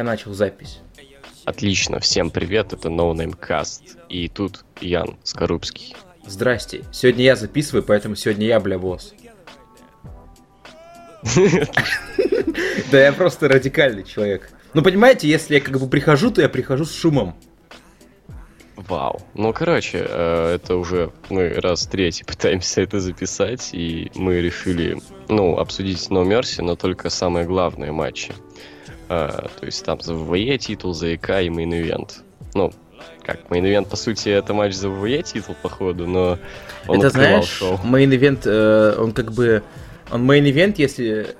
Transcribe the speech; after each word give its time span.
Я 0.00 0.04
начал 0.04 0.32
запись. 0.32 0.80
Отлично, 1.44 2.00
всем 2.00 2.30
привет, 2.30 2.72
это 2.72 2.88
No 2.88 3.12
Name 3.12 3.38
Cast. 3.38 3.98
И 4.08 4.28
тут 4.28 4.64
Ян 4.80 5.18
Скорубский. 5.24 5.94
Здрасте. 6.24 6.84
Сегодня 6.90 7.24
я 7.24 7.36
записываю, 7.36 7.82
поэтому 7.82 8.16
сегодня 8.16 8.46
я, 8.46 8.60
бля, 8.60 8.78
босс. 8.78 9.12
Да 12.90 12.98
я 12.98 13.12
просто 13.12 13.46
радикальный 13.46 14.04
человек. 14.04 14.50
Ну, 14.72 14.82
понимаете, 14.82 15.28
если 15.28 15.56
я 15.56 15.60
как 15.60 15.78
бы 15.78 15.86
прихожу, 15.86 16.30
то 16.30 16.40
я 16.40 16.48
прихожу 16.48 16.86
с 16.86 16.94
шумом. 16.94 17.36
Вау. 18.76 19.20
Ну, 19.34 19.52
короче, 19.52 20.06
э, 20.08 20.54
это 20.54 20.76
уже 20.76 21.12
мы 21.28 21.50
раз 21.50 21.86
третий 21.86 22.24
пытаемся 22.24 22.80
это 22.80 23.00
записать, 23.00 23.68
и 23.74 24.10
мы 24.14 24.40
решили, 24.40 24.98
ну, 25.28 25.58
обсудить 25.58 26.08
No 26.08 26.24
Mercy, 26.24 26.62
но 26.62 26.74
только 26.74 27.10
самые 27.10 27.44
главные 27.44 27.92
матчи. 27.92 28.32
Э, 29.10 29.48
то 29.58 29.66
есть 29.66 29.84
там 29.84 30.00
за 30.00 30.14
WWE 30.14 30.56
титул, 30.56 30.94
за 30.94 31.14
IC 31.16 31.30
и 31.42 31.50
main 31.50 31.74
event. 31.74 32.22
Ну, 32.54 32.72
как 33.24 33.50
main 33.50 33.66
event, 33.66 33.88
по 33.88 33.96
сути, 33.96 34.28
это 34.28 34.54
матч 34.54 34.72
за 34.74 34.88
WWE 34.88 35.24
титул, 35.24 35.56
походу, 35.60 36.06
но 36.06 36.38
он 36.86 37.00
это 37.00 37.10
знаешь, 37.10 37.46
шоу. 37.46 37.80
main 37.82 38.14
event, 38.14 38.42
э, 38.46 38.94
он 38.96 39.12
как 39.12 39.32
бы... 39.32 39.64
Он 40.12 40.24
main 40.24 40.46
event, 40.46 40.78
если... 40.78 41.34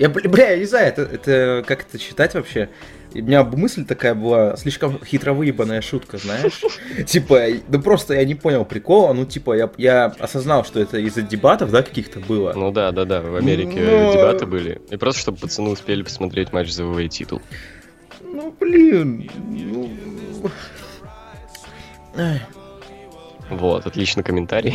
Я, 0.00 0.08
бля, 0.08 0.28
бля, 0.28 0.50
я 0.50 0.56
не 0.58 0.64
знаю, 0.64 0.88
это, 0.88 1.02
это 1.02 1.64
как 1.64 1.82
это 1.82 2.00
считать 2.00 2.34
вообще? 2.34 2.68
И 3.14 3.22
У 3.22 3.24
меня 3.24 3.44
мысль 3.44 3.84
такая 3.84 4.14
была, 4.14 4.56
слишком 4.56 5.02
хитро 5.04 5.32
выебанная 5.32 5.80
шутка, 5.80 6.18
знаешь? 6.18 6.60
Типа, 7.06 7.44
ну 7.68 7.80
просто 7.80 8.14
я 8.14 8.24
не 8.24 8.34
понял 8.34 8.64
прикола, 8.64 9.12
ну 9.12 9.24
типа, 9.24 9.56
я, 9.56 9.70
я 9.78 10.06
осознал, 10.18 10.64
что 10.64 10.80
это 10.80 10.98
из-за 10.98 11.22
дебатов, 11.22 11.70
да, 11.70 11.82
каких-то 11.82 12.18
было. 12.18 12.52
Ну 12.54 12.72
да, 12.72 12.90
да, 12.90 13.04
да, 13.04 13.22
в 13.22 13.36
Америке 13.36 13.80
Но- 13.80 14.12
дебаты 14.12 14.46
были. 14.46 14.82
И 14.90 14.96
просто, 14.96 15.20
чтобы 15.20 15.38
пацаны 15.38 15.70
успели 15.70 16.02
посмотреть 16.02 16.52
матч 16.52 16.70
за 16.72 16.84
ВВЕ 16.84 17.08
титул. 17.08 17.40
Ну, 18.20 18.54
блин, 18.58 19.30
ну... 19.48 19.90
Вот, 23.50 23.86
отличный 23.86 24.24
комментарий. 24.24 24.74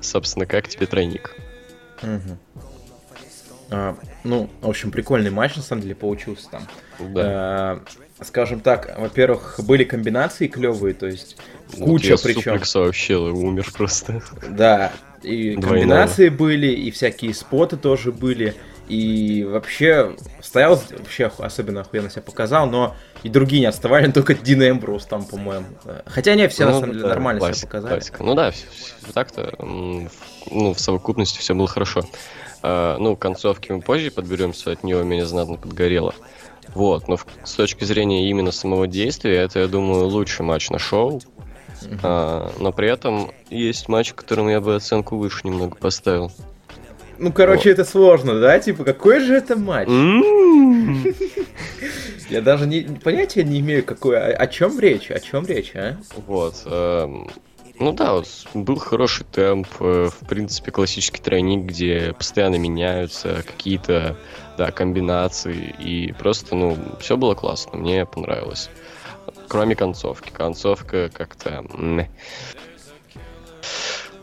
Собственно, 0.00 0.46
как 0.46 0.68
тебе 0.68 0.86
тройник? 0.86 1.36
Мгм. 2.02 2.38
А, 3.70 3.96
ну, 4.24 4.48
в 4.60 4.68
общем, 4.68 4.90
прикольный 4.90 5.30
матч, 5.30 5.56
на 5.56 5.62
самом 5.62 5.82
деле, 5.82 5.94
получился 5.94 6.48
там. 6.50 6.62
Да. 7.00 7.80
Э, 8.20 8.24
скажем 8.24 8.60
так, 8.60 8.96
во-первых, 8.98 9.58
были 9.64 9.84
комбинации 9.84 10.46
клевые, 10.46 10.94
то 10.94 11.06
есть 11.06 11.36
Вот 11.76 11.86
куча 11.86 12.08
я 12.10 12.16
причем. 12.18 12.42
суплекса 12.42 12.80
вообще 12.80 13.16
умер 13.16 13.70
просто. 13.72 14.22
Да, 14.48 14.92
и 15.22 15.56
Двойного. 15.56 15.68
комбинации 15.70 16.28
были, 16.28 16.66
и 16.68 16.90
всякие 16.90 17.34
споты 17.34 17.76
тоже 17.76 18.12
были, 18.12 18.54
и 18.88 19.44
вообще 19.48 20.16
стоял 20.40 20.80
вообще 20.90 21.30
особенно 21.38 21.80
охуенно 21.80 22.10
себя 22.10 22.22
показал, 22.22 22.68
но 22.68 22.94
и 23.22 23.28
другие 23.28 23.60
не 23.60 23.66
отставали, 23.66 24.10
только 24.12 24.34
Дин 24.34 24.62
Эмброуз 24.62 25.04
там, 25.06 25.24
по-моему. 25.24 25.66
Хотя 26.06 26.32
они 26.32 26.46
все 26.48 26.64
на 26.66 26.72
Ну, 26.72 26.80
самом 26.80 26.92
деле 26.92 27.02
да, 27.04 27.08
нормально 27.10 27.40
себя 27.40 27.46
классика, 27.48 27.66
показали. 27.68 27.92
классика. 27.94 28.22
Ну 28.24 28.34
да, 28.34 28.52
так-то, 29.14 29.54
ну, 29.58 30.74
в 30.74 30.78
совокупности 30.80 31.38
все 31.38 31.54
было 31.54 31.66
хорошо. 31.68 32.04
А, 32.62 32.96
ну, 32.98 33.16
концовки 33.16 33.72
мы 33.72 33.80
позже 33.80 34.10
подберемся, 34.10 34.70
от 34.72 34.84
него 34.84 35.02
меня 35.02 35.26
знатно 35.26 35.56
подгорело. 35.56 36.14
Вот, 36.74 37.08
но 37.08 37.16
в- 37.16 37.26
с 37.44 37.54
точки 37.54 37.84
зрения 37.84 38.30
именно 38.30 38.52
самого 38.52 38.86
действия, 38.86 39.36
это, 39.42 39.58
я 39.60 39.66
думаю, 39.66 40.06
лучший 40.06 40.44
матч 40.44 40.70
на 40.70 40.78
шоу. 40.78 41.20
Мгм. 41.82 42.00
А, 42.04 42.52
но 42.60 42.72
при 42.72 42.88
этом 42.88 43.32
есть 43.50 43.88
матч, 43.88 44.12
которому 44.12 44.48
я 44.50 44.60
бы 44.60 44.76
оценку 44.76 45.16
выше 45.16 45.40
немного 45.44 45.76
поставил. 45.76 46.30
Ну, 47.18 47.32
короче, 47.32 47.70
это 47.70 47.84
сложно, 47.84 48.40
да? 48.40 48.58
Типа, 48.58 48.84
какой 48.84 49.20
же 49.20 49.34
это 49.34 49.56
матч? 49.56 49.88
М. 49.88 51.04
Я 52.30 52.40
даже 52.40 52.66
не, 52.66 52.82
понятия 53.02 53.44
не 53.44 53.60
имею, 53.60 53.84
какой, 53.84 54.16
о, 54.18 54.34
о 54.34 54.46
чем 54.46 54.78
речь, 54.80 55.10
о 55.10 55.20
чем 55.20 55.44
речь, 55.46 55.72
а? 55.74 55.96
Вот. 56.26 56.54
эм, 56.64 57.28
Ну 57.78 57.92
да, 57.92 58.12
вот 58.12 58.28
был 58.54 58.76
хороший 58.76 59.24
темп, 59.24 59.66
э, 59.80 60.08
в 60.10 60.26
принципе, 60.26 60.70
классический 60.70 61.20
тройник, 61.20 61.64
где 61.64 62.12
постоянно 62.12 62.56
меняются 62.56 63.42
какие-то, 63.46 64.16
да, 64.56 64.70
комбинации, 64.70 65.74
и 65.78 66.12
просто, 66.12 66.54
ну, 66.54 66.76
все 67.00 67.16
было 67.16 67.34
классно, 67.34 67.78
мне 67.78 68.06
понравилось. 68.06 68.70
Кроме 69.48 69.74
концовки. 69.74 70.30
Концовка 70.30 71.08
как-то... 71.08 71.64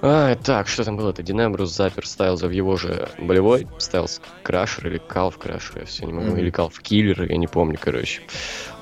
А, 0.01 0.35
так, 0.35 0.67
что 0.69 0.85
там 0.85 0.95
было-то? 0.95 1.23
Динамбрус 1.23 1.71
запер 1.71 2.07
Стайлза 2.07 2.47
в 2.47 2.51
его 2.51 2.77
же 2.77 3.09
болевой. 3.17 3.67
Стайлз 3.79 4.21
Крашер 4.43 4.88
или 4.88 4.97
Калф 4.97 5.38
Крашер, 5.38 5.79
я 5.79 5.85
все 5.85 6.05
не 6.05 6.13
могу. 6.13 6.29
Мгм. 6.29 6.38
Или 6.38 6.49
Калф 6.49 6.79
Киллер, 6.79 7.23
я 7.23 7.35
не 7.35 7.47
помню, 7.47 7.77
короче. 7.79 8.21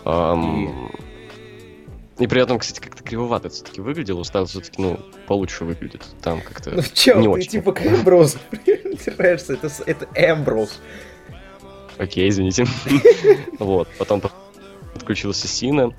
Ам, 0.06 0.92
И 2.20 2.26
при 2.26 2.42
этом, 2.42 2.58
кстати, 2.58 2.80
как-то 2.80 3.04
кривовато 3.04 3.50
все-таки 3.50 3.80
выглядел. 3.80 4.20
У 4.20 4.24
все-таки, 4.24 4.82
ну, 4.82 5.00
получше 5.28 5.66
выглядит. 5.66 6.02
Там 6.22 6.42
как-то... 6.42 6.72
Ну, 6.72 6.82
чё, 6.94 7.18
не 7.18 7.24
ты 7.24 7.30
очень. 7.30 7.50
типа 7.52 7.74
к 7.74 7.86
Эмброузу 7.86 8.40
придираешься, 8.50 9.54
это, 9.54 9.70
это 9.86 10.08
Эмброуз. 10.16 10.80
Окей, 11.98 12.30
извините. 12.30 12.66
Вот, 13.60 13.88
потом 13.98 14.22
подключился 14.94 15.48
Сина, 15.48 15.92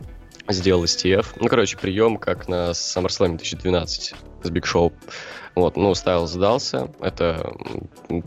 сделал 0.49 0.85
STF. 0.85 1.27
Ну, 1.41 1.49
короче, 1.49 1.77
прием, 1.77 2.17
как 2.17 2.49
на 2.49 2.71
SummerSlam 2.71 3.37
2012 3.37 4.15
с 4.43 4.51
Биг 4.51 4.67
Шоу. 4.67 4.93
Вот, 5.55 5.77
ну, 5.77 5.95
Стайл 5.95 6.27
сдался. 6.27 6.89
Это 7.01 7.53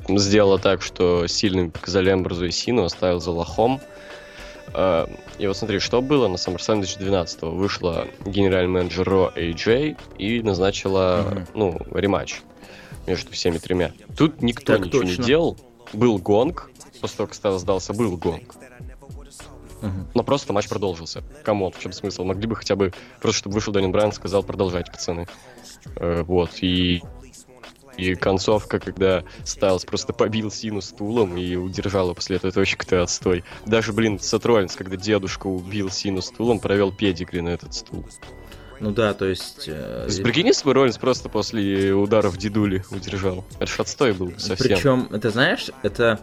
сделало 0.09 0.59
так, 0.59 0.81
что 0.81 1.27
сильными 1.27 1.69
показали 1.69 2.11
Эмброзу 2.11 2.45
и 2.45 2.51
Сину, 2.51 2.83
оставил 2.83 3.19
за 3.21 3.31
лохом. 3.31 3.79
А, 4.73 5.09
И 5.37 5.47
вот 5.47 5.57
смотри, 5.57 5.79
что 5.79 6.01
было 6.01 6.27
на 6.27 6.35
SummerSlam 6.35 6.77
2012 6.81 7.41
Вышла 7.43 8.07
генеральный 8.25 8.69
менеджер 8.71 9.07
Ро 9.07 9.31
AJ 9.35 9.97
и 10.17 10.41
назначила, 10.41 11.25
Мгм. 11.31 11.47
ну, 11.53 11.77
рематч 11.91 12.41
между 13.07 13.31
всеми 13.31 13.57
тремя. 13.57 13.91
Тут 14.15 14.41
никто 14.41 14.73
Так 14.77 14.85
ничего 14.85 15.01
точно. 15.01 15.21
не 15.21 15.25
делал. 15.27 15.57
Был 15.93 16.17
гонг, 16.19 16.69
после 17.01 17.17
того, 17.17 17.27
как 17.27 17.33
Стайл 17.35 17.59
сдался, 17.59 17.93
был 17.93 18.15
гонг. 18.17 18.55
Но 20.13 20.23
просто 20.23 20.53
матч 20.53 20.69
продолжился. 20.69 21.23
Come 21.43 21.59
on, 21.59 21.71
в 21.71 21.79
чем 21.79 21.91
смысл? 21.91 22.23
Могли 22.23 22.45
бы 22.45 22.55
хотя 22.55 22.75
бы 22.75 22.93
просто, 23.19 23.39
чтобы 23.39 23.55
вышел 23.55 23.73
Дэниел 23.73 23.91
Брайан, 23.91 24.11
сказал 24.11 24.43
продолжать, 24.43 24.91
пацаны. 24.91 25.27
Э, 25.95 26.21
вот, 26.21 26.51
и... 26.61 27.01
И 28.01 28.15
концовка, 28.15 28.79
когда 28.79 29.23
Стайлз 29.45 29.85
просто 29.85 30.11
побил 30.11 30.49
Сину 30.49 30.81
стулом 30.81 31.37
и 31.37 31.55
удержал 31.55 32.05
его 32.05 32.15
после 32.15 32.37
этого, 32.37 32.49
это 32.49 32.59
вообще 32.59 32.75
какой-то 32.75 33.03
отстой. 33.03 33.43
Даже, 33.67 33.93
блин, 33.93 34.19
Сет 34.19 34.43
Роллинс, 34.43 34.75
когда 34.75 34.95
дедушка 34.95 35.45
убил 35.45 35.91
Сину 35.91 36.23
стулом, 36.23 36.59
провел 36.59 36.91
педигри 36.91 37.41
на 37.41 37.49
этот 37.49 37.75
стул. 37.75 38.03
Ну 38.79 38.89
да, 38.89 39.13
то 39.13 39.25
есть... 39.25 39.65
э, 39.67 40.05
есть, 40.07 40.23
прикинь, 40.23 40.51
бы 40.65 40.73
Роллинс 40.73 40.97
просто 40.97 41.29
после 41.29 41.93
ударов 41.93 42.37
дедули 42.37 42.83
удержал. 42.89 43.45
Это 43.59 43.71
ж 43.71 43.79
отстой 43.81 44.13
был 44.13 44.27
бы 44.29 44.39
совсем. 44.39 44.75
Причем, 44.75 45.07
это 45.11 45.29
знаешь, 45.29 45.69
это 45.83 46.19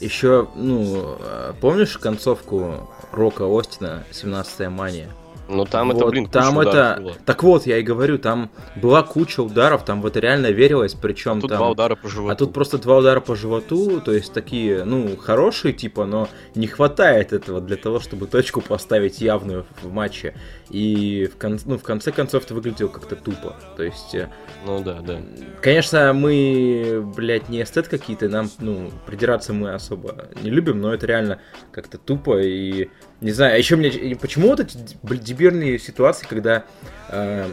еще, 0.00 0.50
ну, 0.54 1.16
э, 1.18 1.54
помнишь 1.62 1.96
концовку 1.96 2.90
Рока 3.10 3.44
Остина, 3.58 4.04
17-я 4.10 4.68
мания? 4.68 5.08
Ну 5.48 5.64
там 5.64 5.90
это, 5.90 6.04
Вот 6.04 6.10
блин, 6.10 6.26
куча 6.26 6.38
там 6.38 6.58
это... 6.60 6.96
было. 7.00 7.14
Так 7.26 7.42
вот, 7.42 7.66
я 7.66 7.78
и 7.78 7.82
говорю, 7.82 8.18
там 8.18 8.50
была 8.76 9.02
куча 9.02 9.40
ударов, 9.40 9.84
там 9.84 10.00
в 10.00 10.06
это 10.06 10.20
реально 10.20 10.48
верилось, 10.48 10.94
причем 10.94 11.40
Тут 11.40 11.50
там... 11.50 11.58
два 11.58 11.70
удара 11.70 11.96
по 11.96 12.08
животу. 12.08 12.32
А 12.32 12.36
тут 12.36 12.52
просто 12.52 12.78
два 12.78 12.98
удара 12.98 13.20
по 13.20 13.34
животу, 13.36 14.00
то 14.00 14.12
есть 14.12 14.32
такие, 14.32 14.84
ну, 14.84 15.16
хорошие 15.16 15.72
типа, 15.74 16.06
но 16.06 16.28
не 16.54 16.66
хватает 16.66 17.32
этого 17.32 17.60
для 17.60 17.76
того, 17.76 18.00
чтобы 18.00 18.26
точку 18.26 18.60
поставить 18.60 19.20
явную 19.20 19.66
в 19.82 19.92
матче. 19.92 20.34
И 20.70 21.28
в, 21.32 21.36
кон- 21.36 21.58
ну, 21.66 21.76
в 21.76 21.82
конце 21.82 22.12
концов 22.12 22.44
это 22.44 22.54
выглядело 22.54 22.88
как-то 22.88 23.16
тупо. 23.16 23.56
То 23.76 23.82
есть, 23.82 24.14
э, 24.14 24.30
Ну 24.64 24.82
да, 24.82 25.00
да. 25.00 25.20
конечно, 25.60 26.12
мы, 26.14 27.02
блядь, 27.14 27.48
не 27.48 27.62
эстет 27.62 27.88
какие-то, 27.88 28.28
нам, 28.28 28.48
ну, 28.58 28.90
придираться 29.06 29.52
мы 29.52 29.74
особо 29.74 30.28
не 30.42 30.50
любим, 30.50 30.80
но 30.80 30.94
это 30.94 31.06
реально 31.06 31.40
как-то 31.72 31.98
тупо 31.98 32.40
и 32.40 32.88
не 33.22 33.30
знаю, 33.32 33.54
а 33.54 33.56
еще 33.56 33.76
мне 33.76 34.16
почему 34.16 34.48
вот 34.48 34.60
эти 34.60 34.76
дебильные 35.02 35.78
ситуации, 35.78 36.26
когда 36.28 36.64
э, 37.08 37.48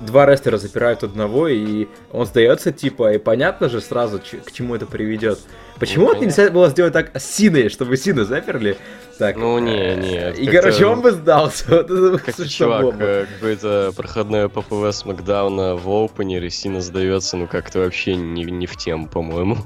два 0.00 0.24
рестлера 0.26 0.56
запирают 0.56 1.02
одного, 1.02 1.48
и 1.48 1.88
он 2.12 2.26
сдается, 2.26 2.72
типа, 2.72 3.14
и 3.14 3.18
понятно 3.18 3.68
же 3.68 3.80
сразу, 3.80 4.20
ч- 4.20 4.38
к 4.38 4.52
чему 4.52 4.74
это 4.76 4.86
приведет. 4.86 5.40
Почему 5.78 6.06
Ну, 6.06 6.14
вот 6.14 6.20
нельзя 6.22 6.50
было 6.50 6.68
сделать 6.68 6.92
так 6.92 7.10
с 7.18 7.24
Синой, 7.24 7.70
чтобы 7.70 7.96
Сину 7.96 8.24
заперли? 8.24 8.76
Так, 9.18 9.36
Ну, 9.36 9.58
не, 9.58 9.76
э, 9.76 9.94
не, 9.96 10.42
И, 10.42 10.46
короче, 10.46 10.86
он 10.86 11.00
бы 11.00 11.10
сдался. 11.10 11.84
Вот 11.88 12.22
Как 12.22 12.46
чувак, 12.46 12.94
э, 13.00 13.26
какое-то 13.34 13.92
проходное 13.96 14.48
ППВ 14.48 14.84
с 14.92 15.04
Макдауна 15.04 15.74
в 15.76 15.88
опенере, 15.88 16.50
Сина 16.50 16.80
сдается, 16.80 17.36
ну 17.36 17.46
как-то 17.46 17.80
вообще 17.80 18.14
не, 18.14 18.44
не 18.44 18.66
в 18.66 18.76
тему, 18.76 19.08
по-моему. 19.08 19.58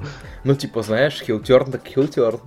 Ну, 0.43 0.55
типа, 0.55 0.81
знаешь, 0.81 1.21
хилтерн 1.21 1.71
так 1.71 1.85
хилтерн. 1.87 2.39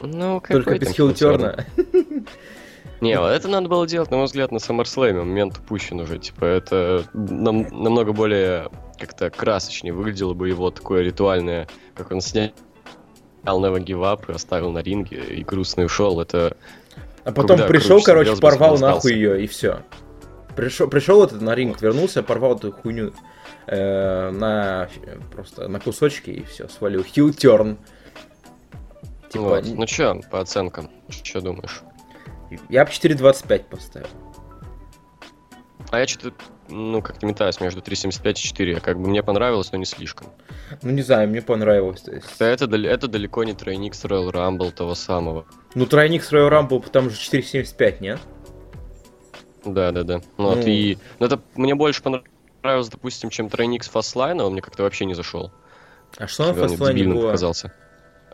Ну, 0.00 0.40
Только 0.40 0.64
какой 0.64 0.78
без 0.78 0.86
там 0.88 0.94
хилтерна. 0.94 1.64
Не, 3.00 3.18
вот 3.20 3.28
это 3.28 3.46
надо 3.48 3.68
было 3.68 3.86
делать, 3.86 4.10
на 4.10 4.16
мой 4.16 4.26
взгляд, 4.26 4.50
на 4.50 4.56
SummerSlam. 4.56 5.18
Момент 5.18 5.58
упущен 5.58 6.00
уже. 6.00 6.18
Типа, 6.18 6.44
это 6.44 7.04
нам- 7.14 7.68
намного 7.70 8.12
более 8.12 8.68
как-то 8.98 9.30
красочнее 9.30 9.92
выглядело 9.92 10.34
бы 10.34 10.48
его 10.48 10.70
такое 10.70 11.02
ритуальное, 11.02 11.68
как 11.94 12.10
он 12.10 12.20
снять 12.20 12.54
Never 13.44 13.82
Give 13.84 14.00
Up 14.00 14.30
и 14.30 14.34
оставил 14.34 14.70
на 14.72 14.78
ринге 14.78 15.22
и 15.22 15.44
грустно 15.44 15.84
ушел. 15.84 16.20
Это 16.20 16.56
А 17.24 17.32
потом 17.32 17.58
Когда 17.58 17.66
пришел, 17.66 18.02
крутишься, 18.02 18.06
короче, 18.06 18.40
порвал 18.40 18.78
нахуй 18.78 19.12
ее, 19.12 19.42
и 19.42 19.46
все. 19.46 19.80
Пришел, 20.56 20.88
пришел 20.88 21.22
этот 21.22 21.40
на 21.40 21.54
ринг, 21.54 21.80
вернулся, 21.80 22.22
порвал 22.22 22.56
эту 22.56 22.72
хуйню 22.72 23.12
э, 23.68 24.30
на 24.30 24.88
просто 25.32 25.68
на 25.68 25.78
кусочки 25.78 26.30
и 26.30 26.42
все, 26.44 26.68
свалил. 26.68 27.04
Хил 27.04 27.32
терн. 27.32 27.78
Типа, 29.30 29.44
вот. 29.44 29.64
Ну 29.66 29.86
чё, 29.86 30.20
по 30.30 30.40
оценкам, 30.40 30.90
что 31.08 31.40
думаешь? 31.40 31.82
я 32.68 32.84
бы 32.84 32.90
4.25 32.90 33.64
поставил. 33.64 34.08
А 35.90 36.00
я 36.00 36.06
что-то, 36.06 36.34
ну, 36.68 37.00
как-то 37.00 37.24
метаюсь 37.24 37.60
между 37.60 37.80
3.75 37.80 38.32
и 38.32 38.34
4. 38.34 38.80
Как 38.80 38.98
бы 38.98 39.08
мне 39.08 39.22
понравилось, 39.22 39.72
но 39.72 39.78
не 39.78 39.86
слишком. 39.86 40.28
Ну, 40.82 40.90
не 40.90 41.02
знаю, 41.02 41.28
мне 41.28 41.40
понравилось. 41.40 42.02
То 42.02 42.12
есть. 42.12 42.28
Это, 42.38 42.66
это 42.76 43.08
далеко 43.08 43.44
не 43.44 43.54
тройник 43.54 43.94
с 43.94 44.04
Royal 44.04 44.30
Rumble 44.30 44.70
того 44.70 44.94
самого. 44.94 45.46
Ну, 45.74 45.86
тройник 45.86 46.22
с 46.22 46.32
Royal 46.32 46.50
Rumble, 46.50 46.88
там 46.90 47.08
же 47.08 47.16
4.75, 47.16 47.96
нет? 48.00 48.18
Да, 49.64 49.92
да, 49.92 50.02
да. 50.02 50.20
Ну, 50.36 50.48
вот 50.50 50.58
Ну. 50.58 50.66
и... 50.66 50.98
ну, 51.18 51.26
это 51.26 51.40
мне 51.54 51.74
больше 51.74 52.02
понравилось, 52.02 52.88
допустим, 52.88 53.30
чем 53.30 53.48
тройник 53.48 53.82
с 53.82 53.88
Фастлайна, 53.88 54.44
он 54.44 54.52
мне 54.52 54.62
как-то 54.62 54.82
вообще 54.82 55.06
не 55.06 55.14
зашел. 55.14 55.52
А 56.16 56.26
что 56.26 56.46
на 56.46 56.54
фастлайне 56.54 57.04
было? 57.04 57.26
показался. 57.26 57.72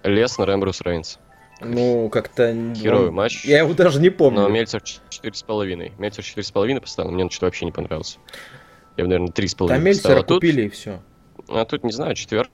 Леснер, 0.04 0.52
Эмбрус 0.52 0.80
Рейнс. 0.82 1.18
Ну, 1.60 2.08
как-то... 2.10 2.52
Херовый 2.76 3.08
он- 3.08 3.14
матч. 3.14 3.44
Я 3.44 3.58
его 3.58 3.72
даже 3.74 4.00
не 4.00 4.10
помню. 4.10 4.42
Но 4.42 4.48
Мельцер 4.48 4.82
4,5. 4.82 5.92
Мельцер 5.98 6.24
4,5 6.24 6.80
поставил, 6.80 7.10
мне 7.10 7.24
он 7.24 7.30
что-то 7.30 7.46
вообще 7.46 7.64
не 7.64 7.72
понравился. 7.72 8.18
Я 8.96 9.04
бы, 9.04 9.08
наверное, 9.08 9.32
3,5 9.32 9.68
Там. 9.68 9.82
Мельцера 9.82 10.20
А 10.20 10.22
тут, 10.22 10.36
купили 10.38 10.62
и 10.62 10.68
все. 10.68 11.00
а 11.48 11.64
тут, 11.64 11.84
не 11.84 11.92
знаю, 11.92 12.14
четверку, 12.14 12.52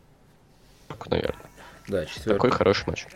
наверное. 1.07 1.45
Да, 1.89 2.07
четвертый. 2.07 2.33
Такой 2.35 2.51
хороший 2.51 2.85
матч. 2.89 3.07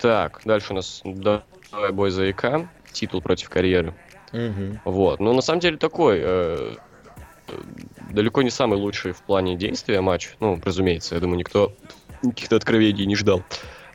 Так, 0.00 0.40
дальше 0.44 0.72
у 0.72 0.76
нас 0.76 1.00
давай 1.04 1.92
бой 1.92 2.10
за 2.10 2.30
ИК. 2.30 2.68
Титул 2.92 3.20
против 3.20 3.48
карьеры. 3.50 3.94
Мгм. 4.32 4.80
Вот. 4.84 5.20
Ну, 5.20 5.32
на 5.34 5.40
самом 5.42 5.60
деле, 5.60 5.78
такой 5.78 6.18
э, 6.20 6.74
э, 7.48 7.52
далеко 8.10 8.42
не 8.42 8.50
самый 8.50 8.78
лучший 8.78 9.12
в 9.12 9.22
плане 9.22 9.56
действия 9.56 10.00
матч. 10.00 10.30
Ну, 10.40 10.60
разумеется, 10.62 11.14
я 11.14 11.20
думаю, 11.20 11.38
никто 11.38 11.72
каких-то 12.22 12.56
откровений 12.56 13.06
не 13.06 13.16
ждал. 13.16 13.42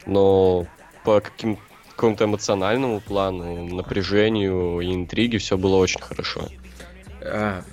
Но 0.06 0.66
по 1.04 1.20
каким 1.20 1.60
какому-то 1.96 2.26
эмоциональному 2.26 3.00
плану, 3.00 3.68
напряжению 3.68 4.80
и 4.82 4.94
интриге 4.94 5.38
все 5.38 5.58
было 5.58 5.76
очень 5.76 6.02
хорошо. 6.02 6.48
А, 7.22 7.64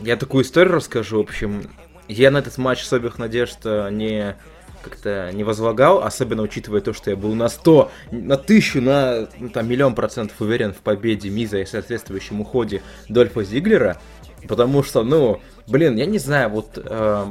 я 0.00 0.16
такую 0.16 0.44
историю 0.44 0.74
расскажу. 0.74 1.18
В 1.18 1.20
общем, 1.20 1.70
я 2.08 2.30
на 2.30 2.38
этот 2.38 2.58
матч 2.58 2.82
особых 2.82 3.18
надежд 3.18 3.58
э, 3.64 3.88
не 3.90 4.36
как-то 4.82 5.30
не 5.32 5.44
возлагал, 5.44 6.02
особенно 6.02 6.42
учитывая 6.42 6.80
то, 6.80 6.92
что 6.92 7.10
я 7.10 7.16
был 7.16 7.34
на 7.34 7.48
100, 7.48 7.90
на 8.12 8.34
1000, 8.34 8.80
на 8.80 9.28
ну, 9.38 9.48
там, 9.50 9.68
миллион 9.68 9.94
процентов 9.94 10.40
уверен 10.40 10.72
в 10.72 10.78
победе 10.78 11.28
Миза 11.28 11.58
и 11.58 11.66
соответствующем 11.66 12.40
уходе 12.40 12.82
Дольфа 13.08 13.44
Зиглера, 13.44 14.00
потому 14.48 14.82
что, 14.82 15.02
ну, 15.02 15.40
блин, 15.66 15.96
я 15.96 16.06
не 16.06 16.18
знаю, 16.18 16.48
вот, 16.48 16.78
э, 16.82 17.26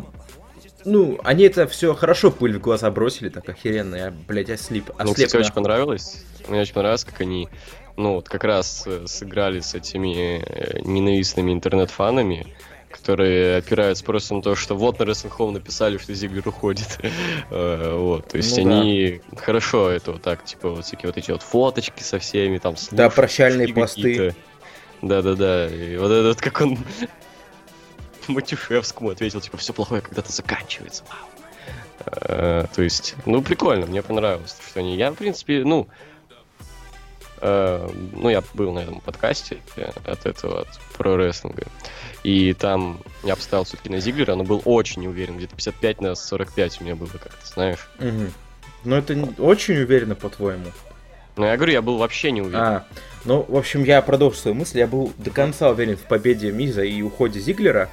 ну, 0.86 1.20
они 1.24 1.44
это 1.46 1.68
все 1.68 1.94
хорошо 1.94 2.32
пыль 2.32 2.58
в 2.58 2.62
глаза 2.62 2.90
бросили, 2.92 3.30
так 3.30 3.48
охеренно, 3.50 3.96
я, 3.96 4.14
блядь, 4.28 4.50
ослип, 4.50 4.90
Мне, 4.96 5.12
ослеп 5.12 5.28
кстати, 5.28 5.42
очень 5.44 5.54
понравилось. 5.54 6.24
Мне 6.48 6.62
очень 6.62 6.74
понравилось, 6.74 7.04
как 7.04 7.22
они, 7.22 7.50
ну, 7.98 8.16
вот 8.16 8.30
как 8.30 8.44
раз 8.44 8.84
э, 8.86 9.06
сыграли 9.06 9.60
с 9.60 9.76
этими 9.76 10.42
э, 10.42 10.80
ненавистными 10.84 11.52
интернет-фанами, 11.52 12.48
которые 12.90 13.58
опираются 13.58 14.04
просто 14.04 14.34
на 14.36 14.42
то, 14.42 14.56
что 14.56 14.76
вот 14.76 15.00
на 15.00 15.04
Wrestling 15.04 15.32
Home 15.38 15.52
написали, 15.52 15.98
что 15.98 16.14
Зиглер 16.14 16.48
уходит. 16.48 16.88
Э, 17.52 17.96
Вот, 17.96 18.28
то 18.30 18.38
есть 18.38 18.58
Ну 18.58 18.64
да. 18.66 18.82
они 18.82 19.22
хорошо 19.38 19.90
это 19.90 20.12
вот 20.14 20.22
так, 20.22 20.46
типа, 20.46 20.70
вот 20.70 20.86
всякие 20.86 21.08
вот 21.08 21.18
эти 21.18 21.32
вот 21.32 21.42
фоточки 21.42 22.04
со 22.04 22.20
всеми, 22.20 22.58
там, 22.58 22.76
Да, 22.92 23.06
слушки 23.06 23.16
прощальные 23.16 23.74
посты. 23.74 24.36
Да-да-да, 25.02 25.68
и 25.68 25.98
вот 25.98 26.12
этот, 26.12 26.42
как 26.42 26.62
он 26.62 26.78
Матюшевскому 28.34 29.10
ответил, 29.10 29.42
типа, 29.42 29.58
все 29.58 29.74
плохое 29.74 30.02
когда-то 30.02 30.32
заканчивается. 30.32 31.04
Вау. 31.10 31.28
Э, 32.24 32.66
То 32.76 32.82
есть, 32.82 33.16
ну, 33.26 33.42
прикольно, 33.42 33.86
мне 33.86 34.02
понравилось, 34.02 34.56
что 34.70 34.80
они... 34.80 34.96
Я, 34.96 35.12
в 35.12 35.16
принципе, 35.16 35.64
ну... 35.66 35.88
э, 37.42 37.90
Ну, 38.14 38.30
я 38.30 38.42
был 38.54 38.72
на 38.74 38.80
этом 38.80 39.00
подкасте 39.02 39.58
э, 39.76 39.92
от 40.06 40.26
этого, 40.26 40.62
от 40.62 40.80
про 40.98 41.16
рестлинга. 41.18 41.64
И 42.24 42.54
там 42.54 43.00
я 43.24 43.36
поставил 43.36 43.64
все-таки 43.64 43.90
на 43.90 44.00
Зиглера, 44.00 44.36
но 44.36 44.44
был 44.44 44.62
очень 44.66 45.06
уверен. 45.08 45.38
Где-то 45.38 45.56
55 45.56 46.02
на 46.02 46.16
45 46.16 46.82
у 46.82 46.84
меня 46.84 46.96
было 46.96 47.08
как-то, 47.08 47.46
знаешь. 47.54 47.90
Мгм. 48.00 48.32
Ну, 48.86 48.96
это 48.96 49.16
не- 49.16 49.34
очень 49.38 49.76
уверенно, 49.78 50.16
по-твоему. 50.16 50.66
Но 51.36 51.46
я 51.46 51.56
говорю, 51.56 51.72
я 51.74 51.82
был 51.82 51.98
вообще 51.98 52.32
не 52.32 52.42
уверен. 52.42 52.60
А, 52.62 52.86
ну, 53.24 53.46
в 53.48 53.56
общем, 53.56 53.84
я 53.84 54.02
продолжу 54.02 54.38
свою 54.38 54.56
мысль. 54.56 54.80
Я 54.80 54.88
был 54.88 55.14
до 55.18 55.32
конца 55.32 55.70
уверен 55.70 55.96
в 55.96 56.02
победе 56.02 56.52
Миза 56.52 56.84
и 56.84 57.02
уходе 57.02 57.40
Зиглера, 57.40 57.90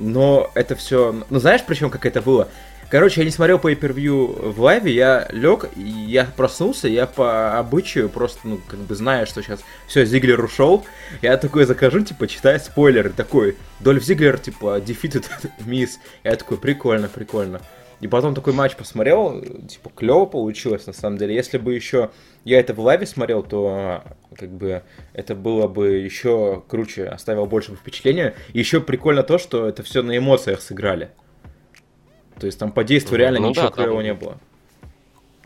но 0.00 0.50
это 0.54 0.74
все... 0.74 1.24
Ну, 1.30 1.38
знаешь, 1.38 1.62
причем 1.66 1.90
как 1.90 2.06
это 2.06 2.20
было? 2.20 2.48
Короче, 2.90 3.20
я 3.20 3.24
не 3.24 3.30
смотрел 3.30 3.60
по 3.60 3.70
per 3.70 3.92
в 3.92 4.60
лайве, 4.60 4.92
я 4.92 5.28
лег, 5.30 5.68
я 5.76 6.24
проснулся, 6.24 6.88
я 6.88 7.06
по 7.06 7.56
обычаю 7.56 8.08
просто, 8.08 8.40
ну, 8.42 8.60
как 8.66 8.80
бы 8.80 8.96
зная, 8.96 9.26
что 9.26 9.42
сейчас 9.42 9.60
все, 9.86 10.04
Зиглер 10.04 10.42
ушел, 10.42 10.84
я 11.22 11.36
такой 11.36 11.66
захожу, 11.66 12.00
типа, 12.00 12.26
читаю 12.26 12.58
спойлеры, 12.58 13.10
такой, 13.10 13.56
Дольф 13.78 14.02
Зиглер, 14.02 14.38
типа, 14.38 14.80
defeated 14.80 15.24
Миз. 15.64 16.00
Я 16.24 16.34
такой, 16.34 16.58
прикольно, 16.58 17.06
прикольно. 17.06 17.60
И 18.00 18.08
потом 18.08 18.34
такой 18.34 18.54
матч 18.54 18.76
посмотрел, 18.76 19.42
типа, 19.68 19.90
клево 19.94 20.24
получилось, 20.24 20.86
на 20.86 20.92
самом 20.94 21.18
деле. 21.18 21.34
Если 21.34 21.58
бы 21.58 21.74
еще 21.74 22.10
я 22.44 22.58
это 22.58 22.72
в 22.72 22.80
лайве 22.80 23.06
смотрел, 23.06 23.42
то 23.42 24.02
как 24.36 24.50
бы 24.50 24.82
это 25.12 25.34
было 25.34 25.68
бы 25.68 25.90
еще 25.98 26.62
круче, 26.66 27.06
оставило 27.06 27.44
больше 27.44 27.74
впечатления. 27.74 28.34
И 28.54 28.58
еще 28.58 28.80
прикольно 28.80 29.22
то, 29.22 29.36
что 29.38 29.66
это 29.66 29.82
все 29.82 30.02
на 30.02 30.16
эмоциях 30.16 30.62
сыграли. 30.62 31.10
То 32.38 32.46
есть 32.46 32.58
там 32.58 32.72
по 32.72 32.84
действию 32.84 33.18
Ну, 33.18 33.18
реально 33.18 33.40
ну 33.40 33.48
ничего 33.50 33.64
да, 33.64 33.70
там- 33.70 33.84
клевого 33.84 34.00
не 34.00 34.14
было. 34.14 34.38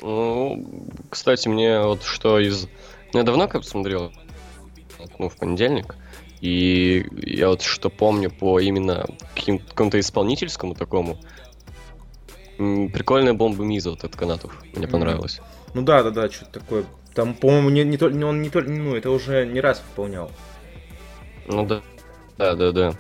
Ну, 0.00 0.64
кстати, 1.10 1.48
мне 1.48 1.80
вот 1.80 2.02
что 2.04 2.38
из... 2.38 2.68
Ну, 3.12 3.20
я 3.20 3.22
давно 3.24 3.48
как 3.48 3.64
смотрел, 3.64 4.12
ну, 5.18 5.28
в 5.28 5.36
понедельник, 5.36 5.96
и 6.40 7.06
я 7.16 7.48
вот 7.48 7.62
что 7.62 7.90
помню 7.90 8.30
по 8.30 8.60
именно 8.60 9.06
каким- 9.34 9.60
какому-то 9.60 9.98
исполнительскому 9.98 10.74
такому, 10.74 11.18
прикольная 12.56 13.32
бомба 13.34 13.64
Миза 13.64 13.90
вот 13.90 14.04
от 14.04 14.14
канатов, 14.16 14.56
мне 14.74 14.86
понравилось. 14.88 15.40
Ну 15.74 15.82
да, 15.82 16.02
да, 16.02 16.10
да, 16.10 16.30
что-то 16.30 16.60
такое. 16.60 16.84
Там, 17.14 17.34
по-моему, 17.34 17.70
не, 17.70 17.84
не, 17.84 17.96
то- 17.96 18.10
не- 18.10 18.24
он 18.24 18.42
не 18.42 18.50
только, 18.50 18.70
ну, 18.70 18.94
это 18.96 19.10
уже 19.10 19.46
не 19.46 19.60
раз 19.60 19.82
выполнял. 19.88 20.30
Ну 21.46 21.64
да, 21.66 21.82
да, 22.38 22.54
да, 22.54 22.72
да. 22.72 22.94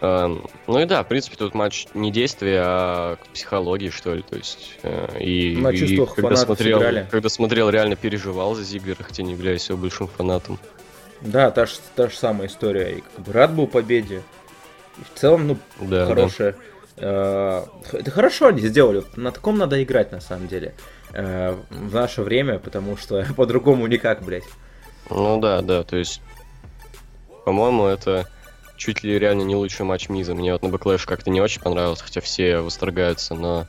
Эм, 0.00 0.44
ну 0.66 0.80
и 0.80 0.84
да, 0.84 1.02
в 1.02 1.08
принципе, 1.08 1.36
тут 1.36 1.54
матч 1.54 1.86
не 1.94 2.10
действия, 2.10 2.62
а 2.64 3.16
психологии, 3.32 3.88
что 3.90 4.14
ли, 4.14 4.22
то 4.22 4.36
есть... 4.36 4.76
э, 4.82 5.18
и, 5.20 5.56
На 5.56 5.68
и 5.70 5.76
чувствах 5.78 6.14
когда 6.14 6.30
фанатов 6.30 6.46
смотрел, 6.58 6.78
сыграли. 6.78 7.08
когда 7.10 7.28
смотрел, 7.30 7.70
реально 7.70 7.96
переживал 7.96 8.54
за 8.54 8.64
Зиглера, 8.64 9.02
хотя 9.02 9.22
не 9.22 9.32
являюсь 9.32 9.68
его 9.68 9.78
большим 9.78 10.08
фанатом. 10.08 10.58
Да, 11.22 11.50
та 11.50 11.64
же, 11.64 11.76
та 11.94 12.08
же 12.08 12.16
самая 12.16 12.48
история. 12.48 12.98
И 12.98 13.00
как 13.00 13.24
бы 13.24 13.32
рад 13.32 13.54
был 13.54 13.66
победе. 13.66 14.22
И 14.98 15.02
в 15.04 15.18
целом, 15.18 15.46
ну, 15.46 15.56
Да, 15.80 16.00
да. 16.00 16.06
хорошая. 16.06 16.52
Х- 16.52 16.58
Это 16.96 18.10
хорошо 18.12 18.48
они 18.48 18.60
сделали. 18.60 19.02
На 19.16 19.30
таком 19.32 19.58
надо 19.58 19.82
играть, 19.82 20.12
на 20.12 20.20
самом 20.20 20.48
деле. 20.48 20.74
э, 21.12 21.56
В 21.70 21.94
наше 21.94 22.22
время, 22.22 22.58
потому 22.58 22.96
что 22.96 23.24
по-другому 23.36 23.86
никак, 23.86 24.22
блядь. 24.22 24.44
Ну 25.10 25.38
да, 25.40 25.60
да, 25.60 25.82
то 25.82 25.96
есть, 25.96 26.20
по-моему, 27.44 27.86
это 27.86 28.26
чуть 28.76 29.02
ли 29.04 29.18
реально 29.18 29.42
не 29.42 29.54
лучший 29.54 29.84
матч 29.84 30.08
Миза. 30.08 30.34
Мне 30.34 30.52
вот 30.52 30.62
на 30.62 30.68
Backlash 30.68 31.04
как-то 31.04 31.30
не 31.30 31.40
очень 31.40 31.60
понравилось, 31.60 32.00
хотя 32.00 32.20
все 32.20 32.58
восторгаются, 32.58 33.34
но 33.34 33.66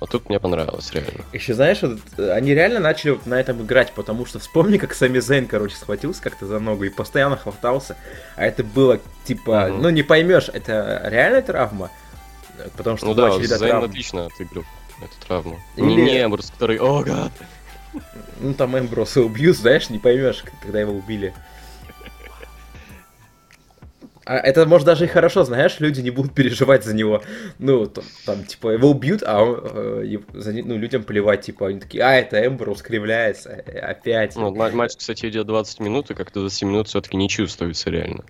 вот 0.00 0.10
тут 0.10 0.28
мне 0.28 0.38
понравилось, 0.38 0.90
реально. 0.92 1.24
Еще 1.32 1.54
знаешь, 1.54 1.80
вот, 1.82 1.98
э, 2.18 2.30
они 2.32 2.54
реально 2.54 2.80
начали 2.80 3.10
вот 3.12 3.24
на 3.26 3.34
этом 3.40 3.62
играть, 3.62 3.92
потому 3.92 4.26
что 4.26 4.38
вспомни, 4.38 4.76
как 4.78 4.94
Сами 4.94 5.20
Зейн, 5.20 5.46
короче, 5.46 5.76
схватился 5.76 6.22
как-то 6.22 6.46
за 6.46 6.58
ногу 6.58 6.84
и 6.84 6.90
постоянно 6.90 7.36
хватался. 7.36 7.96
А 8.36 8.44
это 8.44 8.62
было 8.62 9.00
типа, 9.24 9.68
Мгм. 9.70 9.82
ну 9.82 9.88
не 9.90 10.02
поймешь, 10.02 10.50
это 10.52 11.00
реальная 11.04 11.42
травма. 11.42 11.90
Потому 12.76 12.96
что 12.96 13.06
Ну 13.06 13.14
да, 13.14 13.30
Зейн 13.38 13.84
отлично 13.84 14.26
отыграл 14.26 14.64
эту 15.02 15.26
травму. 15.26 15.58
Или- 15.76 15.86
Не, 15.86 15.96
не 15.96 16.24
Эмбрус, 16.24 16.50
который, 16.50 16.78
о, 16.78 17.02
гад! 17.02 17.32
Ну 18.40 18.54
там 18.54 18.78
Эмброса 18.78 19.20
убьют, 19.22 19.56
знаешь, 19.56 19.90
не 19.90 19.98
поймешь, 19.98 20.44
когда 20.62 20.80
его 20.80 20.92
убили. 20.92 21.34
А 24.26 24.36
это 24.38 24.64
может 24.64 24.86
даже 24.86 25.04
и 25.04 25.08
хорошо, 25.08 25.44
знаешь, 25.44 25.80
люди 25.80 26.00
не 26.00 26.10
будут 26.10 26.34
переживать 26.34 26.82
за 26.82 26.94
него. 26.94 27.22
Ну, 27.58 27.84
там, 27.86 28.04
там, 28.24 28.44
типа, 28.44 28.70
его 28.70 28.90
убьют, 28.90 29.22
а 29.22 29.42
он, 29.42 29.60
э, 29.62 30.18
за 30.32 30.52
ну, 30.52 30.78
людям 30.78 31.04
плевать, 31.04 31.42
типа, 31.42 31.68
они 31.68 31.78
такие, 31.80 32.02
а, 32.02 32.14
это 32.14 32.44
Эмброс 32.46 32.80
кривляется, 32.80 33.50
э, 33.50 33.78
опять. 33.80 34.34
Ну, 34.34 34.54
ма- 34.54 34.70
матч, 34.70 34.96
кстати, 34.96 35.26
идет 35.28 35.46
20 35.46 35.78
минут, 35.80 36.10
и 36.10 36.14
как-то 36.14 36.40
20 36.40 36.62
минут 36.62 36.88
все-таки 36.88 37.18
не 37.18 37.28
чувствуется 37.28 37.90
реально. 37.90 38.24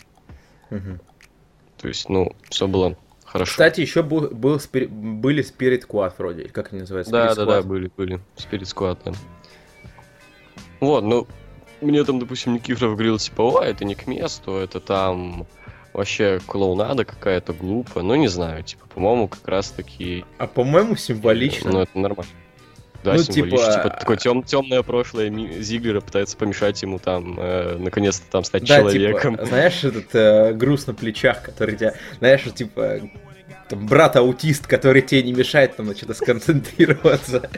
Мгм. 0.70 1.00
То 1.80 1.86
есть, 1.86 2.08
ну, 2.08 2.34
все 2.50 2.66
было 2.66 2.96
хорошо. 3.34 3.50
Кстати, 3.50 3.80
еще 3.80 4.02
был, 4.02 4.28
был 4.28 4.60
спир... 4.60 4.88
были 4.88 5.44
Spirit 5.44 5.86
Quad 5.88 6.14
вроде, 6.16 6.48
как 6.48 6.72
они 6.72 6.82
называются? 6.82 7.12
Да, 7.12 7.26
Spirit 7.26 7.34
да, 7.34 7.44
да, 7.44 7.58
Squad. 7.58 7.62
были, 7.64 7.90
были. 7.96 8.20
Spirit 8.36 8.62
Squad, 8.62 8.98
да. 9.04 9.12
Вот, 10.78 11.02
ну, 11.02 11.26
мне 11.80 12.04
там, 12.04 12.20
допустим, 12.20 12.54
Никифоров 12.54 12.94
говорил, 12.94 13.18
типа, 13.18 13.42
о, 13.42 13.62
это 13.62 13.84
не 13.84 13.96
к 13.96 14.06
месту, 14.06 14.52
это 14.52 14.78
там 14.80 15.46
вообще 15.92 16.40
клоунада 16.46 17.04
какая-то 17.04 17.52
глупая. 17.52 18.04
Ну, 18.04 18.14
не 18.14 18.28
знаю, 18.28 18.62
типа, 18.62 18.86
по-моему, 18.94 19.28
как 19.28 19.46
раз-таки... 19.48 20.24
А 20.38 20.46
по-моему, 20.46 20.94
символично. 20.94 21.72
Ну, 21.72 21.80
это 21.80 21.98
нормально. 21.98 22.30
Да, 23.04 23.12
Ну, 23.12 23.18
символично. 23.22 23.58
типа- 23.72 23.82
Типа, 23.84 23.96
такое 24.00 24.16
тем, 24.16 24.42
темное 24.42 24.82
прошлое 24.82 25.30
Зиглера 25.60 26.00
пытается 26.00 26.36
помешать 26.36 26.80
ему 26.82 26.98
там, 26.98 27.38
э, 27.38 27.76
наконец-то 27.78 28.24
там 28.30 28.44
стать 28.44 28.66
Да, 28.66 28.78
человеком. 28.78 29.34
типа, 29.36 29.46
знаешь, 29.48 29.84
этот 29.84 30.14
э, 30.14 30.52
груз 30.54 30.86
на 30.86 30.94
плечах, 30.94 31.42
который 31.42 31.76
тебя, 31.76 31.94
знаешь, 32.18 32.42
типа, 32.54 33.00
там, 33.68 33.86
брат-аутист, 33.86 34.66
который 34.66 35.02
тебе 35.02 35.22
не 35.22 35.32
мешает 35.32 35.76
там 35.76 35.86
на 35.86 35.94
что-то 35.94 36.14
сконцентрироваться. 36.14 37.50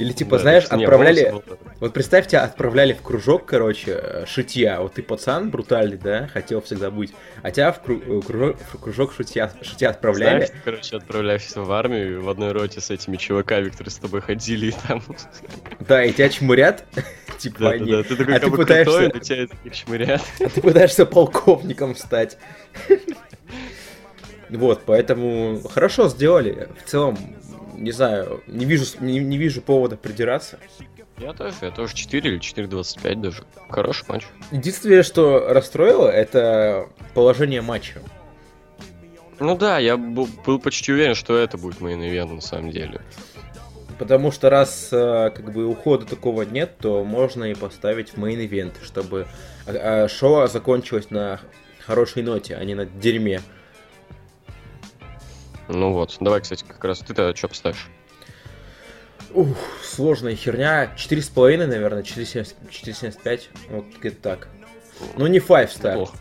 Или, 0.00 0.12
типа, 0.12 0.36
Да, 0.36 0.42
знаешь, 0.42 0.64
отправляли... 0.64 1.28
волосы 1.30 1.46
Вот 1.78 1.92
представь, 1.92 2.26
тебя 2.26 2.42
отправляли 2.42 2.94
в 2.94 3.02
кружок, 3.02 3.44
короче, 3.44 4.00
э, 4.02 4.24
шитья. 4.26 4.80
Вот 4.80 4.94
ты 4.94 5.02
пацан 5.02 5.50
брутальный, 5.50 5.98
да, 5.98 6.26
хотел 6.32 6.62
всегда 6.62 6.90
быть. 6.90 7.12
А 7.42 7.50
тебя 7.50 7.70
в, 7.70 7.82
кру- 7.86 8.02
э, 8.18 8.22
кружок, 8.22 8.56
в 8.72 8.78
кружок 8.78 9.12
шитья, 9.12 9.52
шитья 9.60 9.90
отправляли. 9.90 10.46
Знаешь, 10.46 10.50
ты, 10.50 10.56
короче, 10.64 10.96
отправляешься 10.96 11.60
в 11.60 11.70
армию 11.70 12.22
в 12.22 12.28
одной 12.30 12.52
роте 12.52 12.80
с 12.80 12.90
этими 12.90 13.18
чуваками, 13.18 13.68
которые 13.68 13.90
с 13.90 13.96
тобой 13.98 14.22
ходили 14.22 14.68
и 14.68 14.74
там. 14.88 15.02
Да, 15.80 16.02
и 16.04 16.12
тебя 16.12 16.28
чмурят. 16.30 16.84
типа 17.38 17.70
они. 17.72 17.90
да, 17.90 18.02
ты 18.02 18.16
такой 18.16 18.36
а 18.36 18.40
как 18.40 18.50
бы 18.50 18.56
пытаешься- 18.56 19.10
крутой, 19.10 19.20
тебя 19.20 19.48
шмырят. 19.74 20.22
А 20.40 20.48
ты 20.48 20.62
пытаешься 20.62 21.04
полковником 21.04 21.94
стать. 21.94 22.38
Вот, 24.48 24.82
поэтому 24.84 25.60
хорошо 25.72 26.08
сделали. 26.08 26.68
В 26.84 26.88
целом, 26.88 27.18
не 27.80 27.92
знаю, 27.92 28.42
не 28.46 28.66
вижу, 28.66 28.84
не, 29.00 29.18
не 29.18 29.38
вижу 29.38 29.62
повода 29.62 29.96
придираться. 29.96 30.58
Я 31.18 31.32
тоже, 31.32 31.54
я 31.62 31.70
тоже 31.70 31.94
4 31.94 32.30
или 32.30 32.40
4.25 32.40 33.14
даже. 33.16 33.42
Хороший 33.68 34.04
матч. 34.08 34.26
Единственное, 34.52 35.02
что 35.02 35.52
расстроило, 35.52 36.08
это 36.08 36.88
положение 37.14 37.62
матча. 37.62 38.00
Ну 39.38 39.56
да, 39.56 39.78
я 39.78 39.96
был 39.96 40.28
почти 40.60 40.92
уверен, 40.92 41.14
что 41.14 41.36
это 41.36 41.56
будет 41.56 41.80
main 41.80 42.02
event 42.02 42.32
на 42.32 42.40
самом 42.40 42.70
деле. 42.70 43.00
Потому 43.98 44.32
что 44.32 44.48
раз 44.48 44.88
э, 44.92 45.30
как 45.34 45.52
бы 45.52 45.66
ухода 45.66 46.06
такого 46.06 46.42
нет, 46.42 46.78
то 46.78 47.04
можно 47.04 47.44
и 47.44 47.54
поставить 47.54 48.14
в 48.14 48.16
main 48.16 48.38
event, 48.38 48.72
чтобы 48.82 49.26
а, 49.66 50.04
а, 50.04 50.08
шоу 50.08 50.48
закончилось 50.48 51.10
на 51.10 51.38
хорошей 51.80 52.22
ноте, 52.22 52.56
а 52.56 52.64
не 52.64 52.74
на 52.74 52.86
дерьме. 52.86 53.42
Ну 55.72 55.92
вот, 55.92 56.16
давай, 56.20 56.40
кстати, 56.40 56.64
как 56.66 56.82
раз 56.84 56.98
ты-то 57.00 57.34
что 57.34 57.48
поставишь? 57.48 57.88
Ух, 59.32 59.56
сложная 59.82 60.34
херня. 60.34 60.92
4,5, 60.96 61.66
наверное, 61.66 62.02
4,70 62.02 62.54
4,75. 62.68 63.40
Вот 63.70 63.84
где-то 64.00 64.16
так. 64.20 64.48
Ну, 65.16 65.26
не 65.28 65.38
5 65.38 65.70
star. 65.70 65.92
Неплохо. 65.92 66.16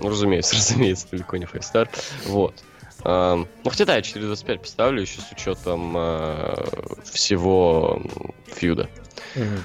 Ну, 0.00 0.08
разумеется, 0.10 0.54
разумеется, 0.56 1.06
далеко 1.10 1.36
не 1.36 1.46
five 1.46 1.65
star. 1.65 1.88
Вот. 2.26 2.64
Ам, 3.04 3.46
ну, 3.62 3.70
хотя 3.70 3.84
да, 3.84 3.94
я 3.94 4.00
4.25 4.00 4.58
поставлю, 4.58 5.00
еще 5.02 5.20
с 5.20 5.30
учетом 5.30 5.94
а, 5.96 7.00
всего 7.04 8.02
м, 8.02 8.34
feud 8.46 8.74
а. 8.74 8.88
Мгм. 9.36 9.64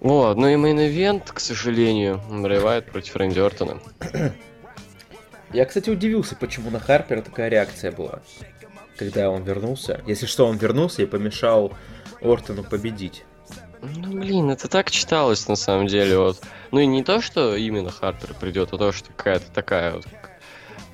Вот, 0.00 0.36
ну 0.36 0.48
и 0.48 0.56
main 0.56 0.86
event, 0.86 1.32
к 1.32 1.40
сожалению, 1.40 2.20
Брэй 2.30 2.82
против 2.82 3.16
Рэнди 3.16 3.40
Ортона. 3.40 3.80
Я, 5.52 5.64
кстати, 5.64 5.90
удивился, 5.90 6.36
почему 6.36 6.70
на 6.70 6.80
Харпера 6.80 7.22
такая 7.22 7.48
реакция 7.48 7.92
была, 7.92 8.20
когда 8.96 9.30
он 9.30 9.42
вернулся. 9.44 10.02
Если 10.06 10.26
что, 10.26 10.46
он 10.46 10.56
вернулся 10.56 11.02
и 11.02 11.06
помешал 11.06 11.72
Ортону 12.20 12.64
победить. 12.64 13.24
Ну, 13.82 14.20
блин, 14.20 14.50
это 14.50 14.68
так 14.68 14.90
читалось, 14.90 15.48
на 15.48 15.56
самом 15.56 15.86
деле, 15.86 16.18
вот. 16.18 16.40
Ну 16.72 16.80
и 16.80 16.86
не 16.86 17.04
то, 17.04 17.20
что 17.20 17.54
именно 17.54 17.90
Харпер 17.90 18.34
придет, 18.34 18.72
а 18.72 18.78
то, 18.78 18.92
что 18.92 19.12
какая-то 19.12 19.50
такая 19.52 19.94
вот 19.94 20.06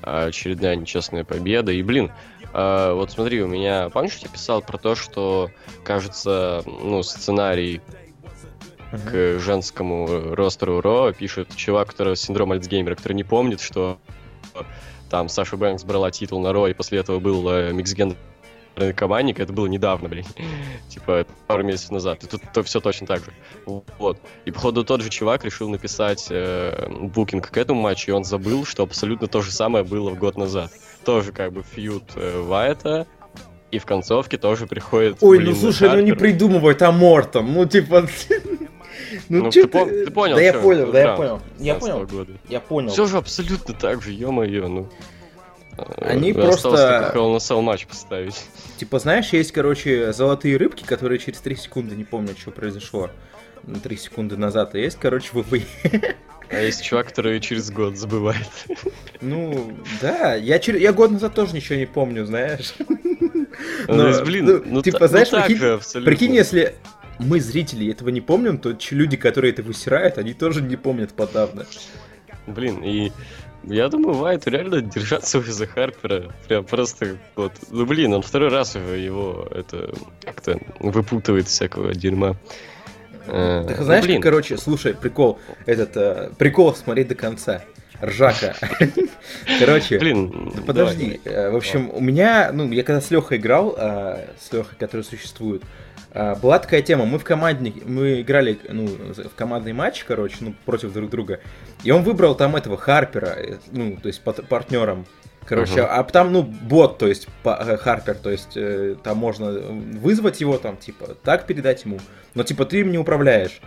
а, 0.01 0.25
очередная 0.25 0.75
нечестная 0.75 1.23
победа. 1.23 1.71
И, 1.71 1.81
блин, 1.81 2.11
а, 2.53 2.93
вот 2.93 3.11
смотри, 3.11 3.41
у 3.41 3.47
меня, 3.47 3.89
помнишь, 3.89 4.17
я 4.17 4.29
писал 4.29 4.61
про 4.61 4.77
то, 4.77 4.95
что, 4.95 5.49
кажется, 5.83 6.63
ну, 6.65 7.01
сценарий 7.03 7.81
к 8.91 9.39
женскому 9.39 10.07
э, 10.07 10.33
ростеру 10.35 10.79
Ро 10.79 11.11
пишет 11.13 11.55
чувак, 11.55 11.89
который 11.89 12.15
синдром 12.15 12.51
Альцгеймера, 12.51 12.93
который 12.93 13.13
не 13.13 13.23
помнит, 13.23 13.59
что 13.59 13.97
там 15.09 15.29
Саша 15.29 15.57
Бэнкс 15.57 15.83
брала 15.83 16.11
титул 16.11 16.41
на 16.41 16.53
Ро, 16.53 16.67
и 16.67 16.73
после 16.73 16.99
этого 16.99 17.19
был 17.19 17.47
э, 17.49 17.71
миксгендерный 17.71 18.17
командник, 18.95 19.39
это 19.39 19.53
было 19.53 19.67
недавно, 19.67 20.09
блин, 20.09 20.25
типа 20.89 21.25
пару 21.47 21.63
месяцев 21.63 21.91
назад, 21.91 22.23
и 22.23 22.27
тут 22.27 22.41
то 22.53 22.63
все 22.63 22.79
точно 22.79 23.07
так 23.07 23.19
же. 23.19 23.31
Вот. 23.65 24.19
И 24.45 24.51
походу 24.51 24.83
тот 24.83 25.01
же 25.01 25.09
чувак 25.09 25.45
решил 25.45 25.69
написать 25.69 26.27
э, 26.29 26.87
букинг 26.89 27.51
к 27.51 27.57
этому 27.57 27.81
матчу, 27.81 28.11
и 28.11 28.13
он 28.13 28.23
забыл, 28.23 28.65
что 28.65 28.83
абсолютно 28.83 29.27
то 29.27 29.41
же 29.41 29.51
самое 29.51 29.83
было 29.83 30.09
в 30.09 30.17
год 30.17 30.37
назад. 30.37 30.71
Тоже 31.05 31.31
как 31.31 31.53
бы 31.53 31.63
фьюд 31.63 32.03
э, 32.15 32.41
Вайта, 32.41 33.05
и 33.73 33.79
в 33.79 33.85
концовке 33.85 34.37
тоже 34.37 34.67
приходит... 34.67 35.17
Ой, 35.21 35.39
блин, 35.39 35.49
ну 35.51 35.55
слушай, 35.55 35.89
ну 35.89 35.95
не 35.95 36.11
Харпер. 36.11 36.17
придумывай 36.17 36.75
там 36.75 36.99
Мортом. 36.99 37.53
Ну, 37.53 37.65
типа. 37.65 38.07
Ну, 39.29 39.51
чё 39.51 39.67
ты 39.67 39.77
пом- 39.77 40.05
ты 40.05 40.11
понял, 40.11 40.35
Да 40.35 40.41
я 40.41 40.53
понял, 40.53 40.91
да 40.91 40.99
я 41.01 41.15
понял. 41.15 41.41
Я 41.59 41.73
15 41.75 41.79
понял. 41.93 42.07
года. 42.07 42.31
Я 42.49 42.59
понял. 42.59 42.89
Все 42.89 43.05
же 43.05 43.17
абсолютно 43.17 43.73
так 43.73 44.01
же, 44.01 44.11
ё-моё, 44.11 44.67
ну. 44.67 44.89
Они 45.97 46.29
Э, 46.31 46.33
осталось 46.33 46.61
просто- 46.61 47.01
только 47.13 47.17
Hell 47.17 47.37
Cell 47.37 47.61
матч 47.61 47.87
поставить. 47.87 48.35
Типа, 48.77 48.99
знаешь, 48.99 49.29
есть, 49.33 49.51
короче, 49.51 50.13
золотые 50.13 50.57
рыбки, 50.57 50.83
которые 50.83 51.17
через 51.19 51.39
3 51.39 51.55
секунды 51.55 51.95
не 51.95 52.03
помнят, 52.03 52.37
что 52.37 52.51
произошло. 52.51 53.09
3 53.81 53.97
секунды 53.97 54.37
назад. 54.37 54.75
А 54.75 54.77
есть, 54.77 54.97
короче, 54.99 55.29
ВВЕ. 55.33 55.63
А 56.49 56.59
есть 56.59 56.83
чувак, 56.83 57.07
который 57.07 57.39
через 57.39 57.71
год 57.71 57.97
забывает. 57.97 58.47
Ну, 59.21 59.71
да, 60.01 60.35
я, 60.35 60.57
чер- 60.59 60.77
я 60.77 60.93
год 60.93 61.09
назад 61.11 61.33
тоже 61.33 61.55
ничего 61.55 61.79
не 61.79 61.87
помню, 61.87 62.25
знаешь. 62.25 62.75
Ну, 63.87 63.95
Но, 63.95 64.07
есть, 64.09 64.23
блин, 64.23 64.45
ну, 64.45 64.61
ну, 64.65 64.81
типа, 64.83 64.99
та- 64.99 65.05
ну, 65.05 65.09
знаешь, 65.09 65.29
так 65.29 65.45
прикинь- 65.45 65.57
же 65.59 65.73
абсолютно. 65.73 66.11
Прикинь, 66.11 66.35
если 66.35 66.75
мы, 67.19 67.39
зрители, 67.39 67.91
этого 67.91 68.09
не 68.09 68.21
помним, 68.21 68.57
то 68.57 68.75
люди, 68.91 69.17
которые 69.17 69.53
это 69.53 69.63
высирают, 69.63 70.17
они 70.17 70.33
тоже 70.33 70.61
не 70.61 70.75
помнят 70.75 71.13
подавно. 71.13 71.65
Блин, 72.47 72.83
и 72.83 73.11
я 73.63 73.87
думаю, 73.87 74.15
Вайту 74.17 74.49
реально 74.49 74.81
держаться 74.81 75.39
за 75.41 75.67
Харпера. 75.67 76.31
Прям 76.47 76.65
просто 76.65 77.17
вот. 77.35 77.53
Ну 77.69 77.85
блин, 77.85 78.13
он 78.13 78.21
второй 78.21 78.49
раз 78.49 78.75
его 78.75 79.47
это 79.51 79.93
как-то 80.23 80.59
выпутывает 80.79 81.47
из 81.47 81.51
всякого 81.51 81.93
дерьма. 81.93 82.35
Э, 83.27 83.63
Так 83.67 83.79
ну, 83.79 83.83
знаешь, 83.85 84.03
блин, 84.03 84.21
как, 84.21 84.31
короче, 84.31 84.57
слушай, 84.57 84.93
прикол, 84.93 85.39
этот, 85.65 85.95
э, 85.95 86.31
прикол 86.37 86.75
смотреть 86.75 87.07
до 87.07 87.15
конца. 87.15 87.63
Ржака. 88.01 88.53
Короче, 89.59 89.97
блин, 89.97 90.51
да 90.53 90.61
подожди. 90.63 91.21
э, 91.23 91.49
В 91.51 91.55
общем, 91.55 91.89
у 91.93 92.01
меня, 92.01 92.51
ну, 92.51 92.69
я 92.69 92.83
когда 92.83 92.99
с 92.99 93.09
Лехой 93.11 93.37
играл, 93.37 93.75
а, 93.77 94.27
с 94.41 94.51
Лехой, 94.51 94.75
который 94.77 95.03
существует, 95.03 95.61
а, 95.63 95.67
была 96.13 96.59
такая 96.59 96.81
тема, 96.81 97.05
мы 97.05 97.17
в 97.17 97.23
команде, 97.23 97.73
мы 97.85 98.21
играли, 98.21 98.59
ну, 98.69 98.85
в 98.87 99.35
командный 99.35 99.73
матч, 99.73 100.03
короче, 100.03 100.37
ну, 100.41 100.53
против 100.65 100.93
друг 100.93 101.09
друга, 101.09 101.39
и 101.83 101.91
он 101.91 102.03
выбрал 102.03 102.35
там 102.35 102.55
этого 102.55 102.77
Харпера, 102.77 103.33
э, 103.37 103.57
ну, 103.71 103.97
то 103.97 104.07
есть 104.07 104.21
пат- 104.23 104.45
партнером, 104.47 105.05
короче, 105.45 105.81
Мгм. 105.81 105.87
а 105.89 106.03
там, 106.03 106.31
ну, 106.31 106.43
бот, 106.43 106.97
то 106.99 107.07
есть 107.07 107.27
э, 107.43 107.77
Харпер, 107.77 108.15
то 108.15 108.29
есть 108.29 108.55
э, 108.55 108.95
там 109.03 109.17
можно 109.17 109.51
вызвать 109.51 110.39
его, 110.39 110.57
там, 110.57 110.77
типа, 110.77 111.15
так 111.23 111.47
передать 111.47 111.83
ему, 111.85 111.99
но, 112.35 112.43
типа, 112.43 112.65
ты 112.65 112.81
им 112.81 112.91
не 112.91 112.97
управляешь. 112.99 113.59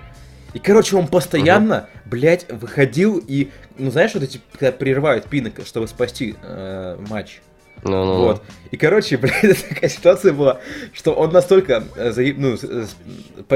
И, 0.54 0.58
короче, 0.58 0.96
он 0.96 1.08
постоянно, 1.08 1.88
блядь, 2.06 2.50
выходил 2.50 3.22
и, 3.26 3.50
ну, 3.76 3.90
знаешь, 3.90 4.14
вот 4.14 4.22
эти, 4.22 4.40
когда 4.52 4.72
прерывают 4.72 5.26
пинок, 5.26 5.54
чтобы 5.66 5.86
спасти 5.88 6.36
э, 6.42 6.96
матч. 7.10 7.40
Ну, 7.86 8.04
ну, 8.04 8.18
Вот. 8.24 8.42
И, 8.70 8.76
короче, 8.76 9.16
блядь, 9.18 9.68
такая 9.68 9.90
ситуация 9.90 10.32
была, 10.32 10.60
что 10.92 11.12
он 11.12 11.30
настолько 11.32 11.84
э, 11.96 12.32
ну, 12.36 12.56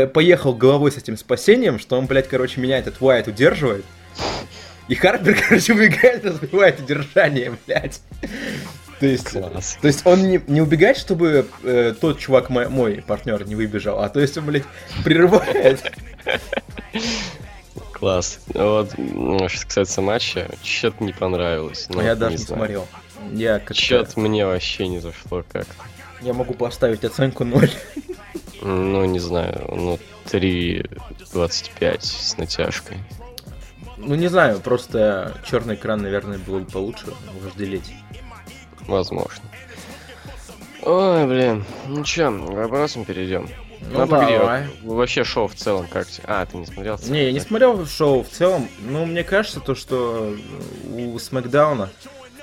поехал 0.09 0.55
головой 0.55 0.93
с 0.93 0.97
этим 0.97 1.17
спасением, 1.17 1.79
что 1.79 1.99
он, 1.99 2.07
блядь, 2.07 2.29
короче, 2.29 2.61
меня 2.61 2.79
этот 2.79 3.01
Уайт 3.01 3.29
удерживает. 3.29 3.85
И 4.89 4.95
Харпер, 4.95 5.37
короче, 5.49 5.73
убегает, 5.73 6.25
разбивает 6.25 6.81
удержание, 6.81 7.57
блядь. 7.67 8.01
То 8.99 9.07
есть, 9.07 9.31
Класс. 9.31 9.79
то 9.81 9.87
есть 9.87 10.05
он 10.05 10.29
не, 10.29 10.43
не 10.47 10.61
убегает, 10.61 10.99
чтобы 10.99 11.47
э, 11.63 11.95
тот 11.99 12.19
чувак, 12.19 12.51
мой, 12.51 12.69
мой 12.69 13.03
партнер, 13.07 13.47
не 13.47 13.55
выбежал, 13.55 14.01
а 14.01 14.11
то 14.11 14.21
есть 14.21 14.37
он, 14.37 14.45
блядь, 14.45 14.65
прерывает. 15.05 15.81
Класс. 17.93 18.41
Вот, 18.49 18.91
что 18.93 19.67
касается 19.67 20.01
матча, 20.03 20.49
что-то 20.63 21.05
не 21.05 21.13
понравилось. 21.13 21.87
Ну, 21.89 22.01
А 22.01 22.03
я 22.03 22.15
даже 22.15 22.33
не 22.33 22.37
знаю. 22.39 22.59
смотрел. 22.59 22.89
Я 23.33 23.59
как 23.59 23.77
Чё-то 23.77 24.19
мне 24.21 24.47
вообще 24.47 24.89
не 24.89 24.99
зашло 25.01 25.45
как-то. 25.51 25.73
я 26.21 26.33
могу 26.33 26.55
поставить 26.55 27.05
оценку 27.05 27.45
0. 27.45 27.71
Ну, 28.63 29.05
не 29.07 29.19
знаю, 29.19 29.65
ну, 29.69 29.99
3.25 30.27 31.99
с 32.03 32.37
натяжкой. 32.37 32.99
Ну, 33.97 34.15
не 34.15 34.29
знаю, 34.29 34.61
просто 34.61 35.35
черный 35.45 35.75
экран, 35.75 36.03
наверное, 36.03 36.39
было 36.39 36.61
бы 36.61 36.67
получше 36.67 37.07
вожделеть. 37.43 37.93
Возможно. 38.87 39.45
Ой, 40.83 41.27
блин. 41.27 41.65
Ну 41.87 42.05
чё, 42.05 42.31
к 42.31 42.51
вопросам 42.51 43.05
перейдем. 43.05 43.49
Ну, 43.93 44.07
давай. 44.07 44.67
Вообще 44.83 45.25
шоу 45.25 45.49
в 45.49 45.55
целом 45.55 45.87
как? 45.87 46.07
А, 46.25 46.45
ты 46.47 46.57
не 46.57 46.67
смотрел? 46.67 46.99
Не, 47.09 47.25
я 47.25 47.33
не 47.33 47.41
смотрел 47.41 47.87
шоу 47.87 48.23
в 48.23 48.29
целом. 48.29 48.69
Ну, 48.81 49.05
мне 49.07 49.25
кажется, 49.25 49.61
то, 49.61 49.75
что 49.75 50.35
у 50.89 51.19
Смакдауна... 51.19 51.91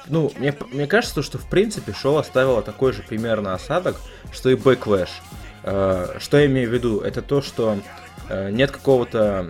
Ну, 0.10 0.32
мне, 0.38 0.56
мне 0.72 0.88
кажется, 0.88 1.16
то, 1.16 1.22
что 1.22 1.38
в 1.38 1.48
принципе 1.48 1.94
шоу 1.94 2.18
оставило 2.18 2.62
такой 2.62 2.94
же 2.94 3.04
примерно 3.04 3.54
осадок, 3.54 3.98
что 4.32 4.50
и 4.50 4.56
Backlash. 4.56 5.10
Э, 5.64 6.18
что 6.20 6.38
я 6.38 6.46
имею 6.46 6.70
в 6.70 6.74
виду? 6.74 7.00
Это 7.00 7.22
то, 7.22 7.42
что 7.42 7.78
э, 8.30 8.52
нет 8.52 8.72
какого-то... 8.72 9.50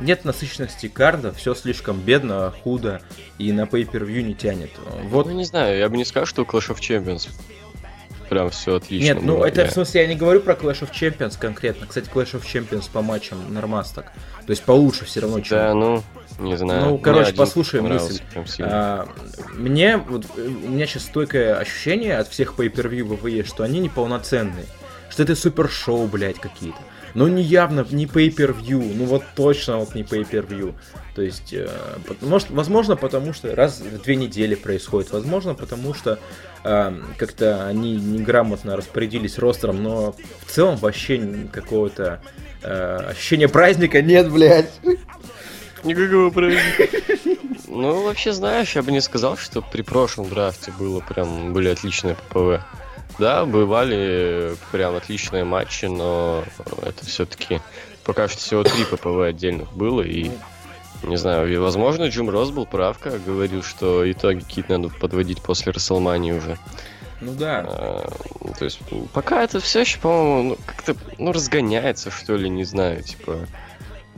Нет 0.00 0.24
насыщенности 0.24 0.88
карда, 0.88 1.32
все 1.32 1.54
слишком 1.54 2.00
бедно, 2.00 2.54
худо, 2.62 3.02
и 3.36 3.52
на 3.52 3.62
pay-per-view 3.62 4.22
не 4.22 4.34
тянет. 4.34 4.70
Вот. 5.04 5.26
Ну, 5.26 5.32
не 5.32 5.44
знаю, 5.44 5.78
я 5.78 5.88
бы 5.90 5.98
не 5.98 6.06
сказал, 6.06 6.26
что 6.26 6.42
Clash 6.42 6.74
of 6.74 6.78
Champions 6.78 7.28
прям 8.30 8.48
все 8.48 8.76
отлично. 8.76 9.14
Нет, 9.14 9.22
ну 9.22 9.44
это 9.44 9.66
в 9.66 9.70
смысле 9.72 10.02
я 10.02 10.06
не 10.06 10.14
говорю 10.14 10.40
про 10.40 10.54
Clash 10.54 10.80
of 10.80 10.92
Champions 10.92 11.36
конкретно. 11.38 11.86
Кстати, 11.86 12.08
Clash 12.08 12.32
of 12.32 12.42
Champions 12.42 12.88
по 12.90 13.02
матчам 13.02 13.52
нормас 13.52 13.90
так. 13.90 14.12
То 14.46 14.50
есть 14.50 14.62
получше 14.62 15.04
все 15.04 15.20
равно, 15.20 15.40
чем... 15.40 15.58
Да, 15.58 15.74
ну, 15.74 16.02
не 16.38 16.56
знаю. 16.56 16.86
Ну, 16.86 16.98
короче, 16.98 17.34
послушай 17.34 17.82
мысль. 17.82 18.20
А, 18.60 19.06
мне, 19.54 19.98
вот, 19.98 20.24
у 20.36 20.70
меня 20.70 20.86
сейчас 20.86 21.04
стойкое 21.04 21.56
ощущение 21.56 22.16
от 22.16 22.28
всех 22.28 22.54
pay-per-view 22.56 23.20
WWE, 23.20 23.44
что 23.44 23.64
они 23.64 23.80
неполноценные. 23.80 24.64
Что 25.10 25.24
это 25.24 25.34
супер 25.34 25.68
шоу, 25.68 26.06
блядь, 26.06 26.38
какие-то. 26.38 26.78
Но 27.14 27.28
не 27.28 27.42
явно, 27.42 27.86
не 27.90 28.06
pay-per-view, 28.06 28.94
ну 28.96 29.04
вот 29.04 29.24
точно 29.34 29.78
вот 29.78 29.94
не 29.94 30.02
pay-per-view. 30.02 30.74
То 31.14 31.22
есть, 31.22 31.52
э, 31.52 31.68
может, 32.20 32.50
возможно, 32.50 32.96
потому 32.96 33.32
что 33.32 33.54
раз 33.54 33.80
в 33.80 34.02
две 34.02 34.16
недели 34.16 34.54
происходит, 34.54 35.10
возможно, 35.10 35.54
потому 35.54 35.92
что 35.92 36.18
э, 36.64 36.92
как-то 37.16 37.66
они 37.66 37.96
неграмотно 37.96 38.76
распорядились 38.76 39.38
ростером, 39.38 39.82
но 39.82 40.14
в 40.46 40.50
целом 40.50 40.76
вообще 40.76 41.48
какого-то 41.52 42.22
э, 42.62 42.96
ощущения 43.10 43.48
праздника 43.48 44.02
нет, 44.02 44.30
блядь. 44.30 44.70
Никакого 45.84 46.30
праздника. 46.30 46.88
Ну, 47.66 48.02
вообще, 48.02 48.32
знаешь, 48.32 48.74
я 48.74 48.82
бы 48.82 48.90
не 48.90 49.00
сказал, 49.00 49.36
что 49.36 49.62
при 49.62 49.82
прошлом 49.82 50.28
драфте 50.28 50.72
было 50.78 51.00
прям 51.00 51.52
были 51.52 51.68
отличные 51.68 52.16
ППВ. 52.16 52.64
Да, 53.18 53.44
бывали 53.44 54.54
прям 54.72 54.96
отличные 54.96 55.44
матчи, 55.44 55.86
но 55.86 56.44
это 56.82 57.04
все-таки 57.04 57.60
пока 58.04 58.28
что 58.28 58.38
всего 58.38 58.62
три 58.62 58.84
ППВ 58.84 59.22
отдельных 59.22 59.72
было, 59.72 60.02
и 60.02 60.30
не 61.02 61.16
знаю, 61.16 61.62
возможно, 61.62 62.08
Джим 62.08 62.28
Росс 62.28 62.50
был 62.50 62.66
прав, 62.66 62.98
как 62.98 63.24
говорил, 63.24 63.62
что 63.62 64.10
итоги 64.10 64.40
какие-то 64.40 64.76
надо 64.76 64.94
подводить 64.94 65.42
после 65.42 65.72
Расселмании 65.72 66.32
уже. 66.32 66.58
Ну 67.20 67.34
да. 67.34 67.64
А, 67.66 68.10
то 68.58 68.64
есть, 68.64 68.80
пока 69.12 69.42
это 69.42 69.60
все 69.60 69.80
еще, 69.80 69.98
по-моему, 69.98 70.50
ну, 70.50 70.58
как-то, 70.64 70.96
ну, 71.18 71.32
разгоняется, 71.32 72.10
что 72.10 72.36
ли, 72.36 72.48
не 72.48 72.64
знаю, 72.64 73.02
типа. 73.02 73.46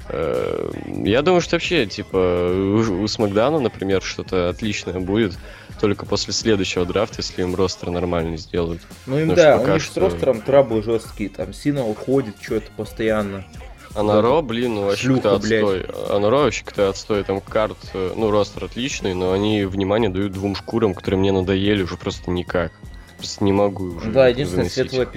Э, 0.08 0.70
я 0.87 1.22
думаю, 1.22 1.40
что 1.40 1.56
вообще, 1.56 1.87
типа, 1.87 2.16
у, 2.16 3.02
у 3.02 3.08
Смакдана, 3.08 3.58
например, 3.58 4.02
что-то 4.02 4.49
отличное 4.49 5.00
будет 5.00 5.38
только 5.83 6.07
после 6.07 6.33
следующего 6.33 6.87
драфта, 6.87 7.17
если 7.19 7.43
им 7.43 7.57
ростер 7.57 7.91
нормально 7.91 8.37
сделают. 8.37 8.81
Ну 9.07 9.19
им 9.19 9.35
да, 9.35 9.59
у 9.59 9.67
них 9.67 9.83
что... 9.83 9.95
с 9.95 9.97
ростером 9.97 10.41
траблы 10.41 10.81
жесткие, 10.81 11.29
там 11.29 11.53
Сина 11.53 11.85
уходит 11.85 12.37
что-то 12.41 12.71
постоянно. 12.77 13.45
А 13.93 14.05
на 14.05 14.23
Ро, 14.23 14.43
блин, 14.43 14.77
ну 14.77 14.85
вообще 14.85 15.07
Шлюха, 15.07 15.35
отстой. 15.35 15.85
А 16.09 16.21
на 16.21 16.31
Ро 16.31 16.45
вообще 16.45 16.65
кто 16.65 16.89
отстой. 16.89 17.25
Там 17.25 17.41
карт, 17.41 17.77
э, 17.95 18.12
ну, 18.17 18.31
ростер 18.31 18.65
отличный, 18.65 19.12
но 19.12 19.33
они 19.33 19.65
внимание 19.65 20.09
дают 20.09 20.33
двум 20.33 20.55
шкурам, 20.55 20.95
которые 20.95 21.19
мне 21.19 21.33
надоели 21.33 21.83
уже 21.83 21.97
просто 21.97 22.31
никак. 22.31 22.71
Просто 23.19 23.43
не 23.43 23.53
могу 23.53 23.97
уже. 23.97 24.12
Да, 24.12 24.29
единственное 24.29 24.69
заносить. 24.69 24.93
светлое 24.93 25.09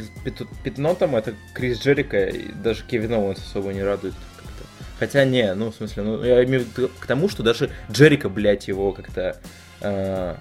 пятно 0.64 0.96
там 0.96 1.16
это 1.16 1.36
Крис 1.54 1.80
Джерика, 1.80 2.26
и 2.26 2.52
даже 2.52 2.84
Кевин 2.86 3.14
Оуэнс 3.14 3.40
особо 3.40 3.72
не 3.72 3.84
радует. 3.84 4.16
Хотя 4.98 5.26
не, 5.26 5.54
ну, 5.54 5.72
в 5.72 5.76
смысле, 5.76 6.04
ну, 6.04 6.24
я 6.24 6.44
имею 6.44 6.66
в 6.66 6.76
виду 6.76 6.90
к 7.00 7.06
тому, 7.06 7.30
что 7.30 7.44
даже 7.44 7.70
Джерика, 7.92 8.30
блядь, 8.30 8.68
его 8.68 8.92
как-то 8.94 9.40
э, 9.82 10.36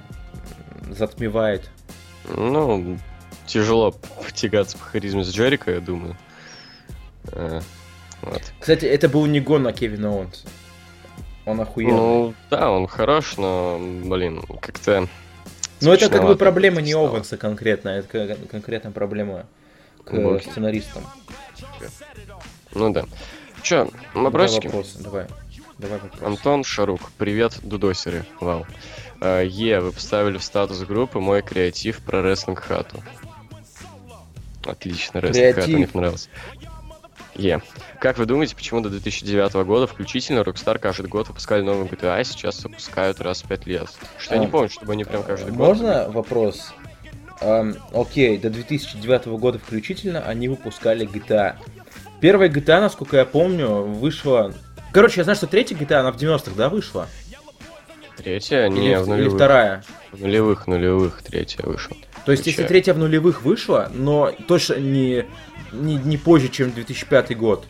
затмевает. 0.90 1.68
Ну, 2.28 2.98
тяжело 3.46 3.92
потягаться 4.24 4.78
по 4.78 4.84
харизме 4.84 5.24
с 5.24 5.30
Джерика, 5.30 5.70
я 5.70 5.80
думаю. 5.80 6.16
Э, 7.32 7.60
вот. 8.22 8.42
Кстати, 8.58 8.86
это 8.86 9.08
был 9.08 9.26
не 9.26 9.40
гон 9.40 9.62
на 9.62 9.72
Кевина 9.72 10.10
Оуэнса. 10.10 10.46
Он 11.46 11.60
охуенный. 11.60 11.92
Ну, 11.92 12.34
да, 12.50 12.70
он 12.70 12.86
хорош, 12.86 13.36
но, 13.36 13.78
блин, 13.78 14.42
как-то... 14.60 15.08
Ну, 15.80 15.92
это 15.92 16.08
как 16.08 16.24
бы 16.24 16.36
проблема 16.36 16.80
не 16.80 16.94
Оуэнса 16.94 17.36
конкретно, 17.36 17.90
это 17.90 18.36
конкретно 18.50 18.90
проблема 18.90 19.46
к 20.04 20.12
ну, 20.12 20.38
сценаристам. 20.38 21.04
Ну 22.74 22.92
да. 22.92 23.04
Че, 23.62 23.88
вопросики? 24.14 24.66
Давай 24.68 24.82
вопросы, 24.82 25.02
давай. 25.02 25.26
Давай 25.78 25.98
вопрос. 25.98 26.22
Антон 26.22 26.64
Шарук, 26.64 27.00
привет, 27.18 27.58
дудосеры. 27.62 28.24
Вау. 28.40 28.66
Е, 29.20 29.80
вы 29.80 29.92
поставили 29.92 30.38
в 30.38 30.44
статус 30.44 30.80
группы 30.80 31.18
мой 31.20 31.42
креатив 31.42 32.00
про 32.00 32.22
рестлинг 32.22 32.60
хату. 32.60 33.02
Отлично, 34.64 35.20
рестлинг 35.20 35.56
хата, 35.56 35.68
мне 35.68 35.86
понравился. 35.86 36.28
Е. 37.36 37.60
Как 38.00 38.18
вы 38.18 38.26
думаете, 38.26 38.54
почему 38.54 38.80
до 38.80 38.90
2009 38.90 39.54
года 39.66 39.86
включительно 39.86 40.40
Rockstar 40.40 40.78
каждый 40.78 41.06
год 41.06 41.28
выпускали 41.28 41.62
новый 41.62 41.88
GTA, 41.88 42.18
а 42.18 42.24
сейчас 42.24 42.62
выпускают 42.62 43.20
раз 43.20 43.42
в 43.42 43.48
5 43.48 43.66
лет? 43.66 43.88
Что 44.18 44.34
а, 44.34 44.36
я 44.36 44.40
не 44.40 44.46
а, 44.46 44.50
помню, 44.50 44.68
чтобы 44.68 44.92
они 44.92 45.04
прям 45.04 45.22
каждый 45.22 45.50
год... 45.50 45.68
Можно 45.68 46.10
вопрос? 46.10 46.72
Um, 47.40 47.76
окей, 47.92 48.38
до 48.38 48.50
2009 48.50 49.26
года 49.26 49.58
включительно 49.58 50.20
они 50.20 50.48
выпускали 50.48 51.08
GTA. 51.08 51.56
Первая 52.20 52.48
GTA, 52.48 52.80
насколько 52.80 53.16
я 53.16 53.24
помню, 53.24 53.82
вышла... 53.82 54.54
Короче, 54.92 55.20
я 55.20 55.24
знаю, 55.24 55.36
что 55.36 55.48
третья 55.48 55.74
GTA, 55.74 55.96
она 55.96 56.12
в 56.12 56.16
90-х, 56.16 56.52
да, 56.56 56.68
вышла? 56.68 57.08
Третья? 58.16 58.68
Не, 58.68 58.90
или, 58.90 58.94
в 58.96 59.08
нулевых. 59.08 59.32
Или 59.32 59.36
вторая? 59.36 59.84
В 60.12 60.20
нулевых, 60.20 60.66
нулевых 60.66 61.22
третья 61.22 61.62
вышла. 61.64 61.96
То 62.24 62.32
есть, 62.32 62.46
если 62.46 62.64
третья 62.64 62.94
в 62.94 62.98
нулевых 62.98 63.42
вышла, 63.42 63.90
но 63.92 64.32
точно 64.48 64.74
не, 64.74 65.26
не, 65.72 65.96
не 65.96 66.16
позже, 66.16 66.48
чем 66.48 66.72
2005 66.72 67.36
год. 67.36 67.66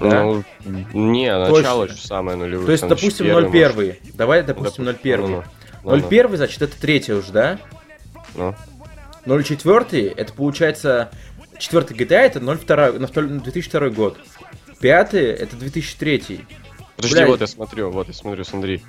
Да? 0.00 0.24
Ну, 0.24 0.44
не, 0.92 1.36
начало 1.36 1.86
же 1.86 1.96
самое 1.96 2.36
нулевое. 2.36 2.66
То 2.66 2.72
есть, 2.72 2.86
допустим, 2.86 3.26
01. 3.26 3.74
Может. 3.74 3.98
Давай, 4.14 4.42
допустим, 4.42 4.88
01. 4.88 5.20
Ну, 5.20 5.44
ну, 5.84 5.96
01, 5.96 6.30
ну. 6.30 6.36
значит, 6.36 6.60
это 6.62 6.80
третья 6.80 7.14
уже, 7.14 7.32
да? 7.32 7.58
Ну. 8.34 8.54
04, 9.26 10.08
это 10.08 10.32
получается... 10.32 11.10
Четвертый 11.58 11.96
GTA 11.96 12.22
это 12.22 12.40
02, 12.40 12.92
2002 12.92 13.90
год. 13.90 14.18
Пятый 14.80 15.26
это 15.26 15.54
2003. 15.54 16.40
Подожди, 16.96 17.16
Блядь. 17.16 17.28
вот 17.28 17.40
я 17.40 17.46
смотрю, 17.46 17.90
вот 17.90 18.08
я 18.08 18.14
смотрю, 18.14 18.42
смотри. 18.42 18.82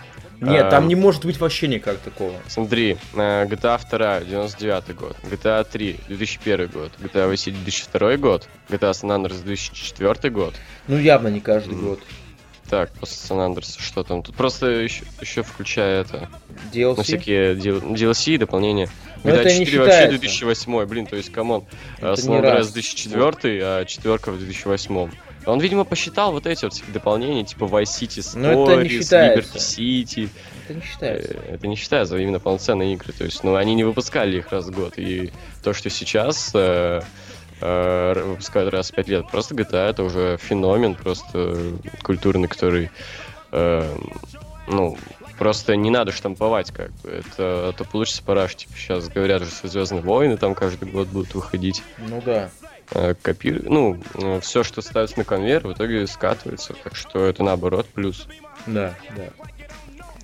Нет, 0.51 0.69
там 0.69 0.87
не 0.87 0.95
может 0.95 1.25
быть 1.25 1.39
вообще 1.39 1.67
никак 1.67 1.97
такого. 1.99 2.33
Смотри, 2.47 2.97
GTA 3.13 3.79
2 3.89 4.21
99 4.21 4.95
год, 4.95 5.15
GTA 5.23 5.65
3 5.69 5.99
2001 6.07 6.67
год, 6.67 6.91
GTA 6.99 7.31
Vice 7.31 7.51
2002 7.51 8.17
год, 8.17 8.47
GTA 8.69 8.91
San 8.91 9.09
Andreas 9.09 9.43
2004 9.43 10.29
год. 10.33 10.53
Ну 10.87 10.97
явно 10.97 11.27
не 11.29 11.39
каждый 11.39 11.75
год. 11.75 11.99
Так, 12.69 12.91
после 12.93 13.15
San 13.15 13.37
Andreas, 13.37 13.79
что 13.79 14.03
там? 14.03 14.23
Тут 14.23 14.35
просто 14.35 14.67
еще, 14.67 15.03
еще 15.21 15.43
включая 15.43 16.01
это... 16.01 16.29
DLC? 16.73 16.93
Ну, 16.97 17.03
всякие 17.03 17.55
DLC, 17.55 18.37
дополнения. 18.37 18.89
GTA 19.23 19.65
4 19.65 19.79
вообще 19.79 20.07
2008, 20.07 20.85
блин, 20.85 21.05
то 21.05 21.15
есть, 21.15 21.31
come 21.31 21.51
on. 21.51 21.65
San 22.01 22.41
Andreas 22.41 22.71
2004, 22.73 23.59
а 23.63 23.85
четверка 23.85 24.31
в 24.31 24.39
2008. 24.39 25.11
Он, 25.45 25.59
видимо, 25.59 25.83
посчитал 25.83 26.31
вот 26.31 26.45
эти 26.47 26.65
вот 26.65 26.73
дополнения, 26.87 27.43
типа 27.43 27.65
Vice 27.65 27.83
City 27.83 28.19
Stories, 28.19 28.99
Liberty 28.99 29.55
City. 29.55 30.29
Это 30.65 30.73
не 30.73 30.81
считается. 30.81 31.33
Э, 31.33 31.53
это 31.55 31.67
не 31.67 31.75
считается 31.75 32.17
именно 32.17 32.39
полноценные 32.39 32.93
игры. 32.93 33.13
То 33.13 33.25
есть, 33.25 33.43
ну, 33.43 33.55
они 33.55 33.75
не 33.75 33.83
выпускали 33.83 34.37
их 34.37 34.51
раз 34.51 34.67
в 34.67 34.71
год. 34.71 34.93
И 34.97 35.31
то, 35.63 35.73
что 35.73 35.89
сейчас 35.89 36.51
э, 36.53 37.01
э, 37.61 38.23
выпускают 38.25 38.73
раз 38.73 38.91
в 38.91 38.95
пять 38.95 39.07
лет, 39.07 39.29
просто 39.29 39.55
GTA 39.55 39.89
это 39.89 40.03
уже 40.03 40.37
феномен, 40.41 40.95
просто 40.95 41.57
культурный, 42.03 42.47
который, 42.47 42.89
э, 43.51 43.97
ну, 44.67 44.97
просто 45.37 45.75
не 45.75 45.89
надо 45.89 46.11
штамповать 46.11 46.71
как 46.71 46.91
бы. 47.01 47.09
Это, 47.09 47.73
это 47.73 47.83
получится 47.83 48.23
параш. 48.23 48.55
Типа 48.55 48.73
сейчас 48.77 49.09
говорят, 49.09 49.43
что 49.45 49.67
Звездные 49.67 50.01
войны 50.01 50.37
там 50.37 50.55
каждый 50.55 50.89
год 50.89 51.07
будут 51.09 51.35
выходить. 51.35 51.83
Ну 51.97 52.21
да. 52.25 52.49
Э, 52.91 53.15
копирует, 53.21 53.69
ну, 53.69 53.97
э, 54.15 54.39
все, 54.41 54.63
что 54.63 54.81
ставится 54.81 55.17
на 55.17 55.23
конвейер, 55.23 55.67
в 55.67 55.73
итоге 55.73 56.05
скатывается. 56.07 56.73
Так 56.83 56.95
что 56.95 57.25
это 57.25 57.43
наоборот 57.43 57.87
плюс. 57.87 58.27
Да, 58.67 58.95
да. 59.15 59.29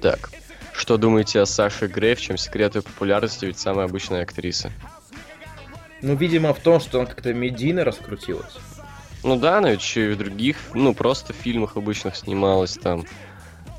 Так. 0.01 0.29
Что 0.73 0.97
думаете 0.97 1.41
о 1.41 1.45
Саше 1.45 1.87
Грей, 1.87 2.15
в 2.15 2.21
чем 2.21 2.37
секрет 2.37 2.75
ее 2.75 2.81
популярности, 2.81 3.45
ведь 3.45 3.59
самая 3.59 3.85
обычная 3.85 4.23
актриса? 4.23 4.71
Ну, 6.01 6.15
видимо, 6.15 6.53
в 6.53 6.59
том, 6.59 6.79
что 6.79 6.99
она 6.99 7.07
как-то 7.07 7.33
медийно 7.33 7.83
раскрутилась. 7.83 8.57
Ну 9.23 9.35
да, 9.35 9.57
она 9.57 9.71
еще 9.71 10.11
и 10.11 10.13
в 10.13 10.17
других, 10.17 10.55
ну, 10.73 10.93
просто 10.93 11.33
фильмах 11.33 11.75
обычных 11.75 12.15
снималась 12.15 12.77
там. 12.77 13.05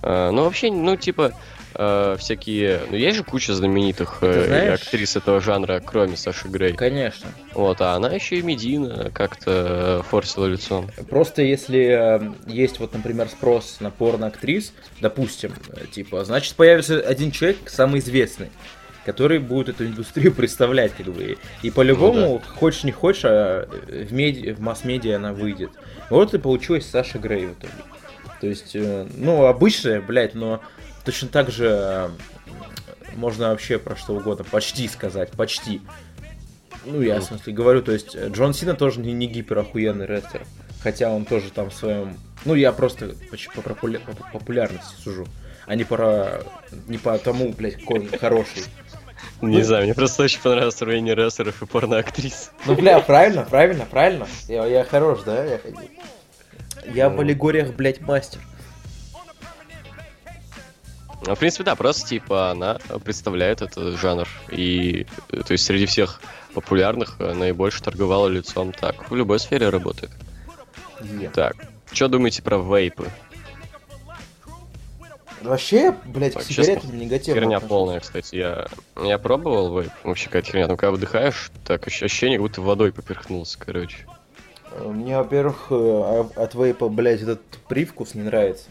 А, 0.03 0.31
ну, 0.31 0.45
вообще, 0.45 0.71
ну, 0.71 0.97
типа, 0.97 1.33
э, 1.75 2.17
всякие... 2.19 2.81
Ну, 2.91 2.97
есть 2.97 3.17
же 3.17 3.25
куча 3.25 3.55
знаменитых 3.55 4.19
э, 4.23 4.45
знаешь- 4.47 4.81
актрис 4.83 5.17
этого 5.17 5.41
жанра, 5.41 5.83
кроме 5.85 6.17
Саши 6.17 6.49
Грей. 6.49 6.73
Конечно. 6.75 7.31
Вот, 7.55 7.81
а 7.81 7.95
она 7.95 8.11
еще 8.11 8.37
и 8.39 8.43
Медина 8.43 9.11
как-то 9.13 10.05
форсила 10.09 10.47
лицом. 10.47 10.91
Просто 11.09 11.43
если 11.43 12.19
э, 12.19 12.33
есть 12.47 12.79
вот, 12.81 12.93
например, 12.95 13.29
спрос 13.29 13.79
на 13.81 13.91
порно-актрис, 13.91 14.73
допустим, 15.01 15.53
типа, 15.93 16.25
значит 16.25 16.55
появится 16.57 17.01
один 17.01 17.31
человек, 17.31 17.59
самый 17.69 18.01
известный, 18.01 18.51
который 19.05 19.39
будет 19.39 19.69
эту 19.71 19.87
индустрию 19.87 20.33
представлять, 20.35 20.93
как 20.95 21.07
бы. 21.07 21.39
И 21.63 21.71
по-любому, 21.71 22.41
хочешь 22.57 22.85
не 22.85 22.93
хочешь, 22.93 23.25
а 23.25 23.67
в, 23.89 24.13
меди- 24.13 24.53
в 24.53 24.61
масс-медиа 24.61 25.17
она 25.17 25.33
выйдет. 25.33 25.71
Вот 26.11 26.35
и 26.35 26.39
получилась 26.39 26.87
Саша 26.89 27.19
Грей 27.19 27.47
в 27.47 27.53
итоге. 27.55 27.73
То 28.41 28.47
есть, 28.47 28.75
ну, 28.75 29.45
обычная, 29.45 30.01
блядь, 30.01 30.35
но 30.35 30.63
точно 31.05 31.29
так 31.29 31.51
же 31.51 31.67
э, 31.69 32.09
можно 33.17 33.49
вообще 33.51 33.79
про 33.79 33.97
что 33.97 34.15
угодно 34.15 34.45
почти 34.45 34.89
сказать, 34.89 35.31
почти. 35.33 35.81
Ну, 36.85 37.03
я 37.03 37.21
в 37.21 37.25
смысле 37.25 37.53
говорю, 37.53 37.83
то 37.83 37.93
есть 37.93 38.15
э, 38.15 38.29
Джон 38.31 38.55
Сина 38.55 38.75
тоже 38.75 39.01
не, 39.01 39.13
не 39.13 39.27
гиперохуенный 39.27 40.07
рестлер. 40.07 40.47
Хотя 40.83 41.11
он 41.11 41.27
тоже 41.27 41.51
там 41.51 41.69
в 41.69 41.75
своем... 41.75 42.17
Ну, 42.47 42.55
я 42.55 42.73
просто 42.73 43.15
по, 43.31 43.61
популя- 43.61 44.01
по 44.01 44.15
популярности 44.39 44.95
сужу. 45.03 45.27
А 45.67 45.75
не 45.75 45.85
по, 45.85 46.41
не 46.89 46.97
по 46.97 47.19
тому, 47.19 47.53
блядь, 47.53 47.77
какой 47.77 48.01
он 48.01 48.09
хороший. 48.19 48.63
Не 49.43 49.63
знаю, 49.63 49.85
мне 49.85 49.95
просто 49.95 50.23
очень 50.23 50.41
понравилось 50.41 50.77
сравнение 50.77 51.15
рестлеров 51.15 51.63
и 51.63 51.67
порноактрис. 51.67 52.51
Ну, 52.65 52.75
бля, 52.75 52.99
правильно, 53.01 53.43
правильно, 53.43 53.85
правильно. 53.85 54.27
Я, 54.49 54.65
я 54.67 54.85
хорош, 54.85 55.21
да? 55.27 55.45
Я, 55.45 55.61
я 56.95 57.11
в 57.11 57.15
Ну. 57.17 57.21
аллегориях, 57.21 57.75
блядь, 57.75 58.01
мастер. 58.01 58.41
Ну, 61.27 61.35
в 61.35 61.39
принципе, 61.39 61.65
да, 61.65 61.75
просто, 61.77 62.09
типа, 62.09 62.51
она 62.51 62.79
представляет 63.05 63.61
этот 63.63 63.99
жанр. 63.99 64.27
И, 64.51 65.07
э, 65.31 65.43
то 65.43 65.53
есть, 65.53 65.65
среди 65.65 65.87
всех 65.87 66.21
популярных 66.55 67.17
э, 67.19 67.35
наибольше 67.35 67.83
торговала 67.83 68.27
лицом. 68.29 68.73
Так, 68.73 69.11
в 69.11 69.15
любой 69.15 69.39
сфере 69.39 69.69
работает. 69.69 70.11
Так, 71.35 71.57
что 71.93 72.09
думаете 72.09 72.43
про 72.43 72.57
вейпы? 72.59 73.09
Вообще, 75.43 75.95
блядь, 76.05 76.33
к 76.33 76.37
Вообще, 76.37 76.53
сигаретам 76.53 76.99
негативно. 76.99 77.41
Херня 77.41 77.57
отношусь. 77.57 77.69
полная, 77.71 78.01
кстати. 78.01 78.37
Я, 78.37 78.67
я 79.03 79.17
пробовал 79.19 79.79
вейп. 79.81 79.91
Вообще 80.05 80.27
какая-то 80.27 80.49
херня. 80.49 80.67
Ну, 80.69 80.77
когда 80.77 80.91
выдыхаешь, 80.91 81.51
так 81.67 81.87
ощ- 81.87 82.03
ощущение, 82.03 82.39
как 82.39 82.47
будто 82.49 82.61
водой 82.61 82.93
поперхнулся, 82.93 83.59
короче. 83.59 84.07
Мне, 84.85 85.17
во-первых, 85.17 85.69
э, 85.71 85.75
а- 85.75 86.31
от 86.37 86.55
вейпа, 86.55 86.89
блядь, 86.91 87.23
этот 87.23 87.41
привкус 87.69 88.15
не 88.15 88.23
нравится, 88.23 88.69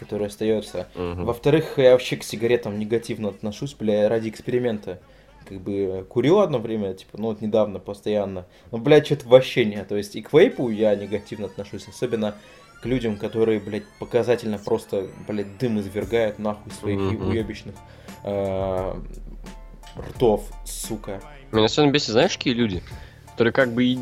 который 0.00 0.26
остается. 0.28 0.88
Мгм. 0.94 1.26
Во-вторых, 1.26 1.74
я 1.76 1.92
вообще 1.92 2.16
к 2.16 2.24
сигаретам 2.24 2.78
негативно 2.78 3.28
отношусь, 3.28 3.74
бля, 3.74 4.08
ради 4.08 4.30
эксперимента. 4.30 4.98
Как 5.46 5.60
бы 5.60 6.06
курил 6.08 6.40
одно 6.40 6.58
время, 6.58 6.94
типа, 6.94 7.18
ну 7.18 7.26
вот 7.28 7.40
недавно 7.40 7.78
постоянно. 7.78 8.46
Но, 8.72 8.78
блядь, 8.78 9.06
что-то 9.06 9.28
вообще 9.28 9.64
не. 9.64 9.82
То 9.84 9.96
есть 9.96 10.16
и 10.16 10.22
к 10.22 10.32
вейпу 10.32 10.70
я 10.70 10.94
негативно 10.94 11.46
отношусь, 11.46 11.86
особенно 11.88 12.34
к 12.82 12.86
людям, 12.86 13.16
которые, 13.16 13.60
блядь, 13.60 13.86
показательно 13.98 14.58
просто, 14.58 15.06
блядь, 15.28 15.58
дым 15.58 15.78
извергают 15.80 16.38
нахуй 16.38 16.72
своих 16.72 16.98
Мгм. 16.98 17.28
уебищных 17.28 17.74
э, 18.24 18.94
ртов, 19.98 20.42
сука. 20.64 21.20
Меня 21.52 21.64
особенно 21.64 21.90
бесит, 21.90 22.08
знаешь, 22.08 22.36
какие 22.36 22.54
люди? 22.54 22.82
Которые 23.40 23.54
как 23.54 23.72
бы 23.72 23.84
и, 23.84 23.98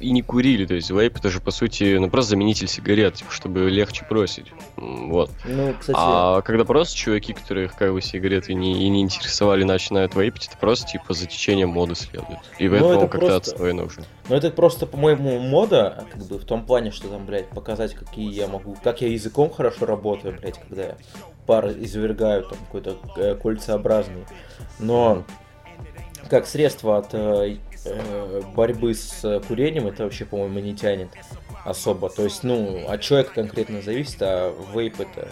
и 0.00 0.12
не 0.12 0.22
курили. 0.22 0.64
То 0.64 0.72
есть 0.72 0.90
вейп 0.90 1.18
это 1.18 1.28
же, 1.28 1.40
по 1.40 1.50
сути, 1.50 1.98
ну 1.98 2.08
просто 2.08 2.30
заменитель 2.30 2.68
сигарет, 2.68 3.16
типа, 3.16 3.30
чтобы 3.30 3.68
легче 3.68 4.06
бросить. 4.08 4.46
Вот. 4.78 5.30
Ну, 5.44 5.74
кстати, 5.78 5.98
А 6.00 6.40
когда 6.40 6.64
просто 6.64 6.96
чуваки, 6.96 7.34
которых 7.34 7.76
как 7.76 7.92
бы 7.92 8.00
сигареты 8.00 8.54
не, 8.54 8.86
и 8.86 8.88
не 8.88 9.02
интересовали, 9.02 9.64
начинают 9.64 10.14
вейпить, 10.14 10.46
это 10.46 10.56
просто 10.56 10.86
типа 10.86 11.12
за 11.12 11.26
течением 11.26 11.68
моды 11.68 11.96
следует. 11.96 12.38
И 12.58 12.66
в 12.66 12.70
Ну, 12.70 12.76
этом 12.78 12.90
это 12.92 13.00
как-то 13.08 13.18
просто- 13.26 13.36
отстойно 13.52 13.84
уже. 13.84 14.00
Ну 14.30 14.34
это 14.36 14.50
просто, 14.50 14.86
по-моему, 14.86 15.38
мода, 15.38 16.06
как 16.10 16.24
бы 16.24 16.38
в 16.38 16.44
том 16.46 16.64
плане, 16.64 16.90
что 16.90 17.08
там, 17.08 17.26
блядь, 17.26 17.50
показать, 17.50 17.92
какие 17.92 18.32
я 18.32 18.46
могу, 18.48 18.74
как 18.82 19.02
я 19.02 19.08
языком 19.08 19.50
хорошо 19.50 19.84
работаю, 19.84 20.34
блядь, 20.40 20.58
когда 20.66 20.82
я 20.82 20.96
пар 21.46 21.68
извергаю 21.72 22.44
там 22.44 22.56
какой-то 22.64 22.96
э, 23.18 23.34
кольцеобразный. 23.34 24.24
Но 24.78 25.24
как 26.30 26.46
средство 26.46 26.96
от 26.98 27.08
э, 27.12 27.58
э, 27.90 28.42
борьбы 28.54 28.94
с 28.94 29.24
э, 29.24 29.40
курением 29.40 29.86
это 29.86 30.04
вообще, 30.04 30.24
по-моему, 30.24 30.60
не 30.60 30.74
тянет 30.74 31.08
особо. 31.64 32.08
То 32.08 32.24
есть, 32.24 32.42
ну, 32.44 32.86
от 32.88 33.00
человека 33.00 33.32
конкретно 33.34 33.82
зависит, 33.82 34.18
а 34.20 34.54
вейп 34.74 35.00
это 35.00 35.28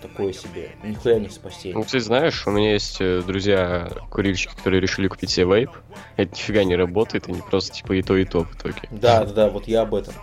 такое 0.00 0.32
себе, 0.32 0.70
нихуя 0.82 1.18
не 1.18 1.28
спасение. 1.28 1.76
Ну, 1.76 1.84
кстати, 1.84 2.02
знаешь, 2.02 2.46
у 2.46 2.50
меня 2.50 2.72
есть 2.72 3.00
э, 3.00 3.22
друзья 3.26 3.90
курильщики, 4.10 4.54
которые 4.54 4.80
решили 4.80 5.08
купить 5.08 5.30
себе 5.30 5.46
вейп. 5.46 5.70
Это 6.16 6.32
нифига 6.32 6.64
не 6.64 6.76
работает, 6.76 7.28
они 7.28 7.40
просто 7.42 7.72
типа 7.74 7.92
и 7.92 8.02
то, 8.02 8.16
и 8.16 8.24
то 8.24 8.44
в 8.44 8.54
итоге. 8.54 8.88
Да, 8.90 9.24
да, 9.24 9.32
да, 9.32 9.50
вот 9.50 9.68
я 9.68 9.82
об 9.82 9.94
этом. 9.94 10.14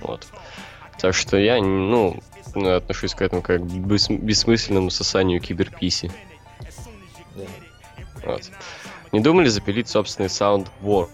Вот. 0.00 0.26
Так 0.98 1.14
что 1.14 1.36
я, 1.36 1.60
ну, 1.60 2.20
отношусь 2.54 3.14
к 3.14 3.22
этому 3.22 3.42
как 3.42 3.60
к 3.60 3.64
бессм- 3.64 4.18
бессмысленному 4.18 4.90
сосанию 4.90 5.40
киберписи. 5.40 6.10
Да. 7.34 7.44
Вот. 8.24 8.50
Не 9.12 9.20
думали 9.20 9.48
запилить 9.48 9.88
собственный 9.88 10.30
soundboard? 10.30 11.10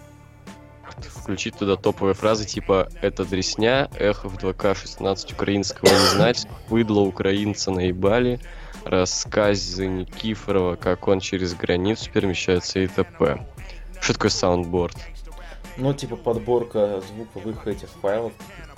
Включить 0.98 1.56
туда 1.56 1.76
топовые 1.76 2.14
фразы 2.14 2.44
типа 2.46 2.88
«Это 3.02 3.24
дресня», 3.24 3.90
«Эхо 3.98 4.28
в 4.28 4.36
2К16 4.36 5.34
украинского 5.34 5.88
не 5.88 6.08
знать», 6.10 6.46
«Выдло 6.68 7.00
украинца 7.00 7.70
наебали», 7.70 8.40
рассказы 8.84 9.86
Никифорова, 9.88 10.76
как 10.76 11.08
он 11.08 11.20
через 11.20 11.54
границу 11.54 12.10
перемещается 12.10 12.78
и 12.78 12.86
т.п. 12.86 13.44
Что 14.00 14.12
такое 14.12 14.30
soundboard? 14.30 14.96
Ну, 15.76 15.92
типа 15.92 16.16
подборка 16.16 17.02
звуковых 17.08 17.66
этих 17.66 17.88
файлов, 18.00 18.32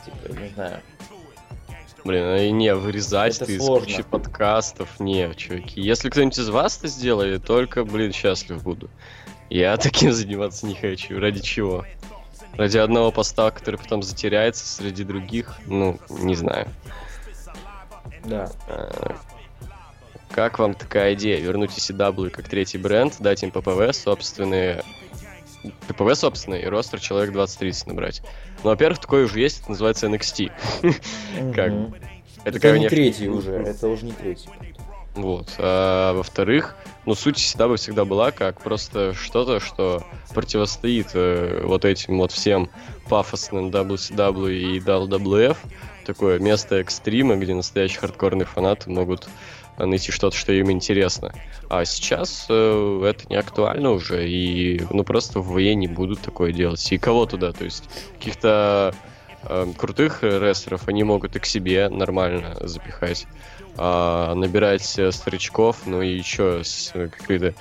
типа, 0.05 0.41
не 0.41 0.49
знаю. 0.49 0.81
Блин, 2.09 2.25
а 2.25 2.39
и 2.39 2.51
не, 2.53 2.75
вырезать 2.75 3.37
Это 3.37 3.53
из 3.53 3.63
сложно. 3.63 3.85
кучи 3.85 4.03
подкастов, 4.03 4.99
не, 4.99 5.31
чуваки. 5.35 5.79
Если 5.79 6.09
кто-нибудь 6.09 6.39
из 6.39 6.49
вас 6.49 6.79
это 6.79 6.89
сделает, 6.89 7.45
только, 7.45 7.85
блин, 7.85 8.15
счастлив 8.15 8.63
буду. 8.63 8.89
Я 9.51 9.77
таким 9.77 10.13
заниматься 10.13 10.65
не 10.65 10.75
хочу. 10.75 11.21
Ради 11.21 11.43
чего? 11.43 11.85
Ради 12.55 12.79
одного 12.79 13.13
поста, 13.13 13.51
который 13.51 13.77
потом 13.77 14.03
затеряется 14.03 14.67
среди 14.67 15.05
других? 15.05 15.59
Ну, 15.67 16.01
не 16.09 16.35
знаю. 16.35 16.69
Да. 18.25 18.51
А, 18.69 19.15
Как 20.31 20.59
вам 20.59 20.73
такая 20.73 21.13
идея? 21.13 21.39
Вернуть 21.41 21.77
ECW 21.77 22.31
как 22.31 22.49
третий 22.49 22.79
бренд, 22.79 23.17
дать 23.21 23.43
им 23.43 23.51
ППВ 23.51 23.95
собственные... 23.95 24.83
ППВ 25.89 26.15
собственные 26.15 26.63
и 26.63 26.67
ростер 26.67 27.01
человек 27.01 27.35
20-30 27.35 27.89
набрать. 27.89 28.23
Ну, 28.63 28.71
во-первых, 28.71 29.01
такое 29.01 29.25
уже 29.25 29.41
есть, 29.41 29.61
это 29.61 29.71
называется 29.71 30.07
NXT. 30.07 30.51
Как? 31.55 31.73
Это, 32.45 32.79
не 32.79 32.89
третий 32.89 33.29
уже, 33.29 33.53
это 33.53 33.89
уже 33.89 34.07
не 34.07 34.13
третий. 34.13 34.49
Вот. 35.15 35.49
А 35.59 36.13
во-вторых, 36.15 36.77
ну, 37.05 37.15
суть 37.15 37.39
всегда 37.39 37.67
бы 37.69 37.77
всегда 37.77 38.05
была 38.05 38.31
как 38.31 38.61
просто 38.61 39.15
что-то, 39.15 39.59
что 39.59 40.05
противостоит 40.33 41.09
э, 41.15 41.63
вот 41.65 41.85
этим 41.85 42.19
вот 42.19 42.31
всем 42.31 42.71
пафосным 43.09 43.71
WCW 43.71 44.53
и 44.53 44.79
WWF. 44.79 45.57
Такое 46.07 46.39
место 46.39 46.77
экстрима, 46.77 47.37
где 47.37 47.55
настоящие 47.55 48.01
хардкорные 48.01 48.47
фанаты 48.47 48.91
могут 48.91 49.29
найти 49.87 50.13
что-то, 50.13 50.37
что 50.37 50.53
им 50.53 50.71
интересно. 50.71 51.33
А 51.69 51.85
сейчас 51.85 52.47
э, 52.49 53.03
это 53.05 53.29
не 53.29 53.37
актуально 53.37 53.93
уже, 53.93 54.29
и 54.29 54.83
ну 54.91 55.05
просто 55.05 55.41
в 55.41 55.59
ВЕ 55.59 55.75
не 55.75 55.89
будут 55.89 56.21
такое 56.21 56.53
делать. 56.53 56.93
И 56.93 56.99
кого 56.99 57.27
туда? 57.27 57.53
То 57.53 57.65
есть 57.65 57.89
каких-то 58.19 58.95
э, 59.43 59.67
крутых 59.77 60.23
рестлеров 60.23 60.89
они 60.89 61.05
могут 61.05 61.37
и 61.37 61.39
к 61.39 61.47
себе 61.47 61.89
нормально 61.89 62.57
запихать 62.61 63.27
а, 63.81 64.35
набирать 64.35 64.99
э, 64.99 65.13
старичков, 65.13 65.87
ну 65.87 66.03
и 66.03 66.09
еще 66.09 66.65
с 66.65 66.91
э, 66.95 67.09
какой-то 67.09 67.55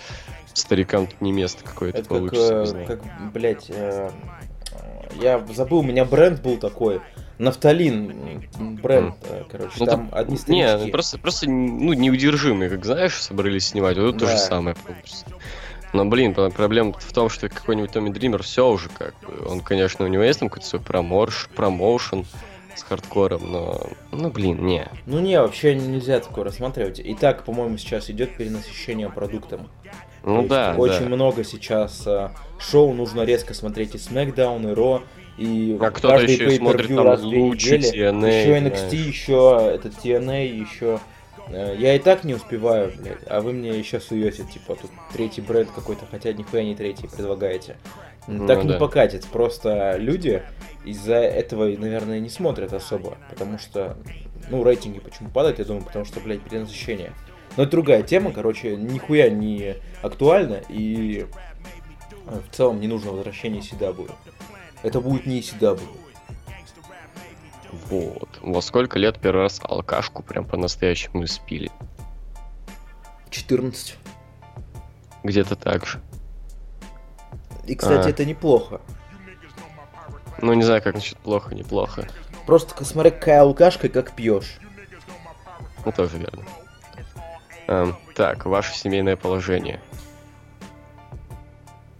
старикам 0.51 1.05
тут 1.05 1.21
не 1.21 1.31
место 1.31 1.63
какое-то 1.63 1.99
Это 1.99 2.09
как, 2.09 2.17
получится. 2.17 2.75
не 2.75 2.83
э, 2.83 2.85
как, 2.87 3.31
блядь, 3.31 3.69
э, 3.69 4.09
я 5.21 5.45
забыл, 5.53 5.79
у 5.79 5.83
меня 5.83 6.05
бренд 6.05 6.41
был 6.41 6.57
такой, 6.57 7.01
Нафталин 7.39 8.43
бренд, 8.81 9.15
э, 9.29 9.43
короче, 9.51 9.73
Ну, 9.79 9.85
там 9.85 10.09
одни 10.11 10.33
Не, 10.47 10.67
старички. 10.67 10.85
ну, 10.85 10.91
просто, 10.91 11.19
просто 11.19 11.49
ну, 11.49 11.93
неудержимые, 11.93 12.69
как 12.69 12.83
знаешь, 12.83 13.21
собрались 13.21 13.67
снимать, 13.67 13.97
вот 13.97 14.11
тут 14.11 14.19
то 14.21 14.25
же 14.25 14.33
Да. 14.33 14.37
самое 14.39 14.75
получится. 14.75 15.25
Но, 15.93 16.05
блин, 16.05 16.33
про- 16.33 16.49
проблема 16.49 16.93
в 16.93 17.13
том, 17.13 17.29
что 17.29 17.47
какой-нибудь 17.47 17.91
Томми 17.91 18.09
Дример 18.09 18.43
все 18.43 18.67
уже 18.69 18.89
как 18.89 19.13
бы. 19.21 19.47
Он, 19.49 19.61
конечно, 19.61 20.03
у 20.03 20.07
него 20.07 20.23
есть 20.23 20.39
там 20.39 20.49
какой-то 20.49 20.67
свой 20.67 20.81
проморш, 20.81 21.47
промоушен 21.55 22.25
с 22.75 22.83
хардкором, 22.83 23.51
но, 23.51 23.87
ну, 24.11 24.29
блин, 24.29 24.65
не. 24.65 24.87
Ну 25.05 25.19
не, 25.19 25.39
вообще 25.39 25.75
нельзя 25.75 26.19
такое 26.19 26.43
рассматривать. 26.43 26.99
И 26.99 27.13
так, 27.15 27.43
по-моему, 27.43 27.77
сейчас 27.77 28.09
идет 28.09 28.35
перенасыщение 28.35 29.09
продуктом. 29.09 29.69
То 30.23 30.29
Ну 30.29 30.37
есть 30.39 30.49
да, 30.49 30.75
Очень 30.77 31.03
да. 31.09 31.15
много 31.15 31.43
сейчас 31.45 32.03
э, 32.05 32.29
шоу 32.59 32.93
нужно 32.93 33.21
резко 33.21 33.53
смотреть 33.53 33.95
и 33.95 33.97
SmackDown, 33.97 34.69
и 34.71 34.75
Raw, 34.75 35.01
и 35.37 35.77
А 35.79 35.91
кто-то 35.91 36.23
еще 36.23 36.51
смотрит 36.51 36.87
там 36.87 37.05
раз 37.05 37.21
лучше. 37.21 37.77
TNA, 37.77 37.81
еще 37.81 38.57
NXT, 38.59 38.89
знаешь. 38.89 38.93
еще 38.93 39.71
этот 39.73 39.93
TNA, 40.03 40.47
еще 40.47 40.99
Э, 41.49 41.75
Я 41.77 41.95
и 41.95 41.99
так 41.99 42.23
не 42.23 42.33
успеваю, 42.33 42.91
блядь, 42.97 43.19
а 43.27 43.41
вы 43.41 43.53
мне 43.53 43.69
еще 43.77 43.99
суете, 43.99 44.43
типа, 44.43 44.75
тут 44.75 44.91
третий 45.13 45.41
бренд 45.41 45.69
какой-то, 45.73 46.05
хотя 46.09 46.33
нихуя 46.33 46.63
не 46.63 46.75
третий 46.75 47.07
предлагаете. 47.07 47.77
Ну 48.27 48.45
так 48.45 48.63
не 48.63 48.71
да. 48.71 48.77
покатит, 48.77 49.25
просто 49.25 49.95
люди 49.97 50.43
из-за 50.83 51.15
этого, 51.15 51.65
наверное, 51.65 52.19
не 52.19 52.29
смотрят 52.29 52.73
особо, 52.73 53.17
потому 53.29 53.57
что, 53.57 53.97
ну, 54.49 54.63
рейтинги 54.65 54.99
почему 54.99 55.29
падают, 55.29 55.59
я 55.59 55.65
думаю, 55.65 55.85
потому 55.85 56.03
что, 56.03 56.19
блядь, 56.19 56.41
перенасыщение. 56.41 57.13
Но 57.55 57.63
это 57.63 57.71
другая 57.71 58.03
тема, 58.03 58.33
короче, 58.33 58.75
нихуя 58.75 59.29
не 59.29 59.75
актуальна, 60.01 60.59
и 60.67 61.25
э, 62.25 62.39
в 62.51 62.53
целом 62.53 62.81
не 62.81 62.87
нужно 62.87 63.11
возвращение 63.11 63.61
CW. 63.61 64.11
Это 64.83 65.01
будет 65.01 65.25
не 65.25 65.41
CW. 65.41 65.81
Вот. 67.89 68.39
Во 68.41 68.61
сколько 68.61 68.97
лет 68.99 69.19
первый 69.19 69.41
раз 69.43 69.59
алкашку 69.63 70.23
прям 70.23 70.45
по-настоящему 70.45 71.23
испили? 71.25 71.71
14. 73.29 73.97
Где-то 75.23 75.55
так 75.55 75.85
же. 75.85 75.99
И, 77.65 77.75
кстати, 77.75 78.07
А. 78.07 78.09
это 78.09 78.25
неплохо. 78.25 78.79
Ну, 80.41 80.53
не 80.53 80.63
знаю, 80.63 80.81
как 80.81 80.95
насчет 80.95 81.17
плохо, 81.17 81.53
неплохо. 81.55 82.07
Просто 82.45 82.85
смотри, 82.85 83.11
какая 83.11 83.41
алкашка, 83.41 83.89
как 83.89 84.13
пьешь. 84.15 84.59
Ну, 85.85 85.91
тоже 85.91 86.17
верно. 86.17 86.43
Эм, 87.67 87.97
так, 88.15 88.45
ваше 88.45 88.73
семейное 88.75 89.17
положение. 89.17 89.81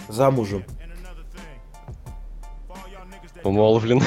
Замужем. 0.08 0.63
Умолвлен. 3.47 4.01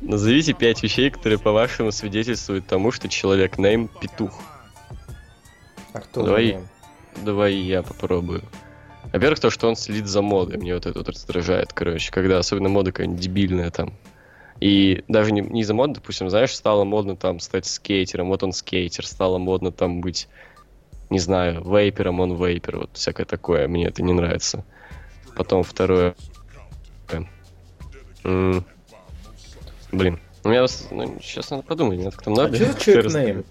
Назовите 0.00 0.52
пять 0.52 0.82
вещей, 0.82 1.10
которые, 1.10 1.38
по-вашему, 1.38 1.90
свидетельствуют 1.90 2.66
тому, 2.66 2.90
что 2.90 3.08
человек 3.08 3.56
нейм 3.56 3.88
петух. 3.88 4.38
А 5.94 6.00
кто 6.00 6.22
Давай. 6.22 6.58
Давай 7.24 7.54
я 7.54 7.82
попробую. 7.82 8.42
Во-первых, 9.12 9.40
то, 9.40 9.50
что 9.50 9.68
он 9.68 9.76
следит 9.76 10.06
за 10.06 10.20
модой. 10.22 10.58
Мне 10.58 10.74
вот 10.74 10.86
это 10.86 10.98
вот 10.98 11.08
раздражает, 11.08 11.72
короче. 11.72 12.10
Когда 12.10 12.38
особенно 12.38 12.68
мода 12.68 12.92
какая-нибудь 12.92 13.20
дебильная 13.20 13.70
там. 13.70 13.92
И 14.60 15.02
даже 15.08 15.32
не, 15.32 15.40
не 15.40 15.64
за 15.64 15.74
мод, 15.74 15.94
допустим, 15.94 16.30
знаешь, 16.30 16.54
стало 16.54 16.84
модно 16.84 17.16
там 17.16 17.40
стать 17.40 17.66
скейтером, 17.66 18.28
вот 18.28 18.42
он 18.42 18.52
скейтер, 18.52 19.04
стало 19.06 19.38
модно 19.38 19.72
там 19.72 20.00
быть, 20.00 20.28
не 21.12 21.18
знаю, 21.18 21.62
вейпером, 21.64 22.20
он 22.20 22.34
вейпер, 22.36 22.78
вот 22.78 22.90
всякое 22.94 23.24
такое, 23.26 23.68
мне 23.68 23.86
это 23.86 24.02
не 24.02 24.12
нравится. 24.12 24.64
Потом 25.36 25.62
второе. 25.62 26.14
М, 28.24 28.64
Блин, 29.92 30.18
у 30.44 30.48
меня 30.48 30.62
вас- 30.62 30.88
ну, 30.90 31.18
сейчас 31.20 31.50
надо 31.50 31.64
подумать, 31.64 31.98
мне 31.98 32.10
как-то 32.10 32.30
А 32.30 32.32
много. 32.32 32.56
что 32.56 32.64
за 32.72 32.80
человек? 32.80 33.46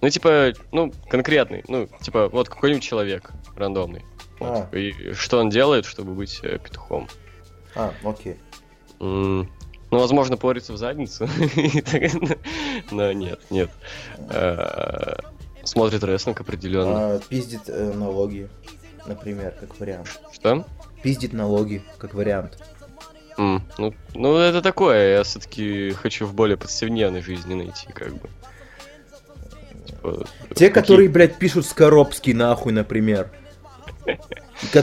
Ну, 0.00 0.08
типа, 0.10 0.52
ну, 0.72 0.92
конкретный. 1.08 1.64
Ну, 1.68 1.88
типа, 2.00 2.28
вот 2.28 2.48
какой-нибудь 2.48 2.82
человек 2.82 3.30
рандомный. 3.56 4.02
Вот. 4.40 4.68
А. 4.72 4.76
И 4.76 5.12
что 5.12 5.38
он 5.38 5.50
делает, 5.50 5.84
чтобы 5.86 6.12
быть 6.14 6.40
э, 6.42 6.58
петухом? 6.58 7.08
А, 7.74 7.92
окей. 8.04 8.36
М, 9.00 9.50
Ну, 9.90 9.98
возможно, 10.00 10.36
порится 10.36 10.72
в 10.72 10.76
задницу. 10.76 11.28
Но 12.90 13.12
нет, 13.12 13.40
нет. 13.50 13.70
Э, 15.64 15.66
Смотрит 15.66 16.04
рестлинг 16.04 16.40
определенно. 16.40 17.14
А, 17.14 17.20
пиздит 17.28 17.62
э, 17.68 17.92
налоги, 17.94 18.48
например, 19.06 19.54
как 19.58 19.78
вариант. 19.80 20.20
Что? 20.32 20.66
Пиздит 21.02 21.32
налоги, 21.32 21.82
как 21.98 22.14
вариант. 22.14 22.58
М, 23.36 23.62
Ну, 23.78 23.94
ну, 24.14 24.36
это 24.36 24.62
такое. 24.62 25.16
Я 25.18 25.22
все-таки 25.24 25.90
хочу 25.92 26.26
в 26.26 26.34
более 26.34 26.56
повседневной 26.56 27.20
жизни 27.22 27.54
найти, 27.54 27.88
как 27.92 28.12
бы. 28.14 28.28
Типа, 29.86 30.26
Те, 30.50 30.68
какие- 30.68 30.68
которые, 30.70 31.08
блядь, 31.08 31.36
пишут 31.38 31.66
Скоробский 31.66 32.32
нахуй, 32.32 32.72
например. 32.72 33.30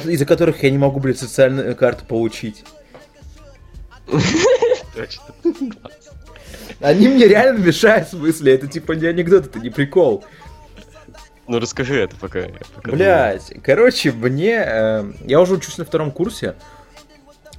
Из-за 0.05 0.25
которых 0.25 0.63
я 0.63 0.69
не 0.71 0.77
могу, 0.77 0.99
блядь, 0.99 1.19
социальную 1.19 1.75
карту 1.75 2.05
получить. 2.05 2.65
Точно. 4.95 5.23
Они 6.81 7.07
мне 7.07 7.27
реально 7.27 7.59
мешают, 7.59 8.07
в 8.07 8.11
смысле, 8.11 8.55
это 8.55 8.67
типа 8.67 8.93
не 8.93 9.05
анекдот, 9.05 9.45
это 9.45 9.59
не 9.59 9.69
прикол. 9.69 10.25
Ну, 11.51 11.59
расскажи 11.59 11.99
это 11.99 12.15
пока. 12.15 12.43
пока 12.75 12.91
Блять, 12.91 13.53
короче, 13.61 14.11
мне... 14.11 14.63
э, 14.65 15.11
я 15.25 15.41
уже 15.41 15.55
учусь 15.55 15.77
на 15.77 15.85
втором 15.85 16.11
курсе. 16.11 16.55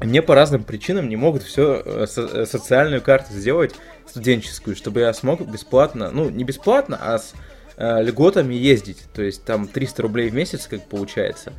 Мне 0.01 0.23
по 0.23 0.35
разным 0.35 0.65
причинам 0.65 1.09
не 1.09 1.17
могут 1.17 1.43
все 1.43 2.07
социальную 2.07 3.03
карту 3.03 3.35
сделать 3.35 3.75
студенческую, 4.07 4.77
чтобы 4.77 5.01
я 5.01 5.13
смог 5.13 5.41
бесплатно, 5.43 6.11
ну, 6.11 6.31
не 6.31 6.45
бесплатно, 6.45 6.99
а 7.01 7.19
с 7.19 7.35
э, 7.77 8.03
льготами 8.03 8.55
ездить. 8.55 9.05
То 9.13 9.23
есть 9.23 9.45
там 9.45 9.69
300 9.69 10.03
рублей 10.03 10.31
в 10.31 10.35
месяц, 10.35 10.67
как 10.67 10.87
получается. 10.87 11.53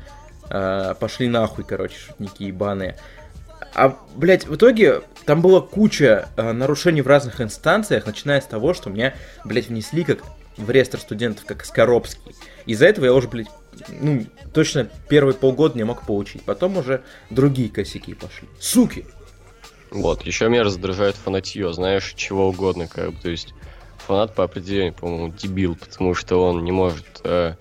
Э, 0.50 0.96
пошли 1.00 1.28
нахуй, 1.28 1.64
короче, 1.64 1.98
шутники 1.98 2.44
ебаные. 2.44 2.98
А, 3.76 3.98
блядь, 4.16 4.48
в 4.48 4.56
итоге 4.56 5.02
там 5.26 5.42
была 5.42 5.62
куча 5.62 6.30
э, 6.36 6.52
нарушений 6.52 7.02
в 7.02 7.08
разных 7.08 7.42
инстанциях, 7.42 8.06
начиная 8.06 8.42
с 8.42 8.46
того, 8.46 8.74
что 8.74 8.90
меня, 8.90 9.14
блядь, 9.46 9.68
внесли 9.68 10.04
как 10.04 10.20
в 10.58 10.70
реестр 10.70 11.00
студентов, 11.00 11.46
как 11.46 11.66
Скоробский. 11.66 12.36
Из-за 12.66 12.88
этого 12.88 13.06
я 13.06 13.14
уже, 13.14 13.28
блядь, 13.28 13.50
ну, 13.90 14.26
точно 14.54 14.90
первые 15.10 15.36
полгода 15.36 15.78
не 15.78 15.84
мог 15.84 16.06
получить. 16.06 16.44
Потом 16.44 16.78
уже 16.78 17.04
другие 17.30 17.70
косяки 17.70 18.14
пошли. 18.14 18.48
Суки! 18.60 19.06
Вот, 19.92 20.24
еще 20.24 20.50
меня 20.50 20.64
раздражает 20.64 21.16
фанатье, 21.16 21.72
знаешь, 21.72 22.14
чего 22.16 22.50
угодно, 22.50 22.88
как 22.88 23.14
бы, 23.14 23.22
то 23.22 23.30
есть 23.30 23.54
фанат 23.98 24.34
по 24.34 24.44
определению, 24.44 24.94
по-моему, 24.94 25.34
дебил, 25.38 25.76
потому 25.76 26.16
что 26.16 26.44
он 26.44 26.64
не 26.64 26.72
может, 26.72 27.22
э, 27.24 27.54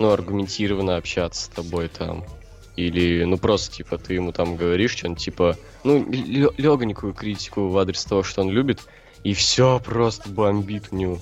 ну, 0.00 0.10
аргументированно 0.10 0.96
общаться 0.96 1.44
с 1.44 1.48
тобой 1.48 1.88
там, 1.88 2.24
или, 2.74 3.22
ну, 3.24 3.38
просто, 3.38 3.76
типа, 3.76 3.98
ты 3.98 4.14
ему 4.14 4.32
там 4.32 4.56
говоришь 4.56 4.96
что-нибудь, 4.96 5.22
типа, 5.22 5.56
ну, 5.84 6.04
легонькую 6.10 7.12
критику 7.12 7.68
в 7.68 7.78
адрес 7.78 8.04
того, 8.04 8.24
что 8.24 8.40
он 8.42 8.50
любит, 8.50 8.80
и 9.22 9.32
все 9.32 9.80
просто 9.84 10.28
бомбит 10.28 10.86
у 10.90 10.96
него. 10.96 11.18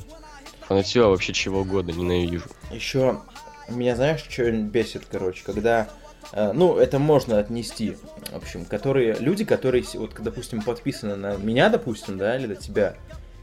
Фанатье 0.69 1.03
вообще 1.03 1.33
чего 1.33 1.61
угодно 1.61 1.93
ненавижу. 1.93 2.45
Еще 2.71 3.21
меня 3.69 3.97
знаешь, 3.97 4.25
что 4.29 4.51
бесит, 4.51 5.05
короче, 5.11 5.43
когда... 5.45 5.89
э, 6.33 6.53
ну, 6.53 6.77
это 6.77 6.99
можно 6.99 7.39
отнести. 7.39 7.97
В 8.31 8.37
общем, 8.37 8.67
которые... 8.67 9.15
Люди, 9.19 9.45
которые, 9.45 9.83
вот, 9.95 10.15
допустим, 10.21 10.61
подписаны 10.63 11.17
на 11.17 11.37
меня, 11.37 11.71
допустим, 11.71 12.19
да, 12.19 12.37
или 12.37 12.47
на 12.47 12.57
тебя, 12.57 12.97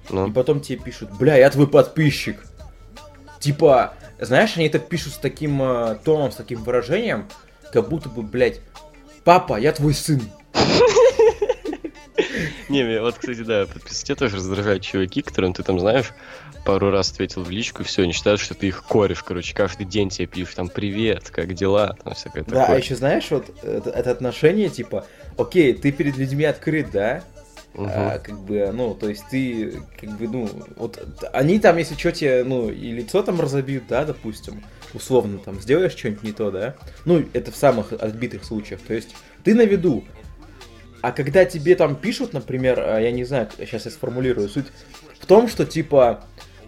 и 0.10 0.14
Ну, 0.14 0.32
потом 0.32 0.62
тебе 0.62 0.78
пишут, 0.78 1.10
бля, 1.18 1.36
я 1.36 1.50
твой 1.50 1.68
подписчик. 1.68 2.44
Типа, 3.40 3.96
знаешь, 4.20 4.56
они 4.56 4.68
это 4.68 4.80
пишут 4.80 5.14
с 5.14 5.18
таким 5.18 5.62
э, 5.62 5.98
тоном, 6.04 6.32
с 6.32 6.36
таким 6.36 6.64
выражением, 6.64 7.28
как 7.72 7.90
будто 7.90 8.10
бы, 8.10 8.22
блядь, 8.22 8.62
папа, 9.24 9.60
я 9.60 9.72
твой 9.72 9.94
сын. 9.94 10.22
Не, 12.76 12.84
меня 12.84 13.02
вот, 13.02 13.18
кстати, 13.18 13.40
да, 13.40 13.66
подписывать 13.66 14.04
тебя 14.04 14.16
тоже 14.16 14.36
раздражают 14.36 14.84
чуваки, 14.84 15.22
которым 15.22 15.54
ты 15.54 15.64
там, 15.64 15.80
знаешь, 15.80 16.12
пару 16.66 16.92
раз 16.92 17.10
ответил 17.12 17.44
в 17.44 17.50
личку, 17.50 17.84
и 17.84 17.86
все, 17.86 18.04
они 18.04 18.12
считают, 18.12 18.42
что 18.42 18.54
ты 18.54 18.68
их 18.68 18.84
кореш, 18.84 19.24
короче, 19.24 19.54
каждый 19.54 19.86
день 19.86 20.10
тебе 20.10 20.28
пишут, 20.28 20.56
там, 20.56 20.68
привет, 20.68 21.30
как 21.30 21.54
дела, 21.54 21.96
там, 22.04 22.14
всякое 22.16 22.44
Да, 22.44 22.64
а 22.64 22.66
такое. 22.66 22.82
еще 22.82 22.96
знаешь, 22.96 23.32
вот 23.32 23.46
это, 23.64 23.90
это 23.92 24.12
отношение, 24.12 24.68
типа, 24.68 25.06
окей, 25.38 25.74
ты 25.74 25.94
перед 25.94 26.18
людьми 26.18 26.44
открыт, 26.44 26.92
да? 26.92 27.24
Мгм. 27.76 27.92
А, 27.94 28.20
как 28.20 28.40
бы, 28.40 28.72
ну, 28.74 28.94
то 28.94 29.08
есть 29.08 29.24
ты, 29.30 29.82
как 30.00 30.10
бы, 30.18 30.28
ну, 30.28 30.50
вот 30.76 31.02
они 31.32 31.60
там, 31.60 31.78
если 31.78 31.96
что, 31.96 32.12
тебе, 32.12 32.44
ну, 32.44 32.70
и 32.70 32.92
лицо 32.92 33.22
там 33.22 33.40
разобьют, 33.40 33.84
да, 33.88 34.04
допустим, 34.04 34.62
условно, 34.94 35.40
там, 35.40 35.62
сделаешь 35.62 35.94
что-нибудь 35.94 36.24
не 36.24 36.32
то, 36.34 36.52
да? 36.52 36.76
Ну, 37.06 37.24
это 37.34 37.52
в 37.52 37.56
самых 37.56 37.94
отбитых 37.94 38.44
случаях. 38.44 38.82
То 38.82 38.94
есть 38.94 39.16
ты 39.44 39.54
на 39.54 39.64
виду. 39.64 40.04
А 41.06 41.12
когда 41.12 41.46
тебе 41.46 41.76
там 41.76 41.96
пишут, 41.96 42.34
например, 42.34 42.80
а, 42.80 43.00
я 43.00 43.12
не 43.12 43.26
знаю, 43.26 43.48
сейчас 43.60 43.86
я 43.86 43.91
сформулирую, 43.91 44.50
суть 44.50 44.65
в 45.20 45.28
том, 45.28 45.48
что, 45.48 45.63
типа, 45.63 46.22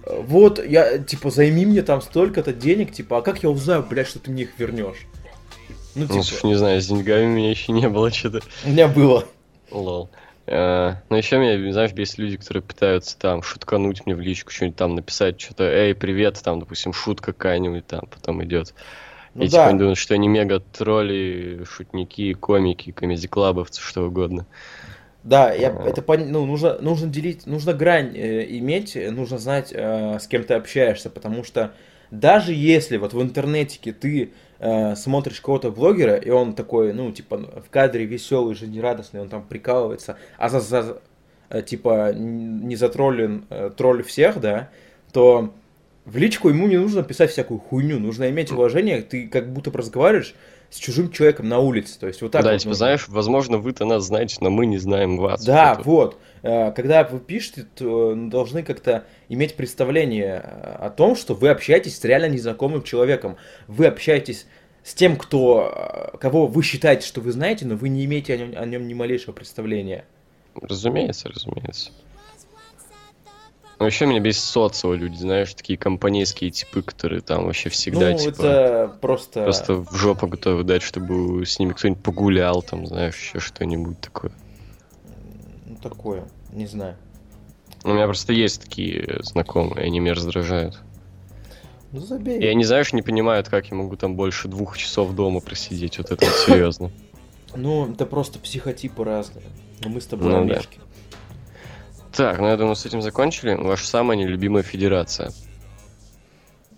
э, 0.04 0.22
вот, 0.22 0.64
я, 0.64 1.00
типа, 1.00 1.32
займи 1.32 1.66
мне 1.66 1.82
там 1.82 2.04
столько-то 2.04 2.54
денег, 2.54 2.92
типа, 2.92 3.18
а 3.18 3.22
как 3.24 3.42
я 3.42 3.50
узнаю, 3.50 3.82
блядь, 3.82 4.08
что 4.08 4.20
ты 4.20 4.30
мне 4.30 4.44
их 4.44 4.52
вернешь? 4.60 5.08
Ну, 5.96 6.02
Ну, 6.04 6.08
типа, 6.08 6.22
слушай, 6.22 6.46
не 6.46 6.54
знаю, 6.54 6.80
с 6.80 6.86
деньгами 6.86 7.26
у 7.26 7.30
меня 7.30 7.50
еще 7.50 7.72
не 7.72 7.90
было 7.90 8.12
что-то. 8.12 8.42
у 8.64 8.70
меня 8.70 8.88
было. 8.88 9.26
Лол. 9.72 10.12
Э, 10.46 10.94
Но 11.10 11.18
еще 11.18 11.40
меня, 11.40 11.74
знаешь, 11.74 11.94
бесит 11.94 12.20
люди, 12.20 12.38
которые 12.38 12.62
пытаются 12.62 13.18
там 13.18 13.42
шуткануть 13.42 14.06
мне 14.06 14.14
в 14.14 14.20
личку, 14.20 14.52
что-нибудь 14.52 14.78
там 14.78 14.94
написать, 14.94 15.42
что-то, 15.42 15.64
эй, 15.64 15.96
привет, 15.96 16.40
там, 16.44 16.60
допустим, 16.60 16.94
шутка 16.94 17.34
какая-нибудь 17.34 17.88
там, 17.88 18.02
потом 18.02 18.44
идет. 18.44 18.76
Ну 19.38 19.44
и 19.44 19.50
да. 19.50 19.52
типа 19.52 19.68
они 19.68 19.80
думают, 19.80 20.00
что 20.00 20.16
они 20.16 20.28
мега 20.28 20.60
тролли, 20.60 21.64
шутники, 21.70 22.34
комики, 22.34 22.92
комедий-клабовцы, 22.92 23.82
что 23.82 24.08
угодно. 24.08 24.48
Да, 25.24 25.54
я, 25.54 25.70
А. 25.70 25.88
это 25.88 26.04
ну, 26.18 26.46
нужно, 26.46 26.80
нужно 26.80 27.08
делить, 27.08 27.46
нужно 27.46 27.74
грань 27.74 28.18
э, 28.18 28.46
иметь, 28.58 28.96
э, 28.96 29.12
нужно 29.12 29.38
знать, 29.38 29.72
э, 29.72 30.18
с 30.20 30.26
кем 30.28 30.44
ты 30.44 30.56
общаешься, 30.56 31.12
потому 31.12 31.44
что 31.44 31.74
даже 32.10 32.52
если 32.52 32.98
вот 32.98 33.14
в 33.14 33.22
интернетике 33.22 33.94
ты 33.94 34.32
э, 34.58 34.96
смотришь 34.96 35.40
кого-то 35.40 35.70
блогера, 35.70 36.16
и 36.16 36.32
он 36.32 36.54
такой, 36.54 36.94
ну, 36.94 37.12
типа, 37.12 37.38
в 37.38 37.70
кадре 37.70 38.06
веселый, 38.06 38.56
жизнерадостный, 38.56 39.22
он 39.22 39.30
там 39.30 39.44
прикалывается, 39.44 40.18
а 40.40 40.50
за, 40.50 40.62
за 40.62 41.00
э, 41.50 41.62
типа, 41.62 42.12
не 42.14 42.76
затроллен 42.76 43.46
э, 43.52 43.70
тролль 43.76 44.02
всех, 44.02 44.40
да, 44.40 44.70
то 45.12 45.54
в 46.08 46.18
личку 46.18 46.50
ему 46.50 46.68
не 46.68 46.78
нужно 46.78 47.04
писать 47.04 47.32
всякую 47.32 47.60
хуйню, 47.60 48.00
нужно 48.00 48.30
иметь 48.30 48.52
уважение, 48.52 49.02
ты 49.02 49.28
как 49.28 49.52
будто 49.54 49.72
разговариваешь 49.72 50.34
с 50.70 50.78
чужим 50.78 51.12
человеком 51.12 51.48
на 51.48 51.60
улице, 51.60 52.00
то 52.00 52.08
есть 52.08 52.22
вот 52.22 52.32
так 52.32 52.44
Да, 52.44 52.52
вот 52.52 52.58
типа, 52.60 52.70
нужно. 52.70 52.78
знаешь, 52.78 53.08
возможно, 53.08 53.58
вы-то 53.58 53.86
нас 53.86 54.04
знаете, 54.06 54.38
но 54.42 54.50
мы 54.50 54.66
не 54.66 54.78
знаем 54.78 55.18
вас. 55.18 55.44
Да, 55.46 55.80
Вот. 55.84 56.18
Э, 56.44 56.72
Когда 56.72 57.04
вы 57.04 57.20
пишете, 57.20 57.66
то 57.76 58.14
должны 58.16 58.64
как-то 58.64 59.06
иметь 59.30 59.56
представление 59.56 60.42
э, 60.44 60.76
о 60.80 60.90
том, 60.90 61.16
что 61.16 61.34
вы 61.34 61.50
общаетесь 61.50 61.98
с 61.98 62.04
реально 62.04 62.30
незнакомым 62.30 62.84
человеком. 62.84 63.38
Вы 63.68 63.86
общаетесь 63.88 64.46
с 64.84 64.94
тем, 64.94 65.16
кто, 65.18 66.12
э, 66.14 66.18
кого 66.18 66.48
вы 66.48 66.64
считаете, 66.64 67.06
что 67.08 67.22
вы 67.22 67.32
знаете, 67.32 67.66
но 67.66 67.76
вы 67.76 67.90
не 67.90 68.04
имеете 68.06 68.34
о 68.34 68.38
нем, 68.38 68.54
о 68.58 68.66
нем 68.66 68.88
ни 68.88 68.94
малейшего 68.94 69.34
представления. 69.34 70.06
Разумеется, 70.62 71.30
разумеется. 71.30 71.92
Ну, 73.80 73.86
еще 73.86 74.08
меня 74.08 74.20
бесит 74.20 74.44
социо 74.44 74.96
люди, 74.96 75.18
знаешь, 75.18 75.54
такие 75.54 75.78
компанейские 75.78 76.50
типы, 76.50 76.82
которые 76.82 77.22
там 77.22 77.46
вообще 77.46 77.70
всегда, 77.70 78.12
ну, 78.12 78.18
типа, 78.18 78.42
это 78.42 78.98
просто... 79.02 79.44
просто 79.44 79.74
в 79.76 79.96
жопу 79.96 80.28
готовы 80.28 80.64
дать, 80.64 80.82
чтобы 80.82 81.46
с 81.46 81.60
ними 81.60 81.74
кто-нибудь 81.74 82.02
погулял, 82.02 82.64
там, 82.64 82.88
знаешь, 82.88 83.16
еще 83.16 83.40
что-нибудь 83.40 84.00
такое. 84.02 84.32
ну, 85.68 85.76
такое, 85.76 86.28
не 86.52 86.66
знаю. 86.66 86.96
У 87.84 87.90
меня 87.90 88.06
просто 88.06 88.34
есть 88.34 88.64
такие 88.64 89.20
знакомые, 89.22 89.86
они 89.86 90.00
меня 90.00 90.16
раздражают. 90.16 90.80
Ну, 91.92 92.02
забей. 92.02 92.40
И 92.40 92.46
они, 92.48 92.64
знаешь, 92.64 92.92
не 92.94 93.04
понимают, 93.04 93.48
как 93.48 93.68
я 93.68 93.78
могу 93.78 93.96
там 93.96 94.16
больше 94.16 94.48
двух 94.48 94.78
часов 94.78 95.14
дома 95.14 95.40
просидеть, 95.40 96.00
вот 96.00 96.12
это 96.12 96.26
вот 96.26 96.34
серьезно. 96.34 96.92
Ну, 97.56 97.92
это 97.92 98.06
просто 98.06 98.40
психотипы 98.40 99.04
разные. 99.04 99.46
Но 99.84 99.90
мы 99.90 100.02
с 100.02 100.06
тобой 100.06 100.32
Ну, 100.32 100.46
да. 100.46 100.62
Так, 102.18 102.40
ну 102.40 102.48
я 102.48 102.58
думаю, 102.58 102.76
с 102.76 102.84
этим 102.84 103.04
закончили. 103.04 103.54
Ваша 103.54 103.86
самая 103.86 104.18
нелюбимая 104.18 104.64
федерация. 104.64 105.32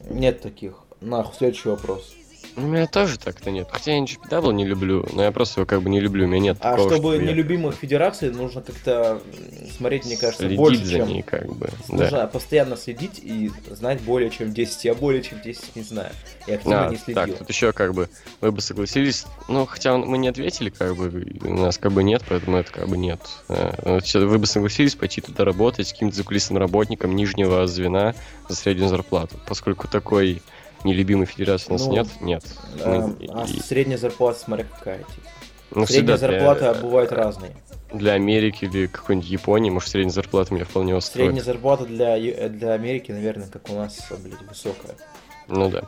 Нет 0.09 0.41
таких. 0.41 0.73
Нахуй, 0.99 1.33
следующий 1.33 1.69
вопрос. 1.69 2.13
У 2.59 2.67
меня 2.67 2.87
тоже 2.87 3.17
так-то 3.17 3.51
нет. 3.51 3.67
Хотя 3.71 3.93
я 3.93 4.03
NGPW 4.03 4.53
не 4.53 4.65
люблю, 4.65 5.05
но 5.13 5.23
я 5.23 5.31
просто 5.31 5.61
его 5.61 5.65
как 5.67 5.81
бы 5.81 5.89
не 5.89 5.99
люблю. 5.99 6.25
У 6.25 6.27
меня 6.27 6.39
нет 6.39 6.57
А 6.59 6.71
такого, 6.71 6.89
чтобы 6.89 7.15
что 7.15 7.23
я 7.23 7.31
нелюбимых 7.31 7.75
федераций, 7.75 8.31
нужно 8.31 8.61
как-то 8.61 9.21
смотреть, 9.77 10.05
мне 10.05 10.17
кажется, 10.17 10.43
следить 10.43 10.57
больше, 10.57 10.85
за 10.85 10.97
чем... 10.97 11.07
ней, 11.07 11.21
как 11.21 11.47
бы. 11.55 11.69
Да. 11.87 11.95
Нужно 11.95 12.27
постоянно 12.27 12.75
следить 12.75 13.19
и 13.23 13.49
знать 13.71 14.01
более 14.01 14.29
чем 14.29 14.53
10. 14.53 14.85
Я 14.85 14.93
более 14.93 15.21
чем 15.21 15.41
10 15.41 15.75
не 15.75 15.83
знаю. 15.83 16.11
Я 16.47 16.55
активно 16.55 16.87
А, 16.87 16.89
не 16.89 16.97
следил. 16.97 17.25
так, 17.25 17.37
тут 17.37 17.49
еще 17.49 17.71
как 17.71 17.93
бы 17.93 18.09
вы 18.41 18.51
бы 18.51 18.61
согласились, 18.61 19.25
ну, 19.47 19.65
хотя 19.65 19.97
мы 19.97 20.17
не 20.17 20.27
ответили, 20.27 20.69
как 20.69 20.95
бы, 20.95 21.25
у 21.43 21.53
нас 21.53 21.77
как 21.77 21.91
бы 21.91 22.03
нет, 22.03 22.23
поэтому 22.27 22.57
это 22.57 22.71
как 22.71 22.87
бы 22.89 22.97
нет. 22.97 23.21
Всё, 24.03 24.27
Вы 24.27 24.37
бы 24.37 24.45
согласились 24.45 24.95
пойти 24.95 25.21
туда 25.21 25.45
работать 25.45 25.87
с 25.87 25.93
каким-то 25.93 26.15
закулисным 26.15 26.57
работником 26.57 27.15
нижнего 27.15 27.65
звена 27.67 28.15
за 28.47 28.55
среднюю 28.55 28.89
зарплату, 28.89 29.37
поскольку 29.47 29.87
такой 29.87 30.41
нелюбимой 30.83 31.25
федерации 31.25 31.69
у 31.69 31.73
нас 31.73 31.85
Ну, 31.85 31.91
нет, 31.93 32.07
нет. 32.21 32.43
А, 32.83 32.97
Мы- 33.07 33.27
а 33.29 33.45
и- 33.45 33.59
средняя 33.59 33.97
зарплата, 33.97 34.39
смотря 34.39 34.65
какая. 34.65 34.99
Типа. 34.99 35.11
ну, 35.71 35.85
Средняя 35.85 36.17
всегда 36.17 36.17
для- 36.17 36.39
зарплата 36.39 36.79
бывает 36.81 37.11
разные. 37.11 37.55
Для 37.93 38.13
Америки 38.13 38.65
или 38.65 38.87
какой-нибудь 38.87 39.29
Японии, 39.29 39.69
может, 39.69 39.89
средняя 39.89 40.13
зарплата 40.13 40.53
меня 40.53 40.65
вполне 40.65 40.95
устроит. 40.95 41.27
Средняя 41.27 41.43
зарплата 41.43 41.85
для, 41.85 42.15
Е- 42.15 42.49
для 42.49 42.73
Америки, 42.73 43.11
наверное, 43.11 43.47
как 43.47 43.69
у 43.69 43.73
нас, 43.73 43.99
блядь, 44.23 44.41
высокая. 44.47 44.95
Ну 45.47 45.69
да. 45.69 45.83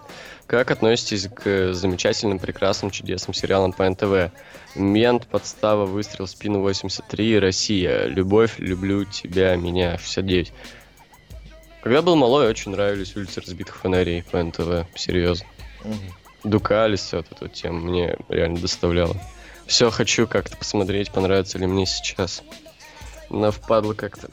Как 0.48 0.72
относитесь 0.72 1.28
к 1.28 1.74
замечательным, 1.74 2.40
прекрасным, 2.40 2.90
чудесным 2.92 3.34
сериалам 3.36 3.74
по 3.74 3.88
НТВ? 3.88 4.32
Мент, 4.76 5.28
подстава, 5.28 5.86
выстрел, 5.86 6.26
спину 6.28 6.62
83, 6.62 7.38
Россия, 7.40 8.06
любовь, 8.06 8.56
люблю 8.58 9.06
тебя, 9.06 9.56
меня, 9.56 9.98
69. 10.00 10.52
Когда 11.82 12.02
был 12.02 12.16
малой, 12.16 12.48
очень 12.48 12.72
нравились 12.72 13.16
улицы 13.16 13.42
разбитых 13.42 13.76
фонарей 13.76 14.24
по 14.24 14.42
НТВ, 14.42 14.88
серьезно. 14.96 15.48
Мгм. 15.84 15.98
Дукалис, 16.44 17.14
вот 17.14 17.32
эту 17.32 17.48
тему 17.48 17.82
мне 17.82 18.18
реально 18.30 18.60
доставляло. 18.60 19.16
Все 19.66 19.90
хочу 19.90 20.28
как-то 20.28 20.58
посмотреть, 20.58 21.12
понравится 21.12 21.58
ли 21.58 21.66
мне 21.66 21.86
сейчас. 21.86 22.44
Но 23.30 23.52
впадло 23.52 23.94
как-то. 23.94 24.30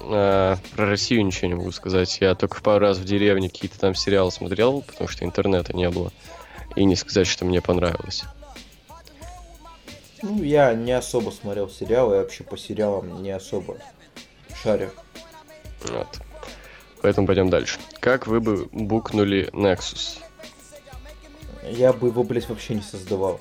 А, 0.00 0.56
про 0.76 0.86
Россию 0.86 1.24
ничего 1.26 1.48
не 1.48 1.54
могу 1.54 1.72
сказать. 1.72 2.18
Я 2.20 2.34
только 2.34 2.60
пару 2.60 2.80
раз 2.80 2.98
в 2.98 3.04
деревне 3.04 3.48
какие-то 3.48 3.78
там 3.78 3.94
сериалы 3.94 4.30
смотрел, 4.30 4.82
потому 4.82 5.08
что 5.08 5.24
интернета 5.24 5.74
не 5.74 5.88
было. 5.90 6.12
И 6.76 6.84
не 6.84 6.96
сказать, 6.96 7.26
что 7.26 7.44
мне 7.44 7.60
понравилось. 7.60 8.24
Ну, 10.22 10.42
я 10.42 10.74
не 10.74 10.92
особо 10.92 11.30
смотрел 11.30 11.70
сериалы, 11.70 12.16
я 12.16 12.20
вообще 12.22 12.44
по 12.44 12.56
сериалам 12.56 13.22
не 13.22 13.30
особо 13.30 13.78
шарю. 14.62 14.90
Вот. 15.84 16.08
Поэтому 17.02 17.26
пойдем 17.26 17.48
дальше. 17.50 17.78
Как 18.00 18.26
вы 18.26 18.40
бы 18.40 18.68
букнули 18.72 19.48
Nexus? 19.52 20.18
Я 21.64 21.92
бы 21.92 22.08
его, 22.08 22.22
блядь, 22.24 22.48
вообще 22.48 22.74
не 22.74 22.82
создавал. 22.82 23.40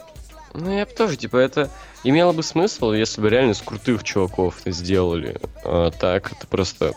Ну, 0.53 0.75
я 0.75 0.85
бы 0.85 0.91
тоже, 0.91 1.17
типа, 1.17 1.37
это 1.37 1.69
имело 2.03 2.31
бы 2.31 2.43
смысл, 2.43 2.91
если 2.91 3.21
бы 3.21 3.29
реально 3.29 3.53
с 3.53 3.61
крутых 3.61 4.03
чуваков 4.03 4.61
сделали. 4.65 5.39
А 5.63 5.91
так, 5.91 6.31
это 6.31 6.47
просто 6.47 6.93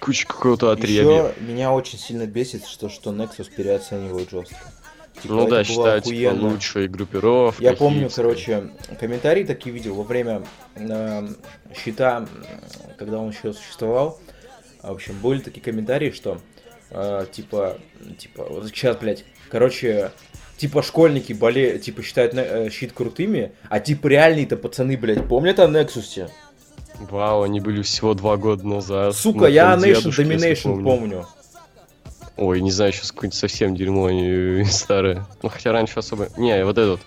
куча 0.00 0.26
какого-то 0.26 0.70
отребья. 0.70 1.00
Еще 1.02 1.34
меня 1.40 1.72
очень 1.72 1.98
сильно 1.98 2.26
бесит, 2.26 2.66
что, 2.66 2.88
что 2.88 3.12
Nexus 3.12 3.50
переоценивают 3.54 4.30
жестко. 4.30 4.56
Типа, 5.22 5.34
ну 5.34 5.44
да, 5.44 5.56
было 5.56 5.64
считают, 5.64 6.04
типа, 6.04 6.30
лучшей 6.30 6.88
группировкой. 6.88 7.64
Я 7.64 7.72
помню, 7.72 8.08
короче, 8.14 8.70
комментарии 9.00 9.42
такие 9.42 9.74
видел 9.74 9.94
во 9.94 10.04
время 10.04 10.44
э, 10.76 11.28
щита, 11.74 12.18
м, 12.18 12.28
когда 12.98 13.18
он 13.18 13.30
еще 13.30 13.52
существовал. 13.52 14.20
В 14.82 14.90
общем, 14.90 15.18
были 15.22 15.40
такие 15.40 15.60
комментарии, 15.62 16.10
что 16.10 16.38
э, 16.90 17.26
типа, 17.30 17.78
типа, 18.18 18.46
вот 18.48 18.66
сейчас, 18.68 18.96
блядь, 18.96 19.24
короче, 19.50 20.12
типа 20.56 20.82
школьники 20.82 21.32
боле, 21.32 21.78
типа 21.78 22.02
считают 22.02 22.34
э, 22.34 22.70
щит 22.70 22.92
крутыми, 22.92 23.52
а 23.68 23.80
типа 23.80 24.06
реальные-то 24.08 24.56
пацаны, 24.56 24.96
блядь, 24.96 25.26
помнят 25.26 25.58
о 25.58 25.66
Нексусе? 25.66 26.28
Вау, 26.98 27.42
они 27.42 27.60
были 27.60 27.82
всего 27.82 28.14
два 28.14 28.36
года 28.36 28.66
назад. 28.66 29.14
Сука, 29.14 29.40
Ну, 29.40 29.46
я 29.46 29.74
Nation 29.74 30.10
Domination 30.10 30.62
помню. 30.62 30.84
помню. 30.84 31.26
Ой, 32.36 32.60
не 32.60 32.70
знаю, 32.70 32.92
сейчас 32.92 33.12
какое-нибудь 33.12 33.38
совсем 33.38 33.74
дерьмо 33.74 34.06
они 34.06 34.64
старое. 34.70 35.26
Ну, 35.42 35.48
хотя 35.48 35.72
раньше 35.72 35.98
особо... 35.98 36.28
Не, 36.36 36.64
вот 36.64 36.78
этот 36.78 37.00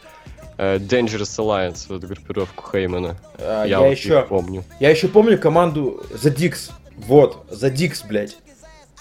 э, 0.58 0.78
Dangerous 0.78 1.40
Alliance, 1.40 1.86
вот 1.90 2.04
группировку 2.04 2.70
Хеймана. 2.72 3.18
А, 3.38 3.64
я 3.64 3.66
я, 3.66 3.80
вот 3.80 3.92
еще, 3.92 4.22
помню. 4.24 4.64
я 4.80 4.90
еще 4.90 5.08
помню 5.08 5.38
команду 5.38 6.04
The 6.12 6.34
Dix. 6.36 6.72
Вот, 7.06 7.46
The 7.50 7.74
Dix, 7.74 8.06
блядь. 8.08 8.38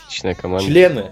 Отличная 0.05 0.35
команда. 0.35 0.67
Члены. 0.67 1.11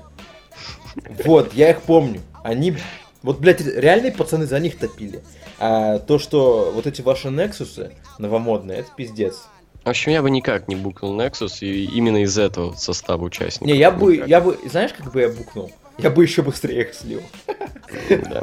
Вот, 1.25 1.55
я 1.55 1.71
их 1.71 1.83
помню. 1.83 2.21
Они, 2.43 2.77
вот, 3.23 3.39
блядь, 3.39 3.61
реальные 3.61 4.13
пацаны 4.13 4.47
за 4.47 4.59
них 4.59 4.79
топили. 4.79 5.23
А 5.59 5.99
то, 5.99 6.19
что 6.19 6.73
вот 6.75 6.87
эти 6.87 7.03
ваши 7.03 7.29
Нексусы 7.29 7.93
новомодные, 8.19 8.79
это 8.79 8.91
пиздец. 8.97 9.45
В 9.85 9.89
общем, 9.89 10.13
я 10.13 10.23
бы 10.23 10.31
никак 10.31 10.69
не 10.69 10.77
букнул 10.77 11.19
Nexus 11.19 11.59
и 11.61 11.85
именно 11.85 12.23
из 12.23 12.37
этого 12.37 12.75
состава 12.75 13.25
участников. 13.25 13.69
Не, 13.69 13.79
я 13.79 13.91
бы, 13.91 14.15
Никак. 14.15 14.29
я 14.29 14.41
бы, 14.41 14.59
знаешь, 14.67 14.93
как 14.93 15.13
бы 15.13 15.21
я 15.21 15.29
букнул? 15.29 15.73
Я 15.99 16.11
бы 16.11 16.23
еще 16.23 16.43
быстрее 16.43 16.83
их 16.83 16.95
слил. 16.95 17.23
Да. 18.11 18.43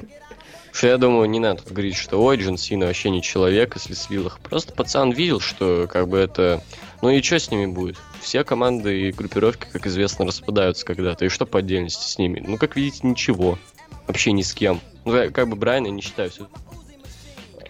Что 0.72 0.88
я 0.88 0.98
думаю, 0.98 1.30
не 1.30 1.40
надо 1.40 1.62
тут 1.62 1.72
говорить, 1.72 1.96
что 1.96 2.22
ой, 2.22 2.38
Джон 2.38 2.58
Сина 2.58 2.88
вообще 2.88 3.10
не 3.10 3.22
человек, 3.22 3.76
если 3.76 3.94
слил 3.94 4.28
их. 4.28 4.40
Просто 4.40 4.74
пацан 4.74 5.12
видел, 5.12 5.40
что 5.40 5.88
как 5.88 6.08
бы 6.08 6.18
это... 6.18 6.62
Ну 7.02 7.10
и 7.10 7.22
что 7.22 7.40
с 7.40 7.52
ними 7.52 7.68
будет? 7.68 7.98
Все 8.26 8.44
команды 8.44 9.02
и 9.02 9.12
группировки, 9.12 9.68
как 9.72 9.86
известно, 9.86 10.26
распадаются 10.26 10.84
когда-то. 10.84 11.26
И 11.26 11.30
что 11.30 11.46
по 11.46 11.60
отдельности 11.60 12.10
с 12.10 12.18
ними? 12.18 12.44
Ну, 12.44 12.58
как 12.58 12.76
видите, 12.76 13.08
ничего. 13.08 13.60
Вообще 14.08 14.32
ни 14.32 14.42
с 14.42 14.52
кем. 14.52 14.82
Ну, 15.06 15.16
я 15.16 15.30
как 15.30 15.48
бы 15.48 15.56
Брайана 15.56 15.90
не 15.90 16.02
считаю 16.02 16.32
все 16.32 16.48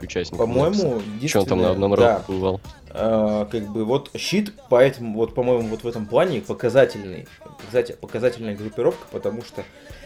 участником. 0.02 0.48
По-моему, 0.48 1.02
Что 1.28 1.42
он 1.42 1.46
там 1.46 1.62
на 1.62 1.72
одном 1.72 1.94
да, 1.96 2.20
року 2.20 2.32
бывал? 2.32 2.62
а, 2.92 3.44
как 3.48 3.68
бы 3.68 3.84
вот 3.84 4.12
щит, 4.16 4.54
поэтому 4.70 5.18
вот, 5.18 5.36
по-моему, 5.36 5.68
вот 5.68 5.84
в 5.84 5.88
этом 5.90 6.06
плане 6.06 6.40
показательный, 6.40 7.28
показатель- 7.60 7.98
показательная 7.98 8.56
группировка, 8.56 9.08
потому 9.12 9.44
что 9.44 9.66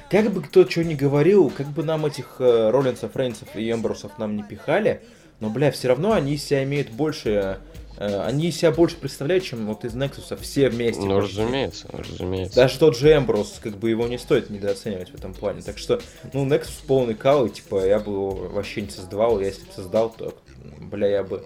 как 0.09 0.31
бы 0.31 0.41
кто 0.41 0.67
что 0.67 0.83
ни 0.83 0.95
говорил, 0.95 1.51
как 1.55 1.67
бы 1.67 1.83
нам 1.83 2.07
этих 2.07 2.37
э, 2.39 2.71
Роллинсов, 2.71 3.15
Рейнсов 3.15 3.55
и 3.55 3.71
Эмбрусов 3.71 4.17
нам 4.17 4.35
не 4.35 4.41
пихали, 4.41 5.03
но, 5.39 5.51
бля, 5.51 5.71
все 5.71 5.89
равно 5.89 6.13
они 6.13 6.37
себя 6.37 6.63
имеют 6.63 6.89
больше, 6.89 7.59
они 7.99 8.47
из 8.47 8.57
себя 8.57 8.71
больше 8.71 8.95
представляют, 8.97 9.43
чем 9.43 9.65
вот 9.67 9.83
из 9.83 9.93
Нексуса 9.93 10.37
все 10.37 10.69
вместе. 10.69 11.01
Ну, 11.01 11.19
почти. 11.19 11.39
разумеется, 11.41 11.87
разумеется. 11.91 12.55
Даже 12.55 12.79
тот 12.79 12.97
же 12.97 13.13
Эмбрус, 13.15 13.59
как 13.61 13.77
бы 13.77 13.89
его 13.89 14.07
не 14.07 14.17
стоит 14.17 14.49
недооценивать 14.49 15.09
в 15.11 15.15
этом 15.15 15.33
плане. 15.33 15.61
Так 15.61 15.77
что, 15.77 15.99
ну, 16.33 16.45
Nexus 16.47 16.81
полный 16.87 17.15
кал, 17.15 17.45
и 17.45 17.49
типа 17.49 17.85
я 17.85 17.99
бы 17.99 18.11
его 18.13 18.29
вообще 18.31 18.81
не 18.83 18.89
создавал. 18.89 19.39
Если 19.41 19.65
бы 19.65 19.71
создал, 19.75 20.09
то, 20.11 20.33
бля, 20.79 21.07
я 21.07 21.23
бы 21.23 21.43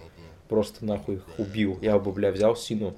просто 0.48 0.86
нахуй 0.86 1.16
их 1.16 1.24
убил. 1.40 1.80
Я 1.82 1.98
бы, 1.98 2.12
бля, 2.12 2.32
взял 2.32 2.56
Сину, 2.56 2.94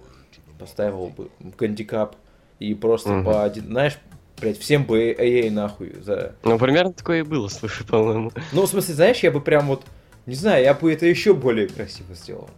поставил 0.59 1.07
бы 1.07 1.29
гандикап 1.57 2.15
и 2.59 2.73
просто 2.73 3.09
Мгм. 3.09 3.25
по 3.25 3.43
один, 3.43 3.65
знаешь, 3.67 3.97
блядь, 4.39 4.57
всем 4.59 4.83
бы 4.85 5.13
AA 5.13 5.49
нахуй 5.49 5.93
за... 6.01 6.35
Ну, 6.43 6.57
примерно 6.59 6.91
такое 6.91 7.19
и 7.19 7.23
было, 7.23 7.47
слушай, 7.49 7.85
по-моему. 7.85 8.31
Ну, 8.51 8.63
в 8.63 8.67
смысле, 8.69 8.95
знаешь, 8.95 9.19
я 9.19 9.31
бы 9.31 9.39
прям 9.39 9.67
вот, 9.67 9.83
не 10.25 10.35
знаю, 10.35 10.63
я 10.63 10.73
бы 10.73 10.91
это 10.91 11.05
еще 11.05 11.33
более 11.33 11.67
красиво 11.69 12.13
сделал. 12.15 12.49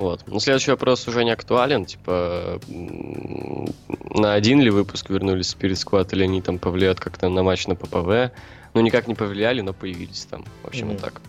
Вот. 0.00 0.24
Ну, 0.26 0.40
следующий 0.40 0.70
вопрос 0.70 1.06
уже 1.08 1.24
не 1.24 1.30
актуален, 1.30 1.84
типа, 1.84 2.58
на 2.68 4.32
один 4.32 4.62
ли 4.62 4.70
выпуск 4.70 5.10
вернулись 5.10 5.54
Spirit 5.54 5.72
Squad, 5.72 6.08
или 6.12 6.24
они 6.24 6.40
там 6.40 6.58
повлияют 6.58 6.98
как-то 6.98 7.28
на 7.28 7.42
матч 7.42 7.66
на 7.66 7.74
ППВ. 7.74 8.32
Ну, 8.72 8.80
никак 8.80 9.08
не 9.08 9.14
повлияли, 9.14 9.60
но 9.60 9.74
появились 9.74 10.24
там. 10.24 10.46
В 10.62 10.68
общем, 10.68 10.88
mm-hmm. 10.88 10.92
вот 10.92 11.00
так. 11.02 11.20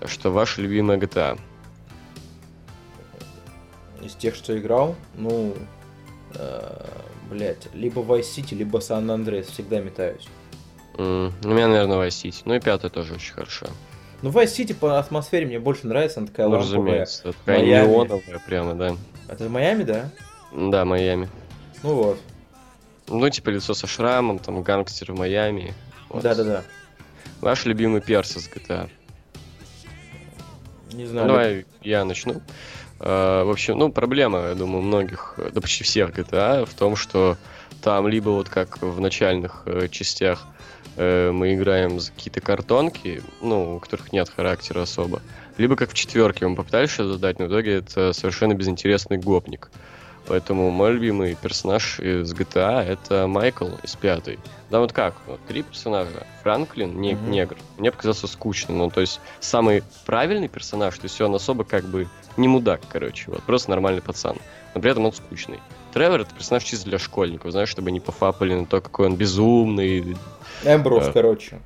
Так 0.00 0.10
что 0.10 0.30
ваша 0.30 0.60
любимая 0.60 0.98
GTA? 0.98 1.40
Из 4.02 4.14
тех, 4.16 4.34
что 4.34 4.54
играл, 4.58 4.96
ну, 5.16 5.54
э, 6.34 6.86
блять, 7.30 7.68
либо 7.72 8.02
Vice 8.02 8.36
City, 8.36 8.54
либо 8.54 8.80
San 8.80 9.06
Andreas, 9.06 9.50
всегда 9.50 9.80
метаюсь. 9.80 10.28
Mm, 10.98 11.32
у 11.42 11.48
меня, 11.48 11.68
наверное, 11.68 11.96
Vice 12.06 12.22
City. 12.22 12.42
Ну 12.44 12.54
и 12.54 12.60
пятая 12.60 12.90
тоже 12.90 13.14
очень 13.14 13.32
хорошо. 13.32 13.66
Ну, 14.24 14.30
Vice 14.30 14.56
City 14.56 14.74
по 14.74 14.98
атмосфере 14.98 15.44
мне 15.44 15.58
больше 15.58 15.86
нравится, 15.86 16.18
она 16.20 16.28
такая 16.28 16.46
ну, 16.46 16.52
ламповая. 16.52 16.78
разумеется, 16.78 17.22
такая 17.24 17.58
Майами. 17.58 17.86
неоновая 17.86 18.38
прямо, 18.46 18.74
да. 18.74 18.96
Это 19.28 19.50
Майами, 19.50 19.82
да? 19.82 20.10
Да, 20.50 20.86
Майами. 20.86 21.28
Ну 21.82 21.94
вот. 21.94 22.18
Ну, 23.06 23.28
типа 23.28 23.50
лицо 23.50 23.74
со 23.74 23.86
шрамом, 23.86 24.38
там, 24.38 24.62
гангстер 24.62 25.12
в 25.12 25.18
Майами. 25.18 25.74
Вот. 26.08 26.22
Да-да-да. 26.22 26.62
Ваш 27.42 27.66
любимый 27.66 28.00
перс 28.00 28.34
из 28.38 28.48
GTA? 28.48 28.88
Не 30.94 31.04
знаю. 31.04 31.28
Давай 31.28 31.66
я 31.82 32.06
начну. 32.06 32.40
Uh, 33.00 33.44
в 33.44 33.50
общем, 33.50 33.76
ну, 33.76 33.92
проблема, 33.92 34.38
я 34.48 34.54
думаю, 34.54 34.80
многих, 34.80 35.38
да 35.52 35.60
почти 35.60 35.84
всех 35.84 36.18
GTA 36.18 36.64
в 36.64 36.72
том, 36.72 36.96
что 36.96 37.36
там 37.82 38.08
либо 38.08 38.30
вот 38.30 38.48
как 38.48 38.80
в 38.80 39.00
начальных 39.00 39.64
э, 39.66 39.88
частях 39.88 40.46
э, 40.96 41.30
мы 41.30 41.54
играем 41.54 42.00
за 42.00 42.12
какие-то 42.12 42.40
картонки, 42.40 43.22
ну, 43.40 43.76
у 43.76 43.80
которых 43.80 44.12
нет 44.12 44.28
характера 44.28 44.82
особо, 44.82 45.22
либо 45.56 45.76
как 45.76 45.90
в 45.90 45.94
четверке 45.94 46.46
мы 46.46 46.56
попытались 46.56 46.90
что-то 46.90 47.18
дать, 47.18 47.38
но 47.38 47.46
в 47.46 47.48
итоге 47.48 47.74
это 47.74 48.12
совершенно 48.12 48.54
безинтересный 48.54 49.18
гопник. 49.18 49.70
Поэтому 50.26 50.70
мой 50.70 50.92
любимый 50.92 51.34
персонаж 51.34 52.00
из 52.00 52.32
GTA 52.32 52.82
это 52.82 53.26
Майкл 53.26 53.68
из 53.82 53.94
пятой. 53.94 54.38
Да 54.70 54.80
вот 54.80 54.92
как, 54.92 55.14
вот, 55.26 55.38
три 55.46 55.62
персонажа. 55.62 56.26
Франклин, 56.42 56.98
не, 56.98 57.12
mm-hmm. 57.12 57.28
негр. 57.28 57.56
Мне 57.78 57.92
показался 57.92 58.26
скучным. 58.26 58.78
Ну, 58.78 58.90
то 58.90 59.02
есть, 59.02 59.20
самый 59.40 59.82
правильный 60.06 60.48
персонаж, 60.48 60.96
то 60.96 61.04
есть 61.04 61.20
он 61.20 61.34
особо 61.34 61.64
как 61.64 61.84
бы 61.84 62.08
не 62.36 62.48
мудак, 62.48 62.80
короче, 62.88 63.30
вот, 63.30 63.42
просто 63.42 63.70
нормальный 63.70 64.00
пацан. 64.00 64.36
Но 64.74 64.80
при 64.80 64.90
этом 64.90 65.04
он 65.04 65.12
скучный. 65.12 65.60
Тревор 65.92 66.22
это 66.22 66.34
персонаж 66.34 66.64
чисто 66.64 66.88
для 66.88 66.98
школьников, 66.98 67.52
знаешь, 67.52 67.68
чтобы 67.68 67.92
не 67.92 68.00
пофапали 68.00 68.54
на 68.54 68.66
то, 68.66 68.80
какой 68.80 69.06
он 69.06 69.16
безумный, 69.16 70.16
Эмбрус, 70.64 71.10
короче. 71.12 71.60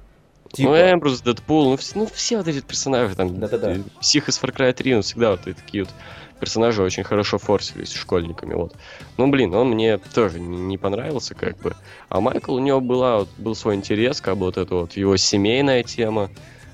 Типа. 0.52 0.70
Ну, 0.70 0.76
Эмбрус, 0.76 1.20
Дэдпул, 1.20 1.70
ну, 1.70 1.76
все, 1.76 1.98
ну, 1.98 2.06
все 2.06 2.38
вот 2.38 2.48
эти 2.48 2.60
персонажи 2.60 3.14
там. 3.14 3.38
Да-да-да. 3.38 3.76
Псих 4.00 4.28
из 4.28 4.40
Far 4.40 4.54
Cry 4.54 4.72
3, 4.72 4.94
ну, 4.94 5.02
всегда 5.02 5.32
вот 5.32 5.42
такие 5.42 5.84
вот 5.84 5.92
персонажи 6.40 6.82
очень 6.82 7.04
хорошо 7.04 7.38
форсились 7.38 7.92
школьниками, 7.92 8.54
вот. 8.54 8.74
Ну, 9.16 9.28
блин, 9.28 9.54
он 9.54 9.70
мне 9.70 9.98
тоже 9.98 10.40
не, 10.40 10.56
не 10.56 10.78
понравился, 10.78 11.34
как 11.34 11.58
бы. 11.58 11.74
А 12.08 12.20
Майкл, 12.20 12.54
у 12.54 12.60
него 12.60 12.80
была, 12.80 13.18
вот, 13.18 13.28
был 13.36 13.54
свой 13.54 13.74
интерес, 13.74 14.20
как 14.20 14.36
бы 14.36 14.46
вот 14.46 14.56
эта 14.56 14.74
вот 14.74 14.92
его 14.92 15.16
семейная 15.16 15.82
тема, 15.82 16.30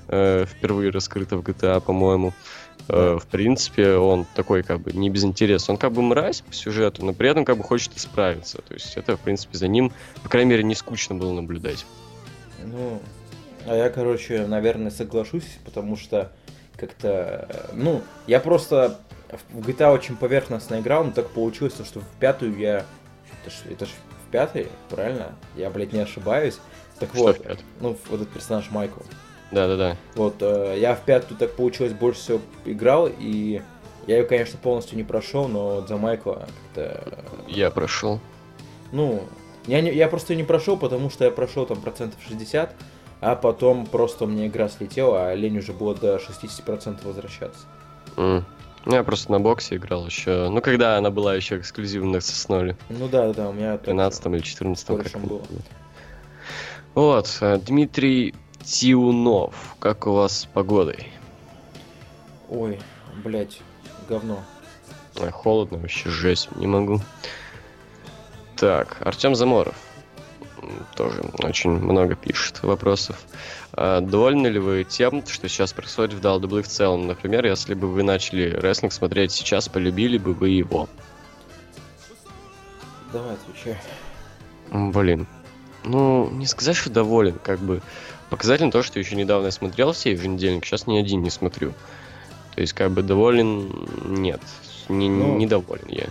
э, 0.07 0.45
впервые 0.45 0.91
раскрыта 0.91 1.35
в 1.37 1.41
GTA, 1.41 1.81
по-моему. 1.81 2.33
Э, 2.87 3.17
в 3.19 3.25
принципе, 3.27 3.95
он 3.95 4.25
такой 4.35 4.63
как 4.63 4.81
бы 4.81 4.93
не 4.93 5.09
без 5.09 5.23
интереса. 5.23 5.71
Он 5.71 5.77
как 5.77 5.91
бы 5.91 6.01
мразь 6.01 6.41
по 6.41 6.53
сюжету, 6.53 7.03
но 7.03 7.13
при 7.13 7.29
этом 7.29 7.43
как 7.43 7.57
бы 7.57 7.63
хочет 7.63 7.95
исправиться. 7.97 8.61
То 8.61 8.73
есть 8.73 8.95
это, 8.95 9.17
в 9.17 9.21
принципе, 9.21 9.57
за 9.57 9.67
ним, 9.67 9.91
по 10.23 10.29
крайней 10.29 10.51
мере, 10.51 10.63
не 10.63 10.75
скучно 10.75 11.15
было 11.15 11.33
наблюдать. 11.33 11.85
Ну, 12.65 13.01
а 13.65 13.75
я, 13.75 13.89
короче, 13.89 14.45
наверное, 14.45 14.91
соглашусь, 14.91 15.57
потому 15.63 15.95
что 15.95 16.31
как-то, 16.77 17.69
ну, 17.73 18.01
я 18.27 18.39
просто 18.39 18.99
в 19.51 19.67
GTA 19.67 19.93
очень 19.93 20.15
поверхностно 20.15 20.79
играл, 20.79 21.03
но 21.03 21.11
так 21.11 21.29
получилось, 21.29 21.73
что 21.73 21.99
в 21.99 22.07
пятую 22.19 22.57
я... 22.57 22.85
Это 23.41 23.51
ж, 23.51 23.53
это 23.71 23.85
ж 23.85 23.89
в 23.89 24.31
пятой, 24.31 24.67
правильно? 24.89 25.35
Я, 25.55 25.69
блядь, 25.69 25.93
не 25.93 25.99
ошибаюсь. 25.99 26.59
Так 26.99 27.09
что 27.13 27.23
вот, 27.23 27.59
ну, 27.81 27.97
вот 28.09 28.21
этот 28.21 28.33
персонаж 28.33 28.69
Майкл. 28.71 29.01
Да-да-да. 29.51 29.97
Вот, 30.15 30.35
э, 30.41 30.77
я 30.79 30.95
в 30.95 31.01
пятую 31.01 31.37
так 31.37 31.55
получилось 31.55 31.93
больше 31.93 32.19
всего 32.19 32.41
играл, 32.65 33.07
и 33.07 33.61
я 34.07 34.17
ее, 34.17 34.25
конечно, 34.25 34.57
полностью 34.61 34.97
не 34.97 35.03
прошел, 35.03 35.47
но 35.47 35.85
за 35.85 35.97
Майкла 35.97 36.47
как-то... 36.73 37.25
Я 37.47 37.71
прошел. 37.71 38.19
Ну, 38.91 39.23
я, 39.67 39.81
не, 39.81 39.93
я 39.93 40.07
просто 40.07 40.35
не 40.35 40.43
прошел, 40.43 40.77
потому 40.77 41.09
что 41.09 41.25
я 41.25 41.31
прошел 41.31 41.65
там 41.65 41.81
процентов 41.81 42.19
60, 42.27 42.75
а 43.21 43.35
потом 43.35 43.85
просто 43.85 44.25
у 44.25 44.27
меня 44.27 44.47
игра 44.47 44.69
слетела, 44.69 45.29
а 45.29 45.35
лень 45.35 45.57
уже 45.57 45.73
было 45.73 45.95
до 45.95 46.17
60% 46.17 47.05
возвращаться. 47.05 47.65
Mm. 48.15 48.43
Я 48.85 49.03
просто 49.03 49.31
на 49.31 49.39
боксе 49.39 49.77
играл 49.77 50.05
еще. 50.05 50.49
Ну, 50.49 50.61
когда 50.61 50.97
она 50.97 51.09
была 51.09 51.33
еще 51.33 51.57
эксклюзивно 51.57 52.11
на 52.11 52.21
Сосноли. 52.21 52.77
Ну 52.89 53.07
да, 53.07 53.33
да, 53.33 53.49
у 53.49 53.53
меня... 53.53 53.77
В 53.77 53.79
13 53.79 54.25
или 54.27 54.39
14 54.39 54.87
как 54.87 55.21
было. 55.21 55.41
Вот, 56.93 57.37
э, 57.41 57.57
Дмитрий 57.57 58.35
Тиунов, 58.63 59.75
как 59.79 60.05
у 60.07 60.13
вас 60.13 60.41
с 60.41 60.45
погодой? 60.45 61.07
Ой, 62.49 62.79
блять, 63.23 63.59
говно. 64.07 64.39
Ой, 65.19 65.31
холодно 65.31 65.77
вообще, 65.77 66.09
жесть, 66.09 66.55
не 66.55 66.67
могу. 66.67 67.01
Так, 68.57 68.97
Артем 69.01 69.35
Заморов 69.35 69.75
тоже 70.95 71.21
очень 71.39 71.71
много 71.71 72.15
пишет 72.15 72.63
вопросов. 72.63 73.17
А, 73.73 74.01
довольны 74.01 74.47
ли 74.47 74.59
вы 74.59 74.83
тем, 74.83 75.25
что 75.25 75.47
сейчас 75.47 75.73
происходит 75.73 76.13
в 76.13 76.21
WWE 76.21 76.63
в 76.63 76.67
целом? 76.67 77.07
Например, 77.07 77.45
если 77.45 77.73
бы 77.73 77.87
вы 77.87 78.03
начали 78.03 78.49
рестлинг 78.49 78.93
смотреть 78.93 79.31
сейчас, 79.31 79.69
полюбили 79.69 80.17
бы 80.17 80.33
вы 80.33 80.49
его? 80.49 80.87
Давай, 83.11 83.35
отвечай. 83.35 83.77
Блин. 84.71 85.27
Ну, 85.83 86.29
не 86.31 86.47
сказать, 86.47 86.75
что 86.75 86.89
доволен, 86.89 87.37
как 87.43 87.59
бы. 87.59 87.81
Показательно 88.29 88.71
то, 88.71 88.81
что 88.81 88.99
еще 88.99 89.15
недавно 89.15 89.45
я 89.45 89.51
смотрел 89.51 89.91
все 89.91 90.11
еженедельник, 90.11 90.65
сейчас 90.65 90.87
ни 90.87 90.97
один 90.97 91.21
не 91.21 91.29
смотрю. 91.29 91.73
То 92.55 92.61
есть, 92.61 92.73
как 92.73 92.91
бы, 92.91 93.03
доволен, 93.03 93.87
нет. 94.05 94.41
Не, 94.89 95.09
ну, 95.09 95.37
недоволен 95.37 95.87
я. 95.89 96.07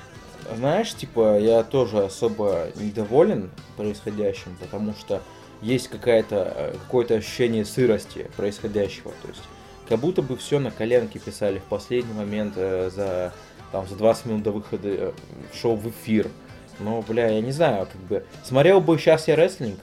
Знаешь, 0.56 0.94
типа, 0.94 1.38
я 1.38 1.62
тоже 1.62 2.04
особо 2.04 2.68
недоволен 2.76 3.50
происходящим, 3.76 4.56
потому 4.60 4.94
что 4.94 5.22
есть 5.64 5.88
какая-то, 5.88 6.52
э, 6.54 6.72
какое-то 6.72 7.14
ощущение 7.14 7.64
сырости 7.64 8.30
происходящего. 8.36 9.12
То 9.22 9.28
есть, 9.28 9.42
как 9.88 9.98
будто 9.98 10.22
бы 10.22 10.36
все 10.36 10.58
на 10.58 10.70
коленке 10.70 11.18
писали 11.18 11.58
в 11.58 11.64
последний 11.64 12.12
момент 12.12 12.54
э, 12.56 12.90
за, 12.94 13.32
там, 13.72 13.88
за 13.88 13.96
20 13.96 14.26
минут 14.26 14.42
до 14.42 14.52
выхода 14.52 14.88
э, 14.88 15.12
шоу 15.54 15.76
в 15.76 15.88
эфир. 15.88 16.28
Но, 16.80 17.02
бля, 17.02 17.28
я 17.28 17.40
не 17.40 17.52
знаю, 17.52 17.86
как 17.86 18.00
бы... 18.02 18.24
Смотрел 18.42 18.80
бы 18.80 18.98
сейчас 18.98 19.28
я 19.28 19.36
рестлинг, 19.36 19.78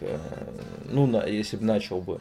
ну, 0.85 1.07
на, 1.07 1.25
если 1.25 1.55
бы 1.55 1.63
начал 1.63 2.01
бы. 2.01 2.19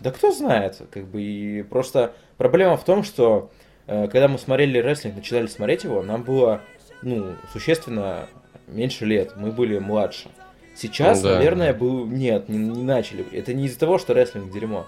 Да 0.00 0.10
кто 0.10 0.32
знает, 0.32 0.82
как 0.90 1.06
бы, 1.06 1.22
и 1.22 1.62
просто 1.62 2.14
проблема 2.36 2.76
в 2.76 2.84
том, 2.84 3.04
что 3.04 3.50
когда 3.86 4.26
мы 4.26 4.38
смотрели 4.38 4.78
рестлинг, 4.78 5.16
начинали 5.16 5.46
смотреть 5.46 5.84
его, 5.84 6.02
нам 6.02 6.24
было 6.24 6.62
ну, 7.02 7.34
существенно 7.52 8.28
меньше 8.66 9.04
лет, 9.04 9.32
мы 9.36 9.52
были 9.52 9.78
младше. 9.78 10.28
Сейчас, 10.76 11.22
ну, 11.22 11.30
да. 11.30 11.36
наверное, 11.36 11.74
был... 11.74 12.06
нет, 12.06 12.48
не, 12.48 12.58
не 12.58 12.84
начали. 12.84 13.26
Это 13.32 13.52
не 13.52 13.66
из-за 13.66 13.80
того, 13.80 13.98
что 13.98 14.14
рестлинг 14.14 14.52
дерьмо, 14.52 14.86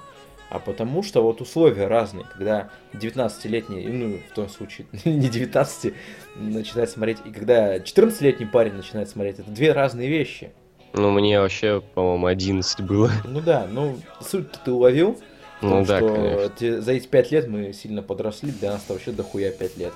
а 0.48 0.60
потому 0.60 1.02
что 1.02 1.22
вот 1.22 1.40
условия 1.40 1.88
разные. 1.88 2.26
Когда 2.32 2.70
19-летний, 2.92 3.88
ну, 3.88 4.18
в 4.30 4.34
том 4.34 4.48
случае, 4.48 4.86
не 5.04 5.28
19, 5.28 5.94
начинает 6.36 6.90
смотреть, 6.90 7.18
и 7.24 7.30
когда 7.30 7.78
14-летний 7.78 8.46
парень 8.46 8.74
начинает 8.74 9.08
смотреть, 9.08 9.40
это 9.40 9.50
две 9.50 9.72
разные 9.72 10.08
вещи. 10.08 10.50
Ну, 10.92 11.10
мне 11.10 11.40
вообще, 11.40 11.82
по-моему, 11.94 12.26
11 12.26 12.80
было. 12.82 13.10
Ну 13.24 13.40
да, 13.40 13.66
ну, 13.70 13.96
суть 14.20 14.50
ты 14.64 14.72
уловил. 14.72 15.18
Ну 15.60 15.84
да, 15.84 15.98
что 15.98 16.14
конечно. 16.14 16.80
За 16.82 16.92
эти 16.92 17.06
5 17.06 17.32
лет 17.32 17.48
мы 17.48 17.72
сильно 17.72 18.02
подросли, 18.02 18.50
для 18.50 18.72
нас 18.72 18.84
вообще 18.88 19.12
дохуя 19.12 19.50
5 19.50 19.76
лет. 19.76 19.92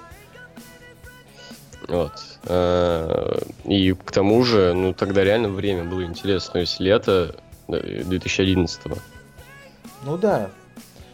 Вот. 1.88 2.12
А, 2.46 3.40
и 3.64 3.92
к 3.92 4.10
тому 4.12 4.42
же, 4.44 4.72
ну, 4.74 4.92
тогда 4.92 5.24
реально 5.24 5.48
время 5.48 5.84
было 5.84 6.04
интересно. 6.04 6.54
То 6.54 6.58
есть 6.60 6.80
лето 6.80 7.34
2011 7.68 8.86
-го. 8.86 8.98
Ну 10.04 10.16
да. 10.18 10.50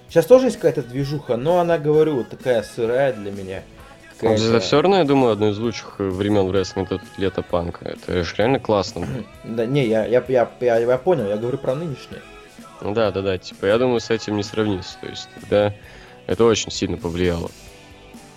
Сейчас 0.09 0.27
тоже 0.27 0.47
есть 0.47 0.57
какая-то 0.57 0.83
движуха, 0.83 1.37
но 1.37 1.61
она, 1.61 1.79
говорю, 1.79 2.17
вот 2.17 2.31
такая 2.31 2.63
сырая 2.63 3.13
для 3.13 3.31
меня. 3.31 3.63
Это 4.21 4.61
все 4.61 4.83
равно, 4.83 4.99
я 4.99 5.05
думаю, 5.05 5.33
одно 5.33 5.49
из 5.49 5.59
лучших 5.59 5.99
времен 5.99 6.47
в 6.47 6.53
рестлинге 6.53 6.97
это 6.97 7.05
лето 7.17 7.43
панка. 7.43 7.87
Это 7.87 8.23
же 8.23 8.35
реально 8.37 8.59
классно 8.59 9.03
было. 9.03 9.25
Да, 9.45 9.67
не, 9.67 9.87
я, 9.87 10.05
я, 10.05 10.23
я, 10.29 10.51
я, 10.61 10.79
я 10.79 10.99
понял, 10.99 11.27
я 11.29 11.37
говорю 11.37 11.59
про 11.59 11.75
нынешнее. 11.75 12.21
Да, 12.83 13.11
да, 13.11 13.23
да, 13.23 13.39
типа, 13.39 13.67
я 13.67 13.79
думаю, 13.79 14.01
с 14.01 14.11
этим 14.11 14.37
не 14.37 14.43
сравнится. 14.43 14.99
То 15.01 15.07
есть, 15.07 15.29
тогда 15.41 15.75
это 16.27 16.45
очень 16.45 16.71
сильно 16.71 16.97
повлияло. 16.97 17.51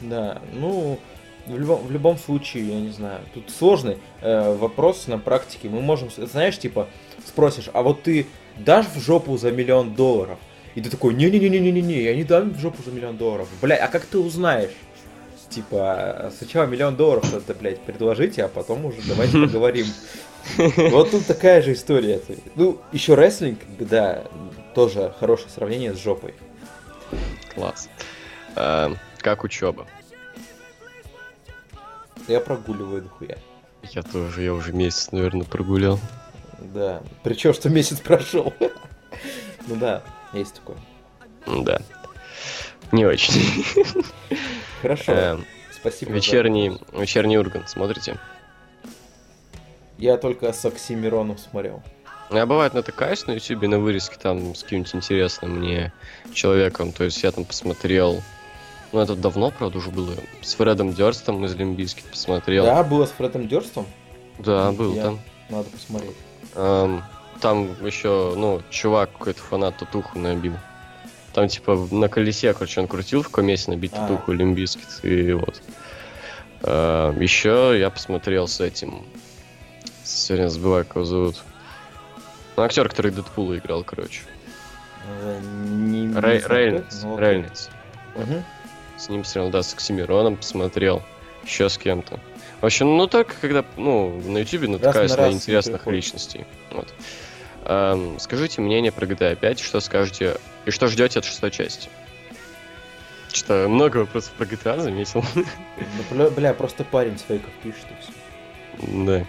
Да, 0.02 0.42
ну, 0.54 1.00
в 1.48 1.58
любом, 1.58 1.86
в 1.86 1.92
любом 1.92 2.18
случае, 2.18 2.68
я 2.68 2.80
не 2.80 2.90
знаю, 2.90 3.22
тут 3.34 3.50
сложный 3.50 3.98
э, 4.22 4.56
вопрос 4.56 5.08
на 5.08 5.18
практике. 5.18 5.70
Мы 5.70 5.82
можем, 5.82 6.10
знаешь, 6.16 6.58
типа, 6.58 6.88
спросишь, 7.26 7.70
а 7.74 7.82
вот 7.82 8.04
ты 8.04 8.28
дашь 8.58 8.88
в 8.88 9.00
жопу 9.00 9.38
за 9.38 9.52
миллион 9.52 9.94
долларов? 9.94 10.40
И 10.76 10.82
ты 10.82 10.90
такой, 10.90 11.14
не-не-не-не-не-не, 11.14 12.02
я 12.02 12.16
не 12.16 12.24
дам 12.24 12.52
в 12.52 12.60
жопу 12.60 12.82
за 12.84 12.92
миллион 12.92 13.18
долларов. 13.18 13.48
Блядь, 13.62 13.82
а 13.82 13.88
как 13.88 14.06
ты 14.06 14.18
узнаешь? 14.18 14.72
Типа, 15.50 16.32
сначала 16.36 16.66
миллион 16.66 16.96
долларов 16.96 17.32
это, 17.32 17.54
блядь, 17.54 17.80
предложите, 17.82 18.44
а 18.44 18.48
потом 18.48 18.86
уже 18.86 18.98
давайте 19.08 19.34
поговорим. 19.46 19.86
Вот 20.58 21.12
тут 21.12 21.26
такая 21.28 21.62
же 21.62 21.74
история. 21.74 22.20
Ну, 22.56 22.80
еще 22.92 23.14
рестлинг, 23.14 23.60
да, 23.80 24.24
тоже 24.74 25.14
хорошее 25.20 25.50
сравнение 25.50 25.94
с 25.94 26.00
жопой. 26.02 26.34
Класс. 27.54 27.88
А, 28.56 28.94
как 29.20 29.44
учеба? 29.44 29.86
Я 32.28 32.40
прогуливаю 32.40 33.02
дохуя. 33.02 33.38
Я 33.92 34.02
тоже, 34.02 34.44
я 34.44 34.54
уже 34.54 34.72
месяц, 34.74 35.12
наверное, 35.12 35.46
прогулял. 35.46 36.00
Да, 36.60 37.02
причем 37.24 37.54
что 37.54 37.70
месяц 37.70 38.00
прошел. 38.00 38.54
Ну 39.66 39.78
да, 39.78 40.04
есть 40.34 40.56
такое. 40.56 40.76
Да. 41.48 41.80
Не 42.92 43.06
очень. 43.06 43.64
Хорошо. 44.82 45.14
Эм, 45.14 45.46
Спасибо. 45.84 46.12
Вечерний, 46.12 46.78
вечерний 46.94 47.38
Ургант 47.38 47.70
смотрите? 47.70 48.18
Я 49.98 50.18
только 50.18 50.52
с 50.54 50.64
Оксимироном 50.66 51.38
смотрел. 51.38 51.84
Я 52.32 52.46
бывает 52.46 52.74
натыкаюсь 52.74 53.28
на 53.28 53.34
ютубе 53.34 53.68
на 53.68 53.80
вырезки 53.80 54.18
там 54.18 54.56
с 54.56 54.64
каким-нибудь 54.64 54.96
интересным 54.96 55.60
мне 55.60 55.92
человеком. 56.34 56.92
То 56.92 57.04
есть 57.04 57.22
я 57.22 57.32
там 57.32 57.46
посмотрел 57.46 58.22
ну, 58.94 59.02
это 59.02 59.16
давно, 59.16 59.52
правда, 59.52 59.80
уже 59.80 59.90
было. 59.90 60.14
С 60.42 60.54
Фредом 60.54 60.94
Дёрстом 60.94 61.44
из 61.46 61.56
Лимбийски 61.56 62.04
посмотрел. 62.10 62.64
Да, 62.64 62.84
было 62.84 63.08
с 63.08 63.10
Фредом 63.10 63.48
Дёрстом? 63.48 63.88
Да, 64.38 64.72
был 64.72 64.94
Я... 64.94 65.04
там. 65.04 65.20
Надо 65.50 65.70
посмотреть. 65.70 66.16
Эм, 66.56 67.04
там 67.42 67.86
еще, 67.86 68.34
ну, 68.38 68.62
чувак 68.70 69.12
какой-то 69.14 69.42
фанат 69.42 69.78
татуху 69.78 70.20
набил. 70.20 70.54
Там, 71.34 71.48
типа, 71.48 71.88
на 71.90 72.08
колесе, 72.08 72.54
короче, 72.54 72.82
он 72.82 72.88
крутил 72.88 73.24
в 73.24 73.30
комесе 73.30 73.72
набить 73.72 73.94
а. 73.94 74.08
татуху 74.08 74.32
Limp 74.32 74.58
Bizkit, 74.58 75.04
и 75.04 75.34
вот. 75.34 75.62
Эм, 76.62 77.20
еще 77.20 77.76
я 77.78 77.90
посмотрел 77.90 78.48
с 78.48 78.62
этим... 78.62 79.04
Сегодня 80.04 80.50
забываю, 80.50 80.86
как 80.86 80.98
его 80.98 81.06
зовут. 81.06 81.44
Ну, 82.56 82.64
актер, 82.64 82.88
который 82.90 83.12
Дэдпула 83.12 83.58
играл, 83.58 83.84
короче. 83.84 84.22
Э, 85.08 85.40
не, 85.42 86.08
Рей. 86.14 86.44
Рейнольдс. 86.46 87.70
Угу. 88.16 88.44
С 89.04 89.10
ним 89.10 89.24
посмотрел, 89.24 89.50
да, 89.50 89.64
с 89.64 89.74
Оксимироном 89.74 90.38
посмотрел. 90.38 91.04
Еще 91.44 91.68
с 91.68 91.78
кем-то. 91.78 92.22
В 92.62 92.66
общем, 92.66 92.96
ну 92.96 93.06
так, 93.08 93.36
когда, 93.42 93.66
ну, 93.76 94.22
на 94.26 94.38
YouTube 94.38 94.70
натыкаюсь 94.70 95.12
на, 95.12 95.24
на 95.24 95.32
интересных 95.34 95.86
личностей. 95.88 96.46
Вот. 96.72 96.88
Эм, 97.66 98.18
скажите 98.18 98.62
мнение 98.62 98.94
про 98.94 99.06
GTA 99.06 99.36
5, 99.36 99.60
что 99.60 99.82
скажете, 99.82 100.38
и 100.64 100.72
что 100.72 100.88
ждете 100.88 101.20
от 101.20 101.26
шестой 101.26 101.52
части? 101.52 101.90
Что 103.34 103.68
много 103.68 103.98
вопросов 103.98 104.32
про 104.38 104.46
GTA 104.46 104.80
заметил. 104.80 105.26
Ну, 106.12 106.32
бля, 106.32 106.54
просто 106.54 106.86
парень 106.86 107.20
с 107.20 107.24
фейков 107.24 107.52
пишет 107.62 107.86
и 107.90 108.02
все. 108.02 109.06
Да. 109.06 109.26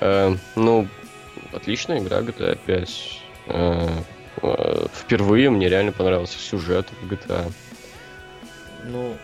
Э, 0.00 0.34
ну, 0.56 0.88
отличная 1.52 1.98
игра 1.98 2.20
GTA 2.20 2.58
5. 2.64 3.20
Э, 3.48 3.88
э, 4.40 4.86
впервые 4.94 5.50
мне 5.50 5.68
реально 5.68 5.92
понравился 5.92 6.38
сюжет 6.38 6.86
в 7.02 7.12
GTA. 7.12 7.52
Ну, 8.84 9.16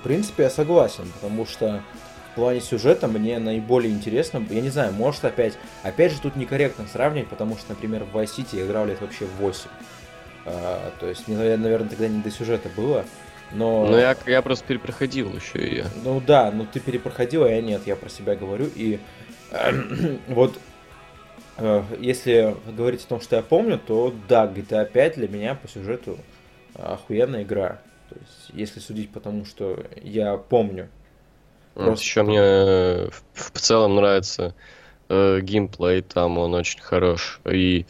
в 0.00 0.02
принципе, 0.02 0.44
я 0.44 0.50
согласен, 0.50 1.04
потому 1.20 1.46
что 1.46 1.82
в 2.32 2.34
плане 2.36 2.60
сюжета 2.60 3.08
мне 3.08 3.38
наиболее 3.38 3.92
интересно, 3.92 4.44
я 4.50 4.60
не 4.60 4.70
знаю, 4.70 4.92
может 4.92 5.24
опять, 5.24 5.58
опять 5.82 6.12
же 6.12 6.20
тут 6.20 6.36
некорректно 6.36 6.86
сравнивать, 6.86 7.28
потому 7.28 7.56
что, 7.56 7.70
например, 7.70 8.04
в 8.04 8.16
Vice 8.16 8.36
City 8.36 8.58
я 8.58 8.66
играл 8.66 8.86
лет 8.86 9.00
вообще 9.00 9.24
в 9.26 9.34
8. 9.40 9.62
А, 10.46 10.92
то 11.00 11.08
есть, 11.08 11.28
мне, 11.28 11.36
наверное, 11.56 11.88
тогда 11.88 12.08
не 12.08 12.22
до 12.22 12.30
сюжета 12.30 12.68
было, 12.76 13.04
но... 13.52 13.86
Ну, 13.86 13.98
я, 13.98 14.16
я 14.26 14.42
просто 14.42 14.64
перепроходил 14.64 15.34
еще 15.34 15.58
ее. 15.58 15.86
Ну 16.04 16.20
да, 16.20 16.50
ну 16.50 16.66
ты 16.72 16.80
перепроходил, 16.80 17.44
а 17.44 17.50
я 17.50 17.60
нет, 17.60 17.82
я 17.86 17.96
про 17.96 18.08
себя 18.08 18.36
говорю, 18.36 18.70
и 18.74 19.00
вот 20.28 20.58
э, 21.56 21.82
если 21.98 22.56
говорить 22.66 23.04
о 23.04 23.08
том, 23.08 23.20
что 23.20 23.36
я 23.36 23.42
помню, 23.42 23.78
то 23.78 24.14
да, 24.28 24.46
GTA 24.46 24.90
5 24.90 25.14
для 25.16 25.28
меня 25.28 25.56
по 25.56 25.68
сюжету 25.68 26.18
охуенная 26.74 27.42
игра. 27.42 27.80
То 28.10 28.16
есть, 28.18 28.50
если 28.52 28.80
судить 28.80 29.10
по 29.10 29.20
тому, 29.20 29.44
что 29.44 29.84
я 30.02 30.36
помню. 30.36 30.88
Просто... 31.74 32.04
Еще 32.04 32.22
мне 32.22 32.40
э, 32.40 33.08
в, 33.10 33.52
в 33.54 33.58
целом 33.60 33.96
нравится 33.96 34.54
э, 35.08 35.40
геймплей, 35.40 36.02
там 36.02 36.38
он 36.38 36.54
очень 36.54 36.80
хорош. 36.80 37.40
И 37.50 37.86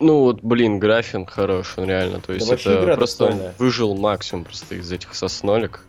ну 0.00 0.20
вот, 0.20 0.42
блин, 0.42 0.78
графин 0.78 1.26
хорош, 1.26 1.74
он 1.78 1.86
реально. 1.86 2.20
То 2.20 2.32
есть 2.32 2.48
да 2.48 2.54
это 2.54 2.94
просто 2.96 3.24
он 3.26 3.40
выжил 3.58 3.94
максимум 3.94 4.44
просто 4.44 4.74
из 4.74 4.90
этих 4.92 5.14
соснолек 5.14 5.84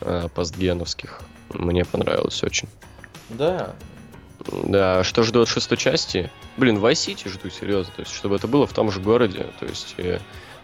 э, 0.00 0.28
постгеновских. 0.34 1.20
Мне 1.52 1.84
понравилось 1.84 2.42
очень. 2.42 2.68
Да. 3.30 3.74
Да, 4.64 5.04
что 5.04 5.22
жду 5.22 5.42
от 5.42 5.48
шестой 5.48 5.78
части? 5.78 6.30
Блин, 6.56 6.78
Vice 6.78 7.14
City 7.14 7.28
жду, 7.28 7.48
серьезно. 7.50 7.92
То 7.94 8.02
есть, 8.02 8.12
чтобы 8.12 8.36
это 8.36 8.48
было 8.48 8.66
в 8.66 8.72
том 8.72 8.90
же 8.90 9.00
городе. 9.00 9.46
То 9.60 9.66
есть, 9.66 9.94
э, 9.98 10.20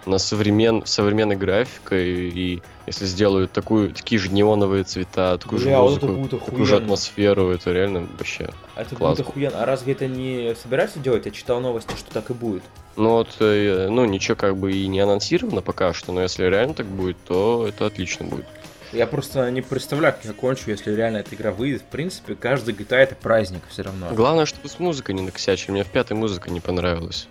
на 0.06 0.18
современ... 0.18 0.84
современной 0.86 1.36
графикой, 1.36 2.30
и 2.30 2.62
если 2.86 3.04
сделают 3.04 3.52
такую, 3.52 3.92
такие 3.92 4.18
же 4.18 4.30
неоновые 4.30 4.84
цвета, 4.84 5.36
такую 5.38 5.60
Бля, 5.60 5.76
же 5.76 5.82
музыку, 5.82 6.06
вот 6.06 6.30
такую 6.30 6.66
же 6.66 6.76
атмосферу, 6.76 7.50
это 7.50 7.72
реально 7.72 8.08
вообще 8.18 8.50
а 8.74 8.82
Это 8.82 8.96
классно. 8.96 9.24
будет 9.24 9.28
охуенно. 9.28 9.62
А 9.62 9.66
разве 9.66 9.92
это 9.92 10.06
не 10.06 10.54
собираются 10.54 10.98
делать? 10.98 11.26
Я 11.26 11.32
читал 11.32 11.60
новости, 11.60 11.94
что 11.96 12.10
так 12.12 12.30
и 12.30 12.34
будет. 12.34 12.62
Ну 12.96 13.10
вот, 13.10 13.36
э, 13.40 13.88
ну 13.90 14.04
ничего 14.04 14.36
как 14.36 14.56
бы 14.56 14.72
и 14.72 14.86
не 14.86 15.00
анонсировано 15.00 15.62
пока 15.62 15.92
что, 15.92 16.12
но 16.12 16.22
если 16.22 16.44
реально 16.44 16.74
так 16.74 16.86
будет, 16.86 17.16
то 17.26 17.66
это 17.68 17.86
отлично 17.86 18.26
будет. 18.26 18.46
Я 18.92 19.06
просто 19.06 19.50
не 19.50 19.60
представляю, 19.60 20.14
как 20.14 20.24
закончу, 20.24 20.70
если 20.70 20.94
реально 20.94 21.18
эта 21.18 21.34
игра 21.34 21.52
выйдет. 21.52 21.82
В 21.82 21.86
принципе, 21.86 22.34
каждый 22.34 22.74
GTA 22.74 22.98
это 22.98 23.14
праздник 23.14 23.62
все 23.68 23.82
равно. 23.82 24.08
Главное, 24.12 24.46
чтобы 24.46 24.68
с 24.68 24.78
музыкой 24.78 25.14
не 25.14 25.22
накосячили. 25.22 25.72
Мне 25.72 25.84
в 25.84 25.88
пятой 25.88 26.14
музыка 26.14 26.50
не 26.50 26.60
понравилась. 26.60 27.28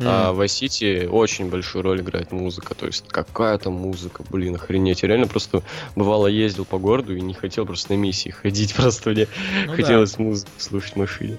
Mm. 0.00 0.04
А 0.06 0.32
в 0.32 0.40
Vice 0.40 0.46
City 0.46 1.06
очень 1.06 1.50
большую 1.50 1.82
роль 1.82 2.00
играет 2.00 2.32
музыка. 2.32 2.74
То 2.74 2.86
есть 2.86 3.04
какая-то 3.08 3.70
музыка, 3.70 4.24
блин, 4.30 4.54
охренеть. 4.54 5.02
Я 5.02 5.08
реально 5.08 5.26
просто 5.26 5.62
бывало 5.94 6.26
ездил 6.26 6.64
по 6.64 6.78
городу 6.78 7.14
и 7.14 7.20
не 7.20 7.34
хотел 7.34 7.66
просто 7.66 7.92
на 7.92 7.98
миссии 7.98 8.30
ходить. 8.30 8.74
Просто 8.80 9.10
мне 9.10 9.28
ну, 9.66 9.74
хотелось 9.74 10.14
да. 10.14 10.22
музыку 10.22 10.50
слушать 10.56 10.94
в 10.94 10.96
машине. 10.96 11.38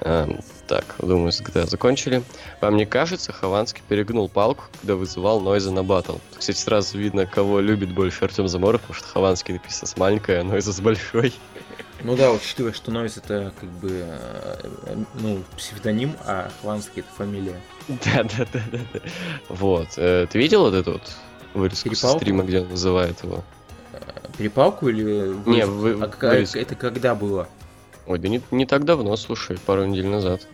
А, 0.00 0.28
так, 0.68 0.84
думаю, 0.98 1.32
с 1.32 1.40
GTA 1.40 1.66
закончили. 1.66 2.22
Вам 2.60 2.76
не 2.76 2.86
кажется, 2.86 3.32
Хованский 3.32 3.82
перегнул 3.88 4.28
палку, 4.28 4.64
когда 4.80 4.96
вызывал 4.96 5.40
Нойза 5.40 5.72
на 5.72 5.82
батл? 5.82 6.16
Кстати, 6.36 6.58
сразу 6.58 6.98
видно, 6.98 7.26
кого 7.26 7.60
любит 7.60 7.92
больше 7.92 8.24
Артем 8.24 8.46
Заморов, 8.46 8.82
потому 8.82 8.98
что 8.98 9.08
Хованский 9.08 9.54
написано 9.54 9.88
с 9.88 9.96
маленькой, 9.96 10.40
а 10.40 10.44
Нойза 10.44 10.72
с 10.72 10.80
большой. 10.80 11.32
Ну 12.02 12.16
да, 12.16 12.32
учитывая, 12.32 12.72
что 12.72 12.90
Нойз 12.90 13.16
это 13.16 13.52
как 13.58 13.68
бы 13.68 14.04
э, 14.06 14.96
ну, 15.14 15.42
псевдоним, 15.56 16.16
а 16.26 16.50
Хванский 16.60 17.00
это 17.00 17.08
фамилия. 17.16 17.60
Да, 17.88 18.24
да, 18.24 18.46
да, 18.52 18.60
да. 18.72 18.78
да. 18.92 19.00
Вот. 19.48 19.88
Э, 19.96 20.26
ты 20.30 20.38
видел 20.38 20.62
вот 20.62 20.74
эту 20.74 20.92
вот 20.92 21.12
вырезку 21.54 21.90
Перепалку? 21.90 22.18
со 22.18 22.18
стрима, 22.18 22.44
где 22.44 22.60
он 22.60 22.70
называет 22.70 23.22
его? 23.22 23.44
Э, 23.92 23.98
перепалку 24.36 24.88
или... 24.88 25.02
Не, 25.46 25.66
вы, 25.66 25.92
а 26.02 26.08
вырезку. 26.08 26.58
это 26.58 26.74
когда 26.74 27.14
было? 27.14 27.48
Ой, 28.06 28.18
да 28.18 28.28
не, 28.28 28.42
не 28.50 28.66
так 28.66 28.84
давно, 28.84 29.16
слушай, 29.16 29.58
пару 29.64 29.84
недель 29.86 30.06
назад. 30.06 30.46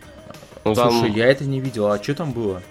Ну, 0.63 0.75
слушай, 0.75 1.07
там... 1.07 1.13
я 1.13 1.27
это 1.27 1.43
не 1.43 1.59
видел, 1.59 1.87
а 1.87 2.01
что 2.01 2.15
там 2.15 2.31
было? 2.31 2.61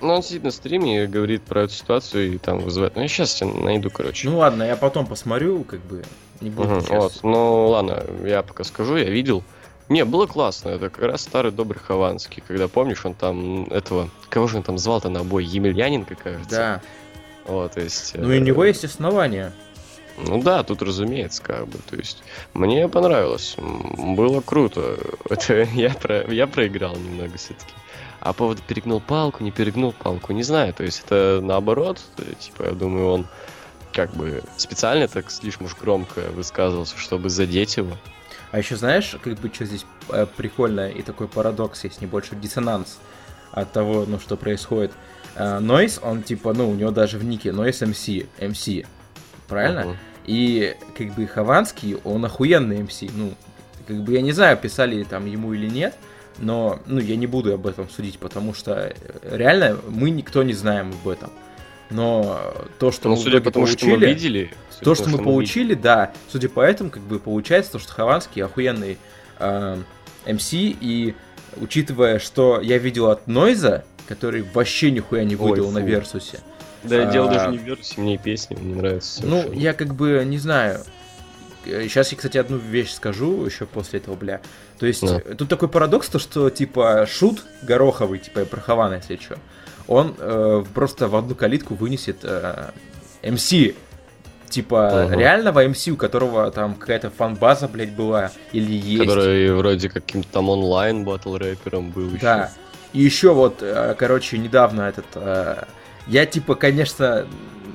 Ну, 0.00 0.12
он 0.12 0.22
сидит 0.22 0.44
на 0.44 0.50
стриме 0.50 1.04
и 1.04 1.06
говорит 1.06 1.42
про 1.42 1.62
эту 1.62 1.72
ситуацию 1.72 2.34
и 2.34 2.38
там 2.38 2.58
вызывает. 2.58 2.96
Ну, 2.96 3.02
я 3.02 3.08
сейчас 3.08 3.34
тебя 3.34 3.48
найду, 3.48 3.90
короче. 3.90 4.28
Ну 4.28 4.38
ладно, 4.38 4.62
я 4.62 4.76
потом 4.76 5.06
посмотрю, 5.06 5.64
как 5.64 5.80
бы. 5.80 6.04
Не 6.40 6.50
буду 6.50 6.76
угу, 6.76 6.84
вот. 6.90 7.20
Ну 7.22 7.68
ладно, 7.68 8.04
я 8.24 8.42
пока 8.42 8.62
скажу, 8.64 8.96
я 8.96 9.08
видел. 9.08 9.42
Не, 9.88 10.04
было 10.04 10.26
классно. 10.26 10.70
Это 10.70 10.90
как 10.90 11.04
раз 11.04 11.22
старый 11.22 11.52
добрый 11.52 11.80
Хованский. 11.80 12.42
Когда 12.46 12.68
помнишь, 12.68 13.06
он 13.06 13.14
там 13.14 13.64
этого. 13.64 14.10
Кого 14.28 14.48
же 14.48 14.58
он 14.58 14.62
там 14.62 14.78
звал-то 14.78 15.08
на 15.08 15.24
бой? 15.24 15.44
Емельяненко, 15.44 16.14
кажется. 16.16 16.50
Да. 16.56 16.82
Вот, 17.46 17.72
то 17.72 17.80
есть. 17.80 18.14
Ну 18.16 18.32
и 18.32 18.40
у 18.40 18.42
него 18.42 18.64
есть 18.64 18.84
основания. 18.84 19.52
Ну 20.18 20.42
да, 20.42 20.62
тут 20.62 20.82
разумеется, 20.82 21.42
как 21.42 21.68
бы. 21.68 21.78
То 21.88 21.96
есть, 21.96 22.22
мне 22.52 22.88
понравилось. 22.88 23.54
Было 23.58 24.40
круто. 24.40 24.98
Это 25.30 25.62
я, 25.74 25.90
про... 25.90 26.30
я 26.32 26.46
проиграл 26.46 26.96
немного 26.96 27.36
все-таки. 27.36 27.72
А 28.26 28.32
по 28.32 28.38
поводу 28.38 28.62
перегнул 28.66 29.00
палку, 29.00 29.44
не 29.44 29.52
перегнул 29.52 29.92
палку, 29.92 30.32
не 30.32 30.42
знаю. 30.42 30.74
То 30.74 30.82
есть 30.82 31.04
это 31.06 31.38
наоборот, 31.40 32.00
типа, 32.40 32.64
я 32.64 32.70
думаю, 32.72 33.06
он 33.06 33.26
как 33.92 34.12
бы 34.14 34.42
специально 34.56 35.06
так 35.06 35.30
слишком 35.30 35.66
уж 35.66 35.76
громко 35.76 36.22
высказывался, 36.32 36.98
чтобы 36.98 37.30
задеть 37.30 37.76
его. 37.76 37.96
А 38.50 38.58
еще 38.58 38.74
знаешь, 38.74 39.16
как 39.22 39.34
бы 39.34 39.48
что 39.54 39.64
здесь 39.64 39.86
э, 40.08 40.26
прикольно 40.36 40.88
и 40.88 41.02
такой 41.02 41.28
парадокс 41.28 41.84
есть, 41.84 42.00
небольшой 42.00 42.38
диссонанс 42.38 42.98
от 43.52 43.70
того, 43.70 44.04
ну, 44.08 44.18
что 44.18 44.36
происходит. 44.36 44.90
Нойс, 45.36 46.00
э, 46.02 46.08
он 46.08 46.24
типа, 46.24 46.52
ну, 46.52 46.68
у 46.68 46.74
него 46.74 46.90
даже 46.90 47.18
в 47.18 47.24
нике 47.24 47.50
Noise 47.50 47.92
MC, 47.92 48.26
MC, 48.40 48.86
правильно? 49.46 49.80
Uh-huh. 49.80 49.96
И 50.24 50.76
как 50.98 51.14
бы 51.14 51.28
Хованский, 51.28 51.96
он 52.02 52.24
охуенный 52.24 52.82
МС. 52.82 53.02
Ну, 53.02 53.34
как 53.86 54.02
бы 54.02 54.14
я 54.14 54.20
не 54.20 54.32
знаю, 54.32 54.56
писали 54.56 55.04
там 55.04 55.26
ему 55.26 55.54
или 55.54 55.68
нет, 55.68 55.94
но 56.38 56.78
ну, 56.86 57.00
я 57.00 57.16
не 57.16 57.26
буду 57.26 57.52
об 57.54 57.66
этом 57.66 57.88
судить, 57.88 58.18
потому 58.18 58.54
что 58.54 58.72
э, 58.72 58.94
реально 59.36 59.78
мы 59.88 60.10
никто 60.10 60.42
не 60.42 60.52
знаем 60.52 60.92
об 61.02 61.08
этом. 61.08 61.30
Но 61.90 62.40
то, 62.78 62.90
что 62.90 63.08
Ну, 63.08 63.16
мы 63.16 63.22
судя 63.22 63.40
по 63.40 63.50
тому, 63.50 63.66
что 63.66 63.78
получили, 63.78 64.06
мы 64.06 64.12
видели... 64.12 64.50
то, 64.80 64.94
что 64.94 65.08
мы 65.08 65.18
получили, 65.18 65.74
да, 65.74 66.12
судя 66.28 66.48
по 66.48 66.60
этому, 66.60 66.90
как 66.90 67.02
бы 67.02 67.18
получается, 67.18 67.72
то, 67.72 67.78
что 67.78 67.92
Хованский 67.92 68.42
охуенный 68.42 68.98
э, 69.38 69.76
МС, 70.26 70.52
и 70.52 71.14
учитывая, 71.56 72.18
что 72.18 72.60
я 72.60 72.78
видел 72.78 73.10
от 73.10 73.26
Нойза, 73.28 73.84
который 74.08 74.42
вообще 74.42 74.90
нихуя 74.90 75.24
не 75.24 75.36
Ой, 75.36 75.50
выдал 75.50 75.70
на 75.70 75.80
фу. 75.80 75.86
Версусе. 75.86 76.40
Да, 76.82 77.08
А, 77.08 77.12
дело 77.12 77.30
даже 77.30 77.50
не 77.50 77.58
в 77.58 77.62
версии, 77.62 78.00
мне 78.00 78.14
и 78.14 78.18
песни 78.18 78.56
не 78.60 78.74
нравятся. 78.74 79.26
Ну, 79.26 79.52
я 79.52 79.72
как 79.72 79.94
бы 79.94 80.22
не 80.24 80.38
знаю. 80.38 80.80
Сейчас 81.66 82.12
я, 82.12 82.16
кстати, 82.16 82.38
одну 82.38 82.56
вещь 82.58 82.92
скажу 82.92 83.44
еще 83.44 83.66
после 83.66 83.98
этого, 84.00 84.14
бля. 84.16 84.40
То 84.78 84.86
есть, 84.86 85.02
Да. 85.02 85.20
э, 85.24 85.34
тут 85.34 85.48
такой 85.48 85.68
парадокс, 85.68 86.08
то, 86.08 86.18
что, 86.18 86.50
типа, 86.50 87.06
шут 87.10 87.44
Гороховый, 87.62 88.18
типа, 88.20 88.44
про 88.44 88.60
Хавана, 88.60 88.94
если 88.94 89.16
что, 89.16 89.38
он 89.88 90.14
э, 90.18 90.64
просто 90.74 91.08
в 91.08 91.16
одну 91.16 91.34
калитку 91.34 91.74
вынесет 91.74 92.18
э, 92.22 92.70
МС. 93.22 93.52
Типа, 94.48 95.02
Ага. 95.04 95.16
реального 95.16 95.66
МС, 95.68 95.88
у 95.88 95.96
которого 95.96 96.50
там 96.52 96.74
какая-то 96.76 97.10
фан-база, 97.10 97.66
блядь, 97.68 97.90
была, 97.92 98.30
или 98.52 98.72
есть. 98.72 99.02
Который 99.08 99.52
вроде 99.52 99.88
каким-то 99.88 100.28
там 100.30 100.48
онлайн 100.48 101.04
батл 101.04 101.36
рэпером 101.36 101.90
был 101.90 102.10
еще. 102.10 102.18
Да. 102.22 102.52
И 102.92 103.00
еще 103.02 103.34
вот, 103.34 103.58
э, 103.60 103.94
короче, 103.98 104.38
недавно 104.38 104.82
этот... 104.82 105.06
э, 105.16 105.64
Я, 106.06 106.24
типа, 106.26 106.54
конечно, 106.54 107.26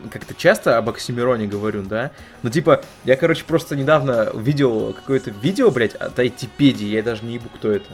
как-то 0.09 0.33
часто 0.33 0.77
об 0.77 0.89
Оксимироне 0.89 1.47
говорю, 1.47 1.83
да? 1.83 2.11
Но, 2.43 2.49
типа, 2.49 2.81
я, 3.05 3.15
короче, 3.15 3.43
просто 3.45 3.75
недавно 3.75 4.31
видел 4.33 4.93
какое-то 4.93 5.31
видео, 5.31 5.69
блядь, 5.71 5.95
от 5.95 6.17
Айтипедии, 6.17 6.87
я 6.87 7.03
даже 7.03 7.23
не 7.25 7.35
ебу, 7.35 7.49
кто 7.55 7.71
это. 7.71 7.89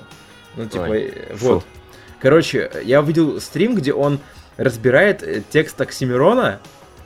Ну, 0.55 0.65
типа, 0.65 0.83
Ой, 0.89 1.13
э, 1.15 1.35
фу. 1.35 1.55
вот. 1.55 1.65
Короче, 2.19 2.71
я 2.83 3.01
увидел 3.01 3.39
стрим, 3.41 3.75
где 3.75 3.93
он 3.93 4.19
разбирает 4.57 5.21
э, 5.23 5.43
текст 5.49 5.79
Оксимирона, 5.79 6.59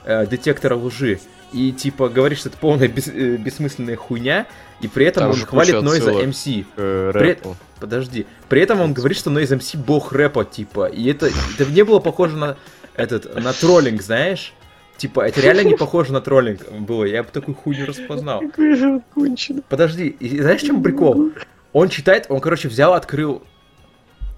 э, 0.04 0.26
детектора 0.26 0.76
лжи, 0.76 1.20
и, 1.52 1.70
типа, 1.72 2.08
говорит, 2.08 2.38
что 2.38 2.48
это 2.48 2.56
полная 2.58 2.88
бес- 2.88 3.08
э, 3.12 3.36
бессмысленная 3.36 3.96
хуйня, 3.96 4.46
и 4.80 4.88
при 4.88 5.04
этом 5.06 5.24
Там 5.24 5.30
он 5.32 5.46
хвалит 5.46 5.82
Нойза. 5.82 6.12
МС. 6.12 6.46
Э, 6.76 7.10
При-. 7.12 7.38
Подожди. 7.78 8.26
При 8.48 8.60
этом 8.60 8.80
он 8.80 8.92
говорит, 8.94 9.18
что 9.18 9.30
Noise 9.30 9.58
MC 9.58 9.76
бог 9.76 10.12
рэпа, 10.12 10.44
типа. 10.44 10.86
И 10.86 11.10
это, 11.10 11.30
это 11.58 11.70
не 11.70 11.82
было 11.84 11.98
похоже 11.98 12.36
на 12.36 12.56
этот, 12.94 13.34
на 13.34 13.52
троллинг, 13.52 14.00
знаешь? 14.02 14.54
Типа, 15.02 15.26
это 15.26 15.40
реально 15.40 15.64
не 15.64 15.74
похоже 15.74 16.12
на 16.12 16.20
троллинг 16.20 16.70
было. 16.70 17.02
Я 17.02 17.24
бы 17.24 17.30
такую 17.32 17.56
хуйню 17.56 17.86
распознал. 17.86 18.38
Какой 18.38 18.76
же 18.76 18.86
он 18.86 19.00
конченый. 19.12 19.64
Подожди, 19.68 20.06
и 20.06 20.40
знаешь, 20.40 20.60
чем 20.60 20.80
прикол? 20.80 21.32
Он 21.72 21.88
читает, 21.88 22.26
он, 22.28 22.38
короче, 22.38 22.68
взял, 22.68 22.94
открыл 22.94 23.42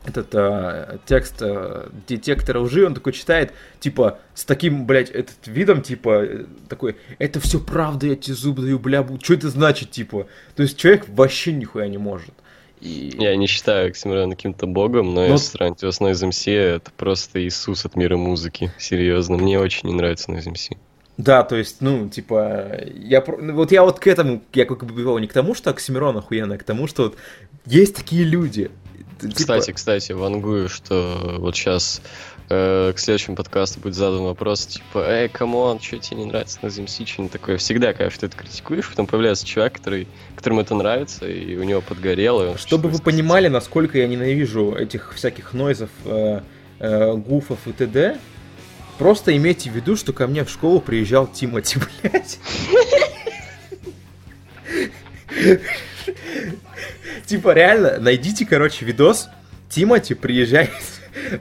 этот 0.06 0.34
а, 0.34 1.00
текст 1.04 1.42
а, 1.42 1.90
детектора 2.08 2.60
лжи, 2.60 2.86
он 2.86 2.94
такой 2.94 3.12
читает, 3.12 3.52
типа, 3.78 4.20
с 4.32 4.46
таким, 4.46 4.86
блядь, 4.86 5.10
этот 5.10 5.46
видом, 5.46 5.82
типа, 5.82 6.24
э, 6.24 6.44
такой, 6.70 6.96
это 7.18 7.40
все 7.40 7.60
правда, 7.60 8.06
я 8.06 8.16
тебе 8.16 8.34
зуб 8.34 8.58
даю, 8.58 8.78
бля, 8.78 9.06
что 9.22 9.34
это 9.34 9.50
значит, 9.50 9.90
типа? 9.90 10.28
То 10.56 10.62
есть 10.62 10.78
человек 10.78 11.04
вообще 11.08 11.52
нихуя 11.52 11.88
не 11.88 11.98
может. 11.98 12.32
И... 12.84 13.16
Я 13.18 13.34
не 13.36 13.46
считаю 13.46 13.88
Оксимирона 13.88 14.36
каким-то 14.36 14.66
богом, 14.66 15.14
но 15.14 15.26
Ну- 15.26 15.32
если 15.32 15.56
сравнить 15.56 15.82
его 15.82 15.90
с 15.90 16.00
Noise 16.00 16.28
MC, 16.28 16.52
это 16.52 16.90
просто 16.96 17.42
Иисус 17.44 17.84
от 17.84 17.96
мира 17.96 18.16
музыки. 18.16 18.72
Серьезно, 18.78 19.36
мне 19.38 19.58
очень 19.58 19.88
не 19.88 19.94
нравится 19.94 20.30
Noise 20.30 20.52
MC. 20.52 20.76
Да, 21.16 21.44
то 21.44 21.56
есть, 21.56 21.76
ну, 21.80 22.08
типа, 22.08 22.80
я 22.94 23.24
ну, 23.38 23.54
вот 23.54 23.70
я 23.72 23.84
вот 23.84 24.00
к 24.00 24.06
этому, 24.06 24.42
я 24.52 24.64
как 24.66 24.84
бы 24.84 25.20
не 25.20 25.26
к 25.28 25.32
тому, 25.32 25.54
что 25.54 25.70
Оксимирон 25.70 26.16
охуенный, 26.16 26.56
а 26.56 26.58
к 26.58 26.64
тому, 26.64 26.86
что 26.86 27.04
вот 27.04 27.16
есть 27.66 27.96
такие 27.96 28.24
люди. 28.24 28.70
Типа- 29.20 29.34
Кстати, 29.34 29.70
кстати, 29.70 30.12
вангую, 30.12 30.68
что 30.68 31.36
вот 31.38 31.54
сейчас 31.56 32.02
к 32.94 32.98
следующему 32.98 33.36
подкасту 33.36 33.80
будет 33.80 33.94
задан 33.94 34.22
вопрос, 34.22 34.66
типа, 34.66 35.04
эй, 35.06 35.28
come 35.28 35.58
on, 35.58 35.80
что 35.80 35.98
тебе 35.98 36.18
не 36.18 36.26
нравится 36.26 36.58
Noize 36.62 36.66
MC, 36.66 37.06
что-нибудь 37.06 37.32
такое. 37.32 37.56
Всегда, 37.58 37.92
когда 37.92 38.10
что-то 38.10 38.36
критикуешь, 38.36 38.88
потом 38.88 39.06
появляется 39.06 39.46
человек, 39.46 39.74
который, 39.74 40.08
которому 40.36 40.60
это 40.60 40.74
нравится, 40.74 41.26
и 41.26 41.56
у 41.56 41.62
него 41.62 41.80
подгорело. 41.80 42.56
Чтобы 42.58 42.88
вы 42.88 42.98
понимали, 43.00 43.48
насколько 43.48 43.98
я 43.98 44.06
ненавижу 44.06 44.74
этих 44.74 45.14
всяких 45.14 45.52
нойзов, 45.52 45.90
э, 46.04 46.40
э, 46.78 47.14
гуфов 47.14 47.66
и 47.66 47.72
т.д., 47.72 48.18
просто 48.98 49.36
имейте 49.36 49.70
в 49.70 49.74
виду, 49.74 49.96
что 49.96 50.12
ко 50.12 50.26
мне 50.26 50.44
в 50.44 50.50
школу 50.50 50.80
приезжал 50.80 51.26
Тимати, 51.26 51.78
блядь. 52.02 52.38
Типа, 57.26 57.54
реально, 57.54 57.98
найдите, 57.98 58.44
короче, 58.44 58.84
видос. 58.84 59.28
Тимати 59.68 60.14
приезжает 60.14 60.70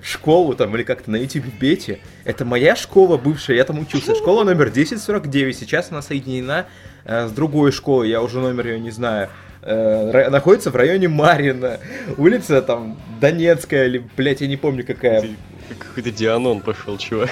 в 0.02 0.08
школу 0.08 0.54
там 0.56 0.76
или 0.76 0.84
как-то 0.84 1.12
на 1.12 1.16
YouTube 1.18 1.46
бете. 1.60 2.00
Это 2.26 2.46
моя 2.46 2.76
школа 2.76 3.18
бывшая, 3.18 3.58
я 3.58 3.64
там 3.64 3.80
учился. 3.80 4.16
Школа 4.16 4.44
номер 4.44 4.68
1049. 4.68 5.58
Сейчас 5.58 5.92
она 5.92 6.02
соединена 6.02 6.66
э, 7.06 7.28
с 7.28 7.32
другой 7.32 7.72
школой, 7.72 8.10
я 8.10 8.22
уже 8.22 8.40
номер 8.40 8.68
ее 8.68 8.80
не 8.80 8.92
знаю. 8.92 9.30
Э, 9.62 10.30
находится 10.30 10.72
в 10.72 10.76
районе 10.76 11.08
Марина. 11.08 11.80
Улица 12.18 12.62
там 12.62 13.00
Донецкая 13.20 13.88
или, 13.88 14.04
блядь, 14.18 14.42
я 14.42 14.48
не 14.48 14.58
помню 14.58 14.86
какая. 14.86 15.28
Какой-то 15.80 16.12
Дианон 16.12 16.60
пошел, 16.60 16.98
чувак. 16.98 17.32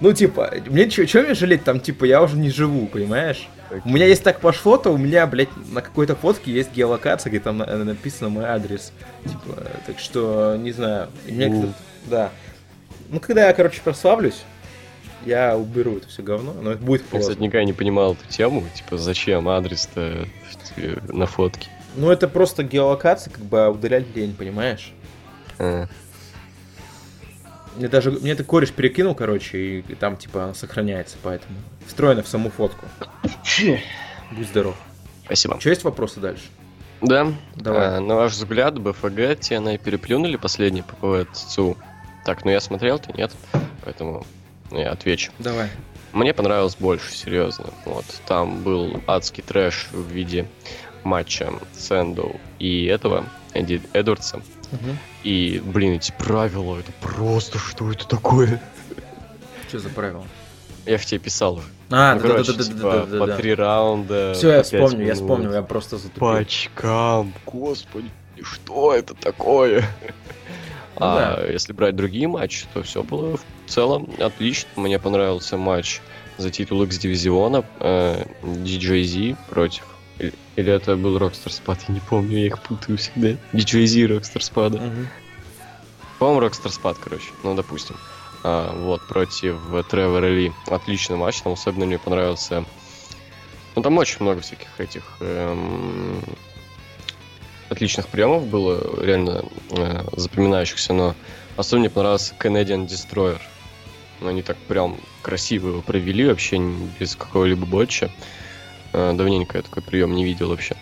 Ну, 0.00 0.12
типа, 0.12 0.52
мне 0.66 0.90
что 0.90 1.22
мне 1.22 1.34
жалеть, 1.34 1.64
там, 1.64 1.80
типа, 1.80 2.04
я 2.04 2.22
уже 2.22 2.36
не 2.36 2.50
живу, 2.50 2.86
понимаешь? 2.86 3.48
У 3.84 3.88
меня 3.88 4.06
если 4.06 4.24
так 4.24 4.40
пошло, 4.40 4.76
то 4.76 4.90
у 4.90 4.96
меня, 4.98 5.26
блядь, 5.26 5.48
на 5.72 5.80
какой-то 5.80 6.14
фотке 6.14 6.52
есть 6.52 6.72
геолокация, 6.72 7.30
где 7.30 7.40
там 7.40 7.58
на- 7.58 7.84
написано 7.84 8.28
мой 8.28 8.44
адрес. 8.44 8.92
Типа, 9.24 9.62
так 9.86 9.98
что, 9.98 10.56
не 10.56 10.70
знаю. 10.72 11.08
Мне 11.26 11.48
как-то- 11.50 11.72
да. 12.06 12.30
Ну, 13.08 13.18
когда 13.20 13.46
я, 13.48 13.52
короче, 13.52 13.80
прославлюсь, 13.82 14.44
я 15.24 15.56
уберу 15.56 15.96
это 15.96 16.08
все 16.08 16.22
говно, 16.22 16.54
но 16.60 16.72
это 16.72 16.82
будет 16.82 17.02
Я, 17.02 17.08
просто. 17.08 17.30
кстати, 17.30 17.42
никогда 17.44 17.64
не 17.64 17.72
понимал 17.72 18.12
эту 18.12 18.26
тему, 18.28 18.64
типа, 18.74 18.98
зачем 18.98 19.48
адрес-то 19.48 20.28
тебе 20.76 20.98
на 21.08 21.26
фотке. 21.26 21.68
Ну, 21.96 22.10
это 22.10 22.28
просто 22.28 22.62
геолокация, 22.62 23.32
как 23.32 23.42
бы, 23.44 23.64
а 23.64 23.70
удалять 23.70 24.04
лень, 24.14 24.34
понимаешь? 24.34 24.92
А, 25.58 25.86
Мне 27.76 27.88
даже, 27.88 28.10
мне 28.10 28.32
это 28.32 28.44
кореш 28.44 28.70
перекинул, 28.70 29.14
короче, 29.14 29.58
и, 29.58 29.78
и 29.80 29.94
там, 29.94 30.16
типа, 30.16 30.44
она 30.44 30.54
сохраняется, 30.54 31.16
поэтому. 31.22 31.58
Встроено 31.86 32.22
в 32.22 32.28
саму 32.28 32.50
фотку. 32.50 32.86
Будь 34.32 34.48
здоров. 34.48 34.76
Спасибо. 35.24 35.58
Че 35.60 35.70
есть 35.70 35.84
вопросы 35.84 36.20
дальше? 36.20 36.44
Да. 37.00 37.32
Давай. 37.54 37.98
А, 37.98 38.00
на 38.00 38.16
ваш 38.16 38.32
взгляд, 38.32 38.78
БФГ 38.78 39.18
TNA 39.38 39.78
переплюнули 39.78 40.36
последний 40.36 40.82
ППВ 40.82 41.30
ЦУ? 41.32 41.76
Так, 42.24 42.44
ну 42.44 42.50
я 42.50 42.60
смотрел, 42.60 42.98
ты 42.98 43.12
нет, 43.16 43.32
поэтому 43.84 44.26
я 44.70 44.90
отвечу. 44.90 45.30
Давай. 45.38 45.68
Мне 46.12 46.32
понравилось 46.32 46.76
больше, 46.76 47.12
серьезно. 47.12 47.66
Вот, 47.84 48.04
там 48.26 48.62
был 48.62 49.02
адский 49.06 49.42
трэш 49.42 49.88
в 49.92 50.10
виде 50.10 50.46
матча 51.04 51.52
Сэндоу 51.72 52.40
и 52.58 52.86
этого, 52.86 53.26
Эдди 53.52 53.80
Эдвардса. 53.92 54.42
И, 55.22 55.62
блин, 55.64 55.94
эти 55.94 56.12
правила, 56.18 56.78
это 56.78 56.92
просто 57.00 57.58
что 57.58 57.90
это 57.90 58.06
такое? 58.06 58.60
Что 59.68 59.78
за 59.78 59.88
правило? 59.88 60.24
Я 60.84 60.98
в 60.98 61.04
тебе 61.04 61.18
писал 61.18 61.54
уже. 61.54 61.66
А, 61.90 62.14
Ну, 62.14 62.20
да, 62.20 62.28
короче, 62.28 62.52
да, 62.52 62.58
да, 62.58 62.64
типа, 62.64 62.78
да, 62.80 63.06
да, 63.06 63.18
по 63.18 63.26
да. 63.26 63.36
три 63.36 63.54
раунда. 63.54 64.32
Все, 64.34 64.52
я 64.52 64.62
вспомню, 64.62 64.98
я 64.98 65.04
минут. 65.04 65.14
вспомнил, 65.16 65.52
я 65.52 65.62
просто 65.62 65.98
затупил. 65.98 66.20
По 66.20 66.38
очкам, 66.38 67.32
господи, 67.44 68.10
что 68.42 68.94
это 68.94 69.14
такое? 69.14 69.84
Ну 70.98 71.06
а 71.06 71.46
если 71.50 71.72
брать 71.74 71.94
другие 71.94 72.26
матчи, 72.26 72.64
то 72.72 72.82
все 72.82 73.02
было 73.02 73.36
в 73.36 73.70
целом 73.70 74.08
отлично. 74.18 74.68
Мне 74.76 74.98
понравился 74.98 75.58
матч 75.58 76.00
за 76.38 76.50
титул 76.50 76.82
X-дивизиона 76.84 77.64
э, 77.80 78.24
DJZ 78.42 79.36
против... 79.50 79.84
Или, 80.18 80.32
или 80.56 80.72
это 80.72 80.96
был 80.96 81.18
Rockstar 81.18 81.48
Spad, 81.50 81.80
я 81.88 81.94
не 81.94 82.00
помню, 82.00 82.38
я 82.38 82.46
их 82.46 82.62
путаю 82.62 82.96
всегда. 82.96 83.30
DJZ 83.52 84.06
Rockstar 84.06 84.40
Spad. 84.40 84.80
Мгм. 84.80 85.08
По-моему, 86.18 86.46
Rockstar 86.46 86.72
Spad, 86.72 86.96
короче, 87.02 87.30
ну, 87.42 87.54
допустим. 87.54 87.96
А, 88.42 88.72
вот, 88.74 89.06
против 89.06 89.58
Тревора 89.90 90.26
Ли. 90.26 90.52
Отличный 90.68 91.16
матч, 91.16 91.42
там 91.42 91.52
особенно 91.52 91.86
мне 91.86 91.98
понравился... 91.98 92.64
Ну, 93.74 93.82
там 93.82 93.98
очень 93.98 94.16
много 94.20 94.40
всяких 94.40 94.68
этих 94.80 95.02
эм, 95.20 96.22
отличных 97.68 98.08
приемов 98.08 98.46
было, 98.46 99.04
реально 99.04 99.44
э, 99.70 100.02
запоминающихся, 100.16 100.94
но 100.94 101.14
особенно 101.58 101.80
мне 101.80 101.90
понравился 101.90 102.34
Canadian 102.38 102.86
Destroyer. 102.86 103.38
Ну, 104.22 104.28
Они 104.28 104.40
так 104.40 104.56
прям 104.56 104.96
красиво 105.20 105.68
его 105.68 105.82
провели, 105.82 106.26
вообще 106.26 106.58
без 106.98 107.16
какого-либо 107.16 107.66
ботча. 107.66 108.06
Э, 108.06 108.45
давненько 108.96 109.58
я 109.58 109.62
такой 109.62 109.82
прием 109.82 110.14
не 110.14 110.24
видел 110.24 110.48
вообще. 110.48 110.76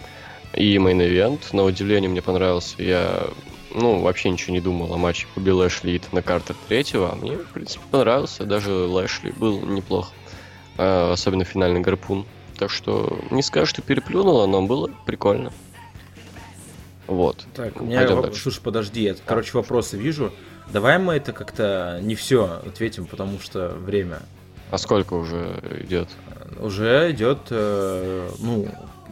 И 0.54 0.76
мейн-эвент, 0.76 1.52
на 1.52 1.64
удивление, 1.64 2.08
мне 2.08 2.22
понравился. 2.22 2.80
Я, 2.80 3.26
ну, 3.74 4.00
вообще 4.00 4.30
ничего 4.30 4.52
не 4.52 4.60
думал 4.60 4.94
о 4.94 4.96
матче 4.96 5.26
Бобби 5.34 5.50
Лэшли 5.50 5.96
и 5.96 6.02
на 6.12 6.22
картах 6.22 6.56
третьего, 6.68 7.10
а 7.10 7.16
мне, 7.16 7.36
в 7.36 7.48
принципе, 7.48 7.84
понравился. 7.90 8.44
Даже 8.44 8.72
Лэшли 8.72 9.32
был 9.32 9.60
неплох. 9.60 10.12
Э, 10.76 11.12
особенно 11.12 11.44
финальный 11.44 11.80
гарпун. 11.80 12.24
Так 12.56 12.70
что 12.70 13.18
не 13.30 13.42
скажу, 13.42 13.66
что 13.66 13.82
переплюнуло, 13.82 14.46
но 14.46 14.62
было 14.62 14.90
прикольно. 15.06 15.52
Вот. 17.06 17.44
Так, 17.54 17.80
у 17.80 17.84
меня... 17.84 18.06
Воп... 18.08 18.34
Слушай, 18.34 18.62
подожди, 18.62 19.02
я, 19.02 19.16
короче, 19.26 19.50
вопросы 19.54 19.96
вижу. 19.96 20.32
Давай 20.72 20.98
мы 20.98 21.14
это 21.14 21.32
как-то 21.32 21.98
не 22.00 22.14
все 22.14 22.60
ответим, 22.64 23.06
потому 23.06 23.38
что 23.40 23.68
время. 23.70 24.20
А 24.70 24.78
сколько 24.78 25.14
уже 25.14 25.60
идет? 25.82 26.08
Уже 26.58 27.10
идет, 27.12 27.38
э, 27.50 28.30
ну, 28.38 28.68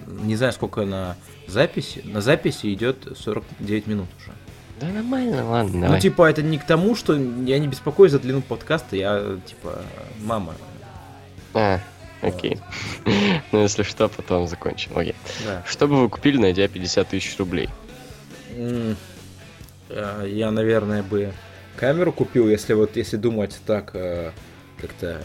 не 0.07 0.37
знаю, 0.37 0.53
сколько 0.53 0.85
на 0.85 1.17
записи. 1.47 2.03
На 2.05 2.21
записи 2.21 2.73
идет 2.73 3.17
49 3.17 3.87
минут 3.87 4.09
уже. 4.19 4.33
Да 4.81 4.89
нормально, 4.89 5.49
ладно, 5.49 5.89
Ну, 5.91 5.99
типа, 6.01 6.29
это 6.29 6.43
не 6.43 6.59
к 6.59 6.67
тому, 6.67 6.97
что 6.97 7.15
я 7.15 7.59
не 7.59 7.69
беспокоюсь 7.69 8.13
за 8.13 8.19
длину 8.19 8.41
подкаста, 8.43 8.97
я, 8.97 9.39
типа, 9.47 9.79
мама. 10.21 10.55
А, 11.55 11.79
окей. 12.21 12.59
ну, 13.53 13.63
если 13.63 13.85
что, 13.85 14.09
потом 14.09 14.49
закончим. 14.49 14.97
Окей. 14.97 15.15
Что 15.67 15.87
бы 15.87 16.01
вы 16.03 16.09
купили, 16.09 16.37
найдя 16.39 16.67
50 16.67 17.09
тысяч 17.09 17.39
рублей? 17.39 17.69
Э, 19.89 20.25
я, 20.27 20.51
наверное, 20.51 21.03
бы 21.03 21.33
камеру 21.77 22.13
купил, 22.13 22.49
если 22.49 22.73
вот, 22.73 22.97
если 22.97 23.17
думать 23.17 23.59
так, 23.67 23.91
э, 23.95 24.33
как-то, 24.79 25.23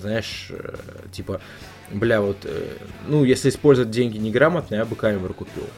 знаешь, 0.00 0.50
типа, 1.12 1.40
бля, 1.90 2.20
вот, 2.20 2.46
ну, 3.06 3.24
если 3.24 3.48
использовать 3.48 3.90
деньги 3.90 4.18
неграмотно, 4.18 4.76
я 4.76 4.84
бы 4.84 4.96
камеру 4.96 5.34
купил. 5.34 5.68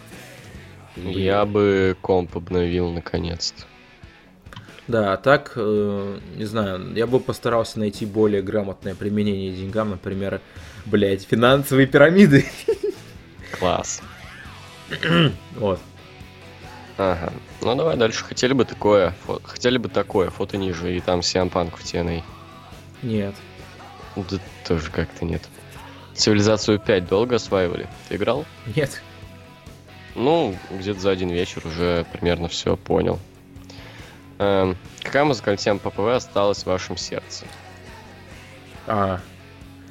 Я 0.97 1.45
бы 1.45 1.97
комп 2.01 2.37
обновил 2.37 2.91
наконец-то. 2.91 3.65
Да, 4.89 5.15
а 5.15 5.17
так, 5.17 5.53
э, 5.57 6.19
не 6.37 6.45
знаю, 6.45 6.95
я 6.95 7.09
бы 7.09 7.19
постарался 7.19 7.81
найти 7.81 8.07
более 8.07 8.41
грамотное 8.41 8.95
применение 8.95 9.51
деньгам, 9.53 9.91
например, 9.91 10.41
блядь, 10.85 11.25
финансовые 11.25 11.89
пирамиды. 11.89 12.47
Класс. 13.59 14.01
вот. 15.57 15.81
Ага. 16.99 17.33
Ну 17.63 17.75
давай 17.75 17.97
дальше. 17.97 18.25
Хотели 18.25 18.53
бы 18.53 18.65
такое, 18.65 19.13
фо... 19.27 19.41
хотели 19.43 19.77
бы 19.77 19.89
такое, 19.89 20.31
фото 20.31 20.57
ниже, 20.57 20.97
и 20.97 21.01
там 21.01 21.21
Сиампанк 21.21 21.77
в 21.77 21.85
TNA. 21.85 22.23
Нет. 23.03 23.35
Да 24.17 24.39
тоже 24.67 24.91
как-то 24.91 25.25
нет. 25.25 25.43
Цивилизацию 26.15 26.79
5 26.79 27.07
долго 27.09 27.37
осваивали? 27.37 27.87
Ты 28.09 28.17
играл? 28.17 28.45
Нет. 28.75 29.03
Ну, 30.15 30.57
где-то 30.71 30.99
за 30.99 31.11
один 31.11 31.29
вечер 31.29 31.63
уже 31.67 32.07
примерно 32.13 32.49
все 32.49 32.77
понял. 32.77 33.19
Эм, 34.39 34.77
какая 35.03 35.25
музыкальная 35.25 35.59
тема 35.59 35.79
по 35.79 35.91
ПВ 35.91 36.09
осталась 36.09 36.63
в 36.63 36.67
вашем 36.67 36.97
сердце? 36.97 37.45
А. 38.87 39.21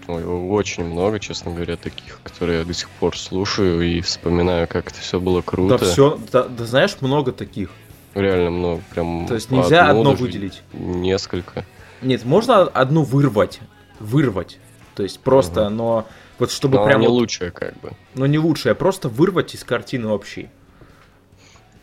Ой, 0.08 0.24
очень 0.24 0.84
много, 0.86 1.20
честно 1.20 1.52
говоря, 1.52 1.78
таких, 1.78 2.20
которые 2.24 2.60
я 2.60 2.66
до 2.66 2.74
сих 2.74 2.90
пор 2.90 3.18
слушаю 3.18 3.82
и 3.82 4.02
вспоминаю, 4.02 4.68
как 4.68 4.92
это 4.92 5.00
все 5.00 5.20
было 5.20 5.42
круто. 5.42 5.78
Да 5.78 5.86
все, 5.86 6.20
да, 6.32 6.44
да 6.44 6.66
знаешь, 6.66 6.98
много 7.02 7.32
таких. 7.32 7.72
Реально 8.14 8.52
много, 8.52 8.82
прям. 8.92 9.26
То 9.28 9.36
есть 9.36 9.52
нельзя 9.52 9.90
одно 9.90 10.14
выделить. 10.14 10.62
Несколько. 10.74 11.66
Нет, 12.02 12.24
можно 12.24 12.64
одну 12.64 13.04
вырвать, 13.04 13.60
вырвать. 14.00 14.60
То 14.96 15.04
есть 15.04 15.20
просто, 15.20 15.68
угу. 15.68 15.76
но 15.76 16.08
вот 16.40 16.52
чтобы 16.52 16.78
но 16.78 16.86
прям... 16.86 17.02
не 17.02 17.08
вот, 17.08 17.14
лучшее, 17.14 17.52
как 17.52 17.78
бы. 17.80 17.92
Но 18.14 18.26
не 18.26 18.40
лучшее, 18.40 18.72
а 18.72 18.76
просто 18.76 19.10
вырвать 19.10 19.54
из 19.56 19.64
картины 19.64 20.08
вообще. 20.08 20.50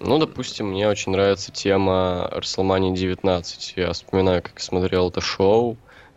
Ну, 0.01 0.19
допустим, 0.19 0.71
мне 0.71 0.89
очень 0.89 1.13
нравится 1.13 1.53
тема 1.53 2.29
WrestleMania 2.35 2.95
19. 2.95 3.75
Я 3.77 3.93
вспоминаю, 3.93 4.43
как 4.43 4.59
смотрел 4.61 5.11
это 5.11 5.21
шоу. 5.21 5.77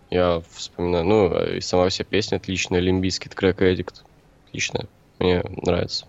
Я 0.10 0.42
вспоминаю, 0.54 1.06
ну, 1.06 1.46
и 1.46 1.62
сама 1.62 1.90
вся 1.90 2.04
песня 2.04 2.38
отличная, 2.38 2.80
Лимбийский 2.80 3.30
трек 3.30 3.62
Эдикт. 3.62 4.04
Отлично, 4.48 4.88
мне 5.20 5.44
нравится. 5.64 6.08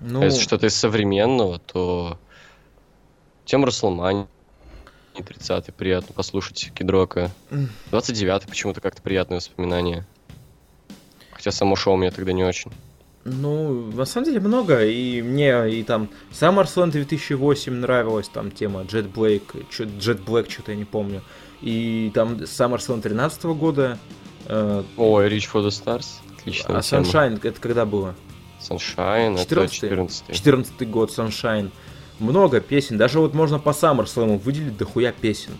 Ну... 0.00 0.20
А 0.20 0.24
если 0.26 0.40
что-то 0.40 0.66
из 0.66 0.74
современного, 0.74 1.58
то 1.58 2.18
тема 3.46 3.68
WrestleMania 3.68 4.26
30 5.22 5.74
приятно 5.74 6.14
послушать 6.14 6.72
Кидрока. 6.74 7.30
29 7.90 8.46
почему-то 8.46 8.80
как-то 8.80 9.02
приятное 9.02 9.38
воспоминание. 9.38 10.06
Хотя 11.32 11.52
само 11.52 11.76
шоу 11.76 11.96
мне 11.96 12.10
тогда 12.10 12.32
не 12.32 12.44
очень. 12.44 12.72
Ну, 13.28 13.90
на 13.92 14.04
самом 14.04 14.26
деле 14.26 14.38
много, 14.38 14.84
и 14.84 15.20
мне 15.20 15.80
и 15.80 15.82
там 15.82 16.08
SummerSlam 16.30 16.92
2008 16.92 17.72
нравилась, 17.72 18.28
там 18.28 18.52
тема 18.52 18.82
Jet 18.82 19.12
Black, 19.12 19.42
Jet 19.70 20.24
Black, 20.24 20.48
что-то 20.48 20.70
я 20.70 20.78
не 20.78 20.84
помню. 20.84 21.22
И 21.60 22.12
там 22.14 22.34
SummerSlam 22.34 23.00
13 23.00 23.44
года. 23.44 23.98
Э, 24.46 24.84
Ой, 24.96 25.28
Reach 25.28 25.48
for 25.52 25.66
the 25.66 25.70
Stars, 25.70 26.06
отлично. 26.38 26.78
А 26.78 26.82
тема. 26.82 27.02
Sunshine, 27.02 27.40
это 27.42 27.60
когда 27.60 27.84
было? 27.84 28.14
Sunshine, 28.60 29.38
14 29.38 29.48
это 29.48 29.68
14 29.68 30.34
14 30.34 30.88
год, 30.88 31.10
Sunshine. 31.10 31.70
Много 32.18 32.60
песен, 32.60 32.96
даже 32.96 33.20
вот 33.20 33.34
можно 33.34 33.58
по 33.58 33.70
SummerSlam 33.70 34.38
выделить 34.38 34.76
дохуя 34.76 35.12
песен. 35.12 35.52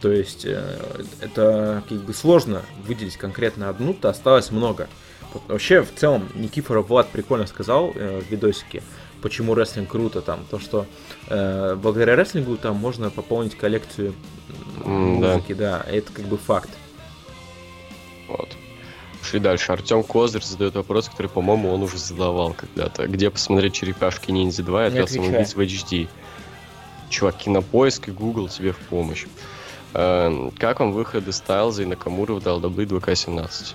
То 0.00 0.12
есть 0.12 0.44
э, 0.44 0.78
это 1.20 1.82
как 1.88 1.98
бы 1.98 2.12
сложно 2.12 2.62
выделить 2.86 3.16
конкретно 3.16 3.70
одну-то, 3.70 4.10
осталось 4.10 4.50
много. 4.50 4.88
Вообще, 5.48 5.82
в 5.82 5.94
целом, 5.94 6.28
Никифоров 6.34 6.88
Влад 6.88 7.08
прикольно 7.08 7.46
сказал 7.46 7.92
э, 7.94 8.20
в 8.20 8.30
видосике, 8.30 8.82
почему 9.22 9.54
рестлинг 9.54 9.90
круто 9.90 10.20
там. 10.20 10.44
То, 10.50 10.58
что 10.58 10.86
э, 11.28 11.76
благодаря 11.76 12.14
рестлингу 12.14 12.56
там 12.56 12.76
можно 12.76 13.10
пополнить 13.10 13.56
коллекцию 13.56 14.14
mm, 14.84 14.88
музыки, 14.88 15.54
да. 15.54 15.82
да, 15.84 15.90
это 15.90 16.12
как 16.12 16.26
бы 16.26 16.36
факт. 16.36 16.70
Вот. 18.28 18.50
Шли 19.28 19.40
дальше. 19.40 19.72
Артем 19.72 20.04
Козырь 20.04 20.42
задает 20.42 20.76
вопрос, 20.76 21.08
который, 21.08 21.26
по-моему, 21.26 21.72
он 21.72 21.82
уже 21.82 21.98
задавал 21.98 22.54
когда-то. 22.54 23.08
Где 23.08 23.28
посмотреть 23.30 23.74
черепашки 23.74 24.30
ниндзя 24.30 24.62
2 24.62 24.86
и 24.88 25.06
самоубийц 25.06 25.54
в 25.54 25.60
HD? 25.60 26.08
Чувак, 27.10 27.36
кинопоиск 27.36 28.08
и 28.08 28.12
Google 28.12 28.48
тебе 28.48 28.72
в 28.72 28.78
помощь. 28.78 29.26
Э, 29.94 30.50
как 30.58 30.80
вам 30.80 30.92
выходы 30.92 31.32
Стайлза 31.32 31.82
и 31.82 31.86
Накамуры 31.86 32.34
в 32.34 32.38
WWE 32.38 32.86
2К17? 32.86 33.74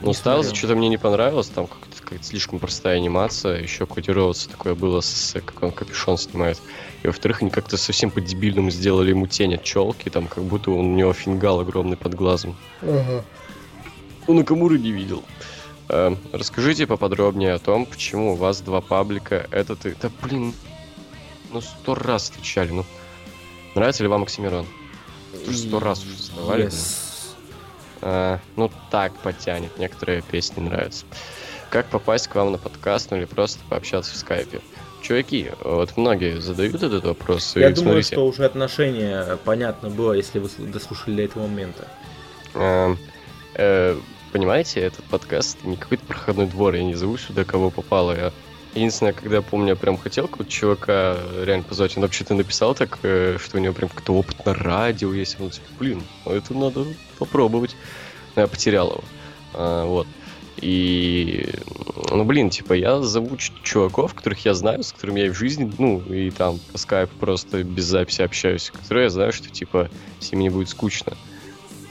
Ну, 0.00 0.12
Стайлза 0.12 0.54
что-то 0.54 0.74
мне 0.74 0.88
не 0.88 0.98
понравилось, 0.98 1.48
там 1.48 1.66
как-то 1.66 2.02
как 2.04 2.24
слишком 2.24 2.58
простая 2.58 2.96
анимация, 2.96 3.60
еще 3.60 3.86
кодироваться 3.86 4.50
такое 4.50 4.74
было, 4.74 5.00
с, 5.00 5.34
как 5.44 5.62
он 5.62 5.72
капюшон 5.72 6.18
снимает. 6.18 6.60
И 7.02 7.06
во-вторых, 7.06 7.42
они 7.42 7.50
как-то 7.50 7.76
совсем 7.76 8.10
по-дебильному 8.10 8.70
сделали 8.70 9.10
ему 9.10 9.26
тень 9.26 9.54
от 9.54 9.62
челки, 9.62 10.08
там 10.10 10.26
как 10.26 10.44
будто 10.44 10.70
он, 10.70 10.86
у 10.86 10.96
него 10.96 11.12
фингал 11.12 11.60
огромный 11.60 11.96
под 11.96 12.14
глазом. 12.14 12.56
Ага. 12.82 13.24
Ну, 14.26 14.34
Накамуры 14.34 14.78
не 14.78 14.92
видел. 14.92 15.22
Э, 15.88 16.14
расскажите 16.32 16.86
поподробнее 16.86 17.54
о 17.54 17.58
том, 17.58 17.86
почему 17.86 18.32
у 18.32 18.36
вас 18.36 18.60
два 18.60 18.80
паблика, 18.80 19.46
этот 19.50 19.86
и... 19.86 19.94
Да 20.00 20.10
блин, 20.22 20.54
ну 21.52 21.60
сто 21.60 21.94
раз 21.94 22.30
отвечали, 22.30 22.70
ну. 22.70 22.84
Нравится 23.74 24.02
ли 24.02 24.08
вам 24.08 24.22
Оксимирон? 24.22 24.66
Сто 25.52 25.80
раз 25.80 26.04
уже 26.04 26.16
задавали. 26.16 26.66
Yes. 26.66 27.34
А, 28.00 28.38
ну, 28.56 28.70
так 28.90 29.14
потянет. 29.16 29.78
Некоторые 29.78 30.22
песни 30.22 30.60
нравятся. 30.60 31.06
Как 31.70 31.86
попасть 31.86 32.28
к 32.28 32.34
вам 32.34 32.52
на 32.52 32.58
подкаст, 32.58 33.10
ну 33.10 33.16
или 33.16 33.24
просто 33.24 33.60
пообщаться 33.68 34.12
в 34.12 34.16
скайпе? 34.16 34.60
Чуваки, 35.02 35.50
вот 35.62 35.96
многие 35.96 36.40
задают 36.40 36.76
этот 36.76 37.04
вопрос. 37.04 37.56
Я 37.56 37.70
думаю, 37.70 38.02
смотрите. 38.02 38.14
что 38.14 38.26
уже 38.26 38.44
отношение 38.44 39.38
понятно 39.44 39.90
было, 39.90 40.12
если 40.12 40.38
вы 40.38 40.48
дослушали 40.58 41.16
до 41.16 41.22
этого 41.22 41.42
момента. 41.42 41.88
А, 42.54 42.94
э, 43.54 43.98
понимаете, 44.34 44.80
этот 44.80 45.04
подкаст 45.04 45.58
не 45.62 45.76
какой-то 45.76 46.04
проходной 46.06 46.46
двор, 46.46 46.74
я 46.74 46.82
не 46.82 46.96
зову 46.96 47.16
сюда 47.16 47.44
кого 47.44 47.70
попало, 47.70 48.16
я 48.16 48.32
Единственное, 48.74 49.12
когда, 49.12 49.40
помню, 49.40 49.68
я 49.68 49.76
прям 49.76 49.96
хотел 49.96 50.26
какого-то 50.26 50.50
чувака 50.50 51.16
реально 51.44 51.62
позвать, 51.62 51.96
он 51.96 52.02
вообще-то 52.02 52.34
написал 52.34 52.74
так, 52.74 52.98
э, 53.04 53.36
что 53.40 53.58
у 53.58 53.60
него 53.60 53.72
прям 53.72 53.88
какой-то 53.88 54.12
опыт 54.14 54.44
на 54.44 54.52
радио 54.52 55.14
есть. 55.14 55.40
Он 55.40 55.50
типа, 55.50 55.68
блин, 55.78 56.02
ну 56.26 56.32
это 56.32 56.52
надо 56.54 56.84
попробовать. 57.16 57.76
Но 58.34 58.42
я 58.42 58.48
потерял 58.48 58.90
его. 58.90 59.04
А, 59.52 59.86
вот. 59.86 60.08
И, 60.56 61.48
ну, 62.10 62.24
блин, 62.24 62.50
типа, 62.50 62.72
я 62.72 63.00
зову 63.00 63.36
чуваков, 63.36 64.14
которых 64.14 64.44
я 64.44 64.54
знаю, 64.54 64.82
с 64.82 64.92
которыми 64.92 65.20
я 65.20 65.32
в 65.32 65.36
жизни, 65.36 65.72
ну, 65.78 66.00
и 66.12 66.32
там 66.32 66.58
по 66.72 66.78
скайпу 66.78 67.14
просто 67.20 67.62
без 67.62 67.84
записи 67.84 68.22
общаюсь, 68.22 68.72
которые 68.72 69.04
я 69.04 69.10
знаю, 69.10 69.32
что, 69.32 69.48
типа, 69.50 69.88
с 70.18 70.32
ними 70.32 70.42
не 70.42 70.50
будет 70.50 70.68
скучно. 70.68 71.12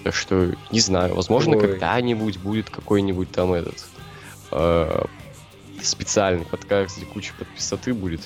Так 0.03 0.13
что, 0.13 0.51
не 0.71 0.79
знаю, 0.79 1.15
возможно, 1.15 1.55
Ой. 1.55 1.61
когда-нибудь 1.61 2.37
будет 2.37 2.69
какой-нибудь 2.69 3.31
там 3.31 3.53
этот 3.53 3.85
э, 4.51 5.05
специальный 5.81 6.45
подкаст, 6.45 6.97
где 6.97 7.05
куча 7.05 7.33
подписоты 7.39 7.93
будет, 7.93 8.21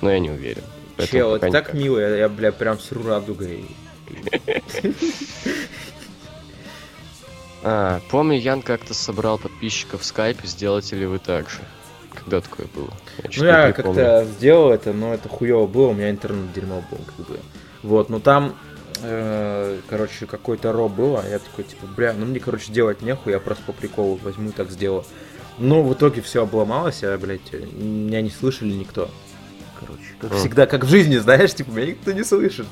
но 0.00 0.10
я 0.10 0.20
не 0.20 0.30
уверен. 0.30 0.62
Чел, 1.10 1.34
это 1.34 1.50
так 1.50 1.74
мило, 1.74 1.98
я, 1.98 2.16
я, 2.16 2.28
бля, 2.28 2.52
прям 2.52 2.78
сру 2.78 3.02
радугой. 3.02 3.64
А, 7.64 8.00
помню, 8.08 8.38
Ян 8.38 8.62
как-то 8.62 8.94
собрал 8.94 9.36
подписчиков 9.36 10.02
в 10.02 10.04
скайпе, 10.04 10.46
сделаете 10.46 10.94
ли 10.94 11.06
вы 11.06 11.18
так 11.18 11.50
же? 11.50 11.58
Когда 12.14 12.40
такое 12.40 12.68
было? 12.72 12.92
Я 13.30 13.42
ну, 13.42 13.44
я 13.44 13.72
как-то 13.72 14.24
сделал 14.24 14.70
это, 14.70 14.92
но 14.92 15.12
это 15.12 15.28
хуево 15.28 15.66
было, 15.66 15.88
у 15.88 15.92
меня 15.92 16.10
интернет 16.10 16.52
дерьмо 16.52 16.84
был, 16.88 16.98
как 16.98 17.26
бы. 17.26 17.40
Вот, 17.82 18.10
но 18.10 18.20
там 18.20 18.56
короче, 19.88 20.26
какой-то 20.26 20.72
ро 20.72 20.88
было, 20.88 21.24
я 21.28 21.38
такой, 21.38 21.64
типа, 21.64 21.86
бля, 21.86 22.12
ну 22.12 22.26
мне, 22.26 22.40
короче, 22.40 22.72
делать 22.72 23.02
нехуй, 23.02 23.32
я 23.32 23.40
просто 23.40 23.62
по 23.64 23.72
приколу 23.72 24.16
возьму 24.22 24.50
и 24.50 24.52
так 24.52 24.70
сделаю. 24.70 25.04
Но 25.58 25.82
в 25.82 25.92
итоге 25.92 26.22
все 26.22 26.42
обломалось, 26.42 27.02
а, 27.02 27.18
блядь, 27.18 27.52
меня 27.52 28.22
не 28.22 28.30
слышали 28.30 28.72
никто. 28.72 29.10
Короче, 29.80 30.02
как 30.20 30.30
Мгм. 30.30 30.38
всегда, 30.38 30.66
как 30.66 30.84
в 30.84 30.88
жизни, 30.88 31.16
знаешь, 31.18 31.54
типа, 31.54 31.70
меня 31.70 31.86
никто 31.86 32.12
не 32.12 32.24
слышит. 32.24 32.66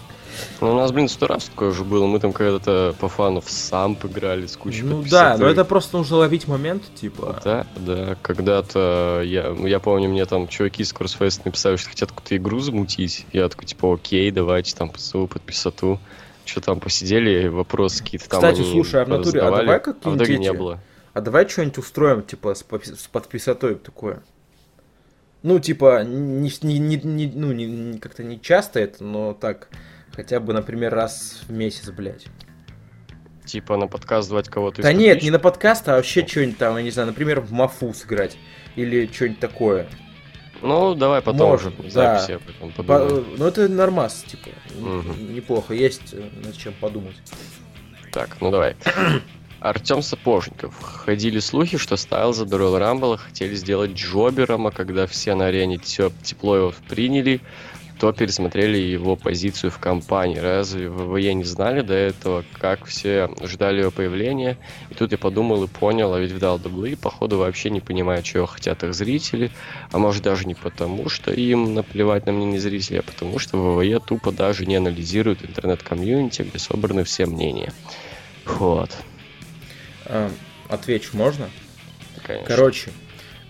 Ну, 0.61 0.73
у 0.73 0.75
нас, 0.77 0.93
блин, 0.93 1.09
сто 1.09 1.27
раз 1.27 1.45
такое 1.45 1.71
уже 1.71 1.85
было. 1.85 2.07
Мы 2.07 2.19
там 2.21 2.33
когда-то 2.33 2.95
по 2.99 3.09
фану 3.09 3.41
в 3.41 3.51
самп 3.51 4.05
играли 4.07 4.47
с 4.47 4.57
кучей 4.57 4.83
Ну 4.83 5.03
да, 5.03 5.33
50. 5.33 5.39
но 5.41 5.47
это 5.47 5.65
просто 5.65 5.97
нужно 5.99 6.17
ловить 6.19 6.49
момент, 6.49 6.83
типа. 6.95 7.41
Да, 7.45 7.67
да, 7.77 8.17
когда-то 8.23 9.23
я, 9.25 9.51
ну, 9.53 9.67
я 9.67 9.81
помню, 9.81 10.09
мне 10.09 10.25
там 10.27 10.49
чуваки 10.49 10.83
из 10.83 10.93
Crossfest 10.93 11.43
написали, 11.45 11.77
что 11.77 11.91
хотят 11.91 12.11
какую-то 12.11 12.37
игру 12.37 12.61
замутить. 12.61 13.27
Я 13.33 13.49
такой, 13.49 13.67
типа, 13.67 13.95
окей, 13.95 14.31
давайте 14.31 14.75
там 14.77 14.91
ПСУ, 14.91 15.27
подписату. 15.27 15.99
Что 16.45 16.61
там 16.61 16.79
посидели, 16.79 17.49
вопросы 17.49 18.05
какие-то 18.05 18.29
там 18.29 18.41
Кстати, 18.41 18.63
слушай, 18.63 19.03
а 19.03 19.05
в 19.05 19.09
натуре, 19.09 19.41
а 19.41 19.51
давай 19.51 19.77
а 19.77 19.79
какие-нибудь 19.81 20.29
не 20.39 20.47
эти- 20.47 20.57
было. 20.57 20.79
А 21.13 21.21
давай 21.21 21.49
что-нибудь 21.49 21.79
устроим, 21.79 22.23
типа, 22.23 22.55
с, 22.55 22.63
подпи- 22.63 22.95
с 22.95 23.09
подписотой 23.09 23.75
такое. 23.75 24.23
Ну, 25.43 25.59
типа, 25.59 26.03
не, 26.05 26.51
не, 26.63 26.79
не, 26.79 26.97
не- 26.99 27.33
ну, 27.35 27.53
не, 27.53 27.67
не- 27.67 27.99
как-то 27.99 28.23
не 28.23 28.41
часто 28.41 28.81
это, 28.81 29.03
но 29.03 29.33
так, 29.33 29.69
хотя 30.17 30.41
бы, 30.41 30.53
например, 30.55 30.95
раз 30.95 31.43
в 31.47 31.53
месяц, 31.53 31.91
блядь. 31.91 32.27
Типа 33.45 33.77
на 33.77 33.87
подкаст 33.87 34.29
звать 34.29 34.49
кого-то 34.49 34.83
Да 34.83 34.93
нет, 34.93 35.23
не 35.23 35.31
на 35.31 35.39
подкаст, 35.39 35.89
а 35.89 35.97
вообще 35.97 36.27
что-нибудь 36.27 36.59
там, 36.59 36.77
я 36.79 36.83
не 36.83 36.91
знаю, 36.91 37.09
например, 37.09 37.41
в 37.41 37.53
Мафу 37.53 37.95
сыграть. 37.95 38.37
Или 38.75 39.07
что-нибудь 39.07 39.39
такое. 39.39 39.87
Ну, 40.63 40.95
давай 40.95 41.21
потом 41.23 41.51
Может, 41.51 41.79
уже 41.79 41.91
да. 41.93 42.19
записи 42.19 42.33
об 42.33 42.43
этом 42.49 42.73
По- 42.73 42.83
подумаем. 42.83 43.27
ну, 43.37 43.47
это 43.47 43.69
нормас, 43.69 44.25
типа. 44.27 44.49
Мгм. 44.75 45.35
Неплохо, 45.35 45.75
есть 45.75 46.13
э, 46.13 46.29
над 46.45 46.57
чем 46.57 46.73
подумать. 46.81 47.17
Так, 48.11 48.39
ну 48.41 48.51
давай. 48.51 48.75
Артем 49.61 50.03
Сапожников. 50.03 50.75
Ходили 50.83 51.39
слухи, 51.39 51.77
что 51.79 51.97
Стайлза 51.97 52.47
до 52.47 52.57
Royal 52.57 52.81
Rumble 52.81 53.17
хотели 53.19 53.55
сделать 53.55 53.93
Джобером, 53.93 54.67
а 54.67 54.71
когда 54.71 55.07
все 55.07 55.35
на 55.35 55.47
арене 55.47 55.79
тепло 55.79 56.57
его 56.57 56.75
приняли, 56.89 57.41
то 57.99 58.13
пересмотрели 58.13 58.77
его 58.77 59.17
позицию 59.17 59.71
в 59.71 59.79
компании. 59.79 60.37
Разве 60.37 60.91
ВВЕ 60.91 61.33
не 61.35 61.45
знали 61.45 61.81
до 61.81 61.95
этого, 61.95 62.45
как 62.59 62.85
все 62.85 63.31
ждали 63.43 63.81
его 63.81 63.91
появления? 63.91 64.59
И 64.91 64.95
тут 64.95 65.13
я 65.13 65.19
подумал 65.19 65.65
и 65.65 65.69
понял, 65.69 66.13
а 66.13 66.21
ведь 66.21 66.33
в 66.33 66.37
WWE, 66.37 66.97
походу, 66.97 67.39
вообще 67.39 67.71
не 67.71 67.81
понимают, 67.81 68.27
чего 68.27 68.45
хотят 68.47 68.85
их 68.85 68.93
зрители. 68.95 69.51
А 69.93 69.99
может 69.99 70.23
даже 70.23 70.45
не 70.47 70.55
потому, 70.55 71.09
что 71.09 71.33
им 71.33 71.73
наплевать 71.75 72.27
на 72.27 72.33
мнение 72.33 72.61
зрителей, 72.61 73.01
а 73.01 73.03
потому 73.03 73.39
что 73.39 73.57
ВВЕ 73.57 73.99
тупо 74.01 74.31
даже 74.31 74.67
не 74.67 74.77
анализирует 74.77 75.43
интернет-комьюнити, 75.43 76.43
где 76.43 76.59
собраны 76.59 77.05
все 77.05 77.25
мнения. 77.27 77.73
Вот, 78.45 78.91
А, 80.05 80.31
отвечу, 80.69 81.17
можно? 81.17 81.49
конечно. 82.25 82.47
Короче, 82.47 82.91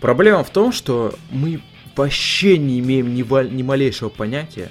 проблема 0.00 0.44
в 0.44 0.50
том, 0.50 0.72
что 0.72 1.14
мы 1.30 1.60
вообще 1.96 2.58
не 2.58 2.78
имеем 2.80 3.14
ни, 3.14 3.22
ва- 3.22 3.44
ни 3.44 3.62
малейшего 3.62 4.08
понятия, 4.08 4.70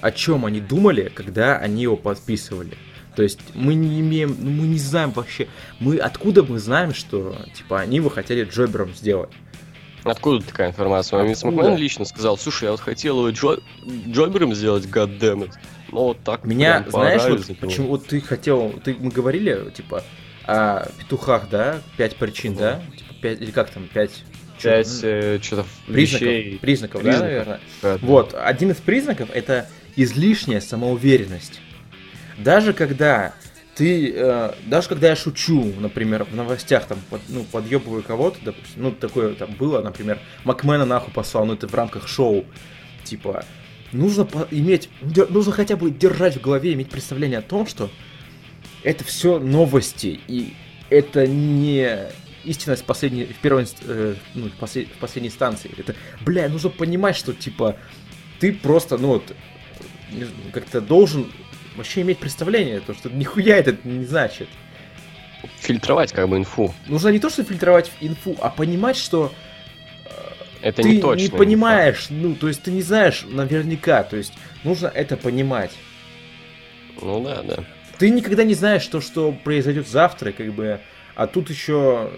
о 0.00 0.10
чем 0.12 0.46
они 0.46 0.60
думали, 0.60 1.12
когда 1.14 1.58
они 1.58 1.82
его 1.82 1.96
подписывали. 1.96 2.76
То 3.16 3.22
есть 3.22 3.40
мы 3.54 3.74
не 3.74 4.00
имеем, 4.00 4.36
ну, 4.38 4.50
мы 4.50 4.66
не 4.68 4.78
знаем 4.78 5.10
вообще, 5.10 5.48
мы 5.78 5.98
откуда 5.98 6.42
мы 6.42 6.58
знаем, 6.58 6.94
что 6.94 7.36
типа 7.54 7.80
они 7.80 7.96
его 7.96 8.08
хотели 8.08 8.44
Джобером 8.44 8.94
сделать. 8.94 9.30
Откуда 10.04 10.42
такая 10.44 10.70
информация? 10.70 11.20
Откуда? 11.20 11.54
Макмен 11.56 11.76
лично 11.76 12.06
сказал, 12.06 12.38
слушай, 12.38 12.64
я 12.64 12.70
вот 12.70 12.80
хотел 12.80 13.18
его 13.18 13.30
Джо... 13.30 13.60
Джобером 14.08 14.54
сделать, 14.54 14.86
goddammit. 14.86 15.52
Но 15.92 16.04
вот 16.06 16.20
так 16.20 16.44
Меня, 16.44 16.86
знаешь, 16.88 17.22
вот 17.22 17.58
почему 17.58 17.88
вот 17.88 18.06
ты 18.06 18.20
хотел, 18.22 18.72
ты 18.82 18.94
мы 18.98 19.10
говорили 19.10 19.70
типа 19.76 20.02
о 20.44 20.86
петухах, 20.98 21.50
да, 21.50 21.80
пять 21.98 22.16
причин, 22.16 22.52
Мгм. 22.52 22.60
да, 22.60 22.82
типа 22.96 23.14
пять 23.20 23.40
или 23.42 23.50
как 23.50 23.68
там 23.70 23.88
пять 23.92 24.22
Пять 24.62 25.00
э, 25.02 25.38
что-то 25.42 25.66
признаков, 25.86 26.28
вещей. 26.28 26.58
признаков, 26.58 27.02
да, 27.02 27.10
признаков. 27.10 27.28
наверное. 27.28 27.60
Да, 27.82 27.98
да. 27.98 28.06
Вот, 28.06 28.34
один 28.34 28.70
из 28.70 28.76
признаков 28.76 29.28
это 29.32 29.68
излишняя 29.96 30.60
самоуверенность. 30.60 31.60
Даже 32.38 32.72
когда 32.72 33.34
ты, 33.74 34.12
э, 34.14 34.52
даже 34.66 34.88
когда 34.88 35.08
я 35.08 35.16
шучу, 35.16 35.72
например, 35.78 36.24
в 36.24 36.34
новостях, 36.34 36.86
там, 36.86 36.98
под, 37.08 37.22
ну, 37.28 37.44
подъебываю 37.44 38.02
кого-то, 38.02 38.38
допустим, 38.44 38.82
ну, 38.82 38.92
такое 38.92 39.34
там 39.34 39.52
было, 39.52 39.80
например, 39.80 40.18
Макмена 40.44 40.84
нахуй 40.84 41.12
послал, 41.12 41.46
ну, 41.46 41.54
это 41.54 41.66
в 41.66 41.74
рамках 41.74 42.06
шоу, 42.06 42.44
типа, 43.04 43.44
нужно 43.92 44.28
иметь, 44.50 44.88
нужно 45.30 45.52
хотя 45.52 45.76
бы 45.76 45.90
держать 45.90 46.36
в 46.36 46.40
голове, 46.40 46.74
иметь 46.74 46.90
представление 46.90 47.38
о 47.38 47.42
том, 47.42 47.66
что 47.66 47.90
это 48.82 49.04
все 49.04 49.38
новости, 49.38 50.20
и 50.28 50.54
это 50.90 51.26
не 51.26 52.08
истинность 52.44 52.84
последней, 52.84 53.24
в 53.24 53.38
первой, 53.38 53.66
э, 53.82 54.14
ну, 54.34 54.48
в, 54.48 54.52
послед- 54.62 54.88
в 54.88 54.98
последней 54.98 55.28
инстанции. 55.28 55.70
Это, 55.76 55.94
бля, 56.20 56.48
нужно 56.48 56.70
понимать, 56.70 57.16
что, 57.16 57.32
типа, 57.32 57.76
ты 58.38 58.52
просто, 58.52 58.98
ну, 58.98 59.08
вот, 59.08 59.34
как-то 60.52 60.80
должен 60.80 61.30
вообще 61.76 62.00
иметь 62.02 62.18
представление, 62.18 62.80
то, 62.80 62.94
что 62.94 63.10
нихуя 63.10 63.56
это 63.56 63.76
не 63.84 64.04
значит. 64.04 64.48
Фильтровать 65.60 66.12
как 66.12 66.28
бы 66.28 66.36
инфу. 66.36 66.74
Нужно 66.86 67.08
не 67.08 67.18
то, 67.18 67.30
что 67.30 67.44
фильтровать 67.44 67.90
инфу, 68.00 68.36
а 68.40 68.50
понимать, 68.50 68.96
что 68.96 69.32
Это 70.60 70.82
ты 70.82 70.90
не 70.90 71.00
точно. 71.00 71.22
не 71.22 71.28
понимаешь, 71.28 72.06
ну, 72.10 72.34
то 72.34 72.48
есть 72.48 72.62
ты 72.62 72.70
не 72.70 72.82
знаешь 72.82 73.24
наверняка, 73.26 74.02
то 74.02 74.16
есть 74.16 74.32
нужно 74.64 74.88
это 74.88 75.16
понимать. 75.16 75.72
Ну 77.00 77.22
да, 77.24 77.42
да. 77.42 77.64
Ты 77.98 78.10
никогда 78.10 78.44
не 78.44 78.54
знаешь, 78.54 78.82
что, 78.82 79.00
что 79.00 79.32
произойдет 79.32 79.88
завтра, 79.88 80.32
как 80.32 80.52
бы, 80.52 80.80
а 81.20 81.26
тут 81.26 81.50
еще, 81.50 82.08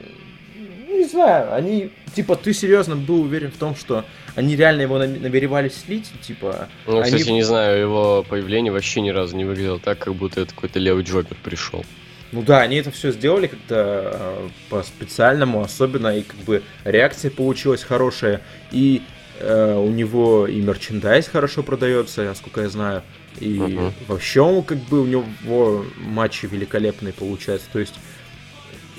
ну, 0.89 0.97
не 0.97 1.05
знаю, 1.07 1.53
они, 1.55 1.91
типа, 2.15 2.37
ты 2.37 2.53
серьезно 2.55 2.95
был 2.95 3.23
уверен 3.23 3.51
в 3.51 3.57
том, 3.57 3.75
что 3.75 4.05
они 4.37 4.55
реально 4.55 4.83
его 4.83 4.97
нам- 4.97 5.21
намеревались 5.21 5.75
слить, 5.75 6.09
типа, 6.21 6.69
Ну, 6.87 7.01
Они- 7.01 7.11
кстати, 7.11 7.31
не 7.31 7.43
знаю, 7.43 7.81
его 7.81 8.25
появление 8.29 8.73
вообще 8.73 9.01
ни 9.01 9.11
разу 9.11 9.37
не 9.37 9.45
выглядело 9.45 9.81
так, 9.81 9.99
как 9.99 10.15
будто 10.15 10.41
это 10.43 10.55
какой-то 10.55 10.79
левый 10.79 11.03
Джобер 11.03 11.37
пришел. 11.43 11.85
ну 12.31 12.43
да, 12.43 12.61
они 12.63 12.77
это 12.77 12.93
все 12.93 13.11
сделали 13.11 13.49
как-то 13.49 13.75
э, 14.15 14.49
по 14.71 14.85
специальному, 14.85 15.63
особенно, 15.63 16.17
и 16.17 16.23
как 16.23 16.37
бы 16.47 16.63
реакция 16.85 17.33
получилась 17.33 17.83
хорошая, 17.83 18.41
и 18.71 19.03
э, 19.41 19.75
у 19.75 19.91
него 19.91 20.47
и 20.47 20.61
мерчендайз 20.61 21.27
хорошо 21.27 21.65
продается, 21.65 22.23
насколько 22.23 22.61
я 22.61 22.69
знаю, 22.69 23.03
и 23.41 23.49
Мгм. 23.59 23.93
вообще 24.07 24.41
он 24.43 24.63
как 24.63 24.79
бы 24.79 25.01
у 25.03 25.07
него 25.07 25.85
матчи 25.99 26.47
великолепные 26.47 27.13
получаются, 27.13 27.67
то 27.73 27.81
есть 27.81 27.95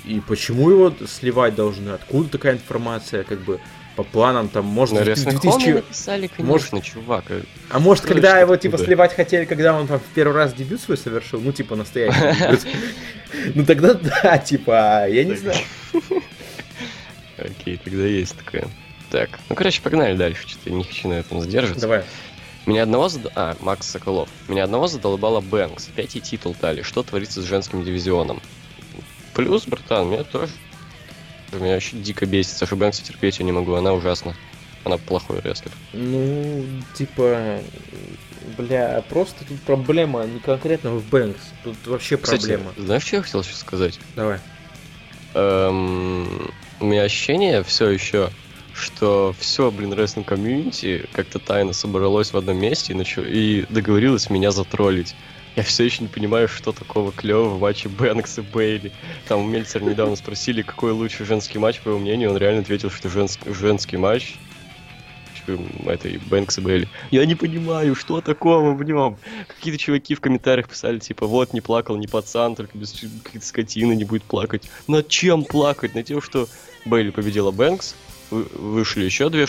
и 0.04 0.20
почему 0.20 0.70
его 0.70 0.92
сливать 1.06 1.54
должны, 1.54 1.90
откуда 1.90 2.28
такая 2.28 2.54
информация, 2.54 3.24
как 3.24 3.40
бы 3.40 3.60
по 3.96 4.02
планам 4.02 4.48
там, 4.48 4.64
может, 4.64 4.96
в 4.96 5.00
Wrestling 5.00 5.40
2000... 5.40 5.46
Home 5.46 5.74
написали, 5.74 6.26
конечно, 6.26 6.80
чувак. 6.82 7.24
э, 7.28 7.42
А 7.70 7.78
может, 7.78 8.04
когда 8.04 8.38
его, 8.40 8.54
откуда? 8.54 8.58
типа, 8.58 8.84
сливать 8.84 9.14
хотели, 9.14 9.44
когда 9.44 9.78
он 9.78 9.86
там 9.86 10.00
в 10.00 10.14
первый 10.14 10.34
раз 10.34 10.52
дебют 10.52 10.80
свой 10.80 10.96
совершил, 10.96 11.40
ну, 11.40 11.52
типа, 11.52 11.76
настоящий. 11.76 12.58
Ну, 13.54 13.64
тогда 13.64 13.94
да, 14.22 14.38
типа, 14.38 15.08
я 15.08 15.24
не 15.24 15.36
знаю. 15.36 15.58
Окей, 17.38 17.80
тогда 17.82 18.04
есть 18.04 18.36
такое. 18.36 18.68
Так, 19.10 19.38
ну, 19.48 19.54
короче, 19.54 19.80
погнали 19.80 20.16
дальше, 20.16 20.42
что-то 20.48 20.70
я 20.70 20.76
не 20.76 20.84
хочу 20.84 21.08
на 21.08 21.14
этом 21.14 21.40
задерживаться. 21.40 21.82
Давай. 21.82 22.04
Меня 22.66 22.84
одного 22.84 23.08
зад... 23.08 23.30
А, 23.34 23.56
Макс 23.60 23.86
Соколов. 23.86 24.28
Меня 24.48 24.64
одного 24.64 24.86
задолбала 24.86 25.40
Бэнкс. 25.40 25.88
Опять 25.88 26.16
и 26.16 26.20
титул 26.20 26.56
дали. 26.60 26.82
Что 26.82 27.02
творится 27.02 27.42
с 27.42 27.44
женским 27.44 27.84
дивизионом? 27.84 28.40
Плюс, 29.34 29.66
братан, 29.66 30.08
меня 30.08 30.24
тоже. 30.24 30.52
Меня 31.52 31.74
вообще 31.74 31.96
дико 31.96 32.26
бесит. 32.26 32.56
Саша 32.56 32.76
Бэнкс 32.76 33.00
терпеть 33.00 33.38
я 33.38 33.44
не 33.44 33.52
могу. 33.52 33.74
Она 33.74 33.92
ужасна. 33.92 34.34
Она 34.84 34.98
плохой 34.98 35.40
рестлер. 35.40 35.72
Ну, 35.92 36.64
типа, 36.94 37.60
бля, 38.58 39.02
просто 39.08 39.44
тут 39.44 39.60
проблема 39.62 40.24
не 40.24 40.40
конкретно 40.40 40.90
в 40.90 41.04
Бэнкс. 41.08 41.40
Тут 41.62 41.76
вообще 41.86 42.16
Кстати, 42.16 42.46
проблема. 42.46 42.72
знаешь, 42.76 43.04
что 43.04 43.16
я 43.16 43.22
хотел 43.22 43.42
сейчас 43.42 43.60
сказать? 43.60 43.98
Давай. 44.14 44.40
Эм, 45.34 46.50
у 46.80 46.84
меня 46.86 47.02
ощущение 47.02 47.62
все 47.64 47.88
еще, 47.88 48.30
что 48.74 49.34
все, 49.38 49.70
блин, 49.70 49.92
рестлинг 49.92 50.26
комьюнити 50.28 51.08
как-то 51.12 51.38
тайно 51.38 51.72
собралось 51.72 52.32
в 52.32 52.36
одном 52.36 52.58
месте 52.58 52.92
и, 52.92 52.96
начало, 52.96 53.24
и 53.24 53.64
договорилось 53.70 54.28
меня 54.28 54.50
затроллить. 54.50 55.14
Я 55.56 55.62
все 55.62 55.84
еще 55.84 56.02
не 56.02 56.08
понимаю, 56.08 56.48
что 56.48 56.72
такого 56.72 57.12
клевого 57.12 57.54
в 57.54 57.60
матче 57.60 57.88
Бэнкс 57.88 58.38
и 58.38 58.42
Бейли. 58.42 58.92
Там 59.28 59.40
у 59.40 59.46
Мельцера 59.46 59.84
недавно 59.84 60.16
спросили, 60.16 60.62
какой 60.62 60.90
лучший 60.90 61.26
женский 61.26 61.58
матч, 61.58 61.80
по 61.80 61.90
его 61.90 61.98
мнению. 61.98 62.30
Он 62.30 62.36
реально 62.36 62.62
ответил, 62.62 62.90
что 62.90 63.08
женский, 63.08 63.52
женский 63.52 63.96
матч 63.96 64.34
этой 65.86 66.18
Бэнкс 66.18 66.58
и 66.58 66.60
Бейли. 66.60 66.88
Я 67.10 67.26
не 67.26 67.34
понимаю, 67.34 67.94
что 67.94 68.20
такого 68.20 68.72
в 68.72 68.82
нем. 68.82 69.18
Какие-то 69.46 69.78
чуваки 69.78 70.14
в 70.14 70.20
комментариях 70.20 70.68
писали, 70.68 70.98
типа, 70.98 71.26
вот, 71.26 71.52
не 71.52 71.60
плакал 71.60 71.96
не 71.96 72.06
пацан, 72.06 72.56
только 72.56 72.76
без 72.76 72.92
какой-то 73.22 73.46
скотины 73.46 73.92
не 73.94 74.04
будет 74.04 74.22
плакать. 74.24 74.70
Над 74.88 75.08
чем 75.08 75.44
плакать? 75.44 75.94
Над 75.94 76.06
тем, 76.06 76.22
что 76.22 76.48
Бейли 76.86 77.10
победила 77.10 77.50
Бэнкс, 77.50 77.94
вы- 78.30 78.46
вышли 78.54 79.04
еще 79.04 79.28
две 79.28 79.46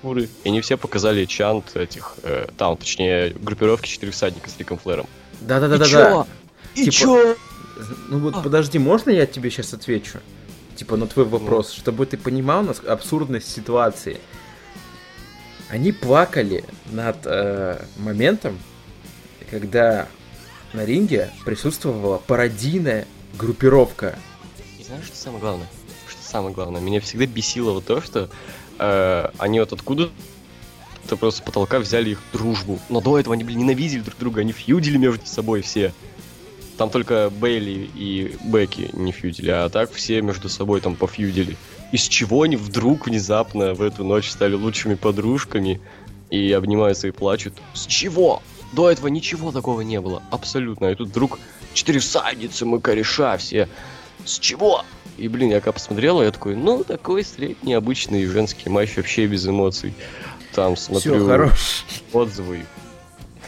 шкуры, 0.00 0.28
и 0.44 0.48
они 0.48 0.60
все 0.60 0.76
показали 0.76 1.24
чант 1.26 1.76
этих, 1.76 2.14
э, 2.22 2.46
там, 2.56 2.76
точнее, 2.76 3.30
группировки 3.30 3.88
четырех 3.88 4.14
всадника 4.14 4.48
с 4.48 4.58
Риком 4.58 4.78
Флэром. 4.78 5.06
Да-да-да-да-да. 5.42 6.26
И 6.74 6.84
Типа- 6.84 6.92
чё? 6.92 7.36
Ну 8.08 8.18
вот 8.18 8.34
А. 8.36 8.40
подожди, 8.42 8.78
можно 8.78 9.10
я 9.10 9.26
тебе 9.26 9.50
сейчас 9.50 9.72
отвечу? 9.74 10.18
Типа 10.76 10.96
на 10.96 11.06
твой 11.06 11.26
вопрос, 11.26 11.72
чтобы 11.72 12.06
ты 12.06 12.16
понимал 12.16 12.62
нас 12.62 12.80
абсурдность 12.86 13.50
ситуации. 13.50 14.18
Они 15.68 15.92
плакали 15.92 16.64
над 16.90 17.18
э, 17.24 17.84
моментом, 17.98 18.58
когда 19.50 20.08
на 20.72 20.84
ринге 20.84 21.30
присутствовала 21.44 22.18
пародийная 22.18 23.06
группировка. 23.38 24.18
И 24.78 24.82
знаешь, 24.84 25.04
что 25.06 25.16
самое 25.16 25.40
главное? 25.40 25.66
Что 26.08 26.22
самое 26.22 26.54
главное? 26.54 26.80
Меня 26.80 27.00
всегда 27.00 27.26
бесило 27.26 27.72
вот 27.72 27.84
то, 27.86 28.00
что 28.00 28.28
э, 28.80 29.30
они 29.38 29.60
вот 29.60 29.72
откуда 29.72 30.10
то 31.08 31.16
просто 31.16 31.42
потолка 31.42 31.78
взяли 31.80 32.10
их 32.10 32.22
дружбу. 32.32 32.78
Но 32.88 33.00
до 33.00 33.18
этого 33.18 33.34
они, 33.34 33.44
блин, 33.44 33.60
ненавидели 33.60 34.00
друг 34.00 34.18
друга, 34.18 34.40
они 34.42 34.52
фьюдили 34.52 34.96
между 34.96 35.26
собой 35.26 35.62
все. 35.62 35.92
Там 36.76 36.88
только 36.88 37.30
Бейли 37.30 37.90
и 37.94 38.36
Бекки 38.44 38.90
не 38.92 39.12
фьюдили, 39.12 39.50
а 39.50 39.68
так 39.68 39.92
все 39.92 40.22
между 40.22 40.48
собой 40.48 40.80
там 40.80 40.96
пофьюдили. 40.96 41.56
Из 41.92 42.02
чего 42.02 42.42
они 42.42 42.56
вдруг 42.56 43.06
внезапно 43.06 43.74
в 43.74 43.82
эту 43.82 44.04
ночь 44.04 44.30
стали 44.30 44.54
лучшими 44.54 44.94
подружками 44.94 45.80
и 46.30 46.52
обнимаются 46.52 47.08
и 47.08 47.10
плачут? 47.10 47.54
С 47.74 47.86
чего? 47.86 48.42
До 48.72 48.88
этого 48.88 49.08
ничего 49.08 49.50
такого 49.50 49.80
не 49.80 50.00
было, 50.00 50.22
абсолютно. 50.30 50.86
И 50.86 50.94
тут 50.94 51.08
вдруг 51.08 51.38
четыре 51.74 51.98
всадницы, 51.98 52.64
мы 52.64 52.80
кореша 52.80 53.36
все. 53.36 53.68
С 54.24 54.38
чего? 54.38 54.84
И, 55.20 55.28
блин, 55.28 55.50
я 55.50 55.60
когда 55.60 55.72
посмотрел, 55.72 56.22
я 56.22 56.30
такой, 56.30 56.56
ну, 56.56 56.82
такой 56.82 57.24
средний 57.24 57.74
обычный 57.74 58.24
женский 58.24 58.70
матч, 58.70 58.96
вообще 58.96 59.26
без 59.26 59.46
эмоций. 59.46 59.92
Там 60.54 60.76
Все, 60.76 60.86
смотрю 60.86 61.26
хорош. 61.26 61.84
отзывы. 62.14 62.64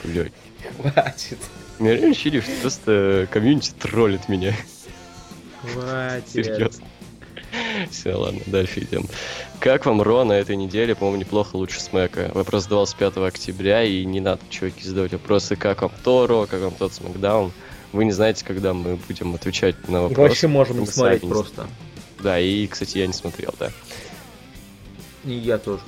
Блядь. 0.05 0.33
Хватит. 0.77 1.39
Меня 1.79 1.97
реально 1.97 2.15
что 2.15 2.43
просто 2.61 3.29
комьюнити 3.31 3.73
троллит 3.79 4.29
меня. 4.29 4.55
Хватит. 5.63 6.29
Серьезно. 6.29 6.87
Все, 7.91 8.15
ладно, 8.15 8.41
дальше 8.47 8.81
идем. 8.81 9.07
Как 9.59 9.87
вам 9.87 10.03
Ро 10.03 10.25
на 10.25 10.35
этой 10.35 10.57
неделе? 10.57 10.95
По-моему, 10.95 11.21
неплохо 11.21 11.57
лучше 11.57 11.81
Смэка. 11.81 12.31
Вопрос 12.35 12.65
задавался 12.65 12.97
5 12.97 13.17
октября, 13.17 13.83
и 13.83 14.05
не 14.05 14.21
надо, 14.21 14.41
чуваки, 14.51 14.85
задавать 14.85 15.13
вопросы, 15.13 15.57
как 15.57 15.81
вам 15.83 15.93
то 16.05 16.27
Ро, 16.27 16.47
как 16.47 16.61
вам 16.61 16.75
тот 16.75 16.93
Смэкдаун. 16.93 17.51
Вы 17.93 18.05
не 18.07 18.13
знаете, 18.13 18.45
когда 18.45 18.73
мы 18.73 18.97
будем 18.97 19.35
отвечать 19.35 19.89
на 19.89 19.99
И 19.99 20.01
вопросы. 20.01 20.21
вообще 20.21 20.49
можем 20.49 20.77
не 20.77 20.81
Мы 20.81 20.87
смотреть 20.87 21.21
сами 21.21 21.29
не 21.29 21.35
просто. 21.35 21.67
Да, 22.21 22.39
и, 22.39 22.67
кстати, 22.67 22.99
я 22.99 23.07
не 23.07 23.13
смотрел, 23.13 23.55
да. 23.59 23.71
И 25.25 25.33
я 25.33 25.59
тоже. 25.59 25.83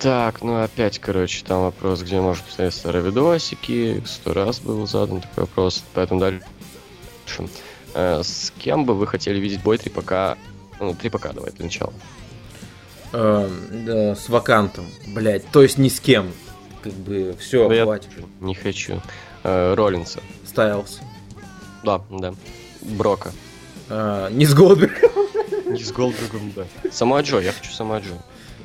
Так, 0.00 0.42
ну 0.42 0.62
опять, 0.62 0.98
короче, 0.98 1.42
там 1.44 1.62
вопрос, 1.62 2.02
где 2.02 2.20
можно 2.20 2.44
посмотреть 2.44 2.74
старые 2.74 3.02
видосики. 3.04 4.02
Сто 4.06 4.34
раз 4.34 4.60
был 4.60 4.86
задан 4.86 5.22
такой 5.22 5.44
вопрос, 5.44 5.82
поэтому 5.94 6.20
дальше. 6.20 6.42
Э, 7.94 8.22
С 8.22 8.52
кем 8.58 8.84
бы 8.84 8.94
вы 8.94 9.06
хотели 9.06 9.38
видеть 9.38 9.62
бой 9.62 9.78
3 9.78 9.90
пока... 9.90 10.36
Ну, 10.78 10.94
3 10.94 11.08
пока, 11.08 11.32
давай, 11.32 11.52
для 11.52 11.64
начала. 11.64 11.92
Эм, 13.12 13.86
да, 13.86 14.14
с 14.14 14.28
вакантом, 14.28 14.86
блять, 15.06 15.46
то 15.50 15.62
есть 15.62 15.78
ни 15.78 15.88
с 15.88 16.00
кем. 16.00 16.32
Как 16.82 16.92
бы 16.92 17.34
все, 17.40 17.66
Да 17.68 17.84
хватит. 17.84 18.10
Не 18.40 18.54
хочу. 18.54 19.00
Э, 19.42 19.72
Роллинса. 19.74 20.20
Стайлс. 20.56 21.00
Да, 21.84 22.00
да. 22.08 22.32
Брока. 22.80 23.30
А, 23.90 24.30
не 24.30 24.46
с 24.46 24.54
Голдбергом. 24.54 25.10
Не 25.66 25.82
с 25.82 25.92
Голдбергом, 25.92 26.50
да. 26.56 26.64
Сама 26.90 27.20
Джо, 27.20 27.40
я 27.40 27.52
хочу 27.52 27.70
сама 27.70 27.98
Джо. 27.98 28.14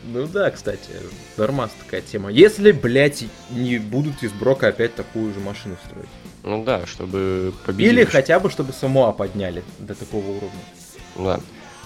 Ну 0.06 0.26
да, 0.26 0.50
кстати, 0.52 0.88
нормас 1.36 1.72
такая 1.84 2.00
тема. 2.00 2.32
Если, 2.32 2.72
блядь, 2.72 3.26
не 3.50 3.78
будут 3.78 4.24
из 4.24 4.32
Брока 4.32 4.70
опять 4.70 4.96
такую 4.96 5.34
же 5.34 5.42
машину 5.42 5.76
строить. 5.86 6.08
Ну 6.44 6.64
да, 6.64 6.86
чтобы 6.86 7.54
победить. 7.66 7.92
Или 7.92 8.06
хотя 8.06 8.40
бы, 8.40 8.50
чтобы 8.50 8.72
Самоа 8.72 9.12
подняли 9.12 9.62
до 9.80 9.94
такого 9.94 10.26
уровня. 10.26 10.64
Да. 11.18 11.42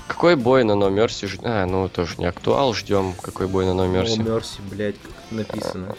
Какой 0.07 0.35
бой 0.35 0.63
на 0.63 0.73
No 0.73 0.89
Mercy 0.91 1.27
ждем? 1.27 1.41
А, 1.45 1.65
ну 1.65 1.89
тоже 1.89 2.15
не 2.19 2.25
актуал, 2.25 2.73
ждем. 2.73 3.13
Какой 3.21 3.47
бой 3.47 3.65
на 3.65 3.71
No 3.71 3.91
Mercy? 3.91 4.21
О, 4.21 4.23
Мерси, 4.23 4.59
блядь, 4.69 4.95
как 5.01 5.11
написано. 5.31 5.95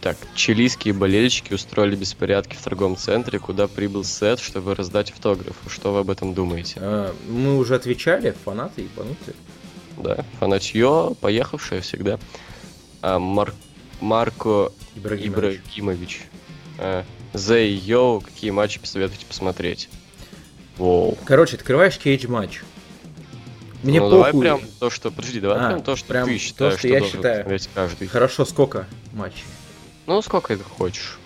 Так, 0.00 0.16
чилийские 0.34 0.94
болельщики 0.94 1.54
устроили 1.54 1.94
беспорядки 1.96 2.56
в 2.56 2.60
торговом 2.62 2.96
центре, 2.96 3.38
куда 3.38 3.68
прибыл 3.68 4.02
Сет, 4.04 4.40
чтобы 4.40 4.74
раздать 4.74 5.10
автографы. 5.12 5.70
Что 5.70 5.92
вы 5.92 6.00
об 6.00 6.10
этом 6.10 6.34
думаете? 6.34 6.74
А, 6.80 7.14
мы 7.28 7.56
уже 7.56 7.76
отвечали, 7.76 8.34
фанаты 8.44 8.82
ебанутые. 8.82 9.34
Да, 9.96 10.24
фанатье, 10.40 11.14
поехавшее 11.20 11.80
всегда. 11.82 12.18
А, 13.00 13.18
Мар- 13.20 13.54
Марко 14.00 14.72
Ибрагимович. 14.96 15.60
Ибрагимович. 15.60 16.22
А, 16.78 17.04
Зей 17.32 17.74
Йоу, 17.74 18.20
какие 18.20 18.50
матчи 18.50 18.80
посоветуете 18.80 19.24
посмотреть? 19.26 19.88
Воу. 20.78 21.16
Короче, 21.24 21.56
открываешь 21.56 21.96
кейдж 21.98 22.26
матч. 22.26 22.60
Мне 23.86 24.00
ну, 24.00 24.10
давай 24.10 24.32
похуй. 24.32 24.40
прям 24.44 24.60
то, 24.80 24.90
что... 24.90 25.10
Подожди, 25.10 25.40
давай 25.40 25.58
А, 25.58 25.68
прям 25.68 25.82
то, 25.82 25.96
что 25.96 26.08
прям 26.08 26.26
ты 26.26 26.32
то, 26.34 26.38
считаешь, 26.38 26.78
что 26.78 26.88
я 26.88 27.00
считаю. 27.00 27.60
каждый. 27.74 28.08
Хорошо, 28.08 28.44
сколько 28.44 28.86
матчей? 29.12 29.44
Ну, 30.06 30.20
сколько 30.22 30.56
ты 30.56 30.62
хочешь. 30.62 31.18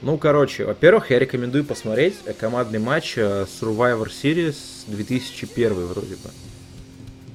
Ну, 0.00 0.16
короче, 0.16 0.64
во-первых, 0.64 1.10
я 1.10 1.18
рекомендую 1.18 1.64
посмотреть 1.64 2.14
командный 2.38 2.78
матч 2.78 3.14
э, 3.16 3.46
Survivor 3.60 4.06
Series 4.06 4.56
2001 4.86 5.74
вроде 5.86 6.14
бы. 6.14 6.30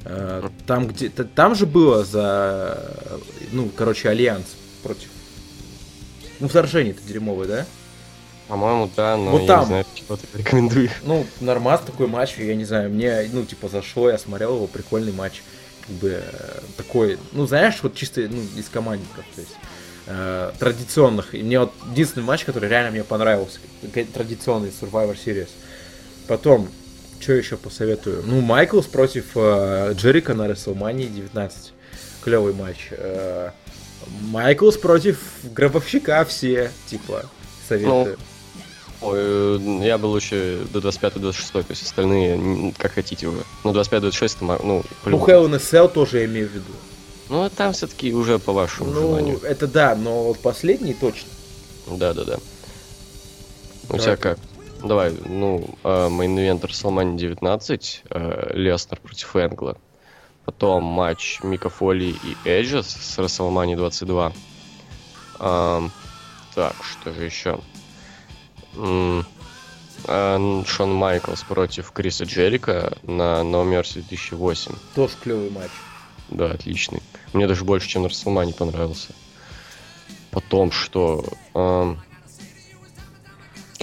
Э, 0.05 0.49
Там, 0.65 0.87
где, 0.87 1.09
там 1.09 1.55
же 1.55 1.65
было 1.65 2.05
за, 2.05 2.95
э, 3.05 3.17
ну, 3.51 3.69
короче, 3.75 4.07
Альянс 4.09 4.45
против... 4.81 5.09
Ну, 6.39 6.47
вторжение-то 6.47 7.01
дерьмовое, 7.05 7.47
да? 7.47 7.65
По-моему, 8.47 8.89
да, 8.95 9.15
но 9.17 9.31
Вот 9.31 9.41
я 9.41 9.47
там. 9.47 9.59
не 9.61 9.65
знаю, 9.67 9.85
чего 9.93 10.17
ты 10.17 10.27
рекомендуешь. 10.37 10.91
Ну, 11.03 11.25
нормас 11.39 11.81
такой 11.81 12.07
матч, 12.07 12.35
я 12.37 12.55
не 12.55 12.65
знаю, 12.65 12.89
мне, 12.89 13.29
ну, 13.31 13.45
типа, 13.45 13.69
зашло, 13.69 14.09
я 14.09 14.17
смотрел 14.17 14.55
его, 14.55 14.67
прикольный 14.67 15.13
матч. 15.13 15.41
Как 15.87 15.95
бы 15.95 16.21
э, 16.23 16.59
такой, 16.77 17.17
ну, 17.31 17.45
знаешь, 17.45 17.79
вот 17.81 17.95
чисто, 17.95 18.21
ну, 18.21 18.41
из 18.57 18.69
командников, 18.69 19.25
то 19.35 19.41
есть 19.41 19.55
э, 20.07 20.51
традиционных. 20.59 21.35
И 21.35 21.43
мне 21.43 21.59
вот 21.59 21.73
единственный 21.91 22.23
матч, 22.23 22.43
который 22.43 22.69
реально 22.69 22.91
мне 22.91 23.03
понравился, 23.03 23.59
традиционный 24.13 24.69
Survivor 24.69 25.17
Series. 25.17 25.49
Потом, 26.27 26.69
что 27.19 27.33
еще 27.33 27.57
посоветую? 27.57 28.23
Ну, 28.25 28.41
Майклс 28.41 28.85
против 28.85 29.25
э, 29.35 29.93
Джерика 29.93 30.33
на 30.33 30.47
WrestleMania 30.47 31.07
19. 31.07 31.73
Клевый 32.23 32.53
матч. 32.53 32.89
Э, 32.91 33.51
Майклс 34.21 34.77
против 34.77 35.19
Гробовщика 35.43 36.23
все, 36.25 36.71
типа, 36.85 37.25
советую. 37.67 38.17
Ой, 39.03 39.17
э, 39.19 39.79
я 39.85 39.97
был 39.97 40.11
лучше 40.11 40.65
до 40.71 40.79
25-26, 40.79 41.51
то 41.51 41.65
есть 41.69 41.83
остальные 41.83 42.73
как 42.77 42.93
хотите 42.93 43.27
вы. 43.27 43.43
Ну, 43.63 43.71
25-26, 43.73 44.35
это, 44.37 44.45
ма- 44.45 44.59
ну, 44.63 44.77
ну, 44.77 44.83
по-любому. 45.03 45.25
Hell 45.27 45.45
in 45.49 45.55
a 45.55 45.57
Cell 45.57 45.91
тоже 45.91 46.19
я 46.19 46.25
имею 46.25 46.47
в 46.47 46.51
виду. 46.51 46.71
Ну, 47.29 47.49
там 47.49 47.73
все-таки 47.73 48.13
уже 48.13 48.39
по 48.39 48.53
вашему 48.53 48.91
Ну, 48.91 49.01
желанию. 49.01 49.39
это 49.43 49.67
да, 49.67 49.95
но 49.95 50.33
последний 50.33 50.93
точно. 50.93 51.27
Да-да-да. 51.87 52.37
У 53.89 53.97
тебя 53.97 54.15
как? 54.15 54.39
Давай, 54.83 55.13
ну, 55.25 55.69
main 55.83 56.18
event 56.18 56.61
WrestleMania 56.63 57.15
19, 57.17 58.03
э, 58.09 58.51
Леснер 58.53 58.99
против 58.99 59.35
Энгла. 59.35 59.77
Потом 60.45 60.83
матч 60.83 61.39
Мика 61.41 61.69
Фоли 61.69 62.15
и 62.23 62.47
Эджа 62.49 62.83
с 62.83 63.17
WrestleMania 63.17 63.77
22. 63.77 64.33
Ам, 65.39 65.91
так, 66.53 66.75
что 66.83 67.13
же 67.13 67.23
еще? 67.23 67.59
Э, 68.75 70.63
Шон 70.65 70.93
Майклс 70.93 71.43
против 71.43 71.91
Криса 71.91 72.25
Джерика 72.25 72.97
на 73.03 73.41
No 73.41 73.63
Mercy 73.63 74.03
2008. 74.07 74.75
Тоже 74.95 75.13
клевый 75.21 75.49
матч. 75.49 75.71
Да, 76.29 76.51
отличный. 76.51 77.01
Мне 77.33 77.47
даже 77.47 77.63
больше, 77.63 77.87
чем 77.87 78.03
на 78.03 78.07
WrestleMania 78.07 78.53
понравился. 78.53 79.13
Потом 80.31 80.71
что? 80.71 81.25
Эм, 81.53 82.01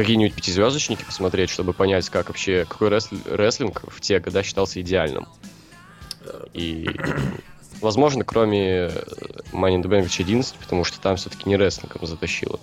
Какие-нибудь 0.01 0.34
пятизвездочники 0.34 1.05
посмотреть, 1.05 1.51
чтобы 1.51 1.74
понять, 1.74 2.09
как 2.09 2.28
вообще, 2.28 2.64
какой 2.64 2.88
рестлинг 2.88 3.82
в 3.86 4.01
те 4.01 4.18
года 4.18 4.43
считался 4.43 4.80
идеальным. 4.80 5.28
И, 6.55 6.88
возможно, 7.82 8.24
кроме 8.24 8.62
э, 8.62 8.88
Money 9.53 9.76
in 9.76 9.82
the 9.82 9.88
Bank 9.88 10.01
2011, 10.01 10.55
потому 10.55 10.84
что 10.84 11.01
там 11.01 11.16
все-таки 11.16 11.49
не 11.49 11.57
рестлингом 11.57 12.07
затащило. 12.07 12.59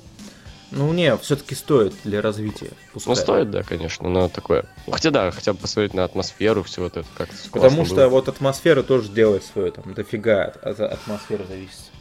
Ну 0.71 0.91
не, 0.91 1.15
все-таки 1.17 1.55
стоит 1.55 1.93
для 2.03 2.21
развития. 2.21 2.71
Пускай. 2.93 3.11
Ну, 3.11 3.15
стоит, 3.15 3.51
да, 3.51 3.63
конечно, 3.63 4.09
но 4.09 4.27
такое. 4.27 4.65
Ну, 4.85 4.93
хотя 4.93 5.11
да, 5.11 5.31
хотя 5.31 5.53
бы 5.53 5.59
посмотреть 5.59 5.93
на 5.93 6.03
атмосферу, 6.03 6.63
все 6.63 6.81
вот 6.81 6.97
это 6.97 7.07
как 7.17 7.29
Потому 7.51 7.85
что 7.85 8.09
вот 8.09 8.27
атмосфера 8.27 8.83
тоже 8.83 9.09
делает 9.09 9.45
свое, 9.45 9.71
там 9.71 9.93
дофига 9.93 10.43
от, 10.45 10.57
от 10.63 10.79
атмосферы 10.81 11.45
зависит. 11.47 11.91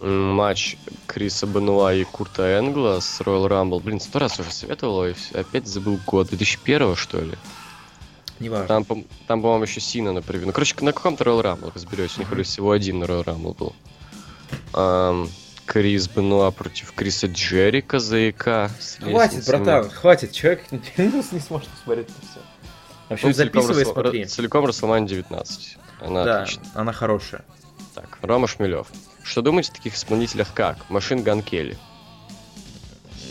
матч 0.00 0.76
Криса 1.06 1.46
Бенуа 1.46 1.92
и 1.94 2.04
Курта 2.04 2.58
Энгла 2.58 3.00
с 3.00 3.20
Royal 3.20 3.48
Rumble. 3.48 3.82
Блин, 3.82 3.98
сто 4.00 4.20
раз 4.20 4.38
уже 4.38 4.52
советовал, 4.52 5.06
и 5.06 5.14
опять 5.32 5.66
забыл 5.66 5.98
год. 6.06 6.28
2001 6.28 6.94
что 6.96 7.20
ли? 7.20 7.34
Неважно. 8.38 8.66
Там, 8.66 8.84
по- 8.84 9.04
там 9.26 9.42
по-моему, 9.42 9.64
еще 9.64 9.80
Сина 9.80 10.12
на 10.12 10.22
превью. 10.22 10.46
Ну, 10.48 10.52
короче, 10.52 10.74
на 10.80 10.92
каком-то 10.92 11.24
Royal 11.24 11.42
Rumble 11.42 11.72
разберетесь. 11.74 12.18
У 12.18 12.20
них 12.36 12.46
всего 12.46 12.70
один 12.72 12.98
на 13.00 13.04
Royal 13.04 13.24
Rumble 13.24 13.56
был. 13.56 13.76
Ам, 14.72 15.28
Крис 15.66 16.08
Бенуа 16.08 16.50
против 16.50 16.92
Криса 16.92 17.26
Джерика 17.26 17.98
за 17.98 18.30
ИК. 18.30 18.70
Хватит, 19.00 19.46
братан, 19.46 19.90
хватит, 19.90 20.32
человек 20.32 20.64
не 20.70 21.40
сможет 21.40 21.68
смотреть 21.84 22.08
это 22.08 22.26
все. 22.30 22.40
В 23.08 23.12
общем, 23.12 23.28
Ну, 23.28 23.34
записывай, 23.34 23.74
целиком, 23.84 23.94
смотри. 23.94 24.24
Целиком 24.26 24.66
Расселмания 24.66 25.08
19. 25.08 25.76
Она 26.00 26.24
Да, 26.24 26.42
отличная. 26.42 26.66
она 26.74 26.92
хорошая. 26.92 27.44
Так, 27.94 28.18
Рома 28.22 28.46
Шмелев. 28.48 28.88
Что 29.22 29.40
думаете 29.42 29.70
о 29.72 29.74
таких 29.76 29.94
исполнителях, 29.94 30.52
как 30.54 30.90
Машин 30.90 31.22
Ган 31.22 31.42
Келли? 31.42 31.78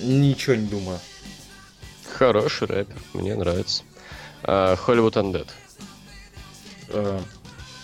Ничего 0.01 0.55
не 0.55 0.67
думаю. 0.67 0.99
Хороший 2.17 2.67
рэпер, 2.67 2.95
мне 3.13 3.35
нравится. 3.35 3.83
А, 4.43 4.75
Hollywood 4.75 5.13
Undead. 5.13 5.47
Э, 6.89 7.19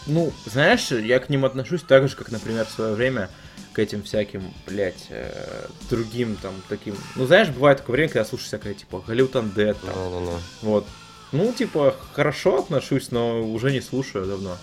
Ну, 0.06 0.32
знаешь, 0.46 0.92
я 0.92 1.20
к 1.20 1.30
ним 1.30 1.46
отношусь 1.46 1.82
так 1.84 2.08
же, 2.08 2.16
как, 2.16 2.32
например, 2.32 2.66
в 2.66 2.72
свое 2.72 2.94
время 2.96 3.30
к 3.74 3.80
этим 3.80 4.04
всяким, 4.04 4.54
блядь, 4.68 5.06
э, 5.10 5.68
другим 5.90 6.36
там 6.38 6.54
таким... 6.70 6.96
Ну, 7.16 7.26
знаешь, 7.28 7.50
бывает 7.50 7.80
такое 7.80 7.94
время, 7.96 8.10
когда 8.10 8.26
слушаешь 8.26 8.48
всякое, 8.48 8.74
типа, 8.74 9.04
Голливуд 9.06 9.36
Undead, 9.36 9.78
там, 9.86 9.94
Ну-ну-ну. 9.96 10.40
вот. 10.62 10.88
Ну, 11.32 11.54
типа, 11.54 11.96
хорошо 12.14 12.58
отношусь, 12.60 13.12
но 13.12 13.44
уже 13.44 13.72
не 13.72 13.82
слушаю 13.82 14.26
давно. 14.26 14.58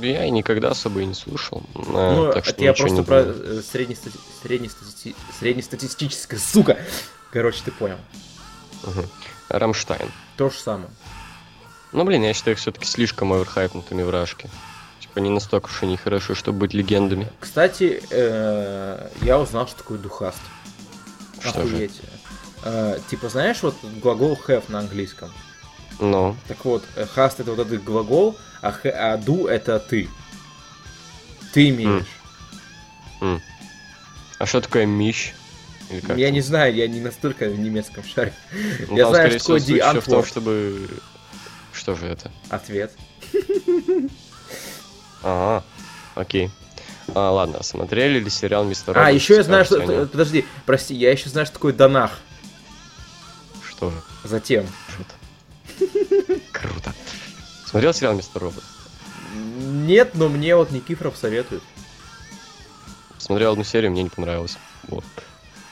Я 0.00 0.24
и 0.24 0.30
никогда 0.30 0.70
особо 0.70 1.00
и 1.00 1.04
не 1.04 1.14
слушал. 1.14 1.64
а, 1.74 2.14
ну, 2.14 2.32
так 2.32 2.44
что 2.44 2.54
это 2.54 2.62
я 2.64 2.72
просто 2.74 3.02
про 3.02 3.22
э, 3.26 3.60
среднестати- 3.72 4.18
среднестати- 4.42 5.16
среднестатистическое, 5.40 6.38
сука! 6.38 6.78
Короче, 7.32 7.60
ты 7.64 7.72
понял. 7.72 7.98
Мгм. 8.84 9.04
Рамштайн. 9.48 10.10
То 10.36 10.48
же 10.48 10.56
самое. 10.58 10.90
Ну, 11.92 12.04
блин, 12.04 12.22
я 12.22 12.34
считаю 12.34 12.54
их 12.54 12.60
все-таки 12.60 12.84
слишком 12.86 13.32
оверхайпнутыми 13.32 14.02
вражки. 14.04 14.48
Типа, 15.16 15.24
не 15.24 15.30
настолько 15.30 15.68
уж 15.68 15.82
они 15.82 15.96
хороши, 15.96 16.34
чтобы 16.34 16.58
быть 16.58 16.74
легендами. 16.74 17.26
Кстати, 17.40 18.02
э, 18.10 19.08
я 19.22 19.38
узнал, 19.38 19.66
что 19.66 19.78
такое 19.78 19.96
духаст. 19.96 20.36
Что 21.40 21.66
же? 21.66 21.74
Охуеть. 21.74 22.02
Э, 22.64 22.98
типа, 23.08 23.30
знаешь, 23.30 23.62
вот 23.62 23.76
глагол 24.02 24.38
have 24.46 24.64
на 24.68 24.80
английском. 24.80 25.32
Ну, 26.00 26.36
Так 26.48 26.62
вот, 26.66 26.84
э, 26.96 27.06
хаст 27.06 27.40
это 27.40 27.52
вот 27.52 27.66
этот 27.66 27.82
глагол, 27.82 28.36
а, 28.60 28.72
хэ- 28.72 28.90
а 28.90 29.16
ду 29.16 29.46
это 29.46 29.78
ты. 29.78 30.10
Ты 31.54 31.70
имеешь. 31.70 32.04
а 34.38 34.44
что 34.44 34.60
такое? 34.60 34.84
Или 35.88 36.00
как 36.00 36.18
Я 36.18 36.30
не 36.30 36.42
знаю, 36.42 36.74
я 36.74 36.88
не 36.88 37.00
настолько 37.00 37.48
в 37.48 37.58
немецком 37.58 38.04
шаре. 38.04 38.34
Ну, 38.86 38.98
я 38.98 39.04
там, 39.04 39.14
знаю, 39.14 39.30
что 39.40 39.58
такое 39.58 40.02
в 40.02 40.04
том, 40.04 40.26
чтобы... 40.26 40.90
Что 41.72 41.94
же 41.94 42.06
это? 42.06 42.30
Ответ. 42.50 42.92
Ага, 45.22 45.64
окей. 46.14 46.50
А, 47.14 47.30
ладно, 47.30 47.62
смотрели 47.62 48.18
ли 48.18 48.30
сериал 48.30 48.64
Мистер 48.64 48.96
А, 48.96 49.02
Робот? 49.02 49.14
еще 49.14 49.36
я 49.36 49.42
знаю, 49.42 49.64
что... 49.64 49.76
Они? 49.80 50.06
Подожди, 50.06 50.44
прости, 50.64 50.94
я 50.94 51.12
еще 51.12 51.28
знаю, 51.28 51.46
что 51.46 51.54
такое 51.54 51.72
донах. 51.72 52.18
Что 53.68 53.90
же? 53.90 53.96
Затем. 54.24 54.66
Круто. 54.96 55.90
Круто. 56.52 56.94
Смотрел 57.66 57.92
сериал 57.92 58.14
Мистер 58.14 58.42
Робот? 58.42 58.64
Нет, 59.34 60.14
но 60.14 60.28
мне 60.28 60.56
вот 60.56 60.70
Никифоров 60.70 61.16
советует. 61.16 61.62
Смотрел 63.18 63.52
одну 63.52 63.64
серию, 63.64 63.90
мне 63.90 64.02
не 64.02 64.08
понравилось. 64.08 64.56
Вот. 64.88 65.04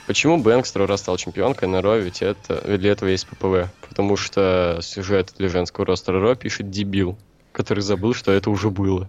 Почему 0.06 0.38
Бэнкс 0.38 0.68
второй 0.70 0.86
раз 0.88 1.00
стал 1.00 1.16
чемпионкой 1.16 1.68
на 1.68 1.80
Ро, 1.80 1.96
ведь, 1.96 2.20
это, 2.20 2.60
ведь 2.66 2.80
для 2.80 2.92
этого 2.92 3.08
есть 3.08 3.26
ППВ? 3.26 3.70
Потому 3.88 4.16
что 4.16 4.78
сюжет 4.82 5.32
для 5.38 5.48
женского 5.48 5.86
ростера 5.86 6.20
Ро 6.20 6.34
пишет 6.34 6.70
дебил, 6.70 7.16
который 7.52 7.80
забыл, 7.80 8.12
что 8.12 8.30
это 8.32 8.50
уже 8.50 8.70
было. 8.70 9.08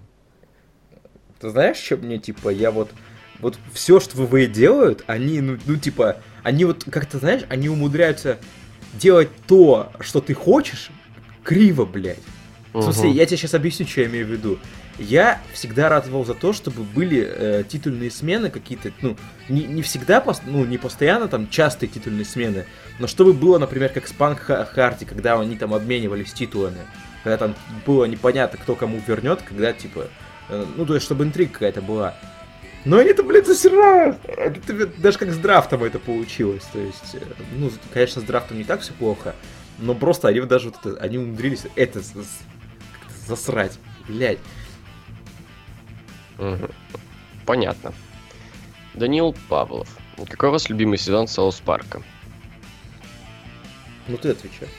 Ты 1.45 1.51
знаешь, 1.51 1.77
что 1.77 1.97
мне, 1.97 2.17
типа, 2.17 2.49
я 2.49 2.71
вот... 2.71 2.89
Вот 3.39 3.59
все, 3.71 3.99
что 3.99 4.17
ВВЕ 4.17 4.47
делают, 4.47 5.03
они, 5.05 5.41
ну, 5.41 5.59
ну, 5.67 5.75
типа, 5.75 6.17
они 6.41 6.65
вот, 6.65 6.85
как-то, 6.89 7.19
знаешь, 7.19 7.43
они 7.49 7.69
умудряются 7.69 8.39
делать 8.93 9.29
то, 9.45 9.91
что 9.99 10.21
ты 10.21 10.33
хочешь, 10.33 10.89
криво, 11.43 11.85
блядь. 11.85 12.17
В 12.73 12.81
смысле, 12.81 13.11
я 13.11 13.25
тебе 13.27 13.37
сейчас 13.37 13.53
объясню, 13.53 13.85
что 13.85 14.01
я 14.01 14.07
имею 14.07 14.25
в 14.25 14.29
виду. 14.29 14.57
Я 14.97 15.39
всегда 15.53 15.87
ратовал 15.87 16.25
за 16.25 16.33
то, 16.33 16.51
чтобы 16.51 16.81
были 16.81 17.23
э, 17.29 17.63
титульные 17.69 18.09
смены 18.09 18.49
какие-то, 18.49 18.91
ну, 19.01 19.15
не, 19.49 19.65
не 19.65 19.83
всегда, 19.83 20.23
ну, 20.47 20.65
не 20.65 20.79
постоянно 20.79 21.27
там 21.27 21.47
частые 21.47 21.89
титульные 21.89 22.25
смены, 22.25 22.65
но 22.97 23.05
чтобы 23.05 23.33
было, 23.33 23.59
например, 23.59 23.89
как 23.89 24.07
с 24.07 24.13
Панк 24.13 24.39
Ха- 24.39 24.65
Харди, 24.65 25.05
когда 25.05 25.39
они 25.39 25.57
там 25.57 25.75
обменивались 25.75 26.33
титулами, 26.33 26.79
когда 27.23 27.37
там 27.37 27.55
было 27.85 28.05
непонятно, 28.05 28.57
кто 28.57 28.73
кому 28.73 28.99
вернет, 29.05 29.41
когда, 29.43 29.71
типа, 29.73 30.07
ну, 30.49 30.85
то 30.85 30.95
есть, 30.95 31.05
чтобы 31.05 31.23
интрига 31.23 31.53
какая-то 31.53 31.81
была. 31.81 32.15
Но 32.85 32.97
они-то, 32.97 33.23
блядь, 33.23 33.47
засирают. 33.47 34.17
Это, 34.25 34.85
даже 34.85 35.17
как 35.17 35.31
с 35.31 35.37
драфтом 35.37 35.83
это 35.83 35.97
получилось. 35.97 36.63
То 36.71 36.79
есть, 36.79 37.15
э, 37.15 37.19
ну, 37.57 37.71
конечно, 37.91 38.21
с 38.21 38.23
драфтом 38.23 38.59
не 38.59 38.63
так 38.63 38.81
все 38.81 38.93
плохо, 38.93 39.35
но 39.79 39.95
просто 39.95 40.27
они 40.27 40.41
даже 40.41 40.69
вот 40.69 40.85
это, 40.85 41.01
они 41.01 41.17
умудрились 41.17 41.65
это 41.75 42.01
засрать. 43.25 43.79
Блядь. 44.07 44.37
Понятно. 47.45 47.93
Данил 48.93 49.35
Павлов. 49.49 49.89
Какой 50.29 50.49
у 50.49 50.51
вас 50.51 50.69
любимый 50.69 50.97
сезон 50.97 51.27
Саус 51.27 51.59
Парка? 51.59 52.01
Ну 54.07 54.17
ты 54.17 54.29
отвечай. 54.29 54.69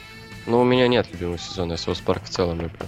Ну, 0.45 0.61
у 0.61 0.63
меня 0.63 0.87
нет 0.87 1.11
любимого 1.11 1.37
сезона, 1.37 1.73
я 1.73 1.77
South 1.77 1.99
Park 1.99 2.23
в 2.23 2.29
целом 2.29 2.61
люблю. 2.61 2.87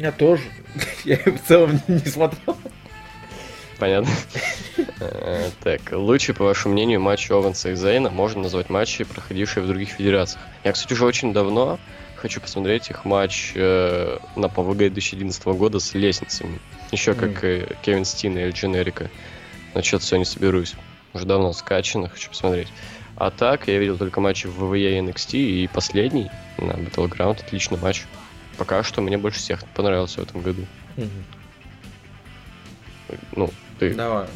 Я 0.00 0.12
тоже. 0.12 0.42
Я 1.04 1.18
в 1.18 1.46
целом 1.46 1.78
не 1.86 1.98
смотрел. 1.98 2.56
Понятно. 3.78 4.10
Э, 5.02 5.48
Так, 5.62 5.80
лучший, 5.92 6.34
по 6.34 6.44
вашему 6.44 6.74
мнению, 6.74 7.00
матч 7.00 7.30
Ованса 7.30 7.70
и 7.70 7.74
Зейна 7.74 8.10
можно 8.10 8.42
назвать 8.42 8.68
матчи, 8.68 9.04
проходившие 9.04 9.64
в 9.64 9.66
других 9.66 9.90
федерациях. 9.90 10.42
Я, 10.62 10.72
кстати, 10.72 10.92
уже 10.92 11.06
очень 11.06 11.32
давно 11.32 11.78
хочу 12.16 12.40
посмотреть 12.40 12.90
их 12.90 13.06
матч 13.06 13.52
э, 13.54 14.18
на 14.36 14.48
PWG 14.48 14.76
2011 14.76 15.42
года 15.46 15.80
с 15.80 15.94
лестницами. 15.94 16.60
Еще 16.92 17.14
как 17.14 17.42
э, 17.44 17.76
Кевин 17.82 18.04
Стин 18.04 18.36
и 18.36 18.42
Эль 18.42 18.52
Дженерика. 18.52 19.10
Но 19.74 19.82
что-то 19.82 20.04
все 20.04 20.16
не 20.16 20.26
соберусь. 20.26 20.74
Уже 21.14 21.24
давно 21.24 21.52
скачано, 21.54 22.08
хочу 22.08 22.28
посмотреть. 22.28 22.68
А 23.16 23.30
так, 23.30 23.68
я 23.68 23.78
видел 23.78 23.96
только 23.96 24.20
матчи 24.20 24.46
в 24.46 24.58
ВВЕ 24.58 24.98
и 24.98 25.00
NXT, 25.00 25.38
и 25.38 25.68
последний 25.72 26.30
на 26.58 26.72
Battleground, 26.72 27.40
отличный 27.40 27.78
матч. 27.78 28.04
Пока 28.60 28.82
что 28.82 29.00
мне 29.00 29.16
больше 29.16 29.38
всех 29.38 29.64
понравился 29.68 30.20
в 30.20 30.24
этом 30.24 30.42
году. 30.42 30.66
Ну, 33.32 33.50
ты 33.78 33.94
Давай. 33.94 34.26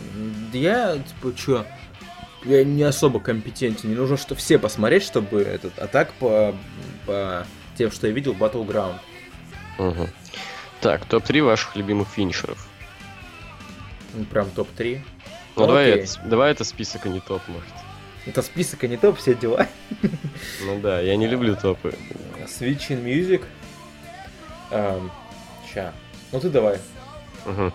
Я, 0.54 0.96
типа, 0.96 1.36
чё, 1.36 1.66
я 2.46 2.64
не 2.64 2.84
особо 2.84 3.20
компетентен. 3.20 3.90
Не 3.90 3.96
нужно, 3.96 4.16
что 4.16 4.34
все 4.34 4.58
посмотреть, 4.58 5.02
чтобы 5.02 5.42
этот. 5.42 5.78
А 5.78 5.88
так 5.88 6.10
по, 6.14 6.54
по 7.04 7.46
тем, 7.76 7.92
что 7.92 8.06
я 8.06 8.14
видел, 8.14 8.32
Battleground. 8.32 8.96
Мгм. 9.76 10.08
Так, 10.80 11.04
топ-3 11.04 11.42
ваших 11.42 11.76
любимых 11.76 12.08
финишеров. 12.08 12.66
Ну, 14.14 14.24
прям 14.24 14.48
топ-3. 14.52 15.02
Ну, 15.56 15.62
Ну, 15.62 15.66
давай, 15.66 15.90
это, 15.90 16.20
давай 16.24 16.50
это 16.50 16.64
список, 16.64 17.04
а 17.04 17.10
не 17.10 17.20
топ, 17.20 17.42
может. 17.48 17.68
Это 18.24 18.40
список, 18.40 18.84
а 18.84 18.86
не 18.86 18.96
топ, 18.96 19.18
все 19.18 19.34
дела. 19.34 19.68
Ну 20.64 20.80
да, 20.80 21.02
я 21.02 21.14
не 21.16 21.26
люблю 21.26 21.56
топы. 21.56 21.94
Switch 22.46 22.88
in 22.88 23.04
Music. 23.04 23.42
Эм, 24.74 25.10
ща. 25.72 25.92
Ну 26.32 26.40
ты 26.40 26.50
давай. 26.50 26.78
Мгм. 27.46 27.72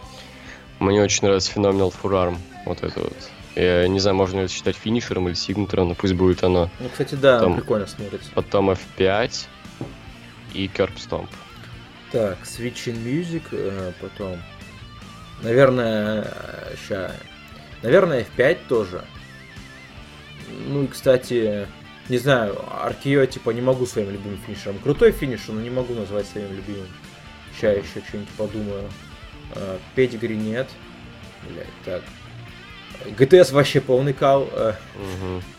Мне 0.79 1.01
очень 1.01 1.23
нравится 1.23 1.51
Phenomenal 1.53 1.93
Forearm. 2.03 2.37
Вот 2.65 2.83
это 2.83 2.99
вот. 2.99 3.15
Я 3.55 3.87
не 3.87 3.99
знаю, 3.99 4.15
можно 4.17 4.39
ли 4.39 4.43
это 4.45 4.53
считать 4.53 4.75
финишером 4.75 5.27
или 5.27 5.33
сигнатором, 5.35 5.89
но 5.89 5.95
пусть 5.95 6.13
будет 6.13 6.43
оно. 6.43 6.69
Ну, 6.79 6.89
кстати, 6.89 7.15
да, 7.15 7.39
Там- 7.39 7.55
прикольно 7.55 7.87
смотрится. 7.87 8.29
Потом 8.35 8.69
F5 8.71 9.47
и 10.53 10.67
Curb 10.67 10.95
Stomp. 10.97 11.29
Так, 12.11 12.39
Switch 12.43 12.87
in 12.87 12.97
Music, 13.03 13.43
э, 13.51 13.93
потом. 14.01 14.41
Наверное, 15.41 16.27
ща. 16.87 17.11
Наверное, 17.81 18.25
F5 18.35 18.57
тоже. 18.67 19.05
Ну 20.67 20.83
и, 20.83 20.87
кстати, 20.87 21.65
не 22.09 22.17
знаю, 22.17 22.57
Аркио, 22.71 23.25
типа, 23.25 23.51
не 23.51 23.61
могу 23.61 23.85
своим 23.85 24.09
любимым 24.09 24.39
финишером. 24.45 24.79
Крутой 24.79 25.11
финишер, 25.11 25.53
но 25.53 25.61
не 25.61 25.69
могу 25.69 25.93
назвать 25.93 26.27
своим 26.27 26.51
любимым. 26.53 26.87
Ща 27.59 27.71
еще 27.71 28.01
что-нибудь 28.07 28.29
подумаю. 28.37 28.89
Э, 29.55 29.77
Педигри 29.95 30.35
нет. 30.35 30.67
Блять, 31.49 31.67
так. 31.85 32.03
ГТС 33.17 33.51
вообще 33.51 33.79
полный 33.81 34.13
кал. 34.13 34.47
э. 34.51 34.73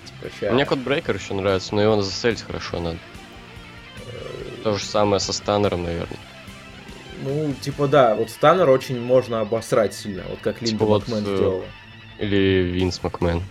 Типа, 0.05 0.35
ща. 0.40 0.52
Мне 0.52 0.66
Код 0.66 0.81
Брейкер 0.81 1.16
еще 1.16 1.35
нравится, 1.35 1.74
но 1.74 1.82
его 1.82 2.02
заселить 2.02 2.43
хорошо 2.43 2.81
надо. 2.81 2.98
То 4.62 4.77
же 4.77 4.85
самое 4.85 5.20
со 5.20 5.32
Станнером, 5.32 5.85
наверное. 5.85 6.18
Ну, 7.22 7.55
типа, 7.60 7.86
да, 7.86 8.14
вот 8.14 8.31
Станнер 8.31 8.68
очень 8.68 9.01
можно 9.01 9.40
обосрать 9.40 9.94
сильно, 9.94 10.22
вот 10.28 10.40
как 10.40 10.60
Линда 10.62 10.70
Типа 10.70 10.85
вот, 10.86 11.09
Макмен 11.09 11.24
э, 11.27 11.36
сделала. 11.36 11.64
Или 12.18 12.62
Винс 12.62 13.02
Макмен. 13.02 13.43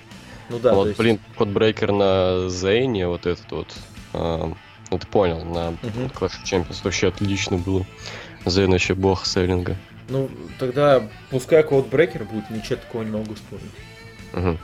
Ну 0.50 0.60
да, 0.60 0.74
вот, 0.74 0.88
есть... 0.88 1.00
блин, 1.00 1.20
Кодбрейкер 1.38 1.92
на 1.92 2.50
Зейне, 2.50 3.08
вот 3.08 3.26
этот 3.26 3.52
вот, 3.52 3.76
а, 4.14 4.52
ну 4.92 4.98
ты 4.98 5.06
понял, 5.08 5.44
на 5.46 5.72
Мгм. 5.72 6.06
Clash 6.08 6.32
of 6.32 6.44
Champions 6.44 6.80
вообще 6.84 7.08
отлично 7.10 7.58
было. 7.58 7.86
Зейн 8.46 8.72
вообще 8.72 8.96
бог 8.96 9.26
селлинга. 9.26 9.76
Ну, 10.10 10.30
тогда 10.58 11.04
пускай 11.30 11.64
Кодбрекер 11.64 12.24
будет, 12.24 12.50
ничего 12.50 12.78
такого 12.78 13.04
не 13.04 13.12
могу 13.12 13.36
вспомнить. 13.36 13.72
Мгм. 14.34 14.58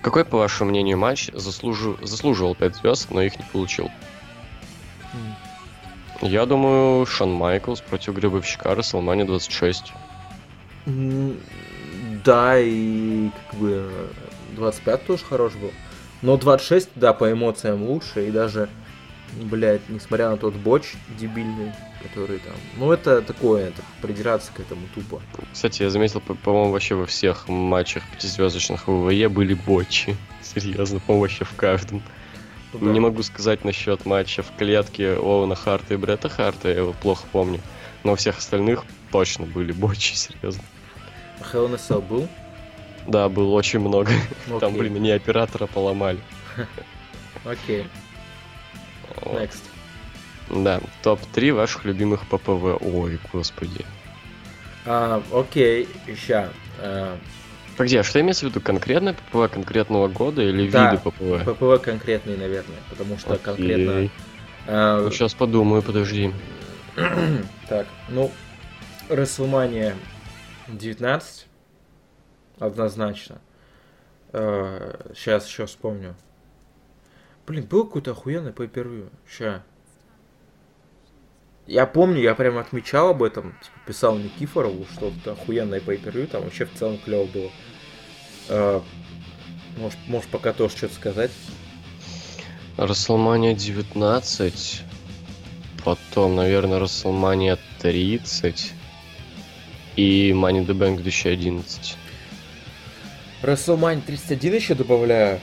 Какой, 0.00 0.24
по 0.24 0.38
вашему 0.38 0.70
мнению, 0.70 0.98
матч 0.98 1.30
заслужил, 1.32 1.96
заслуживал 2.02 2.56
5 2.56 2.74
звезд, 2.76 3.10
но 3.10 3.22
их 3.22 3.38
не 3.38 3.44
получил? 3.52 3.88
Я 6.20 6.46
думаю, 6.46 7.06
Шон 7.06 7.32
Майклс 7.32 7.80
против 7.80 8.14
Гробовщика 8.14 8.74
Расселмани 8.74 9.24
26. 9.24 9.92
М, 10.86 11.36
Да, 12.24 12.58
и 12.58 13.30
как 13.50 13.60
бы 13.60 13.90
25 14.52 15.06
тоже 15.06 15.24
хорош 15.24 15.52
был. 15.54 15.72
Но 16.22 16.36
26, 16.36 16.90
да, 16.94 17.12
по 17.12 17.30
эмоциям 17.32 17.82
лучше. 17.82 18.28
И 18.28 18.30
даже, 18.30 18.68
блядь, 19.34 19.88
несмотря 19.88 20.30
на 20.30 20.36
тот 20.36 20.54
боч 20.54 20.94
дебильный, 21.18 21.72
который 22.02 22.38
там... 22.38 22.54
Ну, 22.76 22.92
это 22.92 23.22
такое, 23.22 23.68
это 23.68 23.82
придираться 24.00 24.52
к 24.52 24.60
этому 24.60 24.86
тупо. 24.94 25.20
Кстати, 25.52 25.82
я 25.82 25.90
заметил, 25.90 26.20
по- 26.20 26.34
по-моему, 26.34 26.72
вообще 26.72 26.94
во 26.94 27.06
всех 27.06 27.48
матчах 27.48 28.04
пятизвездочных 28.12 28.86
ВВЕ 28.86 29.28
были 29.28 29.54
бочи. 29.54 30.16
Серьезно, 30.42 31.00
по-моему, 31.00 31.22
вообще 31.22 31.44
в 31.44 31.54
каждом. 31.56 32.02
Ну 32.72 32.86
да. 32.86 32.92
Не 32.92 33.00
могу 33.00 33.22
сказать 33.22 33.64
насчет 33.64 34.06
матча 34.06 34.42
в 34.42 34.52
клетке 34.56 35.14
Оуэна 35.14 35.54
Харта 35.56 35.94
и 35.94 35.96
Бретта 35.96 36.28
Харта, 36.28 36.68
я 36.68 36.76
его 36.76 36.92
плохо 36.92 37.26
помню. 37.30 37.60
Но 38.04 38.12
у 38.12 38.16
всех 38.16 38.38
остальных 38.38 38.84
точно 39.10 39.44
были 39.46 39.72
бочи, 39.72 40.14
серьезно. 40.14 40.62
А 41.40 41.44
Hell 41.44 42.00
был? 42.00 42.28
Да, 43.06 43.28
было 43.28 43.52
очень 43.52 43.80
много. 43.80 44.10
Ну, 44.46 44.60
Там, 44.60 44.74
блин, 44.76 44.94
не 44.94 45.10
оператора 45.10 45.66
поломали. 45.66 46.18
Окей, 47.44 47.86
Вот. 49.22 49.40
next. 49.40 49.62
Да, 50.50 50.80
топ-3 51.02 51.52
ваших 51.52 51.84
любимых 51.84 52.26
ППВ. 52.26 52.78
Ой, 52.80 53.18
господи. 53.32 53.84
А, 54.84 55.22
окей, 55.32 55.88
ща. 56.16 56.50
А, 56.78 57.18
Погоди, 57.76 57.96
а 57.96 58.02
что 58.04 58.20
имеется 58.20 58.46
в 58.46 58.50
виду? 58.50 58.60
Конкретно 58.60 59.14
ППВ 59.14 59.50
конкретного 59.52 60.08
года 60.08 60.42
или 60.42 60.68
Да. 60.68 60.90
виды 60.90 61.02
ППВ? 61.02 61.44
ППВ 61.56 61.82
конкретный, 61.82 62.36
наверное, 62.36 62.76
потому 62.90 63.18
что 63.18 63.32
Окей. 63.34 63.44
конкретно... 63.44 64.10
а, 64.66 65.08
сейчас 65.10 65.34
подумаю, 65.34 65.82
подожди. 65.82 66.32
Так, 67.68 67.86
ну, 68.10 68.30
WrestleMania 69.08 69.94
19, 70.68 71.46
однозначно. 72.66 73.40
Сейчас 74.32 75.46
еще 75.46 75.66
вспомню. 75.66 76.14
Блин, 77.46 77.64
был 77.66 77.84
какой-то 77.84 78.12
охуенный 78.12 78.52
pay 78.52 79.10
Ща. 79.28 79.62
Я 81.66 81.86
помню, 81.86 82.20
я 82.20 82.34
прям 82.34 82.58
отмечал 82.58 83.10
об 83.10 83.22
этом, 83.22 83.52
типа, 83.62 83.78
писал 83.86 84.18
Никифорову, 84.18 84.84
что 84.92 85.08
это 85.08 85.32
охуенное 85.32 85.80
pay 85.80 86.26
там 86.26 86.42
вообще 86.42 86.64
в 86.64 86.74
целом 86.74 86.98
клево 86.98 87.26
было. 87.26 87.50
Э, 88.48 88.80
Может, 89.76 89.98
может 90.06 90.30
пока 90.30 90.52
тоже 90.52 90.76
что-то 90.76 90.94
сказать? 90.94 91.30
Расселмания 92.76 93.54
19. 93.54 94.82
Потом, 95.84 96.36
наверное, 96.36 96.78
Расселмания 96.78 97.58
30. 97.80 98.72
И 99.96 100.30
Money 100.32 100.66
the 100.66 100.74
Bank 100.74 101.02
2011. 101.02 101.96
WrestleMania 103.42 104.02
31 104.06 104.54
еще 104.54 104.74
добавляю. 104.74 105.40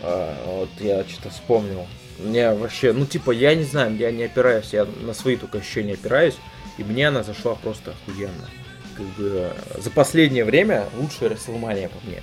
А, 0.00 0.58
вот 0.58 0.70
я 0.80 1.04
что-то 1.04 1.30
вспомнил. 1.30 1.86
Мне 2.18 2.52
вообще, 2.52 2.92
ну 2.92 3.06
типа, 3.06 3.30
я 3.30 3.54
не 3.54 3.64
знаю, 3.64 3.96
я 3.96 4.10
не 4.10 4.24
опираюсь, 4.24 4.72
я 4.72 4.84
на 4.84 5.14
свои 5.14 5.36
только 5.36 5.58
ощущения 5.58 5.94
опираюсь, 5.94 6.36
и 6.78 6.84
мне 6.84 7.08
она 7.08 7.22
зашла 7.22 7.54
просто 7.54 7.92
охуенно. 7.92 8.48
Как 8.96 9.06
бы 9.16 9.52
за 9.78 9.90
последнее 9.90 10.44
время 10.44 10.86
лучшая 10.96 11.30
WrestleMania 11.30 11.88
по 11.88 12.06
мне. 12.06 12.22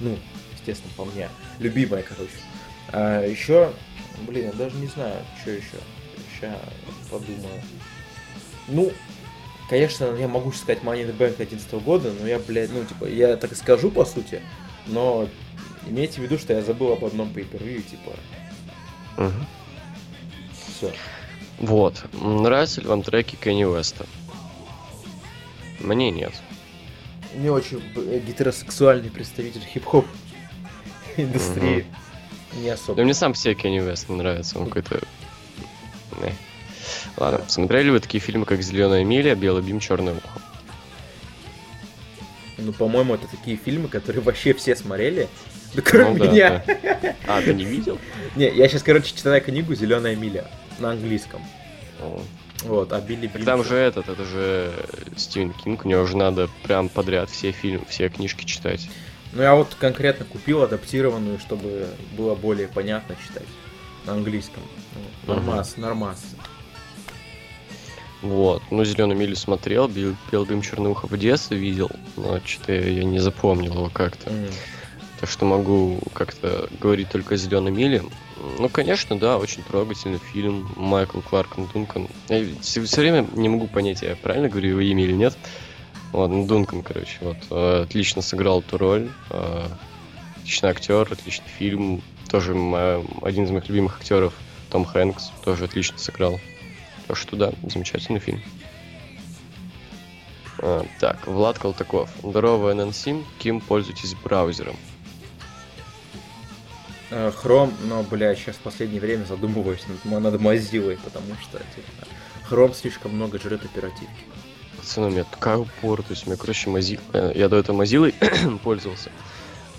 Ну, 0.00 0.18
естественно, 0.54 0.92
по 0.96 1.04
мне. 1.04 1.28
Любимая, 1.58 2.02
короче. 2.02 2.32
А 2.92 3.24
еще, 3.24 3.72
блин, 4.26 4.46
я 4.46 4.52
даже 4.52 4.76
не 4.76 4.86
знаю, 4.86 5.16
что 5.40 5.50
еще. 5.50 5.78
Сейчас 6.34 6.56
подумаю. 7.10 7.62
Ну, 8.68 8.92
конечно, 9.70 10.14
я 10.16 10.28
могу 10.28 10.50
сказать 10.52 10.82
Money 10.82 11.04
in 11.06 11.16
the 11.16 11.16
Bank 11.16 11.36
11 11.40 11.72
года, 11.84 12.12
но 12.20 12.26
я, 12.26 12.38
блядь, 12.40 12.70
ну, 12.72 12.84
типа, 12.84 13.06
я 13.06 13.36
так 13.36 13.52
и 13.52 13.54
скажу, 13.54 13.90
по 13.90 14.04
сути, 14.04 14.42
но 14.86 15.28
имейте 15.86 16.20
в 16.20 16.24
виду, 16.24 16.36
что 16.38 16.52
я 16.52 16.60
забыл 16.62 16.92
об 16.92 17.04
одном 17.04 17.28
pay 17.28 17.44
типа, 17.82 18.10
Мгм. 19.16 19.46
все. 20.76 20.92
Вот. 21.58 22.04
Нравятся 22.14 22.80
ли 22.80 22.88
вам 22.88 23.02
треки 23.02 23.36
Кенни 23.36 23.64
Уэста? 23.64 24.06
Мне 25.78 26.10
нет. 26.10 26.32
Не 27.36 27.48
очень 27.50 27.78
б- 27.94 28.18
гетеросексуальный 28.18 29.10
представитель 29.10 29.62
хип-хоп 29.62 30.06
индустрии. 31.16 31.86
Не 32.54 32.68
Да 32.68 32.74
особо. 32.74 33.02
мне 33.02 33.14
сам 33.14 33.34
все 33.34 33.54
Кенни 33.54 33.78
не 34.08 34.16
нравится, 34.16 34.58
он 34.58 34.66
какой-то... 34.66 35.00
Ладно, 37.16 37.44
смотрели 37.48 37.90
вы 37.90 38.00
такие 38.00 38.20
фильмы, 38.20 38.46
как 38.46 38.62
«Зеленая 38.62 39.04
миля», 39.04 39.34
«Белый 39.34 39.62
бим», 39.62 39.80
«Черное 39.80 40.14
ухо»? 40.14 40.40
Ну, 42.58 42.72
по-моему, 42.72 43.14
это 43.14 43.26
такие 43.26 43.56
фильмы, 43.56 43.88
которые 43.88 44.22
вообще 44.22 44.54
все 44.54 44.76
смотрели. 44.76 45.28
Да 45.72 45.82
кроме 45.82 46.10
Ну 46.10 46.24
да, 46.24 46.32
меня. 46.32 46.64
да. 46.66 47.14
А, 47.28 47.40
ты 47.40 47.54
не 47.54 47.64
видел? 47.64 47.96
Не, 48.34 48.50
я 48.50 48.68
сейчас, 48.68 48.82
короче, 48.82 49.14
читаю 49.14 49.40
книгу 49.40 49.72
Зеленая 49.76 50.16
миля 50.16 50.50
на 50.80 50.90
английском. 50.90 51.40
О. 52.00 52.20
Вот, 52.64 52.92
а 52.92 53.00
Билли 53.00 53.28
Так 53.28 53.36
Билл 53.36 53.44
там 53.46 53.64
же 53.64 53.76
этот, 53.76 54.08
это 54.08 54.24
же 54.24 54.72
Стивен 55.16 55.52
Кинг, 55.52 55.84
у 55.84 55.88
него 55.88 56.04
же 56.06 56.16
надо 56.16 56.50
прям 56.64 56.88
подряд 56.88 57.30
все 57.30 57.52
фильмы, 57.52 57.84
все 57.88 58.08
книжки 58.08 58.44
читать. 58.44 58.90
Ну, 59.32 59.42
я 59.42 59.54
вот 59.54 59.76
конкретно 59.78 60.24
купил 60.26 60.62
адаптированную, 60.62 61.38
чтобы 61.38 61.86
было 62.16 62.34
более 62.34 62.66
понятно 62.66 63.14
читать 63.24 63.46
на 64.06 64.14
английском. 64.14 64.62
Ну. 65.26 65.34
Нормас, 65.34 65.76
нормас. 65.76 66.24
Вот, 68.22 68.62
ну 68.70 68.84
«Зеленую 68.84 69.16
милю» 69.18 69.34
смотрел, 69.34 69.88
«Бел- 69.88 70.14
«Белый 70.30 70.48
бим», 70.48 70.60
«Черное 70.62 70.90
ухо» 70.90 71.06
в 71.06 71.16
детстве 71.16 71.56
видел, 71.56 71.90
но 72.16 72.38
что-то 72.44 72.72
я 72.74 73.02
не 73.04 73.18
запомнил 73.18 73.72
его 73.74 73.88
как-то. 73.90 74.28
М. 74.30 74.46
Так 75.20 75.30
что 75.30 75.44
могу 75.46 76.00
как-то 76.12 76.68
говорить 76.80 77.08
только 77.08 77.34
о 77.34 77.36
«Зеленой 77.38 77.70
миле». 77.72 78.02
Ну, 78.58 78.68
конечно, 78.68 79.18
да, 79.18 79.36
очень 79.38 79.62
трогательный 79.62 80.18
фильм. 80.18 80.70
Майкл 80.76 81.20
Кларкон 81.20 81.68
Дункан. 81.72 82.08
Я 82.28 82.44
все, 82.62 82.80
время 83.00 83.26
не 83.34 83.48
могу 83.50 83.66
понять, 83.66 84.00
я 84.02 84.16
правильно 84.16 84.48
говорю 84.48 84.70
его 84.70 84.80
имя 84.80 85.04
или 85.04 85.12
нет. 85.12 85.36
Вот, 86.12 86.28
ну, 86.28 86.46
Дункан, 86.46 86.82
короче, 86.82 87.18
вот. 87.20 87.36
э, 87.50 87.82
Отлично 87.84 88.20
сыграл 88.22 88.60
эту 88.60 88.76
роль. 88.78 89.10
э, 89.30 89.64
Отличный 90.38 90.70
актер, 90.70 91.08
отличный 91.10 91.46
фильм. 91.58 92.02
Тоже 92.30 92.52
м- 92.52 93.06
один 93.22 93.44
из 93.44 93.50
моих 93.50 93.68
любимых 93.68 93.98
актеров, 94.00 94.32
Том 94.70 94.84
Хэнкс, 94.84 95.30
тоже 95.44 95.64
отлично 95.64 95.98
сыграл. 95.98 96.40
Так 97.10 97.16
что 97.16 97.34
да, 97.34 97.52
замечательный 97.64 98.20
фильм. 98.20 98.40
А, 100.60 100.86
так, 101.00 101.26
Влад 101.26 101.58
Колтаков. 101.58 102.08
Здорово, 102.22 102.72
NNSIM. 102.72 103.24
Кем 103.40 103.60
пользуетесь 103.60 104.14
браузером? 104.14 104.76
Э, 107.10 107.32
Хром, 107.34 107.74
но, 107.88 108.04
бля, 108.04 108.36
сейчас 108.36 108.54
в 108.54 108.60
последнее 108.60 109.00
время 109.00 109.24
задумываюсь 109.24 109.82
над, 110.04 110.22
над 110.22 110.40
Mozilla, 110.40 110.96
потому 111.02 111.34
что, 111.42 111.58
типа, 111.58 112.06
Хром 112.44 112.74
слишком 112.74 113.16
много 113.16 113.40
жрет 113.40 113.64
оперативки. 113.64 114.24
Пацаны, 114.76 115.08
у 115.08 115.10
меня 115.10 115.24
такая 115.24 115.58
упоротость. 115.58 116.28
У 116.28 116.30
меня, 116.30 116.38
короче, 116.38 116.70
Mozilla... 116.70 117.36
Я 117.36 117.48
до 117.48 117.56
этого 117.56 117.82
Mozilla 117.82 118.14
пользовался. 118.62 119.10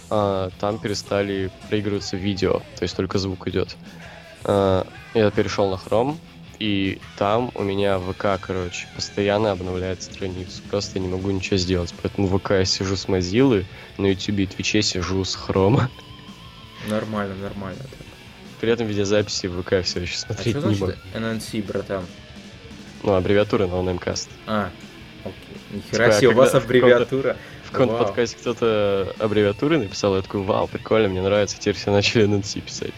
А, 0.10 0.50
там 0.60 0.80
перестали 0.80 1.50
проигрываться 1.70 2.18
видео, 2.18 2.60
то 2.76 2.84
есть 2.84 2.98
только 2.98 3.20
звук 3.20 3.48
идет. 3.48 3.78
А, 4.44 4.86
я 5.14 5.32
перешел 5.32 5.70
на 5.70 5.76
Chrome, 5.76 6.18
и 6.62 7.00
там 7.18 7.52
у 7.56 7.64
меня 7.64 7.98
ВК, 7.98 8.40
короче, 8.40 8.88
постоянно 8.96 9.50
обновляет 9.52 10.04
страницу. 10.04 10.62
Просто 10.70 11.00
не 11.00 11.08
могу 11.08 11.32
ничего 11.32 11.58
сделать. 11.58 11.92
Поэтому 12.04 12.28
в 12.28 12.38
ВК 12.38 12.52
я 12.52 12.66
сижу 12.66 12.96
с 12.96 13.08
Mozilla, 13.08 13.66
на 13.98 14.06
YouTube 14.06 14.40
и 14.40 14.46
Твиче 14.46 14.84
сижу 14.84 15.26
с 15.26 15.36
Chrome. 15.36 15.82
Нормально, 16.88 17.34
нормально. 17.36 17.80
так. 17.80 18.06
При 18.60 18.72
этом 18.72 18.86
видеозаписи 18.86 19.48
в 19.48 19.64
ВК 19.64 19.84
все 19.84 20.02
еще 20.02 20.14
А 20.18 20.20
смотреть 20.20 20.56
что 20.56 20.70
не 20.70 20.76
могу. 20.78 20.94
NNC, 21.16 21.66
братан? 21.66 22.06
Ну, 23.02 23.16
аббревиатура 23.16 23.66
на 23.66 23.74
OneMcast. 23.74 24.30
А, 24.46 24.70
окей. 25.24 25.34
Нихера 25.72 26.06
Типа, 26.06 26.20
себе, 26.20 26.28
у 26.30 26.34
вас 26.36 26.54
аббревиатура. 26.54 27.38
В 27.66 27.72
каком-то 27.72 28.04
подкасте 28.04 28.38
кто-то 28.40 29.16
аббревиатуры 29.18 29.80
написал, 29.80 30.16
я 30.16 30.22
такой, 30.22 30.44
вау, 30.44 30.68
прикольно, 30.68 31.08
мне 31.08 31.24
нравится, 31.24 31.58
теперь 31.58 31.74
все 31.74 31.90
начали 31.92 32.28
NNC 32.28 32.62
писать. 32.62 32.94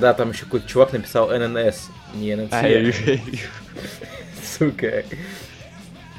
Да, 0.00 0.14
там 0.14 0.30
еще 0.30 0.44
какой-то 0.44 0.68
чувак 0.68 0.92
написал 0.92 1.30
NNS, 1.30 1.76
не 2.14 2.32
А, 2.32 2.36
NNC. 2.36 3.20
Сука. 4.58 5.04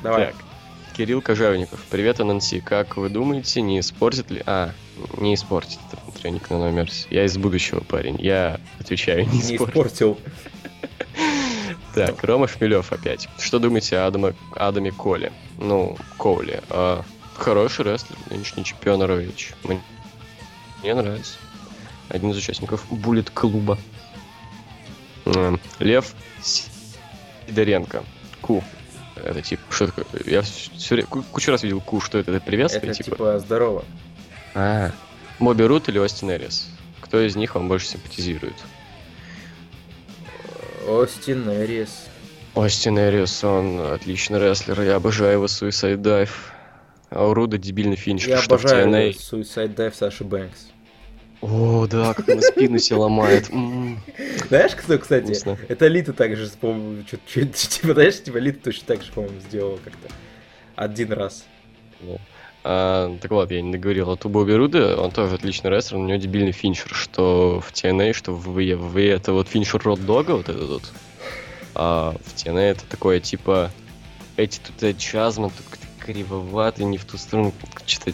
Давай. 0.04 0.28
Так, 0.28 0.36
Кирилл 0.96 1.22
Кожевников, 1.22 1.84
привет, 1.90 2.20
NNC, 2.20 2.62
как 2.62 2.98
вы 2.98 3.10
думаете, 3.10 3.62
не 3.62 3.80
испортит 3.80 4.32
ли... 4.32 4.42
А, 4.46 4.72
не 5.18 5.36
испортит, 5.36 5.80
это 5.88 6.02
внутренник 6.04 6.50
на 6.50 6.58
номер. 6.58 6.90
Я 7.10 7.26
из 7.26 7.38
будущего, 7.38 7.82
парень, 7.82 8.20
я 8.20 8.60
отвечаю, 8.80 9.28
не 9.28 9.42
Не 9.42 9.56
испортил. 9.58 10.20
Так, 11.94 12.24
Рома 12.24 12.48
Шмелев 12.48 12.92
опять. 12.94 13.28
Что 13.40 13.58
думаете 13.58 13.98
о 13.98 14.08
Адаме, 14.08 14.36
Адаме 14.56 14.92
Коле? 14.92 15.32
Ну, 15.58 15.98
Коуле. 16.18 16.62
А, 16.70 17.04
Хороший 17.38 17.86
рестлер, 17.86 18.18
нынешний 18.30 18.64
чемпион. 18.64 19.00
Мне, 19.64 19.82
мне 20.82 20.96
нравится. 20.96 21.38
Один 22.10 22.32
из 22.32 22.38
участников 22.38 22.86
Буллет 22.90 23.30
клуба. 23.30 23.78
Лев 25.80 26.14
Сидоренко. 26.42 28.04
Ку. 28.42 28.64
Это 29.16 29.42
типа, 29.42 29.62
что 29.70 29.88
такое? 29.88 30.06
Я 30.26 30.42
все, 30.42 31.02
кучу 31.04 31.52
раз 31.52 31.64
видел 31.64 31.82
ку, 31.82 32.00
что 32.00 32.20
это? 32.20 32.32
Это 32.32 32.46
приветствие, 32.46 32.92
Это 32.92 33.04
типа? 33.04 33.16
типа 33.18 33.40
здорово. 33.40 33.84
А, 34.54 34.92
Моби 35.40 35.64
Рут 35.64 35.90
или 35.90 35.98
Остин 35.98 36.32
Эрис? 36.32 36.70
Кто 37.02 37.20
из 37.20 37.36
них 37.36 37.56
вам 37.56 37.68
больше 37.68 37.88
симпатизирует? 37.88 38.56
Остин 40.88 41.50
Эрис. 41.50 42.06
Остин 42.54 42.98
Эрис, 42.98 43.44
он 43.44 43.80
отличный 43.94 44.40
рестлер, 44.40 44.82
я 44.82 44.96
обожаю 44.96 45.34
его 45.34 45.46
Suicide 45.46 45.98
Dive. 45.98 46.30
А 47.10 47.26
у 47.26 47.34
Руда 47.34 47.58
дебильный 47.58 47.96
финиш, 47.96 48.28
Я 48.28 48.40
обожаю 48.40 48.88
TNA. 48.88 49.12
Suicide 49.12 49.76
Dive 49.76 49.94
Саши 49.96 50.24
Бэнкс. 50.24 50.68
О, 51.42 51.86
да, 51.88 52.14
как 52.14 52.28
он 52.30 52.42
спину 52.42 52.80
себе 52.80 52.98
ломает. 52.98 53.46
Знаешь, 54.48 54.76
кто, 54.76 54.98
кстати? 54.98 55.26
Вкусно. 55.26 55.58
Это 55.68 55.88
Лита 55.88 56.14
также, 56.14 56.50
чё- 56.50 57.18
чё- 57.28 57.46
типа, 57.54 57.94
знаешь, 57.94 58.24
типа 58.24 58.38
Лита 58.38 58.60
точно 58.64 58.88
так 58.88 59.04
же, 59.04 59.12
по-моему, 59.12 59.40
сделала 59.42 59.78
как-то. 59.78 60.08
Один 60.76 61.14
раз. 61.14 61.46
да. 62.02 62.18
А, 62.64 63.18
так 63.22 63.32
вот, 63.32 63.50
я 63.52 63.62
не 63.62 63.72
договорил. 63.72 64.08
Вот 64.08 64.26
у 64.26 64.30
Бобби 64.30 64.52
Руда, 64.52 65.00
он 65.00 65.12
тоже 65.12 65.36
отличный 65.36 65.70
рестлер, 65.72 66.00
у 66.00 66.04
него 66.06 66.18
дебильный 66.18 66.52
финишер, 66.52 66.94
что 66.94 67.62
в 67.66 67.72
TNA, 67.72 68.12
что 68.14 68.34
в 68.34 68.50
WWE, 68.58 69.10
это 69.14 69.32
вот 69.32 69.48
финишер 69.48 69.82
Род 69.84 70.06
Дога, 70.06 70.32
вот 70.32 70.50
этот 70.50 70.68
вот. 70.70 70.92
А 71.76 72.16
в 72.26 72.36
TNA 72.36 72.60
это 72.72 72.86
такое, 72.90 73.20
типа, 73.22 73.72
эти 74.36 74.60
тут 74.60 74.84
джазман, 74.98 75.52
тут 75.52 75.80
кривоватый, 76.00 76.84
не 76.86 76.98
в 76.98 77.06
ту 77.06 77.18
сторону. 77.18 77.54
Что-то, 77.86 78.12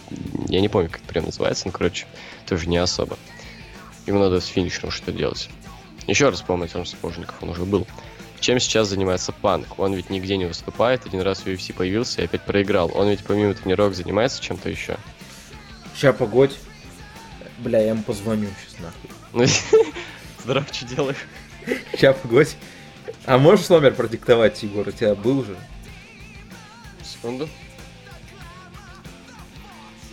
я 0.50 0.62
не 0.62 0.70
помню, 0.70 0.90
как 0.90 1.00
это 1.02 1.08
прям 1.08 1.26
называется, 1.26 1.66
но, 1.66 1.72
короче, 1.72 2.06
тоже 2.46 2.68
не 2.68 2.78
особо. 2.78 3.18
Ему 4.06 4.20
надо 4.20 4.40
с 4.40 4.48
финишером 4.48 4.92
что 4.92 5.12
делать. 5.12 5.50
Еще 6.08 6.30
раз 6.30 6.42
по 6.42 6.58
матерам 6.58 6.86
сапожников 6.86 7.36
он 7.42 7.50
уже 7.50 7.64
был. 7.64 7.88
Чем 8.40 8.60
сейчас 8.60 8.90
занимается 8.90 9.32
Панк? 9.32 9.80
Он 9.80 9.94
ведь 9.94 10.10
нигде 10.10 10.36
не 10.36 10.46
выступает, 10.46 11.06
один 11.06 11.22
раз 11.22 11.40
в 11.40 11.48
UFC 11.48 11.74
появился 11.74 12.22
и 12.22 12.26
опять 12.26 12.42
проиграл. 12.42 12.92
Он 12.94 13.08
ведь 13.08 13.24
помимо 13.24 13.54
тренировок 13.54 13.96
занимается 13.96 14.42
чем-то 14.42 14.70
еще. 14.70 14.98
Ща, 15.96 16.12
погодь. 16.12 16.58
Бля, 17.60 17.80
я 17.80 17.90
ему 17.90 18.04
позвоню 18.04 18.50
сейчас 18.62 18.80
нахуй. 18.82 19.10
Ну, 19.32 19.46
Здорово, 20.44 20.66
что 20.72 20.86
делаешь? 20.86 21.26
Ща, 21.98 22.12
погодь. 22.12 22.58
А 23.26 23.38
можешь 23.38 23.70
номер 23.70 23.94
продиктовать, 23.94 24.62
Егор? 24.64 24.86
У 24.86 24.92
тебя 24.92 25.16
был 25.16 25.46
же? 25.46 25.56
Секунду. 27.02 27.48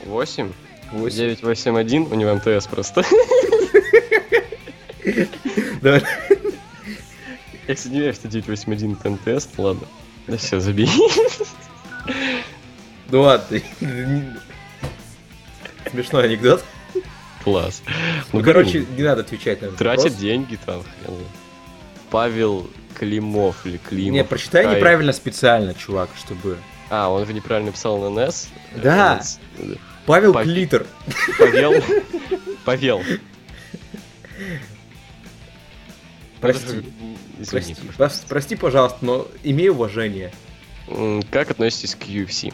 8, 0.05 0.11
Восемь. 0.11 0.52
9, 0.93 1.43
8, 1.43 1.79
1. 1.79 2.03
У 2.11 2.15
него 2.15 2.35
МТС 2.35 2.67
просто. 2.67 3.05
Давай. 5.83 6.03
Я, 7.69 7.75
кстати, 7.75 7.93
не 7.93 8.01
верю, 8.01 8.15
что 8.15 8.29
981 8.29 8.99
это 9.01 9.11
МТС, 9.11 9.49
ну 9.57 9.65
ладно. 9.65 9.87
Да 10.27 10.37
все, 10.37 10.61
забей. 10.61 10.89
Ну 13.11 13.23
ладно. 13.23 13.61
Смешной 15.91 16.25
анекдот. 16.25 16.65
Класс. 17.45 17.83
Ну, 18.33 18.41
блин, 18.41 18.45
короче, 18.45 18.87
не 18.97 19.03
надо 19.03 19.23
отвечать 19.23 19.62
на 19.62 19.67
этот 19.67 19.79
тратит 19.79 20.05
вопрос. 20.05 20.21
деньги 20.21 20.59
там. 20.65 20.83
хрен. 20.83 21.17
Павел 22.11 22.69
Климов 22.95 23.65
или 23.65 23.79
Климов. 23.79 24.12
Не, 24.12 24.25
прочитай 24.25 24.67
Ай. 24.67 24.77
неправильно 24.77 25.12
специально, 25.12 25.75
чувак, 25.75 26.11
чтобы... 26.19 26.59
А, 26.91 27.09
он 27.09 27.25
же 27.27 27.33
неправильно 27.33 27.73
писал 27.73 27.99
на 27.99 28.21
NES. 28.21 28.49
Да. 28.83 29.23
Э, 29.59 29.75
Павел 30.07 30.33
Пав- 30.33 30.45
Клитер. 30.45 30.87
Павел. 31.39 31.73
Павел. 32.65 33.03
Прости. 36.41 36.83
Извини. 37.39 37.75
Прости, 37.75 37.77
Пос- 37.99 38.25
прости, 38.29 38.57
пожалуйста, 38.57 38.99
но 39.03 39.29
имей 39.43 39.69
уважение. 39.69 40.33
Как 41.31 41.51
относитесь 41.51 41.95
к 41.95 42.05
UFC? 42.05 42.53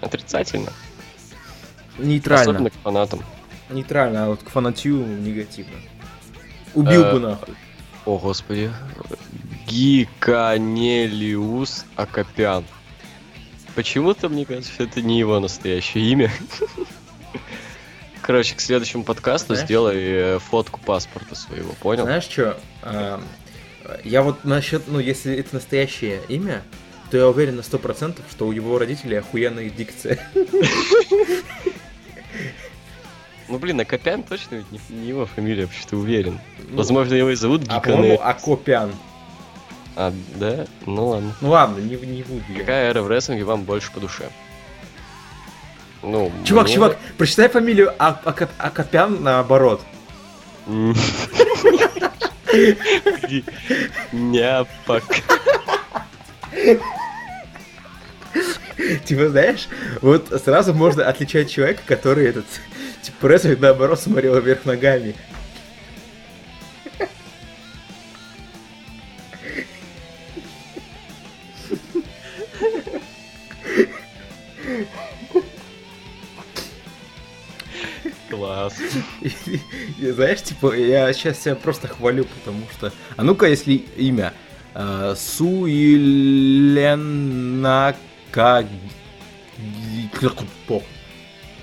Отрицательно. 0.00 0.72
Нейтрально. 1.98 2.42
Особенно 2.42 2.70
к 2.70 2.74
фанатам. 2.82 3.22
Нейтрально, 3.70 4.24
а 4.24 4.28
вот 4.28 4.42
к 4.42 4.48
фанатью 4.50 4.96
негативно. 5.06 5.76
Убил 6.74 7.04
Э, 7.04 7.12
бы 7.12 7.20
нахуй. 7.20 7.54
О, 8.06 8.18
господи. 8.18 8.70
Гиканелиус 9.66 11.84
Акопян. 11.96 12.64
Почему-то 13.74 14.28
мне 14.28 14.44
кажется, 14.44 14.72
что 14.72 14.84
это 14.84 15.00
не 15.02 15.18
его 15.18 15.40
настоящее 15.40 16.04
имя. 16.10 16.30
Короче, 18.20 18.54
к 18.54 18.60
следующему 18.60 19.02
подкасту 19.02 19.54
Знаешь? 19.54 19.64
сделай 19.66 19.96
э, 19.98 20.38
фотку 20.38 20.78
паспорта 20.80 21.34
своего, 21.34 21.72
понял? 21.80 22.04
Знаешь 22.04 22.24
что? 22.24 22.60
Я 24.04 24.22
вот 24.22 24.44
насчет, 24.44 24.86
ну, 24.86 25.00
если 25.00 25.34
это 25.36 25.56
настоящее 25.56 26.20
имя, 26.28 26.62
то 27.10 27.16
я 27.16 27.28
уверен 27.28 27.56
на 27.56 27.60
100%, 27.60 28.20
что 28.30 28.46
у 28.46 28.52
его 28.52 28.78
родителей 28.78 29.18
охуенная 29.18 29.68
дикция. 29.70 30.18
Ну, 33.48 33.58
блин, 33.58 33.80
Акопян 33.80 34.22
точно 34.22 34.54
ведь 34.56 34.70
не, 34.70 34.80
не 34.96 35.08
его 35.08 35.26
фамилия, 35.26 35.64
вообще-то 35.66 35.96
уверен. 35.96 36.40
Ну, 36.70 36.76
Возможно, 36.78 37.14
его 37.14 37.28
и 37.30 37.34
зовут 37.34 37.64
А 37.68 37.80
по-моему. 37.80 38.18
Акопян. 38.22 38.92
А, 39.96 40.12
да? 40.36 40.66
Ну 40.86 41.08
ладно. 41.08 41.34
Ну 41.40 41.50
ладно, 41.50 41.78
не, 41.80 41.96
не 41.96 42.22
буду 42.22 42.42
я. 42.48 42.60
Какая 42.60 42.90
эра 42.90 43.02
в 43.02 43.08
рестлинге 43.08 43.44
вам 43.44 43.62
больше 43.62 43.90
по 43.92 44.00
душе? 44.00 44.30
Ну, 46.02 46.32
Чувак, 46.44 46.66
мне- 46.66 46.74
чувак, 46.74 46.98
прочитай 47.18 47.48
фамилию 47.48 47.94
А- 47.98 48.20
Ака- 48.24 48.48
Акопян 48.58 49.22
наоборот. 49.22 49.80
Няпак. 54.12 55.04
Типа, 59.04 59.28
знаешь, 59.28 59.68
вот 60.00 60.28
сразу 60.44 60.74
можно 60.74 61.06
отличать 61.06 61.50
человека, 61.50 61.82
который 61.86 62.26
этот, 62.28 62.44
типа, 63.02 63.28
рестлинг 63.28 63.60
наоборот 63.60 64.00
смотрел 64.00 64.38
вверх 64.40 64.64
ногами. 64.64 65.14
Класс. 78.42 78.74
И, 79.20 79.30
и, 80.00 80.10
знаешь, 80.10 80.42
типа, 80.42 80.74
я 80.74 81.12
сейчас 81.12 81.40
себя 81.40 81.54
просто 81.54 81.86
хвалю, 81.86 82.24
потому 82.24 82.64
что... 82.72 82.92
А 83.16 83.22
ну-ка, 83.22 83.46
если 83.46 83.74
имя. 83.96 84.34
Э, 84.74 85.14
Суилена 85.16 85.54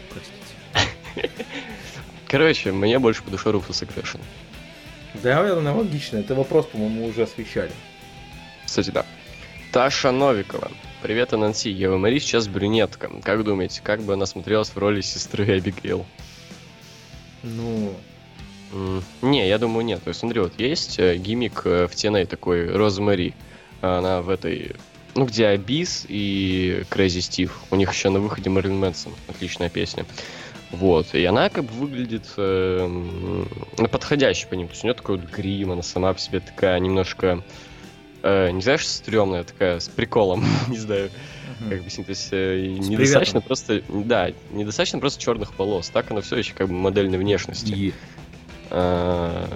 Простите. 0.09 1.29
Короче, 2.29 2.71
мне 2.71 2.97
больше 2.97 3.23
по 3.23 3.31
душе 3.31 3.49
Ruthless 3.49 3.85
Aggression. 3.85 4.21
Да, 5.15 5.41
это 5.43 5.57
аналогично. 5.57 6.19
Это 6.19 6.33
вопрос, 6.33 6.67
по-моему, 6.67 7.07
уже 7.07 7.23
освещали. 7.23 7.73
Кстати, 8.65 8.91
да. 8.91 9.05
Таша 9.73 10.11
Новикова. 10.11 10.71
Привет, 11.01 11.33
Ананси. 11.33 11.67
Ева 11.67 11.97
Мари 11.97 12.19
сейчас 12.19 12.47
брюнетка. 12.47 13.11
Как 13.21 13.43
думаете, 13.43 13.81
как 13.83 14.01
бы 14.01 14.13
она 14.13 14.25
смотрелась 14.25 14.69
в 14.69 14.77
роли 14.77 15.01
сестры 15.01 15.57
Эбигейл? 15.59 16.05
Ну, 17.43 17.93
М, 18.71 19.03
Не, 19.21 19.47
я 19.47 19.57
думаю, 19.57 19.85
нет. 19.85 20.03
То 20.03 20.09
есть, 20.09 20.19
смотри, 20.19 20.41
вот 20.41 20.53
есть 20.59 20.99
э, 20.99 21.17
гиммик 21.17 21.61
э, 21.65 21.87
в 21.87 21.91
TNA 21.91 22.25
такой, 22.25 22.69
Розмари. 22.69 23.33
Она 23.81 24.21
в 24.21 24.29
этой... 24.29 24.75
Ну, 25.15 25.25
где 25.25 25.47
Абис 25.47 26.05
и 26.07 26.83
Крейзи 26.89 27.19
Стив. 27.19 27.59
У 27.71 27.75
них 27.75 27.91
еще 27.91 28.09
на 28.09 28.19
выходе 28.19 28.49
Мэрилин 28.49 28.77
Мэнсон. 28.77 29.13
Отличная 29.27 29.69
песня. 29.69 30.05
Вот. 30.71 31.15
И 31.15 31.25
она 31.25 31.49
как 31.49 31.65
бы 31.65 31.73
выглядит 31.73 32.27
э, 32.37 33.45
подходящей 33.91 34.47
по 34.47 34.53
ним. 34.53 34.67
То 34.67 34.73
есть 34.73 34.83
у 34.83 34.87
нее 34.87 34.93
такой 34.93 35.17
вот 35.17 35.29
грим, 35.29 35.71
она 35.71 35.81
сама 35.81 36.13
по 36.13 36.19
себе 36.19 36.39
такая 36.39 36.79
немножко... 36.79 37.43
э, 38.21 38.51
не 38.51 38.61
знаешь, 38.61 38.87
стрёмная 38.87 39.43
такая, 39.45 39.79
с 39.79 39.89
приколом, 39.89 40.45
не 40.67 40.77
знаю, 40.77 41.09
как 41.69 41.83
бы, 41.83 41.89
то 41.89 42.03
есть 42.07 42.29
э, 42.31 42.67
недостаточно 42.79 43.41
просто, 43.41 43.81
да, 43.89 44.31
недостаточно 44.51 44.99
просто 44.99 45.21
черных 45.21 45.57
волос, 45.57 45.89
так 45.89 46.11
она 46.11 46.21
все 46.21 46.37
еще 46.37 46.53
как 46.53 46.67
бы 46.67 46.73
модельной 46.73 47.17
внешности. 47.17 47.71
И, 47.73 47.93
А, 48.71 49.47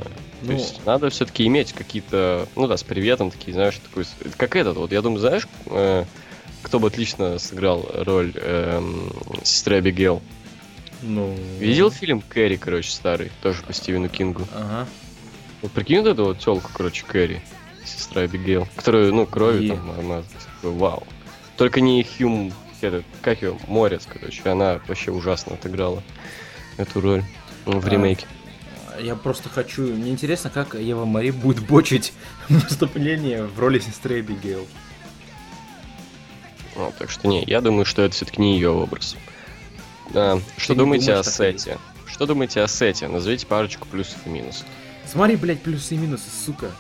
То 0.42 0.48
ну, 0.48 0.54
есть 0.54 0.86
надо 0.86 1.10
все-таки 1.10 1.46
иметь 1.46 1.74
какие-то, 1.74 2.48
ну 2.56 2.68
да, 2.68 2.78
с 2.78 2.84
приветом 2.84 3.30
такие, 3.32 3.54
знаешь, 3.54 3.78
такой, 3.78 4.06
как 4.38 4.56
этот, 4.56 4.78
вот 4.78 4.92
я 4.92 5.02
думаю, 5.02 5.20
знаешь, 5.20 5.48
э, 5.68 6.06
кто 6.64 6.80
бы 6.80 6.88
отлично 6.88 7.38
сыграл 7.38 7.86
роль 7.94 8.34
эм, 8.36 9.12
сестры 9.44 9.78
Абигейл? 9.78 10.22
ну... 11.04 11.36
Видел 11.60 11.92
фильм 11.92 12.22
Кэрри, 12.22 12.56
короче, 12.56 12.90
старый, 12.90 13.32
тоже 13.42 13.62
по 13.64 13.74
Стивену 13.74 14.10
Кингу? 14.10 14.48
Ага. 14.54 14.88
Вот 15.62 15.72
прикинь 15.72 16.00
вот 16.00 16.08
эту 16.08 16.26
вот 16.26 16.40
телку, 16.40 16.70
короче, 16.74 17.06
Кэрри, 17.06 17.42
сестра 17.86 18.24
Абигейл, 18.24 18.68
которую, 18.76 19.14
ну, 19.14 19.26
кровью 19.26 19.64
И- 19.64 19.68
там 19.70 20.08
мазать. 20.08 20.32
Такой, 20.62 20.72
Вау. 20.78 21.04
Только 21.58 21.82
не 21.82 22.04
Хьюм 22.04 22.52
этот, 22.82 23.06
как 23.22 23.42
ее, 23.42 23.58
Морец, 23.68 24.04
короче, 24.12 24.42
она 24.50 24.80
вообще 24.88 25.12
ужасно 25.12 25.54
отыграла 25.54 26.04
эту 26.78 27.02
роль 27.02 27.24
в 27.66 27.86
А, 27.86 27.90
ремейке. 27.90 28.26
Я 29.00 29.16
просто 29.16 29.50
хочу... 29.50 29.84
Мне 29.84 30.12
интересно, 30.12 30.50
как 30.50 30.76
Ева 30.76 31.06
Мари 31.06 31.32
будет 31.32 31.66
бочить 31.66 32.14
выступление 32.50 33.46
в 33.46 33.60
роли 33.60 33.80
сестры 33.80 34.20
Эбигейл. 34.20 34.68
Вот, 36.76 36.98
так 36.98 37.10
что 37.10 37.28
не, 37.28 37.44
я 37.46 37.62
думаю, 37.62 37.86
что 37.86 38.02
это 38.02 38.16
все-таки 38.16 38.42
не 38.42 38.56
ее 38.56 38.70
образ. 38.70 39.16
А, 40.14 40.40
что 40.58 40.74
не 40.74 40.80
думаете 40.80 41.08
думаешь, 41.08 41.28
о 41.28 41.32
сете? 41.32 41.78
Что 42.08 42.26
думаете 42.26 42.62
о 42.62 42.68
сете? 42.68 43.08
Назовите 43.08 43.46
парочку 43.46 43.88
плюсов 43.88 44.18
и 44.26 44.30
минусов. 44.30 44.66
Смотри, 45.06 45.36
блядь, 45.36 45.62
плюсы 45.62 45.96
и 45.96 45.98
минусы, 45.98 46.30
сука. 46.46 46.72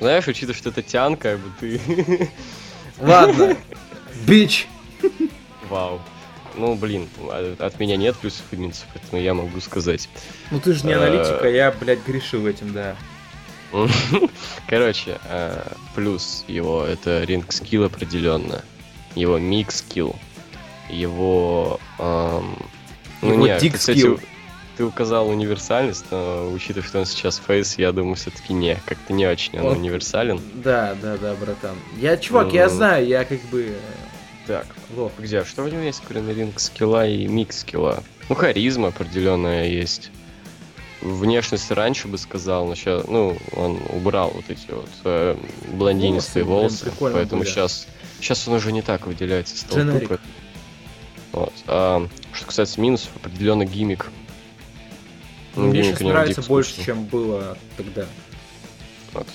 Знаешь, 0.00 0.26
учитывая, 0.26 0.54
что 0.54 0.70
это 0.70 0.82
тян, 0.82 1.16
как 1.16 1.38
бы 1.38 1.50
ты... 1.60 1.80
Ладно. 2.98 3.56
Bitch. 4.26 4.66
Вау. 5.68 6.00
Ну, 6.54 6.74
блин, 6.74 7.08
от 7.28 7.60
от 7.60 7.78
меня 7.80 7.96
нет 7.96 8.16
плюсов 8.16 8.44
и 8.52 8.56
минусов, 8.56 8.86
поэтому 8.94 9.20
я 9.20 9.34
могу 9.34 9.60
сказать. 9.60 10.08
Ну 10.50 10.58
ты 10.58 10.72
же 10.72 10.86
не 10.86 10.92
Э. 10.92 10.96
аналитик, 10.96 11.42
а 11.42 11.48
я, 11.48 11.70
блядь, 11.70 12.04
грешил 12.06 12.46
этим, 12.46 12.72
да. 12.72 12.96
Короче, 14.68 15.18
э, 15.24 15.72
плюс 15.94 16.44
его 16.48 16.82
это 16.84 17.24
ring 17.24 17.52
skill 17.52 17.84
определенно, 17.84 18.64
его 19.14 19.38
mic 19.38 19.78
skill, 19.78 20.16
его... 20.88 21.78
эм, 21.98 22.56
ну 23.20 23.32
Его 23.34 23.46
не, 23.48 23.58
dick 23.58 23.74
кстати, 23.74 23.98
skill. 23.98 24.20
Ты 24.76 24.84
указал 24.84 25.28
универсальность, 25.28 26.04
но 26.10 26.50
учитывая, 26.52 26.86
что 26.86 26.98
он 27.00 27.06
сейчас 27.06 27.40
face, 27.44 27.78
я 27.78 27.92
думаю, 27.92 28.14
все-таки 28.16 28.52
не, 28.52 28.76
как-то 28.86 29.12
не 29.12 29.26
очень 29.26 29.58
он 29.58 29.64
Вот. 29.68 29.76
универсален. 29.78 30.40
Да, 30.54 30.94
да, 31.00 31.16
да, 31.16 31.34
братан. 31.34 31.76
Я, 31.98 32.16
чувак, 32.16 32.52
я 32.52 32.66
Мгм. 32.66 32.76
знаю, 32.76 33.06
я 33.06 33.24
как 33.24 33.40
бы... 33.50 33.62
э, 33.70 33.78
Так, 34.46 34.66
Лох. 34.94 35.12
где, 35.18 35.44
что 35.44 35.62
у 35.64 35.68
него 35.68 35.80
есть, 35.82 36.02
кроме 36.06 36.34
ринг 36.34 36.60
скилла 36.60 37.06
и 37.06 37.26
микс 37.26 37.60
скилла? 37.60 38.02
Ну, 38.28 38.34
харизма 38.34 38.88
определенная 38.88 39.66
есть. 39.68 40.10
Внешность 41.00 41.70
раньше 41.70 42.08
бы 42.08 42.18
сказал, 42.18 42.66
но 42.66 42.74
сейчас, 42.74 43.06
ну, 43.06 43.36
он 43.52 43.80
убрал 43.90 44.30
вот 44.34 44.44
эти 44.48 44.70
вот 44.70 44.88
э, 45.04 45.36
блондинистые 45.72 46.44
Волосы, 46.44 46.90
волосы, 46.90 47.14
поэтому 47.14 47.42
были. 47.42 47.50
сейчас, 47.50 47.86
сейчас 48.20 48.46
он 48.48 48.54
уже 48.54 48.72
не 48.72 48.82
так 48.82 49.06
выделяется 49.06 49.54
из 49.54 49.62
толпы. 49.64 50.18
Вот. 51.32 51.52
А, 51.66 52.06
что 52.32 52.46
касается 52.46 52.80
минусов, 52.80 53.10
определенно 53.16 53.64
гиммик. 53.64 54.10
Ну, 55.56 55.68
мне 55.68 55.82
сейчас 55.82 56.00
нравится 56.00 56.42
больше, 56.42 56.70
скучный. 56.70 56.84
чем 56.84 57.04
было 57.04 57.56
тогда. 57.76 58.06
Вот. 59.12 59.26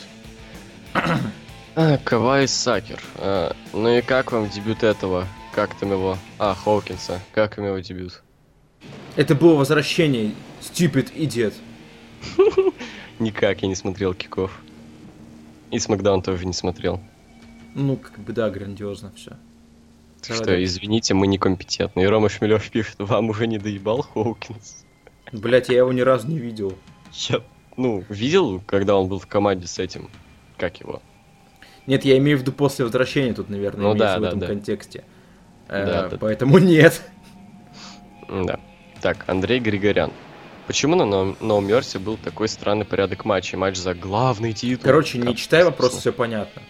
А, 1.73 1.97
Кавай 1.97 2.47
Сакер. 2.47 3.01
А, 3.15 3.55
ну 3.73 3.89
и 3.89 4.01
как 4.01 4.31
вам 4.31 4.49
дебют 4.49 4.83
этого? 4.83 5.27
Как 5.53 5.73
там 5.75 5.91
его? 5.91 6.17
А, 6.37 6.53
Хоукинса. 6.53 7.21
Как 7.31 7.57
им 7.57 7.65
его 7.65 7.79
дебют? 7.79 8.21
Это 9.15 9.35
было 9.35 9.55
возвращение. 9.55 10.33
Stupid 10.61 11.13
idiot. 11.15 11.53
Никак, 13.19 13.61
я 13.61 13.67
не 13.67 13.75
смотрел 13.75 14.13
киков. 14.13 14.61
И 15.71 15.79
Смакдаун 15.79 16.21
тоже 16.21 16.45
не 16.45 16.53
смотрел. 16.53 17.01
Ну, 17.73 17.95
как 17.95 18.19
бы, 18.19 18.33
да, 18.33 18.49
грандиозно 18.49 19.11
все. 19.15 19.37
Так 20.21 20.35
что, 20.35 20.63
извините, 20.63 21.13
мы 21.13 21.27
некомпетентны. 21.27 22.01
И 22.01 22.05
Рома 22.05 22.29
Шмелев 22.29 22.69
пишет, 22.69 22.95
вам 22.99 23.29
уже 23.29 23.47
не 23.47 23.57
доебал 23.57 24.01
Хоукинс. 24.03 24.85
Блять, 25.31 25.69
я 25.69 25.77
его 25.77 25.93
ни 25.93 26.01
разу 26.01 26.27
не 26.27 26.37
видел. 26.37 26.77
Я, 27.13 27.41
ну, 27.77 28.03
видел, 28.09 28.61
когда 28.65 28.95
он 28.97 29.07
был 29.07 29.19
в 29.19 29.27
команде 29.27 29.67
с 29.67 29.79
этим, 29.79 30.09
как 30.57 30.79
его? 30.79 31.01
Нет, 31.87 32.05
я 32.05 32.17
имею 32.17 32.37
в 32.37 32.41
виду 32.41 32.51
после 32.51 32.85
возвращения 32.85 33.33
тут, 33.33 33.49
наверное, 33.49 33.81
Ну 33.81 33.95
да, 33.95 34.17
в 34.17 34.21
да, 34.21 34.27
этом 34.27 34.39
да. 34.39 34.47
контексте. 34.47 35.03
Э, 35.67 35.85
Да, 35.85 36.09
да. 36.09 36.17
Поэтому 36.17 36.57
нет. 36.57 37.01
Да. 38.29 38.59
Так, 39.01 39.23
Андрей 39.27 39.59
Григорян. 39.59 40.11
Почему 40.67 40.95
на 40.95 41.03
No 41.03 41.35
Mercy 41.39 41.99
был 41.99 42.17
такой 42.17 42.47
странный 42.47 42.85
порядок 42.85 43.25
матчей? 43.25 43.57
Матч 43.57 43.77
за 43.77 43.93
главный 43.93 44.53
титул. 44.53 44.83
Короче, 44.83 45.17
не 45.17 45.35
читай 45.35 45.63
вопрос, 45.63 45.97
все 45.97 46.13
понятно. 46.13 46.61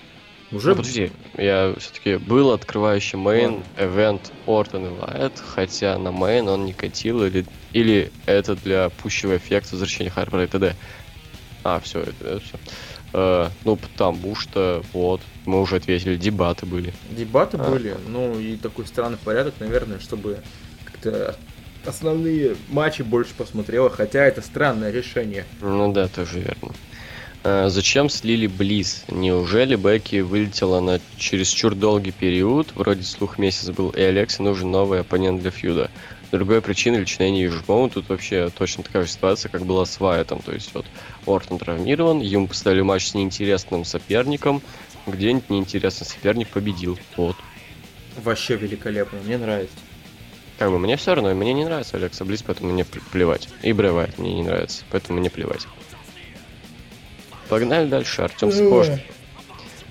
Уже 0.51 0.69
Ну, 0.69 0.75
подожди, 0.75 1.11
я 1.37 1.73
все-таки 1.77 2.17
был 2.17 2.51
открывающий 2.51 3.17
main 3.17 3.63
event 3.77 4.33
Ортон 4.45 4.87
и 4.87 5.31
хотя 5.53 5.97
на 5.97 6.11
main 6.11 6.49
он 6.49 6.65
не 6.65 6.73
катил, 6.73 7.23
или, 7.23 7.45
или 7.71 8.11
это 8.25 8.55
для 8.55 8.89
пущего 8.89 9.37
эффекта 9.37 9.71
возвращения 9.73 10.09
Харпера 10.09 10.43
и 10.43 10.47
т.д. 10.47 10.75
А, 11.63 11.79
все, 11.79 12.01
это, 12.01 12.41
все. 12.41 13.51
ну, 13.63 13.75
потому 13.75 14.35
что, 14.35 14.83
вот, 14.93 15.21
мы 15.45 15.61
уже 15.61 15.77
ответили, 15.77 16.17
дебаты 16.17 16.65
были. 16.65 16.93
дебаты 17.11 17.57
А. 17.57 17.69
были, 17.69 17.95
ну 18.07 18.37
и 18.37 18.57
такой 18.57 18.85
странный 18.87 19.17
порядок, 19.17 19.53
наверное, 19.59 19.99
чтобы 19.99 20.39
как-то 20.83 21.35
основные 21.85 22.55
матчи 22.69 23.03
больше 23.03 23.33
посмотрела, 23.35 23.89
хотя 23.89 24.25
это 24.25 24.41
странное 24.41 24.91
решение. 24.91 25.45
Ну 25.61 25.91
да, 25.93 26.07
тоже 26.07 26.39
верно. 26.39 26.73
А, 27.43 27.69
зачем 27.69 28.09
слили 28.09 28.47
Близ? 28.47 29.03
Неужели 29.07 29.75
Бекки 29.75 30.21
вылетела 30.21 30.79
на 30.79 30.99
чересчур 31.17 31.73
долгий 31.73 32.11
период? 32.11 32.71
Вроде 32.75 33.03
слух 33.03 33.37
месяц 33.37 33.69
был, 33.69 33.89
и 33.89 34.01
Алексе 34.01 34.43
нужен 34.43 34.69
новый 34.69 34.99
оппонент 35.01 35.41
для 35.41 35.49
фьюда. 35.49 35.89
Другой 36.31 36.61
причины 36.61 36.97
лично 36.97 37.23
я 37.23 37.31
не 37.31 37.43
вижу. 37.43 37.61
По-моему, 37.63 37.89
тут 37.89 38.09
вообще 38.09 38.49
точно 38.57 38.83
такая 38.83 39.03
же 39.03 39.09
ситуация, 39.09 39.49
как 39.49 39.65
была 39.65 39.85
с 39.85 39.99
Вайтом. 39.99 40.41
То 40.41 40.53
есть 40.53 40.73
вот 40.73 40.85
Ортон 41.25 41.57
травмирован, 41.57 42.21
ему 42.21 42.47
поставили 42.47 42.81
матч 42.81 43.07
с 43.07 43.13
неинтересным 43.15 43.83
соперником, 43.83 44.61
где-нибудь 45.07 45.49
неинтересный 45.49 46.07
соперник 46.07 46.47
победил. 46.49 46.97
Вот. 47.17 47.35
Вообще 48.23 48.55
великолепно, 48.55 49.19
мне 49.25 49.37
нравится. 49.37 49.75
Как 50.57 50.69
бы 50.69 50.77
мне 50.77 50.95
все 50.95 51.15
равно, 51.15 51.33
мне 51.33 51.53
не 51.53 51.65
нравится 51.65 51.97
Алекса 51.97 52.23
Близ, 52.23 52.43
поэтому 52.43 52.71
мне 52.71 52.83
пле- 52.83 53.01
плевать. 53.11 53.49
И 53.63 53.73
Брэй 53.73 53.91
Вайт 53.91 54.19
мне 54.19 54.35
не 54.35 54.43
нравится, 54.43 54.83
поэтому 54.91 55.19
мне 55.19 55.29
плевать. 55.29 55.65
Погнали 57.51 57.85
дальше, 57.89 58.21
Артем 58.21 58.49
Сапожник. 58.49 59.01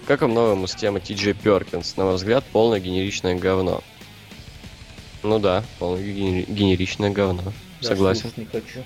Как 0.06 0.22
вам 0.22 0.32
новая 0.32 0.54
мустема 0.54 0.98
Ти 0.98 1.12
Джей 1.12 1.34
Перкинс? 1.34 1.94
На 1.98 2.04
мой 2.06 2.14
взгляд, 2.14 2.42
полное 2.52 2.80
генеричное 2.80 3.34
говно. 3.34 3.82
Ну 5.22 5.38
да, 5.38 5.62
полное 5.78 6.02
генери- 6.02 6.46
генеричное 6.50 7.10
говно. 7.10 7.52
Да, 7.82 7.88
Согласен. 7.88 8.32
не 8.38 8.46
хочу. 8.46 8.82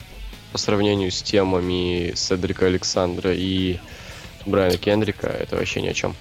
По 0.50 0.58
сравнению 0.58 1.12
с 1.12 1.22
темами 1.22 2.14
Седрика 2.16 2.66
Александра 2.66 3.32
и 3.32 3.78
Брайана 4.44 4.76
Кендрика, 4.76 5.28
это 5.28 5.54
вообще 5.54 5.80
ни 5.80 5.86
о 5.86 5.94
чем. 5.94 6.16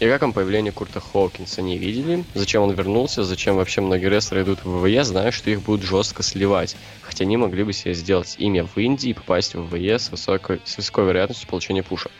И 0.00 0.06
как 0.06 0.22
вам 0.22 0.32
появление 0.32 0.72
Курта 0.72 1.00
Хоукинса 1.00 1.60
не 1.60 1.76
видели? 1.76 2.24
Зачем 2.34 2.62
он 2.62 2.70
вернулся? 2.70 3.24
Зачем 3.24 3.56
вообще 3.56 3.80
многие 3.80 4.08
рестлеры 4.08 4.44
идут 4.44 4.64
в 4.64 4.80
ВВЕ, 4.80 5.02
зная, 5.02 5.32
что 5.32 5.50
их 5.50 5.62
будут 5.62 5.84
жестко 5.84 6.22
сливать? 6.22 6.76
Хотя 7.02 7.24
они 7.24 7.36
могли 7.36 7.64
бы 7.64 7.72
себе 7.72 7.94
сделать 7.94 8.36
имя 8.38 8.64
в 8.64 8.76
Индии 8.76 9.10
и 9.10 9.12
попасть 9.12 9.56
в 9.56 9.68
ВВЕ 9.68 9.98
с 9.98 10.12
высокой, 10.12 10.60
с 10.64 10.76
высокой 10.76 11.06
вероятностью 11.06 11.48
получения 11.48 11.82
пуша. 11.82 12.10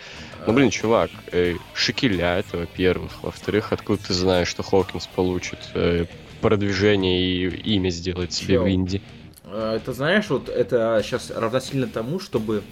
Ну, 0.44 0.52
блин, 0.54 0.70
чувак, 0.70 1.10
э, 1.30 1.54
шекеля 1.72 2.38
это, 2.38 2.56
во-первых. 2.58 3.22
Во-вторых, 3.22 3.72
откуда 3.72 4.02
ты 4.08 4.12
знаешь, 4.12 4.48
что 4.48 4.64
Хокинс 4.64 5.06
получит 5.06 5.60
э, 5.74 6.06
продвижение 6.40 7.22
и 7.22 7.74
имя 7.74 7.90
сделает 7.90 8.32
себе 8.32 8.54
Чел. 8.54 8.64
в 8.64 8.66
Индии? 8.66 9.02
А, 9.44 9.76
Это 9.76 9.92
знаешь, 9.92 10.28
вот 10.30 10.48
это 10.48 11.00
сейчас 11.04 11.30
равносильно 11.30 11.86
тому, 11.86 12.18
чтобы 12.18 12.64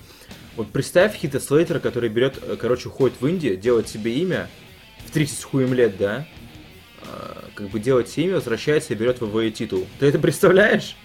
вот 0.57 0.67
представь 0.73 1.15
Хита 1.15 1.39
Слейтера, 1.39 1.79
который 1.79 2.09
берет, 2.09 2.39
э, 2.43 2.57
короче, 2.57 2.89
уходит 2.89 3.21
в 3.21 3.27
Индию, 3.29 3.57
делает 3.57 3.89
себе 3.89 4.13
имя 4.15 4.49
в 5.07 5.11
30 5.11 5.39
с 5.39 5.45
хуем 5.45 5.75
лет, 5.75 5.97
да? 5.97 6.27
А, 7.03 7.45
Как 7.55 7.69
бы 7.69 7.81
себе 7.81 8.25
имя, 8.25 8.35
возвращается 8.35 8.93
и 8.93 8.97
берет 8.97 9.21
ВВЕ 9.21 9.51
титул. 9.51 9.87
Ты 9.99 10.07
это 10.07 10.19
представляешь? 10.19 10.97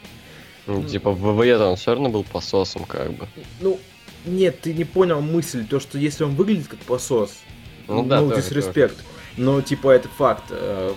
Ну, 0.68 0.84
типа, 0.84 1.12
в 1.12 1.38
ВВЕ 1.38 1.58
он 1.58 1.76
все 1.76 1.92
равно 1.92 2.10
был 2.10 2.24
пососом, 2.24 2.86
как 2.86 3.14
бы. 3.14 3.28
Ну, 3.60 3.80
нет, 4.26 4.62
ты 4.62 4.74
не 4.74 4.84
понял 4.84 5.22
мысль, 5.22 5.66
то, 5.66 5.80
что 5.80 5.98
если 5.98 6.24
он 6.24 6.36
выглядит 6.36 6.68
как 6.68 6.80
посос, 6.80 7.40
Ну 7.88 8.04
да, 8.04 8.22
ну, 8.22 8.30
тоже, 8.30 8.42
disrespect, 8.42 8.98
но, 9.38 9.62
типа, 9.62 9.90
это 9.92 10.08
факт, 10.10 10.44
э, 10.52 10.94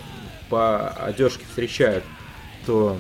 по 0.51 0.91
одежке 0.91 1.45
встречают, 1.49 2.05
то 2.67 2.99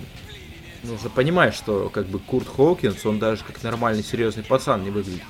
нужно 0.82 1.10
понимать, 1.10 1.55
что, 1.55 1.90
как 1.90 2.06
бы, 2.06 2.18
Курт 2.18 2.48
Хоукинс, 2.48 3.05
он 3.05 3.18
даже 3.18 3.44
как 3.44 3.62
нормальный, 3.62 4.02
серьезный 4.02 4.44
пацан 4.44 4.82
не 4.82 4.90
выглядит. 4.90 5.22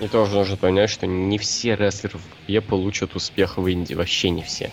И 0.00 0.08
тоже 0.08 0.34
нужно 0.34 0.56
понять, 0.56 0.90
что 0.90 1.06
не 1.06 1.38
все 1.38 1.76
рестлеры 1.76 2.18
в 2.18 2.22
ВВЕ 2.48 2.60
получат 2.60 3.14
успех 3.14 3.58
в 3.58 3.66
Индии, 3.66 3.94
вообще 3.94 4.30
не 4.30 4.42
все. 4.42 4.70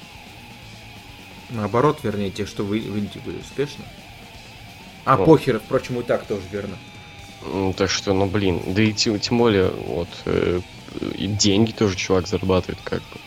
Наоборот, 1.50 2.00
вернее, 2.04 2.30
те, 2.30 2.46
что 2.46 2.64
в, 2.64 2.70
в 2.70 2.74
Индии 2.74 3.20
были 3.26 3.38
успешны. 3.40 3.84
А 5.06 5.18
Ну. 5.18 5.26
похер, 5.26 5.60
впрочем, 5.60 6.00
и 6.00 6.04
так 6.04 6.26
тоже 6.26 6.44
верно. 6.52 6.78
Ну, 7.46 7.74
так 7.74 7.90
что, 7.90 8.14
ну, 8.14 8.26
блин, 8.26 8.62
да 8.68 8.82
и 8.82 8.94
тем, 8.94 9.20
тем 9.20 9.38
более, 9.38 9.70
вот, 9.70 10.10
э, 10.26 10.62
и 11.16 11.28
деньги 11.28 11.72
тоже 11.72 11.96
чувак 11.96 12.28
зарабатывает, 12.28 12.80
как 12.84 13.00
бы. 13.00 13.20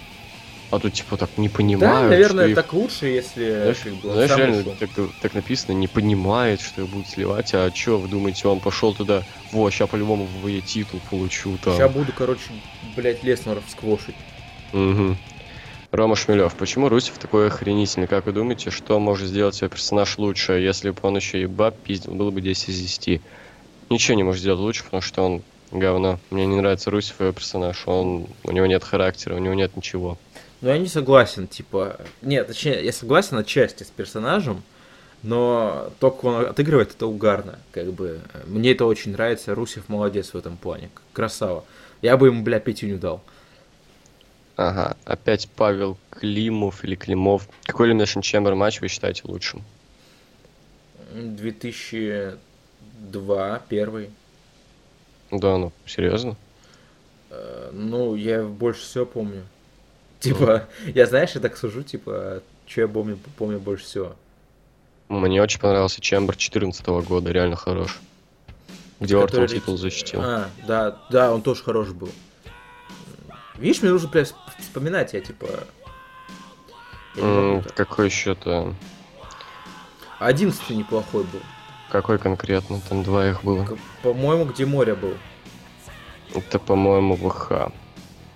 А 0.72 0.78
тут, 0.78 0.94
типа, 0.94 1.18
так 1.18 1.36
не 1.36 1.50
понимаю, 1.50 2.04
да, 2.04 2.08
наверное, 2.08 2.48
их- 2.48 2.54
так 2.54 2.72
лучше, 2.72 3.06
если 3.06 3.42
Знаешь, 3.42 3.80
как 3.82 3.92
знаешь, 4.02 4.30
реально 4.38 4.76
так, 4.76 4.90
так 5.20 5.34
написано, 5.34 5.72
не 5.74 5.86
понимает, 5.86 6.62
что 6.62 6.80
его 6.80 6.88
будут 6.88 7.08
сливать, 7.08 7.52
а 7.52 7.70
чё, 7.70 7.98
вы 7.98 8.08
думаете, 8.08 8.48
он 8.48 8.58
пошел 8.62 8.94
туда, 8.94 9.26
во, 9.50 9.70
ща 9.70 9.86
по-любому 9.86 10.24
в 10.24 10.40
ВВЕ 10.40 10.62
титул 10.62 11.02
получу 11.10 11.58
там. 11.58 11.74
Сейчас 11.74 11.92
буду, 11.92 12.14
короче, 12.14 12.54
блять, 12.96 13.22
Леснера 13.22 13.62
сквошить. 13.68 14.16
Мгм. 14.72 15.18
Рома 15.90 16.16
Шмелев, 16.16 16.56
почему 16.56 16.88
Русев 16.88 17.18
такой 17.18 17.48
охренительный? 17.48 18.06
Как 18.08 18.24
вы 18.24 18.32
думаете, 18.32 18.70
что 18.70 18.98
может 18.98 19.28
сделать 19.28 19.54
свой 19.54 19.68
персонаж 19.68 20.16
лучше? 20.16 20.54
Если 20.54 20.88
бы 20.88 20.96
он 21.02 21.16
еще 21.16 21.42
и 21.42 21.44
баб 21.44 21.82
пиздил, 21.82 22.14
было 22.14 22.30
бы 22.30 22.40
10 22.40 22.70
из 22.70 22.80
10. 22.80 23.20
Ничего 23.90 24.16
не 24.16 24.22
может 24.22 24.40
сделать 24.40 24.60
лучше, 24.60 24.84
потому 24.84 25.02
что 25.02 25.22
он 25.22 25.42
говно. 25.70 26.18
Мне 26.30 26.46
не 26.46 26.56
нравится 26.56 26.90
Русев 26.90 27.20
его 27.20 27.32
персонаж. 27.32 27.82
Он, 27.86 28.26
у 28.42 28.52
него 28.52 28.64
нет 28.64 28.82
характера, 28.84 29.34
у 29.34 29.38
него 29.38 29.52
нет 29.52 29.76
ничего. 29.76 30.18
Ну, 30.62 30.68
я 30.68 30.78
не 30.78 30.86
согласен, 30.86 31.48
типа... 31.48 31.98
Нет, 32.22 32.46
точнее, 32.46 32.82
я 32.84 32.92
согласен 32.92 33.36
отчасти 33.36 33.82
с 33.82 33.88
персонажем, 33.88 34.62
но 35.24 35.92
то, 35.98 36.12
как 36.12 36.22
он 36.24 36.46
отыгрывает, 36.46 36.92
это 36.92 37.08
угарно. 37.08 37.58
Как 37.72 37.92
бы 37.92 38.20
мне 38.46 38.70
это 38.70 38.86
очень 38.86 39.10
нравится. 39.12 39.56
Русев 39.56 39.88
молодец 39.88 40.32
в 40.32 40.36
этом 40.36 40.56
плане. 40.56 40.88
Красава. 41.12 41.64
Я 42.00 42.16
бы 42.16 42.28
ему, 42.28 42.44
бля, 42.44 42.60
пятюню 42.60 42.98
дал. 42.98 43.24
Ага, 44.56 44.96
опять 45.04 45.48
Павел 45.56 45.98
Климов 46.10 46.84
или 46.84 46.94
Климов. 46.94 47.48
Какой 47.64 47.90
Elimination 47.90 48.20
Chamber 48.20 48.54
матч 48.54 48.80
вы 48.80 48.86
считаете 48.86 49.22
лучшим? 49.24 49.64
2002, 51.12 53.62
первый. 53.68 54.10
Да, 55.32 55.58
ну, 55.58 55.72
серьезно? 55.86 56.36
Э, 57.30 57.70
ну, 57.72 58.14
я 58.14 58.44
больше 58.44 58.82
всего 58.82 59.06
помню. 59.06 59.42
Типа, 60.22 60.68
я 60.86 61.06
знаешь, 61.06 61.32
я 61.32 61.40
так 61.40 61.56
сужу, 61.56 61.82
типа, 61.82 62.42
что 62.66 62.80
я 62.82 62.88
помню, 62.88 63.18
помню 63.36 63.58
больше 63.58 63.84
всего. 63.84 64.14
Мне 65.08 65.42
очень 65.42 65.58
понравился 65.58 66.00
Чембер 66.00 66.34
2014 66.34 66.86
года, 67.08 67.32
реально 67.32 67.56
хорош. 67.56 67.98
Где 69.00 69.16
Ортон 69.18 69.48
титул 69.48 69.76
защитил. 69.76 70.20
А, 70.22 70.48
да, 70.64 70.96
да, 71.10 71.34
он 71.34 71.42
тоже 71.42 71.64
хорош 71.64 71.88
был. 71.88 72.08
Видишь, 73.56 73.82
мне 73.82 73.90
нужно 73.90 74.08
прям 74.08 74.24
вспоминать, 74.60 75.12
я 75.12 75.20
типа... 75.20 75.46
Я 77.16 77.22
mm, 77.22 77.72
какой 77.74 78.06
еще-то... 78.06 78.74
Одиннадцатый 80.20 80.76
неплохой 80.76 81.24
был. 81.24 81.40
Какой 81.90 82.20
конкретно? 82.20 82.80
Там 82.88 83.02
два 83.02 83.28
их 83.28 83.42
было. 83.42 83.66
По-моему, 84.04 84.44
где 84.44 84.66
море 84.66 84.94
был. 84.94 85.14
Это, 86.32 86.60
по-моему, 86.60 87.16
ВХ. 87.16 87.72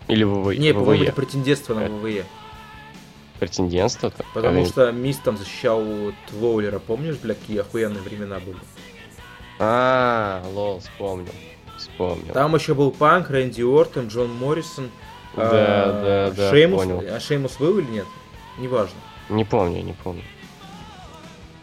Или 0.09 0.25
ВВЕ. 0.25 0.57
Не, 0.57 0.73
по-моему, 0.73 1.05
это 1.05 1.13
претендентство 1.13 1.75
на 1.75 1.89
ВВЕ. 1.89 2.25
Претендентство? 3.39 4.09
-то? 4.09 4.25
Потому 4.35 4.61
Они... 4.61 4.67
что 4.67 4.91
Мисс 4.93 5.19
там 5.19 5.37
защищал 5.37 5.85
Твоулера, 6.29 6.79
помнишь, 6.79 7.17
бля, 7.17 7.35
какие 7.35 7.59
охуенные 7.59 8.03
времена 8.03 8.39
были? 8.39 8.59
А, 9.59 10.43
лол, 10.53 10.81
вспомнил. 10.81 11.33
Вспомнил. 11.77 12.33
Там 12.33 12.55
еще 12.55 12.75
был 12.75 12.91
Панк, 12.91 13.31
Рэнди 13.31 13.63
Ортон, 13.63 14.09
Джон 14.09 14.33
Моррисон. 14.33 14.91
Да, 15.35 15.43
а, 15.43 16.03
да, 16.03 16.35
да, 16.35 16.51
Шеймус. 16.51 16.83
понял. 16.83 17.03
А 17.11 17.21
Шеймус 17.21 17.57
был 17.59 17.79
или 17.79 17.91
нет? 17.91 18.07
Неважно. 18.59 18.99
Не 19.29 19.45
помню, 19.45 19.83
не 19.83 19.93
помню. 19.93 20.23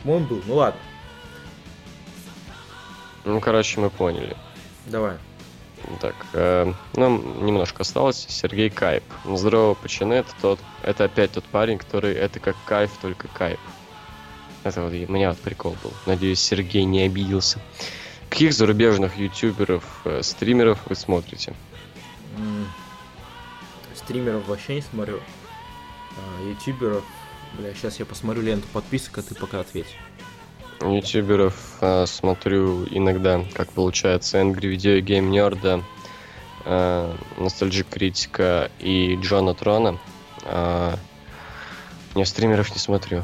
Он 0.06 0.26
был, 0.26 0.41
ну 0.45 0.56
ладно. 0.56 0.80
Ну, 3.26 3.40
короче, 3.40 3.80
мы 3.80 3.90
поняли. 3.90 4.36
Давай. 4.86 5.15
Так, 5.99 6.15
э, 6.34 6.73
нам 6.95 7.45
немножко 7.45 7.81
осталось. 7.81 8.26
Сергей 8.30 8.69
Кайп. 8.69 9.03
Здорово, 9.26 9.73
пацаны, 9.73 10.14
это 10.14 10.30
тот, 10.41 10.60
это 10.81 11.05
опять 11.05 11.31
тот 11.31 11.43
парень, 11.45 11.77
который, 11.77 12.14
это 12.14 12.39
как 12.39 12.55
кайф, 12.65 12.91
только 13.01 13.27
кайп. 13.27 13.60
Это 14.64 14.81
вот, 14.81 14.93
у 14.93 15.11
меня 15.11 15.30
вот 15.30 15.39
прикол 15.39 15.76
был. 15.84 15.91
Надеюсь, 16.05 16.39
Сергей 16.39 16.85
не 16.85 17.01
обиделся. 17.01 17.60
Каких 18.30 18.53
зарубежных 18.53 19.18
ютуберов, 19.18 19.84
э, 20.05 20.22
стримеров 20.23 20.80
вы 20.88 20.95
смотрите? 20.95 21.53
Стримеров 23.95 24.47
вообще 24.47 24.76
не 24.76 24.81
смотрю. 24.81 25.19
А, 26.18 26.49
ютуберов, 26.49 27.03
бля, 27.57 27.73
сейчас 27.73 27.99
я 27.99 28.05
посмотрю 28.05 28.41
ленту 28.41 28.68
подписок, 28.73 29.18
а 29.18 29.22
ты 29.22 29.35
пока 29.35 29.60
ответь. 29.60 29.95
Ютуберов 30.91 31.77
э, 31.81 32.05
смотрю 32.05 32.85
иногда, 32.88 33.43
как 33.53 33.69
получается, 33.69 34.39
Angry 34.39 34.76
Video 34.76 34.99
Game 35.01 35.30
Nerd, 35.30 35.84
э, 36.65 37.15
Nostalgic 37.38 37.88
Критика 37.89 38.69
и 38.80 39.18
Джона 39.22 39.53
Трона. 39.53 39.97
Э, 40.43 40.95
не, 42.15 42.26
стримеров 42.26 42.72
не 42.72 42.80
смотрю. 42.80 43.23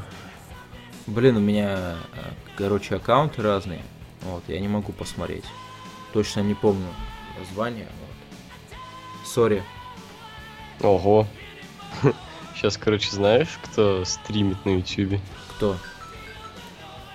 Блин, 1.05 1.37
у 1.37 1.41
меня, 1.41 1.97
короче, 2.57 2.95
аккаунты 2.95 3.41
разные. 3.41 3.81
Вот, 4.21 4.43
я 4.47 4.59
не 4.59 4.67
могу 4.67 4.91
посмотреть. 4.91 5.45
Точно 6.13 6.41
не 6.41 6.53
помню 6.53 6.87
название. 7.39 7.87
Вот. 7.87 9.27
Sorry. 9.27 9.63
Ого. 10.81 11.27
Сейчас, 12.55 12.77
короче, 12.77 13.11
знаешь, 13.11 13.59
кто 13.63 14.03
стримит 14.05 14.63
на 14.65 14.77
ютубе? 14.77 15.19
Кто? 15.55 15.77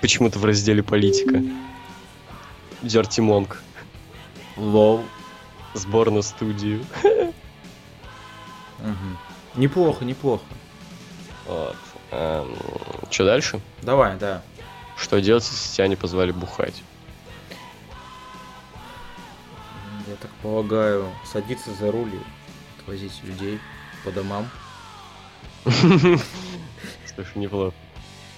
Почему-то 0.05 0.39
в 0.39 0.44
разделе 0.44 0.82
политика. 0.82 1.43
Dirty 2.82 3.22
Monk. 3.22 3.62
Lol. 4.59 5.02
Сбор 5.72 6.10
на 6.10 6.20
студию. 6.20 6.85
Угу. 8.81 8.93
Неплохо, 9.55 10.05
неплохо. 10.05 10.44
Вот. 11.47 11.76
Эм, 12.10 12.55
что 13.10 13.24
дальше? 13.24 13.62
Давай, 13.81 14.18
да. 14.18 14.43
Что 14.98 15.22
делать, 15.22 15.48
если 15.51 15.74
тебя 15.74 15.89
не 15.89 15.97
позвали 15.97 16.32
бухать? 16.32 16.82
Я 20.06 20.16
так 20.20 20.31
полагаю, 20.43 21.09
садиться 21.24 21.72
за 21.72 21.90
руль 21.90 22.12
и 22.12 22.20
отвозить 22.78 23.22
людей 23.22 23.59
по 24.05 24.10
домам. 24.10 24.51
Слушай, 25.64 26.18
неплохо 27.36 27.74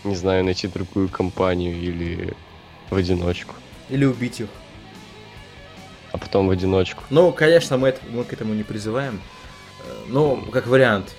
не 0.07 0.17
знаю, 0.17 0.45
найти 0.45 0.69
другую 0.69 1.09
компанию 1.09 1.77
или 1.77 2.35
в 2.91 2.97
одиночку. 2.97 3.55
Или 3.89 4.05
убить 4.05 4.41
их. 4.41 4.49
А 6.13 6.19
потом 6.19 6.47
в 6.47 6.51
одиночку. 6.51 7.03
Ну, 7.11 7.33
конечно, 7.33 7.77
мы, 7.77 7.89
это, 7.89 8.01
мы 8.09 8.25
к 8.25 8.33
этому 8.33 8.55
не 8.55 8.63
призываем. 8.63 9.21
Э, 9.81 10.05
ну, 10.09 10.41
как 10.53 10.67
вариант. 10.67 11.15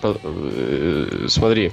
По, 0.00 0.16
э, 0.22 1.26
смотри, 1.28 1.72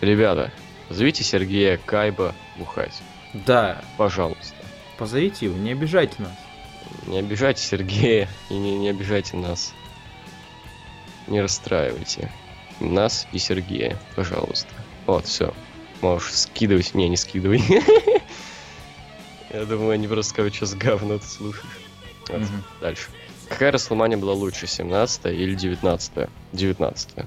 ребята, 0.00 0.52
зовите 0.90 1.24
Сергея 1.24 1.78
Кайба 1.84 2.34
бухать. 2.56 3.02
Да. 3.46 3.82
Пожалуйста. 3.96 4.54
Позовите 4.96 5.46
его, 5.46 5.56
не 5.56 5.72
обижайте 5.72 6.14
нас. 6.18 6.32
Не 7.06 7.18
обижайте 7.18 7.62
Сергея 7.62 8.28
и 8.48 8.54
не, 8.54 8.78
не 8.78 8.90
обижайте 8.90 9.36
нас. 9.36 9.72
Не 11.26 11.40
расстраивайте 11.40 12.30
нас 12.80 13.26
и 13.32 13.38
Сергея, 13.38 13.98
пожалуйста. 14.16 14.68
Вот, 15.06 15.26
все. 15.26 15.52
Можешь 16.00 16.32
скидывать. 16.32 16.94
Не, 16.94 17.08
не 17.08 17.16
скидывай. 17.16 17.62
Я 19.52 19.64
думаю, 19.64 19.92
они 19.92 20.06
просто 20.06 20.30
скажут, 20.30 20.54
что 20.54 20.66
с 20.66 20.74
говно 20.74 21.18
ты 21.18 21.26
слушаешь. 21.26 21.64
Вот. 22.28 22.40
Угу. 22.40 22.52
Дальше. 22.80 23.08
Какая 23.48 23.72
Расселмания 23.72 24.18
была 24.18 24.34
лучше, 24.34 24.66
17 24.66 25.26
или 25.26 25.54
19 25.54 26.12
-я? 26.16 26.30
19 26.52 27.10
-я. 27.16 27.26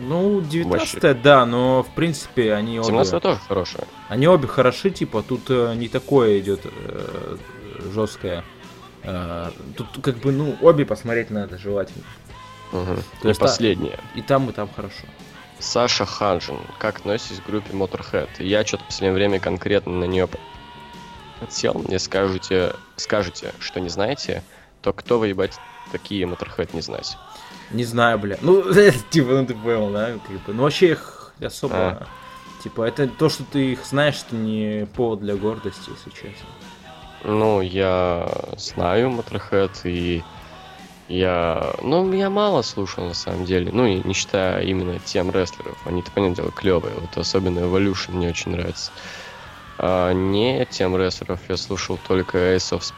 Ну, 0.00 0.40
19 0.40 1.22
да, 1.22 1.46
но 1.46 1.82
в 1.82 1.94
принципе 1.94 2.54
они 2.54 2.82
17 2.82 2.88
обе... 2.88 3.04
17 3.04 3.22
тоже 3.22 3.40
хорошая. 3.46 3.84
Они 4.08 4.26
обе 4.26 4.48
хороши, 4.48 4.90
типа, 4.90 5.22
тут 5.22 5.42
э, 5.50 5.74
не 5.76 5.88
такое 5.88 6.40
идет 6.40 6.62
э, 6.64 7.36
жесткое. 7.92 8.42
Э, 9.02 9.50
тут 9.76 10.02
как 10.02 10.16
бы, 10.16 10.32
ну, 10.32 10.56
обе 10.60 10.84
посмотреть 10.84 11.30
надо 11.30 11.58
желательно. 11.58 12.04
Угу. 12.72 12.96
То 13.22 13.28
и 13.28 13.28
есть 13.28 13.40
последнее. 13.40 13.96
Та, 13.96 14.18
и 14.18 14.22
там, 14.22 14.48
и 14.50 14.52
там 14.52 14.68
хорошо. 14.74 15.04
Саша 15.60 16.06
Ханжин. 16.06 16.58
Как 16.78 16.98
относитесь 16.98 17.40
к 17.40 17.46
группе 17.46 17.72
Motorhead? 17.72 18.28
Я 18.38 18.64
что-то 18.64 18.84
в 18.84 18.86
последнее 18.86 19.14
время 19.14 19.40
конкретно 19.40 19.92
на 19.92 20.04
нее 20.04 20.28
подсел. 21.38 21.74
Мне 21.74 21.98
скажете, 21.98 22.74
скажете, 22.96 23.52
что 23.60 23.80
не 23.80 23.88
знаете, 23.88 24.42
то 24.82 24.92
кто 24.92 25.18
вы, 25.18 25.28
ебать, 25.28 25.58
такие 25.92 26.26
Motorhead 26.26 26.70
не 26.72 26.80
знать? 26.80 27.16
Не 27.70 27.84
знаю, 27.84 28.18
бля. 28.18 28.38
Ну, 28.40 28.64
типа, 29.10 29.28
ну 29.28 29.46
ты 29.46 29.54
понял, 29.54 29.90
да? 29.90 30.12
Как 30.26 30.40
бы. 30.42 30.52
Ну, 30.52 30.62
вообще 30.62 30.92
их 30.92 31.32
особо... 31.40 31.76
А. 31.76 32.06
Типа, 32.62 32.82
это 32.82 33.08
то, 33.08 33.30
что 33.30 33.42
ты 33.44 33.72
их 33.72 33.86
знаешь, 33.86 34.22
это 34.26 34.36
не 34.36 34.86
повод 34.94 35.20
для 35.20 35.34
гордости, 35.34 35.90
если 35.90 36.10
честно. 36.10 36.48
Ну, 37.24 37.62
я 37.62 38.30
знаю 38.58 39.10
Motorhead, 39.10 39.72
и 39.84 40.22
я, 41.10 41.74
ну, 41.82 42.12
я 42.12 42.30
мало 42.30 42.62
слушал, 42.62 43.04
на 43.04 43.14
самом 43.14 43.44
деле. 43.44 43.72
Ну, 43.72 43.84
и 43.84 44.00
не 44.06 44.14
считая 44.14 44.62
именно 44.62 45.00
тем 45.00 45.30
рестлеров. 45.30 45.76
Они-то, 45.84 46.10
понятное 46.12 46.36
дело, 46.36 46.52
клевые. 46.52 46.94
Вот 46.94 47.18
особенно 47.18 47.58
Evolution 47.58 48.12
мне 48.12 48.28
очень 48.28 48.52
нравится. 48.52 48.92
А 49.78 50.12
не 50.12 50.64
тем 50.66 50.96
рестлеров 50.96 51.40
я 51.48 51.56
слушал 51.56 51.98
только 52.06 52.54
Ace 52.54 52.78
of 52.78 52.92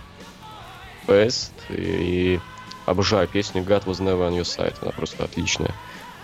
Space 1.06 1.50
и, 1.70 2.34
и 2.34 2.40
обожаю 2.84 3.26
песню 3.28 3.62
God 3.62 3.84
Was 3.86 4.00
Never 4.00 4.28
On 4.28 4.38
Your 4.38 4.42
Side. 4.42 4.76
Она 4.82 4.92
просто 4.92 5.24
отличная. 5.24 5.72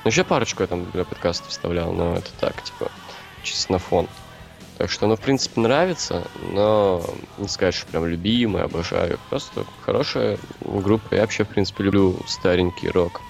Ну, 0.05 0.11
еще 0.11 0.25
парочку 0.25 0.63
я 0.63 0.67
там 0.67 0.91
для 0.91 1.05
подкаста 1.05 1.49
вставлял, 1.49 1.93
но 1.93 2.17
это 2.17 2.31
так, 2.39 2.63
типа, 2.63 2.91
чисто 3.43 3.73
на 3.73 3.79
фон. 3.79 4.09
Так 4.79 4.91
что, 4.91 5.09
ну, 5.09 5.17
в 5.17 5.21
принципе, 5.21 5.61
нравится, 5.61 6.25
но 6.53 7.05
не 7.37 7.49
сказать, 7.49 7.75
что 7.75 7.87
прям 7.89 8.07
любимый, 8.07 8.63
обожаю. 8.63 9.19
Просто 9.29 9.65
хорошая 9.85 10.39
группа. 10.61 11.17
Я 11.17 11.23
вообще, 11.23 11.43
в 11.45 11.49
принципе, 11.49 11.83
люблю 11.85 12.17
старенький 12.29 12.89
рок. 12.89 13.21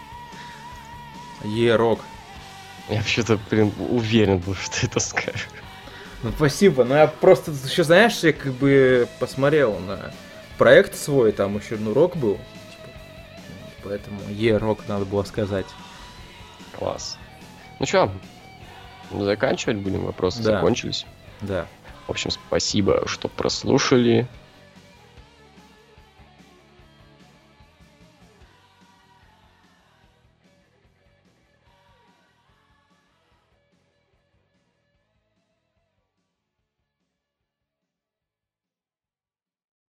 Е-рок. 1.45 2.01
Я 2.91 2.97
вообще-то, 2.97 3.39
блин, 3.51 3.73
уверен 3.79 4.39
был, 4.39 4.55
что 4.55 4.85
это 4.87 5.01
скажешь. 5.01 5.49
Ну, 6.23 6.33
спасибо. 6.37 6.85
Ну, 6.85 6.95
я 6.95 7.07
просто 7.07 7.51
еще, 7.53 7.83
знаешь, 7.83 8.19
я 8.19 8.33
как 8.35 8.53
бы 8.53 9.09
посмотрел 9.19 9.79
на 9.79 10.13
проект 10.59 10.97
свой, 10.97 11.33
там 11.33 11.57
еще, 11.57 11.77
ну, 11.77 11.95
рок 11.95 12.17
был. 12.17 12.35
Типа, 12.35 12.91
поэтому 13.85 14.21
Е-рок 14.29 14.81
надо 14.89 15.07
было 15.07 15.23
сказать. 15.23 15.67
Класс. 16.79 17.17
Ну 17.79 17.87
что, 17.87 18.11
заканчивать 19.13 19.79
будем, 19.79 20.05
вопросы 20.05 20.43
Да. 20.43 20.57
закончились. 20.57 21.07
Да. 21.41 21.67
В 22.07 22.11
общем, 22.11 22.31
спасибо, 22.31 23.07
что 23.07 23.29
прослушали. 23.29 24.27